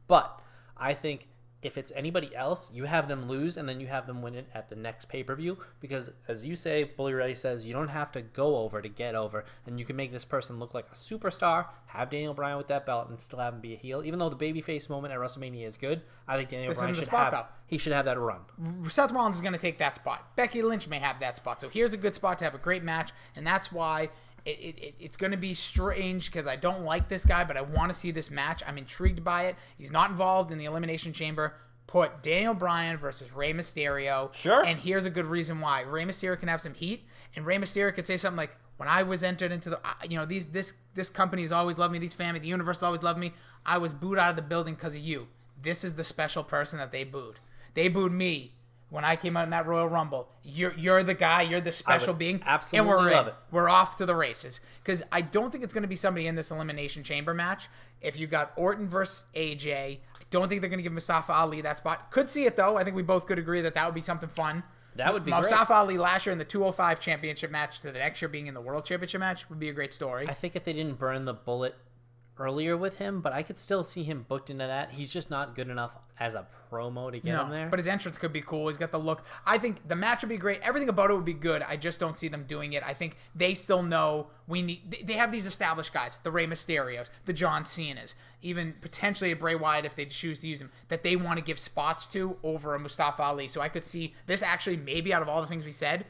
But 0.08 0.40
I 0.76 0.94
think 0.94 1.28
if 1.62 1.76
it's 1.76 1.92
anybody 1.94 2.34
else, 2.34 2.70
you 2.72 2.84
have 2.84 3.06
them 3.06 3.28
lose 3.28 3.56
and 3.56 3.68
then 3.68 3.80
you 3.80 3.86
have 3.86 4.06
them 4.06 4.22
win 4.22 4.34
it 4.34 4.48
at 4.54 4.68
the 4.70 4.76
next 4.76 5.08
pay 5.08 5.22
per 5.22 5.34
view 5.34 5.58
because, 5.80 6.10
as 6.26 6.44
you 6.44 6.56
say, 6.56 6.84
Bully 6.84 7.12
Ray 7.12 7.34
says, 7.34 7.66
you 7.66 7.72
don't 7.74 7.88
have 7.88 8.10
to 8.12 8.22
go 8.22 8.56
over 8.56 8.80
to 8.80 8.88
get 8.88 9.14
over, 9.14 9.44
and 9.66 9.78
you 9.78 9.84
can 9.84 9.96
make 9.96 10.12
this 10.12 10.24
person 10.24 10.58
look 10.58 10.72
like 10.72 10.86
a 10.90 10.94
superstar, 10.94 11.66
have 11.86 12.08
Daniel 12.08 12.32
Bryan 12.34 12.56
with 12.56 12.68
that 12.68 12.86
belt, 12.86 13.08
and 13.10 13.20
still 13.20 13.38
have 13.38 13.54
him 13.54 13.60
be 13.60 13.74
a 13.74 13.76
heel. 13.76 14.02
Even 14.04 14.18
though 14.18 14.30
the 14.30 14.36
babyface 14.36 14.88
moment 14.88 15.12
at 15.12 15.20
WrestleMania 15.20 15.66
is 15.66 15.76
good, 15.76 16.02
I 16.26 16.36
think 16.36 16.48
Daniel 16.48 16.70
This 16.70 16.78
Bryan 16.78 16.94
should 16.94 17.04
spot, 17.04 17.32
have 17.32 17.44
though. 17.44 17.48
he 17.66 17.76
should 17.78 17.92
have 17.92 18.06
that 18.06 18.18
run. 18.18 18.40
Seth 18.88 19.12
Rollins 19.12 19.36
is 19.36 19.42
going 19.42 19.52
to 19.52 19.58
take 19.58 19.78
that 19.78 19.96
spot. 19.96 20.34
Becky 20.36 20.62
Lynch 20.62 20.88
may 20.88 20.98
have 20.98 21.20
that 21.20 21.36
spot. 21.36 21.60
So 21.60 21.68
here's 21.68 21.92
a 21.92 21.98
good 21.98 22.14
spot 22.14 22.38
to 22.38 22.44
have 22.44 22.54
a 22.54 22.58
great 22.58 22.82
match, 22.82 23.10
and 23.36 23.46
that's 23.46 23.70
why 23.70 24.10
it, 24.44 24.58
it, 24.58 24.78
it- 24.78 24.94
it's 24.98 25.16
going 25.16 25.30
to 25.32 25.36
be 25.38 25.54
strange 25.54 26.26
because 26.30 26.46
I 26.46 26.56
don't 26.56 26.82
like 26.84 27.08
this 27.08 27.24
guy, 27.24 27.44
but 27.44 27.56
I 27.56 27.62
want 27.62 27.92
to 27.92 27.98
see 27.98 28.10
this 28.10 28.30
match. 28.30 28.62
I'm 28.66 28.78
intrigued 28.78 29.22
by 29.24 29.44
it. 29.44 29.56
He's 29.76 29.90
not 29.90 30.10
involved 30.10 30.50
in 30.52 30.58
the 30.58 30.64
Elimination 30.66 31.12
Chamber. 31.12 31.54
Put 31.86 32.22
Daniel 32.22 32.54
Bryan 32.54 32.96
versus 32.98 33.32
Rey 33.32 33.52
Mysterio. 33.52 34.32
Sure. 34.32 34.64
And 34.64 34.78
here's 34.78 35.06
a 35.06 35.10
good 35.10 35.26
reason 35.26 35.60
why. 35.60 35.80
Rey 35.80 36.04
Mysterio 36.04 36.38
can 36.38 36.48
have 36.48 36.60
some 36.60 36.74
heat, 36.74 37.04
and 37.34 37.44
Rey 37.44 37.56
Mysterio 37.58 37.92
could 37.92 38.06
say 38.06 38.16
something 38.16 38.36
like, 38.36 38.56
"When 38.76 38.88
I 38.88 39.02
was 39.02 39.24
entered 39.24 39.50
into 39.50 39.70
the, 39.70 39.80
you 40.08 40.16
know, 40.16 40.24
these 40.24 40.46
this 40.46 40.74
this 40.94 41.10
company 41.10 41.42
has 41.42 41.50
always 41.50 41.78
loved 41.78 41.92
me. 41.92 41.98
These 41.98 42.14
family, 42.14 42.38
the 42.38 42.46
universe 42.46 42.82
always 42.84 43.02
loved 43.02 43.18
me. 43.18 43.32
I 43.66 43.78
was 43.78 43.92
booed 43.92 44.18
out 44.18 44.30
of 44.30 44.36
the 44.36 44.42
building 44.42 44.74
because 44.74 44.94
of 44.94 45.00
you. 45.00 45.26
This 45.60 45.82
is 45.82 45.96
the 45.96 46.04
special 46.04 46.44
person 46.44 46.78
that 46.78 46.92
they 46.92 47.02
booed. 47.02 47.40
They 47.74 47.88
booed 47.88 48.12
me." 48.12 48.54
When 48.90 49.04
I 49.04 49.14
came 49.14 49.36
out 49.36 49.44
in 49.44 49.50
that 49.50 49.66
Royal 49.66 49.88
Rumble, 49.88 50.28
you're 50.42 50.74
you're 50.76 51.02
the 51.04 51.14
guy, 51.14 51.42
you're 51.42 51.60
the 51.60 51.70
special 51.72 52.12
being, 52.12 52.42
absolutely 52.44 52.78
and 52.78 52.88
we're 52.88 53.10
love 53.10 53.26
in. 53.28 53.32
it. 53.32 53.38
We're 53.52 53.68
off 53.68 53.96
to 53.96 54.06
the 54.06 54.16
races 54.16 54.60
because 54.82 55.02
I 55.12 55.20
don't 55.20 55.50
think 55.50 55.62
it's 55.62 55.72
going 55.72 55.82
to 55.82 55.88
be 55.88 55.96
somebody 55.96 56.26
in 56.26 56.34
this 56.34 56.50
elimination 56.50 57.04
chamber 57.04 57.32
match. 57.32 57.68
If 58.00 58.18
you 58.18 58.26
got 58.26 58.52
Orton 58.56 58.88
versus 58.88 59.26
AJ, 59.34 59.98
I 59.98 59.98
don't 60.30 60.48
think 60.48 60.60
they're 60.60 60.70
going 60.70 60.80
to 60.80 60.82
give 60.82 60.92
Mustafa 60.92 61.32
Ali 61.32 61.60
that 61.60 61.78
spot. 61.78 62.10
Could 62.10 62.28
see 62.28 62.46
it 62.46 62.56
though. 62.56 62.76
I 62.76 62.84
think 62.84 62.96
we 62.96 63.02
both 63.02 63.26
could 63.26 63.38
agree 63.38 63.60
that 63.60 63.74
that 63.74 63.86
would 63.86 63.94
be 63.94 64.00
something 64.00 64.28
fun. 64.28 64.64
That 64.96 65.12
would 65.12 65.24
be 65.24 65.30
great. 65.30 65.70
Ali 65.70 65.96
last 65.96 66.26
year 66.26 66.32
in 66.32 66.38
the 66.38 66.44
205 66.44 66.98
championship 66.98 67.50
match 67.50 67.80
to 67.80 67.92
the 67.92 67.98
next 67.98 68.20
year 68.20 68.28
being 68.28 68.48
in 68.48 68.54
the 68.54 68.60
world 68.60 68.84
championship 68.84 69.20
match 69.20 69.48
would 69.48 69.60
be 69.60 69.68
a 69.68 69.72
great 69.72 69.92
story. 69.92 70.28
I 70.28 70.34
think 70.34 70.56
if 70.56 70.64
they 70.64 70.72
didn't 70.72 70.98
burn 70.98 71.24
the 71.24 71.34
bullet 71.34 71.76
earlier 72.40 72.76
with 72.76 72.96
him, 72.96 73.20
but 73.20 73.32
I 73.32 73.42
could 73.44 73.58
still 73.58 73.84
see 73.84 74.02
him 74.02 74.24
booked 74.26 74.50
into 74.50 74.66
that. 74.66 74.90
He's 74.90 75.12
just 75.12 75.30
not 75.30 75.54
good 75.54 75.68
enough 75.68 75.94
as 76.18 76.34
a 76.34 76.46
promo 76.72 77.10
to 77.12 77.18
get 77.20 77.34
him 77.42 77.50
there. 77.50 77.68
But 77.68 77.78
his 77.78 77.86
entrance 77.86 78.16
could 78.18 78.32
be 78.32 78.40
cool. 78.40 78.68
He's 78.68 78.76
got 78.76 78.90
the 78.92 78.98
look. 78.98 79.24
I 79.46 79.58
think 79.58 79.86
the 79.86 79.94
match 79.96 80.22
would 80.22 80.28
be 80.30 80.36
great. 80.36 80.60
Everything 80.62 80.88
about 80.88 81.10
it 81.10 81.14
would 81.14 81.24
be 81.24 81.32
good. 81.34 81.62
I 81.62 81.76
just 81.76 82.00
don't 82.00 82.16
see 82.18 82.28
them 82.28 82.44
doing 82.44 82.72
it. 82.72 82.82
I 82.84 82.94
think 82.94 83.16
they 83.34 83.54
still 83.54 83.82
know 83.82 84.28
we 84.46 84.62
need. 84.62 84.90
they- 84.90 85.02
They 85.02 85.12
have 85.14 85.30
these 85.32 85.46
established 85.46 85.92
guys, 85.92 86.18
the 86.22 86.30
Rey 86.30 86.46
Mysterios, 86.46 87.10
the 87.26 87.32
John 87.32 87.64
Cena's, 87.64 88.16
even 88.42 88.74
potentially 88.80 89.30
a 89.32 89.36
Bray 89.36 89.54
Wyatt 89.54 89.84
if 89.84 89.94
they 89.94 90.06
choose 90.06 90.40
to 90.40 90.48
use 90.48 90.60
him, 90.60 90.70
that 90.88 91.02
they 91.02 91.16
want 91.16 91.38
to 91.38 91.44
give 91.44 91.58
spots 91.58 92.06
to 92.08 92.36
over 92.42 92.74
a 92.74 92.78
Mustafa 92.78 93.22
Ali. 93.22 93.48
So 93.48 93.60
I 93.60 93.68
could 93.68 93.84
see 93.84 94.14
this 94.26 94.42
actually 94.42 94.76
maybe 94.78 95.12
out 95.12 95.22
of 95.22 95.28
all 95.28 95.40
the 95.42 95.46
things 95.46 95.64
we 95.64 95.72
said. 95.72 96.06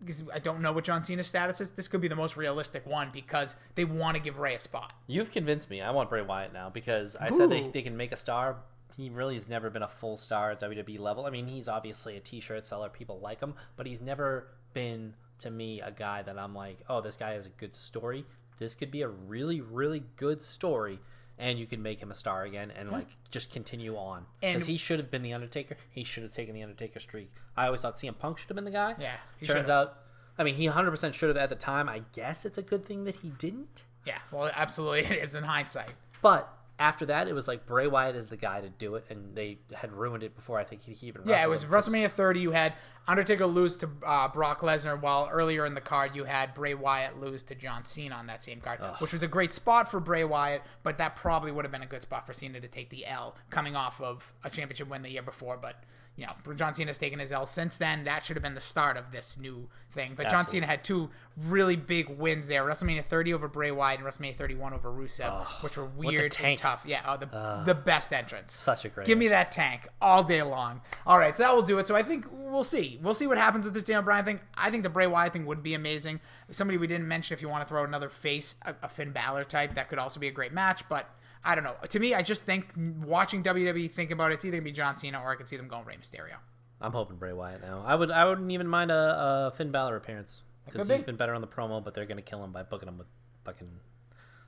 Because 0.00 0.24
I 0.32 0.38
don't 0.38 0.60
know 0.60 0.72
what 0.72 0.84
John 0.84 1.02
Cena's 1.02 1.26
status 1.26 1.60
is. 1.60 1.70
This 1.70 1.88
could 1.88 2.00
be 2.00 2.08
the 2.08 2.16
most 2.16 2.36
realistic 2.36 2.86
one 2.86 3.10
because 3.12 3.56
they 3.74 3.84
want 3.84 4.16
to 4.16 4.22
give 4.22 4.38
Rey 4.38 4.54
a 4.54 4.60
spot. 4.60 4.92
You've 5.06 5.30
convinced 5.30 5.70
me. 5.70 5.80
I 5.80 5.90
want 5.90 6.10
Bray 6.10 6.22
Wyatt 6.22 6.52
now 6.52 6.68
because 6.68 7.16
I 7.16 7.30
said 7.30 7.50
they, 7.50 7.68
they 7.68 7.82
can 7.82 7.96
make 7.96 8.12
a 8.12 8.16
star. 8.16 8.56
He 8.96 9.08
really 9.10 9.34
has 9.34 9.48
never 9.48 9.70
been 9.70 9.82
a 9.82 9.88
full 9.88 10.16
star 10.16 10.50
at 10.50 10.60
WWE 10.60 10.98
level. 10.98 11.26
I 11.26 11.30
mean, 11.30 11.46
he's 11.46 11.68
obviously 11.68 12.16
a 12.16 12.20
t-shirt 12.20 12.64
seller. 12.66 12.88
People 12.88 13.20
like 13.20 13.40
him, 13.40 13.54
but 13.76 13.86
he's 13.86 14.00
never 14.00 14.48
been 14.74 15.14
to 15.38 15.50
me 15.50 15.80
a 15.80 15.90
guy 15.90 16.22
that 16.22 16.38
I'm 16.38 16.54
like, 16.54 16.78
oh, 16.88 17.00
this 17.00 17.16
guy 17.16 17.32
has 17.32 17.46
a 17.46 17.50
good 17.50 17.74
story. 17.74 18.24
This 18.58 18.74
could 18.74 18.90
be 18.90 19.02
a 19.02 19.08
really, 19.08 19.60
really 19.60 20.04
good 20.16 20.40
story, 20.40 20.98
and 21.38 21.58
you 21.58 21.66
can 21.66 21.82
make 21.82 22.00
him 22.00 22.10
a 22.10 22.14
star 22.14 22.44
again 22.44 22.72
and 22.76 22.90
like 22.90 23.08
just 23.30 23.52
continue 23.52 23.96
on. 23.96 24.24
Because 24.40 24.66
he 24.66 24.76
should 24.76 24.98
have 24.98 25.10
been 25.10 25.22
the 25.22 25.32
Undertaker. 25.34 25.76
He 25.90 26.04
should 26.04 26.22
have 26.22 26.32
taken 26.32 26.54
the 26.54 26.62
Undertaker 26.62 26.98
streak. 27.00 27.30
I 27.56 27.66
always 27.66 27.82
thought 27.82 27.96
CM 27.96 28.18
Punk 28.18 28.38
should 28.38 28.48
have 28.48 28.56
been 28.56 28.64
the 28.64 28.70
guy. 28.70 28.94
Yeah, 28.98 29.16
he 29.38 29.46
Turns 29.46 29.66
should've. 29.66 29.70
out, 29.70 29.98
I 30.38 30.44
mean, 30.44 30.54
he 30.54 30.66
100% 30.68 31.14
should 31.14 31.28
have 31.28 31.36
at 31.36 31.48
the 31.48 31.54
time. 31.56 31.88
I 31.88 32.02
guess 32.12 32.44
it's 32.44 32.58
a 32.58 32.62
good 32.62 32.84
thing 32.84 33.04
that 33.04 33.16
he 33.16 33.28
didn't. 33.30 33.84
Yeah, 34.04 34.18
well, 34.32 34.50
absolutely 34.54 35.00
it 35.16 35.22
is 35.22 35.34
in 35.34 35.44
hindsight. 35.44 35.92
But 36.22 36.52
after 36.78 37.06
that, 37.06 37.26
it 37.26 37.34
was 37.34 37.48
like 37.48 37.64
Bray 37.64 37.86
Wyatt 37.86 38.16
is 38.16 38.26
the 38.26 38.36
guy 38.36 38.60
to 38.60 38.68
do 38.68 38.96
it, 38.96 39.06
and 39.08 39.34
they 39.34 39.58
had 39.74 39.92
ruined 39.92 40.22
it 40.22 40.34
before 40.34 40.58
I 40.58 40.64
think 40.64 40.82
he 40.82 40.92
he 40.92 41.08
even. 41.08 41.22
Yeah, 41.24 41.42
it 41.42 41.48
was 41.48 41.64
WrestleMania 41.64 42.10
30. 42.10 42.40
You 42.40 42.50
had 42.50 42.74
Undertaker 43.08 43.46
lose 43.46 43.76
to 43.78 43.88
uh, 44.04 44.28
Brock 44.28 44.60
Lesnar, 44.60 45.00
while 45.00 45.28
earlier 45.32 45.64
in 45.64 45.74
the 45.74 45.80
card 45.80 46.14
you 46.14 46.24
had 46.24 46.52
Bray 46.54 46.74
Wyatt 46.74 47.18
lose 47.18 47.42
to 47.44 47.54
John 47.54 47.84
Cena 47.84 48.16
on 48.16 48.26
that 48.26 48.42
same 48.42 48.60
card, 48.60 48.80
which 48.98 49.12
was 49.12 49.22
a 49.22 49.28
great 49.28 49.52
spot 49.52 49.90
for 49.90 50.00
Bray 50.00 50.24
Wyatt. 50.24 50.62
But 50.82 50.98
that 50.98 51.16
probably 51.16 51.50
would 51.50 51.64
have 51.64 51.72
been 51.72 51.82
a 51.82 51.86
good 51.86 52.02
spot 52.02 52.26
for 52.26 52.32
Cena 52.32 52.60
to 52.60 52.68
take 52.68 52.90
the 52.90 53.06
L, 53.06 53.36
coming 53.48 53.74
off 53.74 54.00
of 54.00 54.34
a 54.44 54.50
championship 54.50 54.88
win 54.88 55.02
the 55.02 55.10
year 55.10 55.22
before. 55.22 55.56
But 55.56 55.82
you 56.16 56.26
know, 56.26 56.54
John 56.54 56.72
Cena's 56.72 56.96
taken 56.96 57.18
his 57.18 57.30
L 57.30 57.44
since 57.44 57.76
then. 57.76 58.04
That 58.04 58.24
should 58.24 58.36
have 58.36 58.42
been 58.42 58.54
the 58.54 58.60
start 58.60 58.96
of 58.96 59.12
this 59.12 59.38
new 59.38 59.68
thing. 59.90 60.14
But 60.16 60.30
John 60.30 60.46
Cena 60.46 60.64
had 60.64 60.82
two 60.82 61.10
really 61.36 61.76
big 61.76 62.08
wins 62.08 62.48
there: 62.48 62.64
WrestleMania 62.64 63.04
30 63.04 63.34
over 63.34 63.48
Bray 63.48 63.70
Wyatt 63.70 64.00
and 64.00 64.08
WrestleMania 64.08 64.34
31 64.34 64.72
over 64.72 64.90
Rusev, 64.90 65.62
which 65.62 65.76
were 65.76 65.84
weird 65.84 66.34
and 66.42 66.56
tough. 66.56 66.84
Yeah, 66.86 67.02
oh, 67.06 67.18
the 67.18 67.26
the 67.66 67.74
best 67.74 68.14
entrance. 68.14 68.54
Such 68.54 68.86
a 68.86 68.88
great. 68.88 69.06
Give 69.06 69.18
me 69.18 69.28
that 69.28 69.52
tank 69.52 69.88
all 70.00 70.22
day 70.22 70.42
long. 70.42 70.80
All 71.06 71.18
right, 71.18 71.36
so 71.36 71.42
that 71.42 71.54
will 71.54 71.62
do 71.62 71.78
it. 71.78 71.86
So 71.86 71.94
I 71.94 72.02
think 72.02 72.26
we'll 72.30 72.64
see. 72.64 72.98
We'll 73.02 73.14
see 73.14 73.26
what 73.26 73.36
happens 73.36 73.66
with 73.66 73.74
this 73.74 73.84
Daniel 73.84 74.02
Bryan 74.02 74.24
thing. 74.24 74.40
I 74.54 74.70
think 74.70 74.84
the 74.84 74.88
Bray 74.88 75.06
Wyatt 75.06 75.34
thing 75.34 75.44
would 75.44 75.62
be 75.62 75.74
amazing. 75.74 76.20
Somebody 76.50 76.78
we 76.78 76.86
didn't 76.86 77.08
mention, 77.08 77.34
if 77.34 77.42
you 77.42 77.50
want 77.50 77.62
to 77.62 77.68
throw 77.68 77.84
another 77.84 78.08
face, 78.08 78.54
a, 78.62 78.74
a 78.82 78.88
Finn 78.88 79.10
Balor 79.10 79.44
type, 79.44 79.74
that 79.74 79.90
could 79.90 79.98
also 79.98 80.18
be 80.18 80.28
a 80.28 80.32
great 80.32 80.52
match. 80.52 80.88
But 80.88 81.10
I 81.46 81.54
don't 81.54 81.64
know. 81.64 81.76
To 81.88 82.00
me, 82.00 82.12
I 82.12 82.22
just 82.22 82.44
think 82.44 82.72
watching 82.76 83.42
WWE 83.42 83.90
think 83.90 84.10
about 84.10 84.32
it, 84.32 84.34
it's 84.34 84.44
either 84.44 84.56
gonna 84.56 84.64
be 84.64 84.72
John 84.72 84.96
Cena 84.96 85.20
or 85.22 85.32
I 85.32 85.36
could 85.36 85.48
see 85.48 85.56
them 85.56 85.68
going 85.68 85.84
Rey 85.84 85.96
Mysterio. 85.96 86.36
I'm 86.80 86.92
hoping 86.92 87.16
Bray 87.16 87.32
Wyatt 87.32 87.62
now. 87.62 87.82
I 87.86 87.94
would. 87.94 88.10
I 88.10 88.24
wouldn't 88.26 88.50
even 88.50 88.66
mind 88.66 88.90
a, 88.90 89.50
a 89.52 89.56
Finn 89.56 89.70
Balor 89.70 89.96
appearance 89.96 90.42
because 90.66 90.88
he's 90.88 91.00
be. 91.00 91.06
been 91.06 91.16
better 91.16 91.34
on 91.34 91.40
the 91.40 91.46
promo, 91.46 91.82
but 91.82 91.94
they're 91.94 92.04
gonna 92.04 92.20
kill 92.20 92.42
him 92.42 92.52
by 92.52 92.64
booking 92.64 92.88
him 92.88 92.98
with 92.98 93.06
fucking 93.44 93.70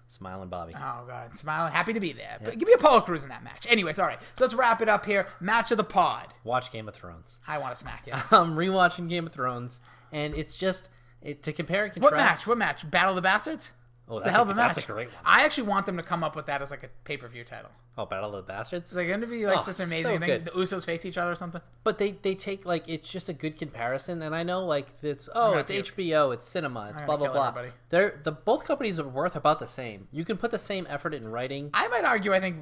smiling 0.09 0.49
Bobby. 0.49 0.74
Oh 0.76 1.05
god, 1.07 1.34
smiling, 1.36 1.72
happy 1.72 1.92
to 1.92 2.01
be 2.01 2.12
there. 2.12 2.38
But 2.42 2.59
give 2.59 2.66
me 2.66 2.74
Apollo 2.74 3.03
Crews 3.03 3.22
in 3.22 3.28
that 3.28 3.44
match. 3.44 3.66
Anyways, 3.68 3.99
all 3.99 4.07
right. 4.07 4.18
So 4.34 4.44
let's 4.44 4.55
wrap 4.55 4.82
it 4.82 4.88
up 4.88 5.07
here. 5.07 5.28
Match 5.40 5.70
of 5.70 5.76
the 5.76 5.84
pod. 5.84 6.26
Watch 6.44 6.72
Game 6.72 6.88
of 6.88 6.94
Thrones. 6.94 7.38
I 7.46 7.59
want 7.59 7.74
to 7.74 7.78
smack 7.78 8.07
you. 8.07 8.12
I'm 8.36 8.57
rewatching 8.57 9.09
Game 9.09 9.26
of 9.26 9.32
Thrones, 9.32 9.80
and 10.12 10.34
it's 10.34 10.57
just 10.57 10.88
it, 11.22 11.44
to 11.44 11.53
compare 11.53 11.84
and 11.84 11.92
contrast. 11.92 12.12
What 12.12 12.18
match? 12.18 12.46
What 12.46 12.59
match? 12.59 12.90
Battle 12.90 13.11
of 13.11 13.16
the 13.16 13.22
Bastards? 13.22 13.72
Oh, 14.11 14.18
that's 14.18 14.28
a 14.28 14.32
hell 14.32 14.42
of 14.42 14.48
a 14.48 14.54
match. 14.54 14.76
That's 14.76 14.88
a 14.88 14.92
great 14.92 15.09
one. 15.09 15.16
I 15.24 15.44
actually 15.44 15.68
want 15.68 15.86
them 15.86 15.96
to 15.98 16.02
come 16.02 16.24
up 16.24 16.34
with 16.34 16.46
that 16.46 16.62
as 16.62 16.70
like 16.70 16.82
a 16.82 16.88
pay 17.04 17.16
per 17.16 17.28
view 17.28 17.44
title. 17.44 17.70
Oh, 17.96 18.06
Battle 18.06 18.34
of 18.34 18.46
the 18.46 18.52
Bastards. 18.52 18.90
It's 18.90 18.96
like 18.96 19.09
going 19.09 19.20
to 19.20 19.26
be 19.26 19.44
like 19.46 19.59
Oh, 19.59 19.64
just 19.66 19.80
an 19.80 19.86
so 19.86 19.92
amazing 20.14 20.20
thing. 20.20 20.44
The 20.44 20.50
Usos 20.52 20.86
face 20.86 21.04
each 21.04 21.18
other 21.18 21.32
or 21.32 21.34
something. 21.34 21.61
But 21.84 21.98
they 21.98 22.12
they 22.12 22.34
take 22.34 22.64
like 22.64 22.84
it's 22.88 23.11
just 23.12 23.28
a 23.28 23.32
good 23.32 23.59
comparison, 23.59 24.22
and 24.22 24.34
I 24.34 24.42
know 24.44 24.64
like 24.64 24.86
it's 25.02 25.28
oh 25.34 25.59
it's 25.59 25.70
puke. 25.70 25.86
HBO, 25.96 26.32
it's 26.32 26.46
cinema, 26.46 26.88
it's 26.90 27.00
I'm 27.00 27.06
blah 27.06 27.16
blah 27.16 27.32
blah. 27.32 27.48
everybody. 27.48 27.72
They're 27.90 28.20
the 28.22 28.32
both 28.32 28.64
companies 28.64 28.98
are 29.00 29.09
worth 29.09 29.36
about 29.36 29.59
the 29.59 29.66
same. 29.66 30.09
You 30.12 30.24
can 30.24 30.36
put 30.36 30.50
the 30.52 30.59
same 30.59 30.86
effort 30.88 31.12
in 31.12 31.28
writing. 31.28 31.70
I 31.74 31.88
might 31.88 32.04
argue. 32.04 32.32
I 32.32 32.40
think 32.40 32.56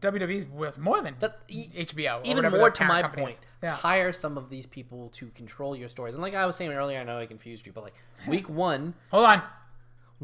WWE's 0.00 0.46
worth 0.46 0.78
more 0.78 1.00
than 1.00 1.16
That- 1.20 1.46
HBO. 1.48 2.24
Even 2.24 2.50
more 2.50 2.70
to 2.70 2.84
my 2.84 3.02
point. 3.02 3.40
Yeah. 3.62 3.70
hire 3.74 4.12
some 4.12 4.36
of 4.36 4.50
these 4.50 4.66
people 4.66 5.08
to 5.14 5.28
control 5.28 5.74
your 5.74 5.88
stories. 5.88 6.14
And 6.14 6.22
like 6.22 6.34
I 6.34 6.44
was 6.44 6.56
saying 6.56 6.72
earlier, 6.72 6.98
I 6.98 7.04
know 7.04 7.18
I 7.18 7.26
confused 7.26 7.66
you, 7.66 7.72
but 7.72 7.82
like 7.84 7.94
week 8.28 8.48
one, 8.66 8.94
Hold 9.10 9.24
on. 9.24 9.42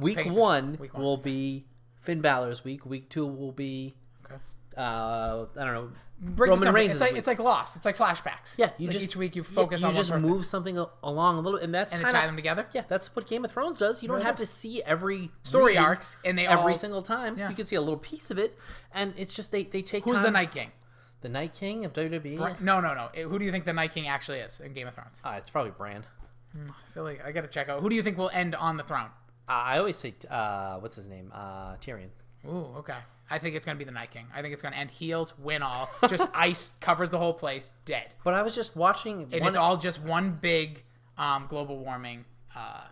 Week 0.00 0.16
Pegasus, 0.16 0.38
one, 0.38 0.76
week 0.80 0.94
one. 0.94 1.02
will 1.02 1.16
be 1.16 1.66
Finn 2.00 2.20
Balor's 2.20 2.64
week. 2.64 2.84
Week 2.86 3.08
two 3.08 3.26
will 3.26 3.52
be 3.52 3.94
Okay. 4.24 4.36
uh 4.76 5.46
I 5.58 5.64
don't 5.64 5.74
know 5.74 5.90
Break 6.22 6.50
Roman. 6.50 6.74
Reigns. 6.74 6.92
It's 6.92 7.00
like 7.00 7.16
it's 7.16 7.26
like 7.26 7.38
Lost. 7.38 7.76
It's 7.76 7.86
like 7.86 7.96
flashbacks. 7.96 8.58
yeah, 8.58 8.70
you 8.76 8.88
Like 8.88 8.92
just 8.92 9.04
each 9.06 9.16
week 9.16 9.36
you 9.36 9.42
yeah, 9.42 9.54
focus 9.54 9.80
you 9.80 9.88
on 9.88 9.94
just 9.94 10.12
move 10.20 10.44
something 10.44 10.76
along 11.02 11.38
a 11.38 11.40
little, 11.40 11.58
and 11.58 11.74
that's 11.74 11.94
and 11.94 12.02
kinda, 12.02 12.12
tie 12.14 12.26
them 12.26 12.36
together. 12.36 12.66
Yeah, 12.74 12.82
that's 12.88 13.16
what 13.16 13.26
Game 13.26 13.42
of 13.42 13.50
Thrones 13.52 13.78
does. 13.78 14.02
You 14.02 14.08
don't 14.08 14.20
have 14.20 14.36
to 14.36 14.44
see 14.44 14.82
every 14.82 15.30
Story 15.44 15.68
region 15.68 15.82
arcs, 15.84 16.18
and 16.22 16.36
they 16.36 16.46
every 16.46 16.72
all- 16.72 16.78
single 16.78 17.00
time. 17.00 17.38
Yeah. 17.38 17.48
You 17.48 17.54
can 17.54 17.64
see 17.64 17.76
a 17.76 17.80
little 17.80 17.96
piece 17.98 18.30
of 18.30 18.38
it, 18.38 18.58
and 18.92 19.14
it's 19.16 19.34
just 19.34 19.50
they 19.50 19.62
they 19.62 19.80
take. 19.80 20.04
Who's 20.04 20.16
time. 20.16 20.24
the 20.24 20.30
Night 20.32 20.52
King? 20.52 20.72
The 21.22 21.30
Night 21.30 21.54
King 21.54 21.86
of 21.86 21.94
WWE. 21.94 22.36
Bra- 22.36 22.56
No, 22.60 22.80
no, 22.82 22.92
no. 22.92 23.08
Eh, 23.14 23.22
Who 23.22 23.38
do 23.38 23.44
you 23.46 23.50
think 23.50 23.64
the 23.64 23.72
Night 23.72 23.92
King 23.94 24.06
actually 24.06 24.40
is 24.40 24.60
in 24.60 24.74
Game 24.74 24.88
of 24.88 24.94
Thrones? 24.94 25.22
Ah, 25.24 25.36
it's 25.38 25.48
probably 25.48 25.70
Bran. 25.72 26.04
I 26.54 26.92
feel 26.92 27.04
like 27.04 27.24
I 27.24 27.32
got 27.32 27.42
to 27.42 27.48
check 27.48 27.70
out. 27.70 27.80
Who 27.80 27.88
do 27.88 27.96
you 27.96 28.02
think 28.02 28.18
will 28.18 28.28
end 28.34 28.54
on 28.54 28.76
the 28.76 28.82
throne? 28.82 29.08
I 29.54 29.78
always 29.78 29.96
say, 29.96 30.14
uh, 30.28 30.78
what's 30.78 30.96
his 30.96 31.08
name? 31.08 31.32
Uh, 31.34 31.76
Tyrion. 31.76 32.08
Ooh, 32.46 32.66
okay. 32.78 32.96
I 33.30 33.38
think 33.38 33.54
it's 33.54 33.64
gonna 33.64 33.78
be 33.78 33.84
the 33.84 33.92
Night 33.92 34.10
King. 34.10 34.26
I 34.34 34.42
think 34.42 34.52
it's 34.52 34.62
gonna 34.62 34.76
end 34.76 34.90
heels, 34.90 35.38
win 35.38 35.62
all, 35.62 35.88
just 36.08 36.28
ice 36.34 36.72
covers 36.80 37.10
the 37.10 37.18
whole 37.18 37.34
place, 37.34 37.70
dead, 37.84 38.06
But 38.24 38.34
I 38.34 38.42
was 38.42 38.54
just 38.54 38.74
watching. 38.76 39.22
and 39.32 39.40
one, 39.40 39.48
it's 39.48 39.56
all 39.56 39.76
just 39.76 40.02
one 40.02 40.32
big 40.40 40.84
um, 41.16 41.46
global 41.48 41.78
warming. 41.78 42.24
Uh, 42.56 42.82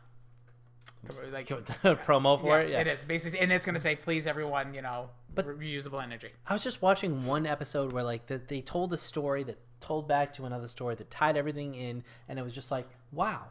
like, 1.33 1.47
promo 1.49 2.41
for 2.41 2.47
yes, 2.47 2.69
it. 2.69 2.73
Yeah. 2.73 2.81
it 2.81 2.87
is 2.89 3.05
basically, 3.05 3.41
and 3.41 3.51
it's 3.53 3.65
gonna 3.67 3.79
say, 3.79 3.97
"Please, 3.97 4.27
everyone, 4.27 4.75
you 4.75 4.83
know, 4.83 5.11
But- 5.35 5.47
reusable 5.47 6.03
energy." 6.03 6.31
I 6.47 6.53
was 6.53 6.63
just 6.63 6.83
watching 6.83 7.25
one 7.27 7.47
episode 7.47 7.93
where 7.93 8.05
like 8.05 8.27
the, 8.27 8.39
they 8.39 8.61
told 8.61 8.93
a 8.93 8.97
story 8.97 9.43
that 9.45 9.59
told 9.81 10.07
back 10.07 10.33
to 10.35 10.45
another 10.45 10.69
story 10.69 10.95
that 10.97 11.11
tied 11.11 11.37
everything 11.37 11.75
in, 11.75 12.05
and 12.29 12.39
it 12.39 12.43
was 12.43 12.55
just 12.55 12.71
like, 12.71 12.89
wow, 13.13 13.45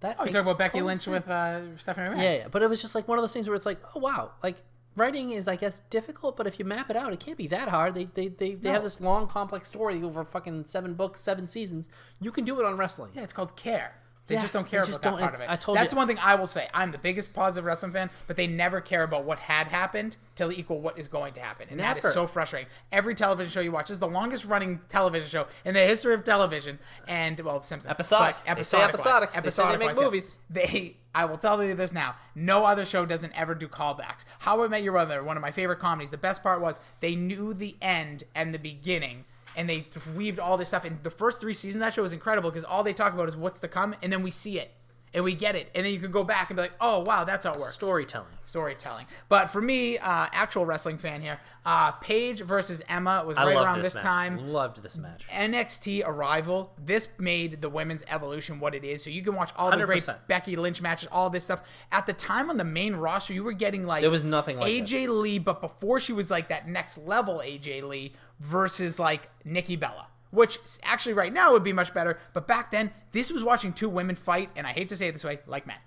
that. 0.00 0.16
Oh, 0.18 0.24
you 0.24 0.32
talking 0.32 0.46
about 0.46 0.58
Becky 0.58 0.80
Lynch 0.80 1.06
with 1.06 1.28
uh, 1.28 1.76
Stephanie 1.76 2.08
McMahon? 2.08 2.22
Yeah, 2.22 2.34
yeah, 2.34 2.48
but 2.50 2.62
it 2.62 2.70
was 2.70 2.80
just 2.80 2.94
like 2.94 3.08
one 3.08 3.18
of 3.18 3.22
those 3.22 3.32
things 3.32 3.48
where 3.48 3.56
it's 3.56 3.66
like, 3.66 3.80
oh 3.94 4.00
wow, 4.00 4.32
like 4.42 4.56
writing 4.96 5.30
is, 5.30 5.48
I 5.48 5.56
guess, 5.56 5.80
difficult, 5.90 6.36
but 6.36 6.46
if 6.46 6.58
you 6.58 6.64
map 6.64 6.90
it 6.90 6.96
out, 6.96 7.12
it 7.12 7.20
can't 7.20 7.38
be 7.38 7.46
that 7.48 7.68
hard. 7.68 7.94
They 7.94 8.04
they 8.04 8.28
they, 8.28 8.54
they 8.54 8.70
have 8.70 8.82
this 8.82 9.00
long, 9.00 9.26
complex 9.26 9.68
story 9.68 10.02
over 10.02 10.24
fucking 10.24 10.64
seven 10.66 10.94
books, 10.94 11.20
seven 11.20 11.46
seasons. 11.46 11.88
You 12.20 12.30
can 12.30 12.44
do 12.44 12.58
it 12.60 12.66
on 12.66 12.76
wrestling. 12.76 13.12
Yeah, 13.14 13.22
it's 13.22 13.32
called 13.32 13.56
care. 13.56 13.94
They 14.28 14.34
Yeah, 14.36 14.42
just 14.42 14.52
don't 14.52 14.68
care 14.68 14.84
just 14.84 14.98
about 15.00 15.10
don't- 15.10 15.20
part 15.20 15.34
of 15.34 15.40
it. 15.40 15.50
I 15.50 15.56
told 15.56 15.76
That's 15.78 15.92
you- 15.92 15.96
one 15.96 16.06
thing 16.06 16.18
I 16.20 16.34
will 16.36 16.46
say. 16.46 16.68
I'm 16.72 16.92
the 16.92 16.98
biggest 16.98 17.32
positive 17.34 17.64
wrestling 17.64 17.92
fan, 17.92 18.10
but 18.26 18.36
they 18.36 18.46
never 18.46 18.80
care 18.80 19.02
about 19.02 19.24
what 19.24 19.38
had 19.40 19.68
happened 19.68 20.16
to 20.36 20.52
equal 20.52 20.80
what 20.80 20.98
is 20.98 21.08
going 21.08 21.32
to 21.32 21.40
happen, 21.40 21.66
and 21.70 21.80
that 21.80 21.96
Never. 21.96 22.08
is 22.08 22.14
so 22.14 22.26
frustrating. 22.26 22.68
Every 22.92 23.14
television 23.14 23.50
show 23.50 23.60
you 23.60 23.72
watch 23.72 23.90
is 23.90 23.98
the 23.98 24.06
longest 24.06 24.44
running 24.44 24.80
television 24.88 25.28
show 25.28 25.46
in 25.64 25.74
the 25.74 25.80
history 25.80 26.14
of 26.14 26.22
television, 26.24 26.78
and 27.08 27.40
well, 27.40 27.60
Simpsons 27.62 27.90
Episodic. 27.90 28.36
but 28.46 28.56
They 28.56 28.62
say 28.62 28.80
episodic, 28.82 29.30
episodic. 29.36 29.78
They 29.80 29.84
they 29.86 29.86
make 29.88 29.96
yes. 29.96 30.04
movies. 30.04 30.38
They, 30.50 30.96
I 31.14 31.24
will 31.24 31.38
tell 31.38 31.64
you 31.64 31.74
this 31.74 31.92
now. 31.92 32.14
No 32.34 32.64
other 32.64 32.84
show 32.84 33.04
doesn't 33.06 33.32
ever 33.32 33.54
do 33.54 33.66
callbacks. 33.66 34.24
How 34.40 34.62
I 34.62 34.68
Met 34.68 34.82
Your 34.84 34.92
Mother, 34.92 35.24
one 35.24 35.36
of 35.36 35.40
my 35.40 35.50
favorite 35.50 35.80
comedies. 35.80 36.10
The 36.12 36.18
best 36.18 36.42
part 36.42 36.60
was 36.60 36.78
they 37.00 37.16
knew 37.16 37.54
the 37.54 37.76
end 37.82 38.24
and 38.34 38.54
the 38.54 38.58
beginning. 38.58 39.24
And 39.58 39.68
they 39.68 39.86
weaved 40.16 40.38
all 40.38 40.56
this 40.56 40.68
stuff. 40.68 40.84
And 40.84 41.02
the 41.02 41.10
first 41.10 41.40
three 41.40 41.52
seasons 41.52 41.82
of 41.82 41.86
that 41.86 41.92
show 41.92 42.02
was 42.02 42.12
incredible 42.12 42.48
because 42.48 42.62
all 42.62 42.84
they 42.84 42.92
talk 42.92 43.12
about 43.12 43.28
is 43.28 43.36
what's 43.36 43.58
to 43.60 43.68
come, 43.68 43.94
and 44.02 44.12
then 44.12 44.22
we 44.22 44.30
see 44.30 44.60
it, 44.60 44.70
and 45.14 45.24
we 45.24 45.34
get 45.34 45.56
it, 45.56 45.70
and 45.74 45.84
then 45.84 45.92
you 45.92 46.00
can 46.00 46.10
go 46.10 46.24
back 46.24 46.50
and 46.50 46.56
be 46.56 46.62
like, 46.62 46.72
"Oh 46.80 47.00
wow, 47.00 47.24
that's 47.24 47.44
how 47.44 47.52
it 47.52 47.58
works." 47.58 47.74
Storytelling. 47.74 48.28
storytelling. 48.44 49.06
But 49.28 49.50
for 49.50 49.60
me, 49.60 49.98
uh, 49.98 50.26
actual 50.32 50.64
wrestling 50.64 50.98
fan 50.98 51.20
here, 51.20 51.38
uh, 51.66 51.92
Paige 51.92 52.40
versus 52.40 52.82
Emma 52.88 53.22
was 53.26 53.36
right 53.36 53.54
around 53.54 53.82
this, 53.82 53.92
this 53.94 54.02
time. 54.02 54.52
Loved 54.52 54.82
this 54.82 54.96
match. 54.96 55.26
NXT 55.28 56.02
Arrival, 56.06 56.72
this 56.82 57.08
made 57.18 57.60
the 57.60 57.68
women's 57.68 58.04
evolution 58.08 58.58
what 58.58 58.74
it 58.74 58.84
is. 58.84 59.04
So 59.04 59.10
you 59.10 59.22
can 59.22 59.34
watch 59.34 59.50
all 59.54 59.70
the 59.70 59.84
great 59.84 60.02
100%. 60.02 60.16
Becky 60.28 60.56
Lynch 60.56 60.80
matches, 60.80 61.08
all 61.12 61.28
this 61.28 61.44
stuff. 61.44 61.62
At 61.92 62.06
the 62.06 62.14
time 62.14 62.48
on 62.48 62.56
the 62.56 62.64
main 62.64 62.96
roster, 62.96 63.34
you 63.34 63.44
were 63.44 63.52
getting 63.52 63.84
like 63.86 64.00
There 64.00 64.10
was 64.10 64.22
nothing 64.22 64.58
like 64.58 64.72
AJ 64.72 65.08
Lee, 65.08 65.38
but 65.38 65.60
before 65.60 66.00
she 66.00 66.14
was 66.14 66.30
like 66.30 66.48
that 66.48 66.66
next 66.66 66.98
level 66.98 67.42
AJ 67.44 67.82
Lee 67.82 68.12
versus 68.40 68.98
like 68.98 69.28
Nikki 69.44 69.76
Bella. 69.76 70.06
Which 70.30 70.58
actually 70.82 71.14
right 71.14 71.32
now 71.32 71.52
would 71.52 71.64
be 71.64 71.72
much 71.72 71.94
better, 71.94 72.18
but 72.34 72.46
back 72.46 72.70
then 72.70 72.90
this 73.12 73.32
was 73.32 73.42
watching 73.42 73.72
two 73.72 73.88
women 73.88 74.14
fight, 74.16 74.50
and 74.56 74.66
I 74.66 74.72
hate 74.72 74.88
to 74.90 74.96
say 74.96 75.08
it 75.08 75.12
this 75.12 75.24
way, 75.24 75.38
like 75.46 75.66
men, 75.66 75.78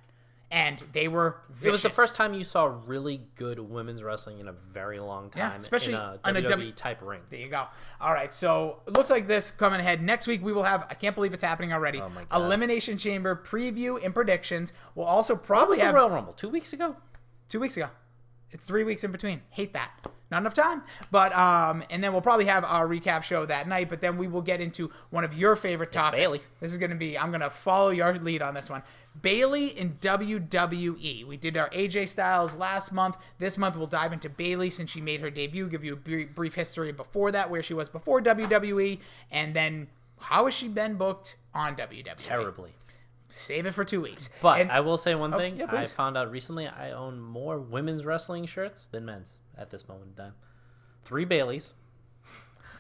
and 0.50 0.82
they 0.94 1.08
were. 1.08 1.38
Vicious. 1.50 1.64
It 1.66 1.72
was 1.72 1.82
the 1.84 1.90
first 1.92 2.16
time 2.16 2.34
you 2.34 2.44
saw 2.44 2.76
really 2.88 3.22
good 3.36 3.60
women's 3.60 4.02
wrestling 4.02 4.40
in 4.40 4.48
a 4.48 4.54
very 4.74 5.00
long 5.00 5.30
time. 5.30 5.52
Yeah, 5.52 5.56
especially 5.58 5.94
in 5.94 6.00
a 6.00 6.20
WWE 6.24 6.48
W- 6.48 6.72
type 6.72 7.02
ring. 7.04 7.22
There 7.30 7.40
you 7.40 7.50
go. 7.50 7.66
All 8.00 8.14
right, 8.14 8.34
so 8.34 8.80
it 8.88 8.94
looks 8.98 9.12
like 9.12 9.28
this 9.28 9.52
coming 9.52 9.80
ahead 9.80 10.02
next 10.02 10.26
week. 10.28 10.44
We 10.44 10.54
will 10.54 10.64
have. 10.64 10.88
I 10.90 10.96
can't 10.96 11.14
believe 11.14 11.34
it's 11.36 11.44
happening 11.44 11.72
already. 11.72 12.02
Oh 12.02 12.10
my 12.10 12.24
God. 12.24 12.42
Elimination 12.42 12.98
Chamber 12.98 13.40
preview 13.46 14.04
and 14.04 14.12
predictions. 14.14 14.74
We'll 14.96 15.06
also 15.06 15.36
probably 15.36 15.78
have 15.80 15.94
Royal 15.94 16.10
Rumble? 16.10 16.34
Two 16.34 16.50
weeks 16.50 16.74
ago? 16.74 16.96
two 17.48 17.60
weeks 17.60 17.76
ago. 17.78 17.90
It's 18.50 18.66
three 18.66 18.84
weeks 18.84 19.04
in 19.04 19.12
between. 19.12 19.42
Hate 19.52 19.74
that. 19.74 20.08
Not 20.32 20.38
enough 20.40 20.54
time. 20.54 20.82
But 21.12 21.34
um, 21.38 21.84
and 21.90 22.02
then 22.04 22.14
we'll 22.14 22.22
probably 22.22 22.46
have 22.46 22.64
our 22.64 22.88
recap 22.88 23.22
show 23.24 23.46
that 23.46 23.68
night. 23.68 23.90
But 23.90 24.00
then 24.02 24.18
we 24.18 24.28
will 24.28 24.42
get 24.42 24.62
into 24.62 24.90
one 25.10 25.24
of 25.26 25.34
your 25.38 25.56
favorite 25.58 25.92
topics. 25.92 26.18
Bayley. 26.18 26.40
This 26.62 26.72
is 26.72 26.78
going 26.78 26.90
to 26.92 26.96
be. 26.98 27.18
I'm 27.20 27.30
going 27.32 27.42
to 27.42 27.50
follow 27.50 27.90
your 27.90 28.14
lead 28.16 28.42
on 28.42 28.54
this 28.54 28.70
one. 28.70 28.82
Bayley 29.22 29.68
in 29.78 29.96
WWE. 29.96 31.26
We 31.26 31.36
did 31.38 31.58
our 31.58 31.70
AJ 31.70 32.08
Styles 32.08 32.56
last 32.56 32.92
month. 32.94 33.18
This 33.40 33.58
month 33.58 33.76
we'll 33.76 33.88
dive 33.88 34.14
into 34.14 34.30
Bayley 34.30 34.70
since 34.70 34.90
she 34.90 35.02
made 35.02 35.20
her 35.22 35.30
debut. 35.30 35.68
Give 35.68 35.84
you 35.84 35.94
a 35.94 36.26
brief 36.26 36.56
history 36.56 36.92
before 36.94 37.32
that, 37.34 37.50
where 37.50 37.62
she 37.62 37.74
was 37.74 37.90
before 37.90 38.22
WWE, 38.22 39.00
and 39.32 39.54
then 39.54 39.88
how 40.20 40.46
has 40.46 40.54
she 40.54 40.68
been 40.70 40.96
booked 40.96 41.36
on 41.54 41.76
WWE? 41.76 42.14
Terribly. 42.16 42.72
Save 43.28 43.66
it 43.66 43.72
for 43.74 43.84
two 43.86 44.02
weeks. 44.02 44.30
But 44.42 44.62
And- 44.62 44.72
I 44.72 44.82
will 44.82 44.98
say 44.98 45.16
one 45.16 45.32
thing. 45.34 45.58
yeah, 45.58 45.68
I 45.70 45.86
found 45.86 46.18
out 46.18 46.30
recently 46.32 46.68
I 46.68 46.92
own 46.92 47.20
more 47.22 47.60
women's 47.60 48.06
wrestling 48.06 48.46
shirts 48.46 48.86
than 48.88 49.06
men's 49.06 49.38
at 49.62 49.70
this 49.70 49.88
moment 49.88 50.08
in 50.18 50.24
time. 50.26 50.34
Three 51.06 51.26
Bayleys. 51.26 51.74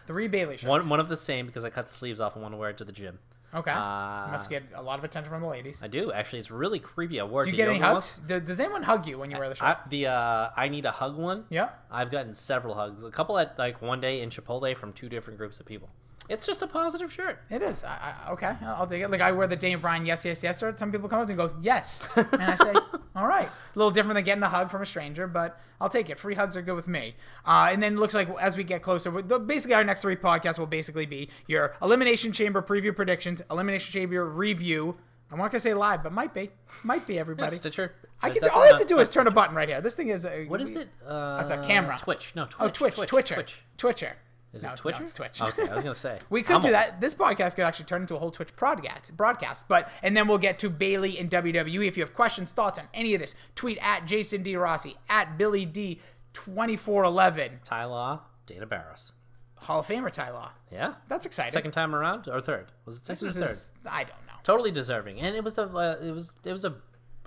three 0.08 0.28
Bayley 0.28 0.58
shirts. 0.58 0.66
One 0.66 0.90
one 0.90 1.00
of 1.00 1.10
the 1.10 1.18
same 1.18 1.46
because 1.46 1.64
I 1.66 1.70
cut 1.70 1.88
the 1.90 1.94
sleeves 1.94 2.20
off 2.20 2.34
and 2.36 2.42
want 2.42 2.54
to 2.54 2.58
wear 2.58 2.70
it 2.70 2.78
to 2.80 2.86
the 2.86 2.92
gym. 2.92 3.20
Okay. 3.54 3.72
Uh, 3.72 4.30
Must 4.32 4.50
get 4.50 4.64
a 4.76 4.82
lot 4.82 4.98
of 4.98 5.04
attention 5.04 5.30
from 5.30 5.42
the 5.42 5.48
ladies. 5.48 5.84
I 5.84 5.88
do 5.88 6.12
actually. 6.14 6.40
It's 6.40 6.52
really 6.52 6.80
creepy. 6.80 7.20
I 7.20 7.24
wore 7.26 7.42
it 7.42 7.46
Do 7.46 7.52
you 7.52 7.58
get 7.58 7.68
any 7.68 7.80
hugs? 7.80 7.94
once. 7.94 8.18
Do- 8.20 8.40
Does 8.40 8.60
anyone 8.62 8.82
hug 8.84 9.06
you 9.06 9.18
when 9.20 9.30
you 9.30 9.38
wear 9.38 9.50
the 9.50 9.56
shirt? 9.56 9.68
I, 9.68 9.76
the 9.90 10.08
uh, 10.08 10.50
I 10.56 10.70
need 10.70 10.86
a 10.86 10.92
hug 10.92 11.18
one. 11.18 11.44
yeah. 11.50 11.70
I've 11.92 12.10
gotten 12.12 12.34
several 12.34 12.74
hugs. 12.76 13.04
A 13.04 13.12
couple 13.12 13.38
at 13.38 13.60
like 13.60 13.82
one 13.82 14.00
day 14.00 14.22
in 14.22 14.30
Chipotle 14.30 14.76
from 14.78 14.94
two 14.94 15.10
different 15.10 15.38
groups 15.38 15.60
of 15.60 15.66
people. 15.66 15.90
It's 16.30 16.46
just 16.46 16.62
a 16.62 16.68
positive 16.68 17.12
shirt. 17.12 17.40
It 17.50 17.62
is. 17.62 17.84
I, 17.84 18.14
I, 18.28 18.32
okay, 18.32 18.54
I'll 18.64 18.88
take 18.88 19.02
it. 19.02 19.10
Like 19.10 19.22
I 19.22 19.32
wear 19.32 19.48
the 19.48 19.56
Daniel 19.56 19.80
Bryan 19.82 20.06
yes, 20.06 20.24
yes, 20.24 20.44
yes 20.44 20.60
shirt. 20.60 20.80
Some 20.80 20.92
people 20.92 21.10
come 21.10 21.20
up 21.20 21.28
to 21.28 21.36
me 21.36 21.42
and 21.42 21.50
go 21.52 21.56
yes, 21.62 22.08
and 22.16 22.42
I 22.42 22.56
say, 22.56 22.74
all 23.16 23.28
right. 23.28 23.48
A 23.48 23.78
little 23.78 23.92
different 23.92 24.16
than 24.16 24.24
getting 24.24 24.44
a 24.44 24.50
hug 24.50 24.70
from 24.70 24.82
a 24.82 24.86
stranger, 24.86 25.28
but 25.28 25.60
I'll 25.82 25.90
take 25.90 26.10
it. 26.10 26.18
Free 26.20 26.36
hugs 26.36 26.56
are 26.56 26.62
good 26.62 26.76
with 26.76 26.88
me. 26.88 27.16
Uh, 27.46 27.70
and 27.72 27.82
then 27.84 27.94
it 27.96 28.00
looks 28.00 28.14
like 28.14 28.30
as 28.40 28.56
we 28.56 28.64
get 28.64 28.82
closer, 28.82 29.10
the- 29.22 29.40
basically 29.40 29.76
our 29.76 29.84
next 29.84 30.02
three 30.04 30.16
podcasts 30.16 30.58
will 30.60 30.68
basically 30.68 31.06
be 31.06 31.30
your 31.48 31.76
Elimination 31.82 32.32
Chamber 32.32 32.62
preview 32.62 32.96
predictions, 32.96 33.42
Elimination 33.52 33.92
Chamber 33.92 34.26
review. 34.26 34.96
I'm 35.32 35.38
not 35.38 35.50
gonna 35.52 35.60
say 35.62 35.74
live, 35.74 36.04
but 36.04 36.12
might 36.12 36.34
be, 36.34 36.50
might 36.84 37.06
be 37.06 37.18
everybody. 37.18 37.56
Stitcher. 37.56 37.94
I 38.22 38.30
can. 38.30 38.48
All 38.50 38.62
I 38.64 38.68
have 38.68 38.78
to 38.80 38.86
do 38.86 39.00
is 39.00 39.10
turn 39.12 39.28
a 39.28 39.32
button 39.32 39.56
right 39.56 39.68
here. 39.68 39.82
This 39.82 39.96
thing 39.96 40.10
is. 40.10 40.26
A, 40.26 40.46
What 40.46 40.62
is 40.62 40.76
it? 40.76 40.90
Uh, 41.06 41.38
That's 41.38 41.52
a 41.52 41.58
camera. 41.58 41.98
Twitch. 41.98 42.34
No, 42.36 42.44
Twitch. 42.46 42.56
Oh, 42.60 42.68
Twitch, 42.70 42.96
Twitch. 42.96 43.10
Twitcher, 43.10 43.36
Twitch. 43.36 43.64
Twitcher. 43.78 44.18
Is 44.54 44.64
No, 44.64 44.72
it 44.72 44.76
Twitcher? 44.78 45.00
No, 45.00 45.04
it's 45.04 45.14
Twitch. 45.14 45.42
Okay, 45.42 45.70
I 45.70 45.76
was 45.76 45.84
gonna 45.84 45.96
say. 45.96 46.20
We 46.30 46.42
could 46.42 46.56
I'm 46.58 46.62
do 46.62 46.68
old. 46.68 46.76
that. 46.76 47.00
This 47.00 47.16
podcast 47.16 47.56
could 47.56 47.64
actually 47.66 47.86
turn 47.86 48.02
into 48.02 48.16
a 48.16 48.20
whole 48.20 48.32
Twitch 48.32 48.54
broadcast, 48.56 49.16
broadcast. 49.16 49.68
But 49.70 49.90
and 50.04 50.16
then 50.18 50.28
we'll 50.28 50.38
get 50.40 50.60
to 50.60 50.70
Bayley 50.70 51.18
and 51.18 51.30
WWE. 51.30 51.88
If 51.88 51.96
you 51.98 52.04
have 52.04 52.14
questions, 52.14 52.52
thoughts 52.52 52.78
on 52.78 52.86
any 52.94 53.14
of 53.14 53.22
this, 53.22 53.34
tweet 53.56 53.78
at 53.82 54.06
Jason 54.06 54.44
D 54.44 54.56
Rossi 54.58 54.96
at 55.10 55.38
Billy 55.38 55.66
D 55.66 56.00
twenty 56.34 56.76
four 56.76 57.04
eleven. 57.06 57.60
Ty 57.64 57.86
Law, 57.86 58.22
Dana 58.46 58.66
Barros. 58.66 59.14
Hall 59.56 59.80
of 59.82 59.88
Famer 59.88 60.10
Ty 60.12 60.32
Law. 60.32 60.52
Yeah. 60.72 60.96
That's 61.08 61.26
exciting. 61.26 61.52
Second 61.54 61.72
time 61.72 61.94
around 61.96 62.28
or 62.28 62.42
third? 62.42 62.72
Was 62.86 62.98
it 62.98 63.04
This 63.06 63.20
second 63.20 63.28
was 63.28 63.38
or 63.38 63.40
third? 63.42 63.50
his. 63.50 63.72
I 63.90 64.04
don't 64.04 64.26
know. 64.28 64.34
Totally 64.44 64.72
deserving, 64.72 65.20
and 65.22 65.36
it 65.36 65.44
was 65.44 65.58
a 65.60 65.64
uh, 65.70 65.98
it 66.04 66.12
was 66.12 66.34
it 66.44 66.52
was 66.52 66.66
a 66.66 66.74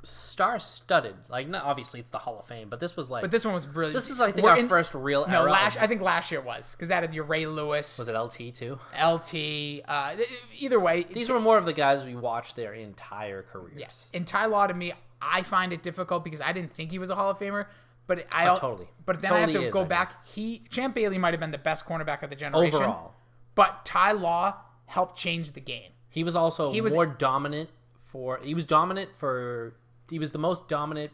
star-studded. 0.05 1.14
Like, 1.28 1.48
not 1.48 1.64
obviously 1.64 2.00
it's 2.00 2.11
the 2.11 2.18
Hall 2.18 2.38
of 2.38 2.46
Fame, 2.46 2.68
but 2.68 2.80
this 2.80 2.96
was 2.96 3.11
like 3.11 3.22
But 3.22 3.30
this 3.30 3.44
one 3.44 3.55
was 3.55 3.66
brilliant. 3.66 3.94
this 3.94 4.11
is 4.11 4.20
I 4.20 4.32
think 4.32 4.44
we're 4.44 4.50
our 4.50 4.59
in- 4.59 4.68
first 4.68 4.94
real 4.94 5.26
No, 5.26 5.42
era. 5.42 5.50
last 5.50 5.80
I 5.80 5.86
think 5.86 6.00
last 6.02 6.30
year 6.30 6.40
was 6.40 6.74
because 6.74 6.88
that 6.88 7.02
had 7.02 7.14
your 7.14 7.24
Ray 7.24 7.46
Lewis, 7.46 7.98
was 7.98 8.09
it 8.09 8.14
LT 8.16 8.52
too? 8.55 8.78
LT. 9.00 9.82
Uh, 9.86 10.16
either 10.59 10.78
way, 10.80 11.05
These 11.05 11.30
were 11.30 11.40
more 11.40 11.59
of 11.59 11.64
the 11.64 11.72
guys 11.72 12.05
we 12.05 12.14
watched 12.16 12.57
their 12.57 12.72
entire 12.74 13.42
careers. 13.42 13.76
Yes. 13.78 14.09
And 14.14 14.26
Ty 14.26 14.46
Law 14.46 14.66
to 14.66 14.74
me, 14.74 14.92
I 15.20 15.42
find 15.42 15.72
it 15.72 15.82
difficult 15.82 16.24
because 16.24 16.40
I 16.40 16.52
didn't 16.52 16.72
think 16.72 16.90
he 16.90 16.98
was 16.98 17.11
a 17.11 17.14
Hall 17.14 17.30
of 17.30 17.38
Famer. 17.38 17.66
But 18.07 18.26
I 18.30 18.48
Oh, 18.48 18.57
totally. 18.57 18.88
But 19.07 19.22
then 19.22 19.32
I 19.32 19.40
have 19.40 19.52
to 19.52 19.62
is, 19.62 19.72
go 19.72 19.80
I 19.80 19.84
back. 19.84 20.26
He 20.26 20.62
Champ 20.68 20.94
Bailey 20.94 21.16
might 21.16 21.32
have 21.32 21.40
been 21.40 21.52
the 21.52 21.57
best 21.59 21.86
cornerback 21.86 22.22
of 22.22 22.28
the 22.28 22.36
generation 22.36 22.74
Overall, 22.74 23.14
But 23.55 23.86
Ty 23.86 24.12
Law 24.12 24.57
helped 24.84 25.16
change 25.16 25.52
the 25.52 25.61
game. 25.61 25.92
he 26.11 26.22
was 26.22 26.36
also 26.36 26.70
He 26.70 26.82
was- 26.82 26.94
more 26.94 27.07
dominant 27.07 27.70
for. 27.98 28.40
He 28.44 28.52
was 28.55 28.66
dominant 28.66 29.11
for. 29.16 29.74
He 30.11 30.18
was 30.18 30.30
the 30.30 30.38
most 30.38 30.68
dominant 30.68 31.12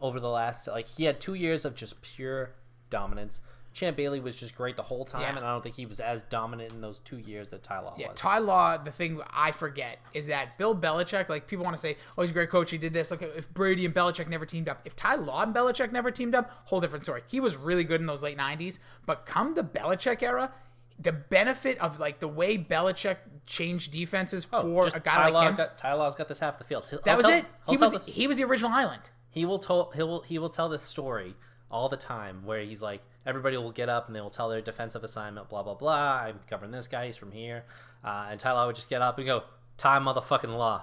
over 0.00 0.18
the 0.20 0.28
last. 0.30 0.66
Like 0.68 0.88
he 0.88 1.04
had 1.04 1.20
two 1.20 1.34
years 1.34 1.64
of 1.64 1.74
just 1.74 2.00
pure 2.02 2.52
dominance. 2.90 3.42
Champ 3.72 3.96
Bailey 3.96 4.18
was 4.18 4.36
just 4.36 4.56
great 4.56 4.74
the 4.76 4.82
whole 4.82 5.04
time, 5.04 5.20
Yeah. 5.22 5.36
and 5.36 5.46
I 5.46 5.52
don't 5.52 5.62
think 5.62 5.76
he 5.76 5.86
was 5.86 6.00
as 6.00 6.22
dominant 6.24 6.72
in 6.72 6.80
those 6.80 6.98
two 6.98 7.18
years 7.18 7.50
that 7.50 7.62
Ty 7.62 7.78
Law 7.78 7.94
Yeah, 7.96 8.08
was. 8.08 8.18
Ty 8.18 8.38
Law, 8.38 8.76
the 8.78 8.90
thing 8.90 9.20
I 9.32 9.52
forget 9.52 10.00
is 10.12 10.26
that 10.26 10.58
Bill 10.58 10.74
Belichick, 10.74 11.28
like 11.28 11.46
people 11.46 11.64
want 11.64 11.76
to 11.76 11.80
say, 11.80 11.96
oh, 12.18 12.22
he's 12.22 12.32
a 12.32 12.34
great 12.34 12.50
coach, 12.50 12.72
he 12.72 12.78
did 12.78 12.92
this. 12.92 13.12
Look, 13.12 13.22
if 13.22 13.48
Brady 13.54 13.86
and 13.86 13.94
Belichick 13.94 14.26
never 14.26 14.44
teamed 14.44 14.68
up, 14.68 14.80
if 14.84 14.96
Ty 14.96 15.14
Law 15.16 15.42
and 15.44 15.54
Belichick 15.54 15.92
never 15.92 16.10
teamed 16.10 16.34
up, 16.34 16.50
whole 16.64 16.80
different 16.80 17.04
story. 17.04 17.22
He 17.28 17.38
was 17.38 17.56
really 17.56 17.84
good 17.84 18.00
in 18.00 18.08
those 18.08 18.24
late 18.24 18.36
90s, 18.36 18.80
but 19.06 19.24
come 19.24 19.54
the 19.54 19.62
Belichick 19.62 20.20
era, 20.20 20.52
the 21.00 21.12
benefit 21.12 21.78
of 21.78 21.98
like 21.98 22.20
the 22.20 22.28
way 22.28 22.58
Belichick 22.58 23.16
changed 23.46 23.92
defenses 23.92 24.44
for 24.44 24.56
Oh, 24.56 24.82
Just 24.84 24.96
a 24.96 25.00
guy 25.00 25.10
Ty 25.12 25.24
like 25.24 25.32
Law 25.34 25.42
him. 25.48 25.54
Got, 25.56 25.78
Ty 25.78 25.92
Law's 25.94 26.14
got 26.14 26.28
this 26.28 26.40
half 26.40 26.54
of 26.54 26.58
the 26.58 26.64
field. 26.64 26.86
He'll- 26.90 27.00
that 27.04 27.10
I'll 27.12 27.16
was 27.16 27.26
tell- 27.26 27.38
it. 27.38 27.44
He 27.68 27.76
was 27.76 27.90
this- 27.92 28.06
he 28.14 28.26
was 28.26 28.36
the 28.36 28.44
original 28.44 28.70
Island. 28.72 29.10
he 29.30 29.44
will 29.44 29.58
tell 29.58 29.90
he 29.94 30.02
will 30.02 30.20
he 30.22 30.38
will 30.38 30.48
tell 30.48 30.68
this 30.68 30.82
story 30.82 31.34
all 31.70 31.88
the 31.88 31.96
time 31.96 32.44
where 32.44 32.60
he's 32.62 32.82
like 32.82 33.00
everybody 33.24 33.56
will 33.56 33.70
get 33.70 33.88
up 33.88 34.06
and 34.08 34.16
they 34.16 34.20
will 34.20 34.28
tell 34.30 34.48
their 34.48 34.60
defensive 34.60 35.04
assignment 35.04 35.48
blah 35.48 35.62
blah 35.62 35.74
blah 35.74 36.22
i'm 36.24 36.40
covering 36.48 36.72
this 36.72 36.88
guy 36.88 37.06
he's 37.06 37.16
from 37.16 37.30
here 37.30 37.64
uh, 38.04 38.26
and 38.30 38.42
Law 38.44 38.66
would 38.66 38.74
just 38.74 38.90
get 38.90 39.02
up 39.02 39.18
and 39.18 39.26
go 39.28 39.44
Ty 39.76 40.00
motherfucking 40.00 40.56
law 40.56 40.82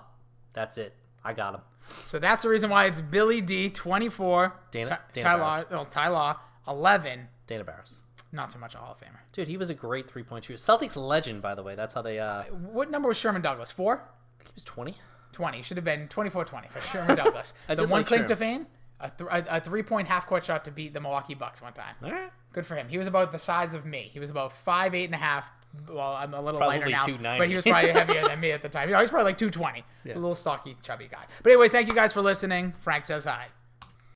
that's 0.54 0.78
it 0.78 0.96
i 1.26 1.34
got 1.34 1.56
him 1.56 1.62
So 2.08 2.20
that's 2.20 2.44
the 2.44 2.50
reason 2.50 2.70
why 2.70 2.86
it's 2.86 3.02
Billy 3.02 3.42
D, 3.42 3.70
24, 3.70 4.54
Dana- 4.72 4.88
Ty, 4.88 4.98
Dana 5.14 5.24
Ty 5.26 5.36
Law, 5.36 5.52
Barros. 5.64 5.66
oh, 5.72 5.88
Ty 5.90 6.08
Law, 6.08 6.36
11, 6.70 7.28
dana 7.48 7.64
barros 7.66 7.94
not 8.32 8.52
so 8.52 8.60
much 8.60 8.76
a 8.76 8.78
Hall 8.78 8.92
of 8.94 8.98
Famer. 9.00 9.20
dude 9.32 9.48
he 9.48 9.58
was 9.58 9.70
a 9.70 9.74
great 9.74 10.10
three-point 10.10 10.46
shooter 10.46 10.58
celtics 10.60 10.96
legend 10.98 11.42
by 11.42 11.56
the 11.56 11.64
way 11.64 11.76
that's 11.76 11.94
how 11.94 12.02
they 12.02 12.20
uh 12.20 12.44
What 12.44 12.92
number 12.92 13.08
was 13.08 13.18
Sherman 13.18 13.42
Douglas? 13.42 13.72
Four? 13.72 14.04
think 14.38 14.50
he 14.50 14.54
was 14.56 14.64
20 14.64 14.96
20 15.34 15.62
should 15.62 15.78
have 15.78 15.84
been 15.84 16.08
24-20 16.08 16.70
for 16.70 16.82
Sherman 16.82 17.16
Douglas. 17.16 17.54
The 17.68 17.84
one 17.84 17.90
like 18.02 18.06
claim 18.08 18.26
to 18.26 18.36
fame, 18.36 18.66
a, 19.00 19.10
th- 19.10 19.30
a, 19.30 19.58
a 19.58 19.60
three-point 19.60 20.08
half-court 20.08 20.44
shot 20.46 20.66
to 20.66 20.72
beat 20.72 20.94
the 20.94 21.00
Milwaukee 21.02 21.36
Bucks 21.36 21.62
one 21.62 21.74
time. 21.74 21.96
all 22.04 22.12
right 22.12 22.32
Good 22.54 22.66
for 22.66 22.76
him. 22.76 22.88
He 22.90 22.98
was 22.98 23.06
about 23.06 23.32
the 23.32 23.38
size 23.38 23.74
of 23.76 23.86
me. 23.86 24.10
He 24.12 24.20
was 24.20 24.32
about 24.32 24.52
five, 24.52 24.96
eight 24.96 25.06
and 25.06 25.14
a 25.14 25.18
half, 25.18 25.48
well, 25.88 26.14
I'm 26.14 26.34
a 26.34 26.42
little 26.42 26.60
Probably 26.60 26.80
lighter 26.80 26.90
now, 27.22 27.38
but 27.38 27.48
he 27.50 27.56
was 27.56 27.64
probably 27.66 27.92
heavier 28.00 28.28
than 28.28 28.40
me 28.40 28.52
at 28.52 28.64
the 28.64 28.70
time. 28.70 28.88
You 28.90 28.96
know, 28.96 29.02
he's 29.02 29.10
probably 29.12 29.26
like 29.26 29.38
220, 29.38 29.84
a 30.06 30.14
little 30.16 30.34
stocky, 30.34 30.76
chubby 30.82 31.08
guy. 31.12 31.20
But 31.44 31.52
anyways, 31.52 31.70
thank 31.72 31.88
you 31.88 31.94
guys 31.94 32.14
for 32.14 32.22
listening. 32.24 32.74
Frank 32.80 33.06
says 33.06 33.26
hi. 33.26 33.48